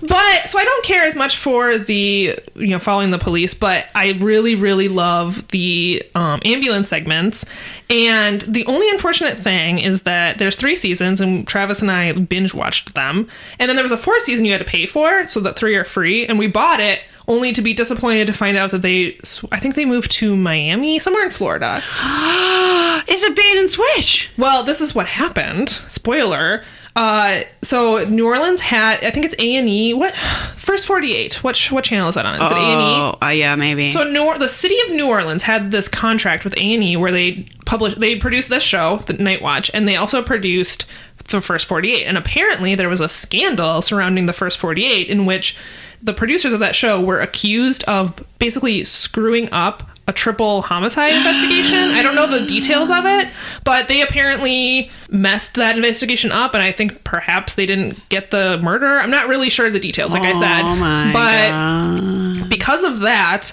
But 0.00 0.48
so 0.48 0.58
I 0.58 0.64
don't 0.64 0.84
care 0.84 1.04
as 1.04 1.16
much 1.16 1.36
for 1.36 1.76
the 1.78 2.38
you 2.54 2.68
know 2.68 2.78
following 2.78 3.10
the 3.10 3.18
police, 3.18 3.54
but 3.54 3.86
I 3.94 4.12
really 4.20 4.54
really 4.54 4.88
love 4.88 5.46
the 5.48 6.02
um, 6.14 6.40
ambulance 6.44 6.88
segments. 6.88 7.44
And 7.90 8.42
the 8.42 8.64
only 8.66 8.88
unfortunate 8.90 9.36
thing 9.36 9.78
is 9.78 10.02
that 10.02 10.38
there's 10.38 10.56
three 10.56 10.76
seasons, 10.76 11.20
and 11.20 11.46
Travis 11.46 11.80
and 11.80 11.90
I 11.90 12.12
binge 12.12 12.54
watched 12.54 12.94
them. 12.94 13.28
And 13.58 13.68
then 13.68 13.76
there 13.76 13.82
was 13.82 13.92
a 13.92 13.96
fourth 13.98 14.22
season 14.22 14.44
you 14.44 14.52
had 14.52 14.58
to 14.60 14.64
pay 14.64 14.86
for, 14.86 15.26
so 15.28 15.40
that 15.40 15.56
three 15.56 15.74
are 15.76 15.84
free. 15.84 16.26
And 16.26 16.38
we 16.38 16.46
bought 16.46 16.80
it 16.80 17.00
only 17.28 17.52
to 17.52 17.62
be 17.62 17.72
disappointed 17.74 18.26
to 18.26 18.32
find 18.32 18.56
out 18.56 18.70
that 18.72 18.82
they, 18.82 19.18
I 19.52 19.60
think 19.60 19.74
they 19.74 19.84
moved 19.84 20.10
to 20.12 20.34
Miami, 20.34 20.98
somewhere 20.98 21.24
in 21.24 21.30
Florida. 21.30 21.82
It's 23.10 23.24
a 23.24 23.30
bait 23.30 23.56
and 23.56 23.70
switch. 23.70 24.28
Well, 24.36 24.64
this 24.64 24.82
is 24.82 24.94
what 24.94 25.06
happened. 25.06 25.70
Spoiler. 25.70 26.62
Uh, 26.94 27.42
so 27.62 28.04
New 28.04 28.26
Orleans 28.26 28.60
had, 28.60 29.02
I 29.04 29.10
think 29.10 29.24
it's 29.24 29.36
A 29.38 29.56
and 29.56 29.68
E. 29.68 29.94
What 29.94 30.16
first 30.56 30.84
forty 30.84 31.14
eight? 31.14 31.42
What 31.42 31.56
what 31.70 31.84
channel 31.84 32.08
is 32.08 32.16
that 32.16 32.26
on? 32.26 32.34
Is 32.34 32.50
it 32.50 32.56
A 32.56 32.60
and 32.60 32.80
E? 32.80 32.84
Oh, 32.84 33.18
uh, 33.22 33.28
yeah, 33.30 33.54
maybe. 33.54 33.88
So 33.88 34.02
New, 34.04 34.36
the 34.36 34.48
city 34.48 34.74
of 34.86 34.90
New 34.90 35.08
Orleans 35.08 35.42
had 35.42 35.70
this 35.70 35.88
contract 35.88 36.44
with 36.44 36.54
A 36.58 36.74
and 36.74 36.82
E 36.82 36.96
where 36.96 37.12
they 37.12 37.48
published, 37.64 38.00
they 38.00 38.16
produced 38.16 38.50
this 38.50 38.64
show, 38.64 38.98
The 39.06 39.12
Night 39.14 39.40
Watch, 39.40 39.70
and 39.72 39.88
they 39.88 39.96
also 39.96 40.22
produced 40.22 40.84
the 41.30 41.40
first 41.40 41.66
forty 41.66 41.92
eight. 41.92 42.04
And 42.04 42.16
apparently 42.16 42.74
there 42.74 42.88
was 42.88 43.00
a 43.00 43.08
scandal 43.08 43.82
surrounding 43.82 44.26
the 44.26 44.32
first 44.32 44.58
forty 44.58 44.84
eight 44.84 45.08
in 45.08 45.26
which 45.26 45.56
the 46.02 46.14
producers 46.14 46.52
of 46.52 46.60
that 46.60 46.76
show 46.76 47.00
were 47.00 47.20
accused 47.20 47.82
of 47.84 48.24
basically 48.38 48.84
screwing 48.84 49.48
up 49.50 49.82
a 50.06 50.12
triple 50.12 50.62
homicide 50.62 51.12
investigation. 51.12 51.76
I 51.76 52.02
don't 52.02 52.14
know 52.14 52.26
the 52.26 52.46
details 52.46 52.88
of 52.88 53.04
it, 53.04 53.28
but 53.62 53.88
they 53.88 54.00
apparently 54.00 54.90
messed 55.10 55.56
that 55.56 55.76
investigation 55.76 56.32
up, 56.32 56.54
and 56.54 56.62
I 56.62 56.72
think 56.72 57.04
perhaps 57.04 57.56
they 57.56 57.66
didn't 57.66 58.08
get 58.08 58.30
the 58.30 58.58
murder. 58.62 58.86
I'm 58.86 59.10
not 59.10 59.28
really 59.28 59.50
sure 59.50 59.68
the 59.68 59.78
details, 59.78 60.14
like 60.14 60.22
I 60.22 60.32
said, 60.32 60.62
oh 60.62 61.12
but 61.12 61.50
god. 61.50 62.48
because 62.48 62.84
of 62.84 63.00
that, 63.00 63.52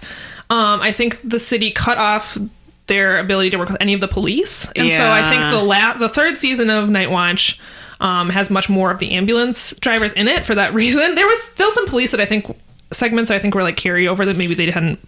um, 0.50 0.80
I 0.80 0.94
think 0.94 1.20
the 1.30 1.42
city 1.42 1.72
cut 1.72 1.98
off 1.98 2.38
their 2.88 3.20
ability 3.20 3.50
to 3.52 3.58
work 3.58 3.70
with 3.70 3.82
any 3.82 3.94
of 3.94 4.02
the 4.02 4.08
police, 4.08 4.66
and 4.76 4.92
so 4.92 5.04
I 5.04 5.30
think 5.30 5.42
the 5.52 5.64
la- 5.64 5.98
the 5.98 6.10
third 6.10 6.38
season 6.38 6.70
of 6.70 6.90
Night 6.90 7.10
Watch 7.12 7.60
um, 8.00 8.30
has 8.30 8.50
much 8.50 8.70
more 8.70 8.92
of 8.92 9.00
the 9.00 9.12
ambulance 9.12 9.74
drivers 9.80 10.14
in 10.14 10.28
it 10.28 10.46
for 10.46 10.56
that 10.56 10.74
reason. 10.82 11.16
There 11.16 11.28
was 11.28 11.42
still 11.42 11.72
some 11.72 11.88
police 11.88 12.12
that 12.12 12.20
I 12.20 12.26
think 12.26 12.46
segments 12.92 13.30
that 13.30 13.36
I 13.36 13.40
think 13.40 13.56
were 13.56 13.64
like 13.64 13.78
carryover 13.78 14.26
that 14.26 14.38
maybe 14.38 14.54
they 14.54 14.70
hadn't 14.70 15.00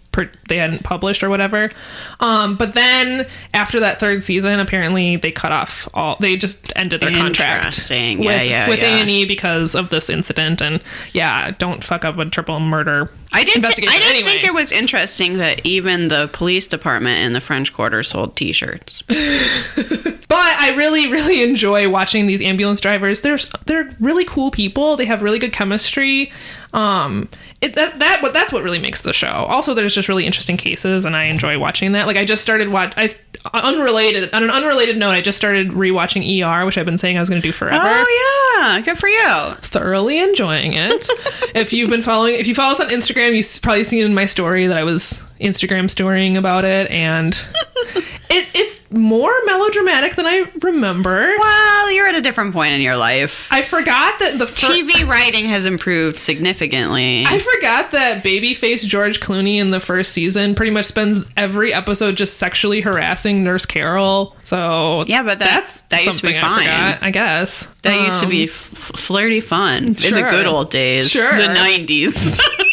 they 0.48 0.56
hadn't 0.56 0.84
published 0.84 1.22
or 1.22 1.28
whatever. 1.28 1.70
Um, 2.20 2.56
but 2.56 2.74
then 2.74 3.26
after 3.54 3.80
that 3.80 4.00
third 4.00 4.24
season, 4.24 4.60
apparently 4.60 5.16
they 5.16 5.32
cut 5.32 5.52
off 5.52 5.88
all. 5.94 6.16
They 6.20 6.36
just 6.36 6.72
ended 6.76 7.00
their 7.00 7.10
contract 7.10 7.64
Interesting. 7.64 8.18
with, 8.18 8.26
Yeah, 8.26 8.42
yeah, 8.42 8.68
with 8.68 8.80
yeah. 8.80 8.96
A 8.96 9.00
and 9.00 9.10
E 9.10 9.24
because 9.24 9.74
of 9.74 9.90
this 9.90 10.08
incident. 10.08 10.60
And 10.62 10.82
yeah, 11.12 11.50
don't 11.52 11.84
fuck 11.84 12.04
up 12.04 12.18
a 12.18 12.24
triple 12.26 12.60
murder 12.60 13.10
I 13.32 13.44
didn't. 13.44 13.62
Th- 13.62 13.74
I 13.88 13.98
didn't 13.98 14.02
anyway. 14.02 14.30
think 14.30 14.44
it 14.44 14.54
was 14.54 14.72
interesting 14.72 15.36
that 15.38 15.64
even 15.64 16.08
the 16.08 16.30
police 16.32 16.66
department 16.66 17.20
in 17.24 17.34
the 17.34 17.40
French 17.40 17.72
Quarter 17.74 18.02
sold 18.02 18.36
T-shirts. 18.36 19.02
But 20.28 20.36
I 20.58 20.74
really, 20.76 21.10
really 21.10 21.42
enjoy 21.42 21.88
watching 21.88 22.26
these 22.26 22.42
ambulance 22.42 22.80
drivers. 22.82 23.22
They're 23.22 23.38
they're 23.64 23.96
really 23.98 24.26
cool 24.26 24.50
people. 24.50 24.94
They 24.94 25.06
have 25.06 25.22
really 25.22 25.38
good 25.38 25.54
chemistry. 25.54 26.30
Um, 26.74 27.30
it, 27.62 27.74
that 27.76 27.98
that 27.98 28.20
what 28.22 28.34
that's 28.34 28.52
what 28.52 28.62
really 28.62 28.78
makes 28.78 29.00
the 29.00 29.14
show. 29.14 29.26
Also, 29.26 29.72
there's 29.72 29.94
just 29.94 30.07
really 30.08 30.26
interesting 30.26 30.56
cases, 30.56 31.04
and 31.04 31.16
I 31.16 31.24
enjoy 31.24 31.58
watching 31.58 31.92
that. 31.92 32.06
Like 32.06 32.16
I 32.16 32.24
just 32.24 32.42
started 32.42 32.68
watch. 32.68 32.92
I 32.96 33.08
unrelated 33.52 34.32
on 34.34 34.42
an 34.42 34.50
unrelated 34.50 34.96
note. 34.96 35.10
I 35.10 35.20
just 35.20 35.38
started 35.38 35.68
rewatching 35.70 36.22
ER, 36.44 36.64
which 36.66 36.78
I've 36.78 36.86
been 36.86 36.98
saying 36.98 37.16
I 37.16 37.20
was 37.20 37.28
going 37.28 37.40
to 37.40 37.46
do 37.46 37.52
forever. 37.52 37.80
Oh 37.82 38.58
yeah, 38.60 38.80
good 38.80 38.98
for 38.98 39.08
you. 39.08 39.54
Thoroughly 39.62 40.18
enjoying 40.18 40.74
it. 40.74 41.08
if 41.54 41.72
you've 41.72 41.90
been 41.90 42.02
following, 42.02 42.34
if 42.34 42.46
you 42.46 42.54
follow 42.54 42.72
us 42.72 42.80
on 42.80 42.88
Instagram, 42.88 43.34
you've 43.34 43.62
probably 43.62 43.84
seen 43.84 44.04
in 44.04 44.14
my 44.14 44.26
story 44.26 44.66
that 44.66 44.78
I 44.78 44.84
was 44.84 45.20
Instagram 45.40 45.90
storying 45.90 46.36
about 46.36 46.64
it, 46.64 46.90
and 46.90 47.34
it, 48.30 48.48
it's 48.54 48.80
more 48.90 49.32
melodramatic 49.44 50.16
than 50.16 50.26
I 50.26 50.50
remember. 50.62 51.32
Well, 51.38 51.90
you're 51.92 52.08
at 52.08 52.14
a 52.14 52.20
different 52.22 52.52
point 52.52 52.72
in 52.72 52.80
your 52.80 52.96
life. 52.96 53.48
I 53.50 53.62
forgot 53.62 54.18
that 54.20 54.38
the 54.38 54.46
fir- 54.46 54.68
TV 54.68 55.06
writing 55.06 55.46
has 55.46 55.64
improved 55.64 56.18
significantly. 56.18 57.24
I 57.26 57.38
forgot 57.38 57.90
that 57.92 58.24
babyface 58.24 58.86
George 58.86 59.20
Clooney 59.20 59.56
in 59.56 59.70
the 59.70 59.80
first 59.80 60.12
season 60.12 60.54
pretty 60.54 60.70
much 60.72 60.86
spends 60.86 61.24
every 61.36 61.72
episode 61.72 62.16
just 62.16 62.38
sexually 62.38 62.80
harassing 62.80 63.44
Nurse 63.44 63.66
Carol. 63.66 64.34
So 64.44 65.04
Yeah, 65.06 65.22
but 65.22 65.38
that- 65.38 65.48
that's 65.48 65.80
that 65.82 66.04
used 66.04 66.20
to 66.20 66.26
be 66.26 66.32
fine. 66.34 66.66
I 66.68 66.92
forgot. 66.94 67.02
I 67.02 67.10
guess 67.10 67.66
that 67.82 68.04
used 68.04 68.20
to 68.20 68.26
Um, 68.26 68.30
be 68.30 68.44
f- 68.44 68.50
flirty 68.96 69.40
fun 69.40 69.84
in 69.84 69.94
the 69.94 70.26
good 70.30 70.46
old 70.46 70.70
days, 70.70 71.08
Sure. 71.10 71.30
the 71.36 71.48
'90s, 71.48 72.38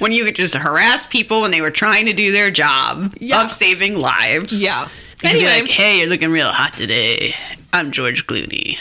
when 0.00 0.10
you 0.12 0.24
could 0.24 0.34
just 0.34 0.54
harass 0.56 1.06
people 1.06 1.40
when 1.42 1.50
they 1.52 1.60
were 1.60 1.70
trying 1.70 2.06
to 2.06 2.12
do 2.12 2.32
their 2.32 2.50
job 2.50 3.14
Yeah. 3.20 3.44
of 3.44 3.52
saving 3.52 3.96
lives. 3.98 4.60
yeah. 4.60 4.88
Anyway, 5.22 5.60
like, 5.60 5.68
hey, 5.68 5.98
you're 6.00 6.08
looking 6.08 6.30
real 6.30 6.48
hot 6.48 6.72
today. 6.76 7.34
I'm 7.72 7.92
George 7.92 8.26
Clooney. 8.26 8.78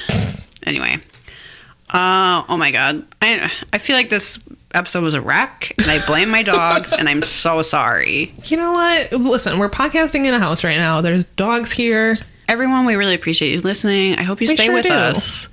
Anyway. 0.66 0.96
Uh, 1.90 2.44
oh 2.48 2.56
my 2.58 2.72
god. 2.72 3.06
I 3.22 3.52
I 3.74 3.78
feel 3.78 3.96
like 3.96 4.10
this 4.10 4.40
episode 4.76 5.04
was 5.04 5.16
a 5.16 5.22
wreck, 5.22 5.74
and 5.80 5.90
I 5.90 6.06
blame 6.06 6.30
my 6.30 6.44
dogs, 6.44 6.94
and 6.94 7.10
I'm 7.10 7.24
so 7.24 7.62
sorry. 7.64 8.34
you 8.46 8.56
know 8.58 8.72
what? 8.72 9.12
Listen, 9.12 9.58
we're 9.60 9.70
podcasting 9.70 10.26
in 10.26 10.34
a 10.34 10.40
house 10.40 10.64
right 10.64 10.78
now. 10.78 11.02
There's 11.02 11.26
dogs 11.26 11.72
here. 11.72 12.18
Everyone, 12.48 12.86
we 12.86 12.96
really 12.96 13.16
appreciate 13.16 13.52
you 13.52 13.62
listening. 13.62 14.18
I 14.20 14.24
hope 14.24 14.40
you 14.42 14.48
We 14.48 14.56
stay 14.56 14.66
sure 14.66 14.76
with 14.76 14.86
do. 14.86 14.94
us. 14.94 15.48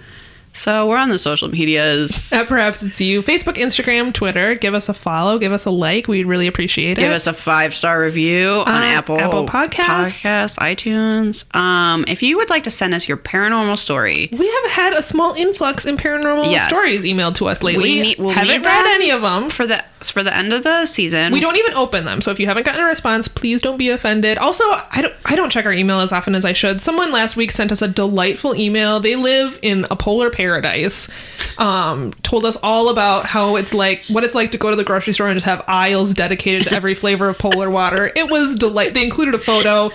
So 0.56 0.88
we're 0.88 0.96
on 0.96 1.10
the 1.10 1.18
social 1.18 1.48
medias. 1.48 2.32
Uh, 2.32 2.44
perhaps 2.46 2.82
it's 2.82 3.00
you. 3.00 3.22
Facebook, 3.22 3.54
Instagram, 3.56 4.12
Twitter. 4.12 4.54
Give 4.54 4.74
us 4.74 4.88
a 4.88 4.94
follow. 4.94 5.38
Give 5.38 5.52
us 5.52 5.66
a 5.66 5.70
like. 5.70 6.08
We'd 6.08 6.24
really 6.26 6.46
appreciate 6.46 6.92
it. 6.98 7.02
Give 7.02 7.12
us 7.12 7.26
a 7.26 7.32
five 7.32 7.74
star 7.74 8.00
review 8.00 8.62
on 8.66 8.68
Uh, 8.68 8.86
Apple 8.86 9.20
Apple 9.20 9.46
Podcasts. 9.46 10.20
Podcasts, 10.20 10.58
iTunes. 10.58 11.54
Um, 11.54 12.04
if 12.08 12.22
you 12.22 12.36
would 12.38 12.48
like 12.50 12.62
to 12.64 12.70
send 12.70 12.94
us 12.94 13.06
your 13.06 13.18
paranormal 13.18 13.76
story, 13.78 14.30
we 14.32 14.48
have 14.50 14.70
had 14.72 14.94
a 14.94 15.02
small 15.02 15.34
influx 15.34 15.84
in 15.84 15.96
paranormal 15.96 16.50
Yes. 16.50 16.68
stories 16.68 17.00
emailed 17.02 17.34
to 17.36 17.46
us 17.48 17.62
lately. 17.62 17.82
we 17.84 18.02
need, 18.02 18.18
we'll 18.18 18.30
haven't 18.30 18.62
read 18.62 18.94
any 18.94 19.10
of 19.10 19.22
them. 19.22 19.50
for 19.50 19.66
the 19.66 19.84
for 20.02 20.22
the 20.22 20.34
end 20.34 20.52
of 20.52 20.62
the 20.62 20.86
season. 20.86 21.32
We 21.32 21.40
don't 21.40 21.56
even 21.56 21.74
open 21.74 22.04
them. 22.04 22.20
So 22.20 22.30
if 22.30 22.38
you 22.38 22.46
haven't 22.46 22.64
gotten 22.64 22.82
a 22.82 22.84
response, 22.84 23.28
please 23.28 23.60
don't 23.60 23.78
be 23.78 23.88
offended. 23.88 24.38
Also, 24.38 24.64
I 24.64 25.00
don't 25.02 25.14
I 25.24 25.36
don't 25.36 25.50
check 25.50 25.64
our 25.64 25.72
email 25.72 26.00
as 26.00 26.12
often 26.12 26.34
as 26.34 26.44
I 26.44 26.52
should. 26.52 26.80
Someone 26.80 27.12
last 27.12 27.36
week 27.36 27.50
sent 27.50 27.72
us 27.72 27.82
a 27.82 27.88
delightful 27.88 28.54
email. 28.54 29.00
They 29.00 29.16
live 29.16 29.58
in 29.62 29.86
a 29.90 29.96
polar 29.96 30.30
paradise. 30.30 31.08
Um, 31.58 32.12
told 32.22 32.44
us 32.44 32.56
all 32.62 32.90
about 32.90 33.26
how 33.26 33.56
it's 33.56 33.72
like 33.72 34.02
what 34.08 34.24
it's 34.24 34.34
like 34.34 34.52
to 34.52 34.58
go 34.58 34.70
to 34.70 34.76
the 34.76 34.84
grocery 34.84 35.12
store 35.12 35.28
and 35.28 35.36
just 35.36 35.46
have 35.46 35.64
aisles 35.66 36.14
dedicated 36.14 36.68
to 36.68 36.74
every 36.74 36.94
flavor 36.94 37.28
of 37.28 37.38
polar 37.38 37.70
water. 37.70 38.12
It 38.14 38.30
was 38.30 38.54
delight. 38.54 38.94
They 38.94 39.04
included 39.04 39.34
a 39.34 39.38
photo. 39.38 39.90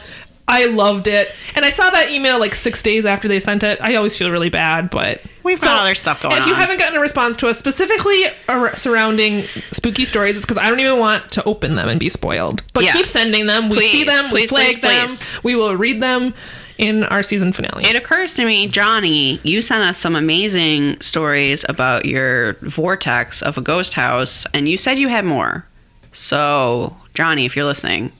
I 0.52 0.65
loved 0.65 1.07
it. 1.07 1.30
And 1.56 1.64
I 1.65 1.69
saw 1.69 1.90
that 1.90 2.11
email 2.11 2.40
like 2.40 2.53
six 2.56 2.82
days 2.82 3.06
after 3.06 3.28
they 3.28 3.40
sent 3.40 3.64
it. 3.64 3.80
I 3.82 3.95
always 3.95 4.18
feel 4.18 4.30
really 4.32 4.49
bad, 4.49 4.90
but 4.90 5.22
We've 5.44 5.60
got 5.60 5.80
other 5.82 5.95
stuff 5.95 6.22
going 6.22 6.36
on. 6.36 6.41
If 6.41 6.48
you 6.48 6.53
on. 6.53 6.60
haven't 6.60 6.78
gotten 6.78 6.95
a 6.98 7.02
response 7.02 7.36
to 7.38 7.48
us 7.48 7.57
specifically 7.57 8.26
ar- 8.48 8.76
surrounding 8.76 9.45
spooky 9.72 10.06
stories, 10.06 10.38
it's 10.38 10.45
because 10.45 10.60
I 10.60 10.69
don't 10.69 10.80
even 10.80 10.99
want 10.99 11.32
to 11.32 11.44
open 11.45 11.76
them 11.76 11.90
and 11.90 11.99
be 11.99 12.10
spoiled. 12.10 12.61
But 12.73 12.84
Yes. 12.84 12.95
keep 12.98 13.07
sending 13.07 13.48
them. 13.48 13.69
We 13.69 13.78
Please, 13.78 13.91
see 13.91 14.03
them. 14.03 14.30
we 14.32 14.45
flag 14.48 14.80
please, 14.80 14.82
them. 14.82 15.07
please. 15.07 15.44
We 15.44 15.56
will 15.56 15.76
read 15.76 16.02
them 16.03 16.34
in 16.78 17.03
our 17.06 17.23
season 17.23 17.53
finale. 17.53 17.84
It 17.86 17.95
occurs 17.95 18.34
to 18.36 18.45
me, 18.45 18.68
Johnny, 18.68 19.40
you 19.44 19.61
sent 19.61 19.84
us 19.84 19.98
some 19.99 20.15
amazing 20.15 20.99
stories 21.02 21.64
about 21.69 22.06
your 22.06 22.53
vortex 22.61 23.41
of 23.41 23.57
a 23.57 23.61
ghost 23.61 23.94
house, 23.94 24.45
and 24.53 24.68
you 24.68 24.78
said 24.78 24.98
you 24.99 25.07
had 25.07 25.23
more. 25.26 25.65
So, 26.11 26.95
Johnny, 27.14 27.45
if 27.45 27.56
you're 27.56 27.65
listening, 27.65 28.11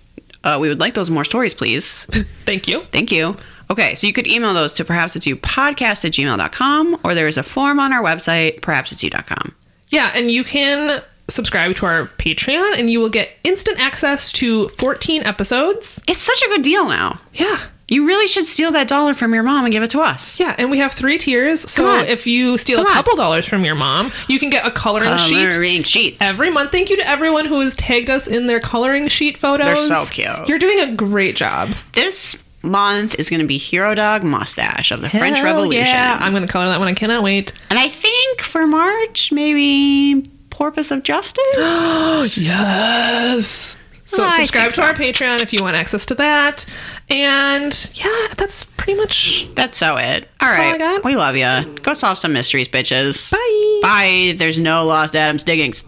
uh, 0.44 0.58
we 0.60 0.70
would 0.70 0.80
like 0.80 0.94
those 0.94 1.10
more 1.10 1.24
stories, 1.24 1.54
please. 1.54 2.06
Thank 2.46 2.68
you. 2.68 2.86
Thank 2.92 3.12
you. 3.12 3.38
Okay, 3.70 3.96
so 3.96 4.06
you 4.06 4.12
could 4.14 4.28
email 4.28 4.54
those 4.54 4.74
to 4.74 4.86
perhaps 4.86 5.16
it's 5.16 5.26
you 5.26 5.38
podcast 5.38 6.04
at 6.04 6.12
gmail.com, 6.12 7.00
or 7.04 7.16
there 7.16 7.28
is 7.28 7.38
a 7.38 7.44
form 7.44 7.80
on 7.80 7.94
our 7.94 8.04
website, 8.04 8.62
perhaps 8.62 8.92
it's 8.92 9.02
you.com. 9.02 9.56
Yeah, 9.90 10.12
and 10.14 10.30
you 10.30 10.44
can 10.44 11.02
subscribe 11.30 11.76
to 11.78 11.86
our 11.86 12.08
Patreon, 12.18 12.78
and 12.78 12.90
you 12.90 13.00
will 13.00 13.10
get 13.10 13.30
instant 13.44 13.80
access 13.80 14.32
to 14.34 14.68
14 14.70 15.24
episodes. 15.24 16.02
It's 16.08 16.22
such 16.22 16.42
a 16.44 16.48
good 16.50 16.64
deal 16.64 16.88
now. 16.88 17.22
Yeah. 17.34 17.58
You 17.92 18.06
really 18.08 18.28
should 18.28 18.46
steal 18.46 18.72
that 18.72 18.88
dollar 18.88 19.14
from 19.14 19.34
your 19.34 19.44
mom 19.44 19.66
and 19.66 19.72
give 19.72 19.84
it 19.84 19.90
to 19.92 20.00
us. 20.00 20.40
Yeah, 20.40 20.56
and 20.58 20.72
we 20.72 20.78
have 20.80 20.94
three 20.94 21.18
tiers. 21.18 21.70
So 21.70 22.00
if 22.00 22.26
you 22.26 22.58
steal 22.58 22.78
Come 22.78 22.88
a 22.88 22.90
on. 22.90 22.96
couple 22.96 23.16
dollars 23.18 23.46
from 23.46 23.66
your 23.66 23.76
mom, 23.76 24.12
you 24.30 24.40
can 24.40 24.50
get 24.50 24.66
a 24.66 24.72
coloring 24.72 25.18
sheet 25.18 25.50
Coloring 25.50 25.84
sheets. 25.84 26.18
every 26.22 26.50
month. 26.50 26.72
Thank 26.72 26.90
you 26.90 26.96
to 26.98 27.08
everyone 27.08 27.46
who 27.46 27.60
has 27.60 27.76
tagged 27.76 28.10
us 28.10 28.28
in 28.28 28.48
their 28.48 28.62
coloring 28.62 29.10
sheet 29.10 29.38
photos. 29.38 29.66
They're 29.90 30.04
so 30.04 30.06
cute. 30.12 30.48
You're 30.48 30.58
doing 30.58 30.80
a 30.80 30.94
great 30.96 31.36
job. 31.36 31.72
This 31.94 32.42
month 32.64 33.16
is 33.20 33.30
going 33.30 33.42
to 33.42 33.46
be 33.48 33.58
Hero 33.58 33.94
Dog 33.94 34.24
Mustache 34.24 34.92
of 34.92 35.02
the 35.02 35.10
French 35.10 35.42
Revolution. 35.42 35.86
Yeah, 35.86 36.18
I'm 36.22 36.32
going 36.32 36.46
to 36.48 36.52
color 36.52 36.68
that 36.68 36.80
one. 36.80 36.88
I 36.88 36.94
cannot 36.94 37.24
wait. 37.24 37.52
and 37.70 37.78
I 37.78 37.90
think 37.90 38.40
for 38.42 38.66
March, 38.68 39.34
maybe 39.34 40.30
Porpoise 40.50 40.92
of 40.92 41.04
Justice. 41.04 42.38
Yes. 42.38 43.76
So 44.12 44.26
I 44.26 44.38
subscribe 44.38 44.72
to 44.72 44.84
our 44.84 44.94
Patreon 44.94 45.42
if 45.42 45.54
you 45.54 45.64
want 45.64 45.76
access 45.78 46.06
to 46.08 46.16
that. 46.16 46.66
And 47.10 47.90
yeah, 47.94 48.28
that's 48.36 48.66
pretty 48.66 48.96
much 48.96 49.48
That's 49.56 49.78
so 49.78 49.96
it. 49.96 50.28
All 50.42 50.50
all 50.50 50.54
right. 50.54 50.76
I 50.76 50.78
got. 50.78 51.04
We 51.06 51.16
love 51.16 51.36
you. 51.38 51.80
Go 51.82 51.94
solve 51.94 52.18
some 52.18 52.34
mysteries, 52.34 52.68
bitches. 52.68 53.32
bye. 53.32 53.80
Bye. 53.82 54.36
There's 54.38 54.58
no 54.58 54.86
lost 54.86 55.16
Adams 55.16 55.44
diggings. 55.44 55.86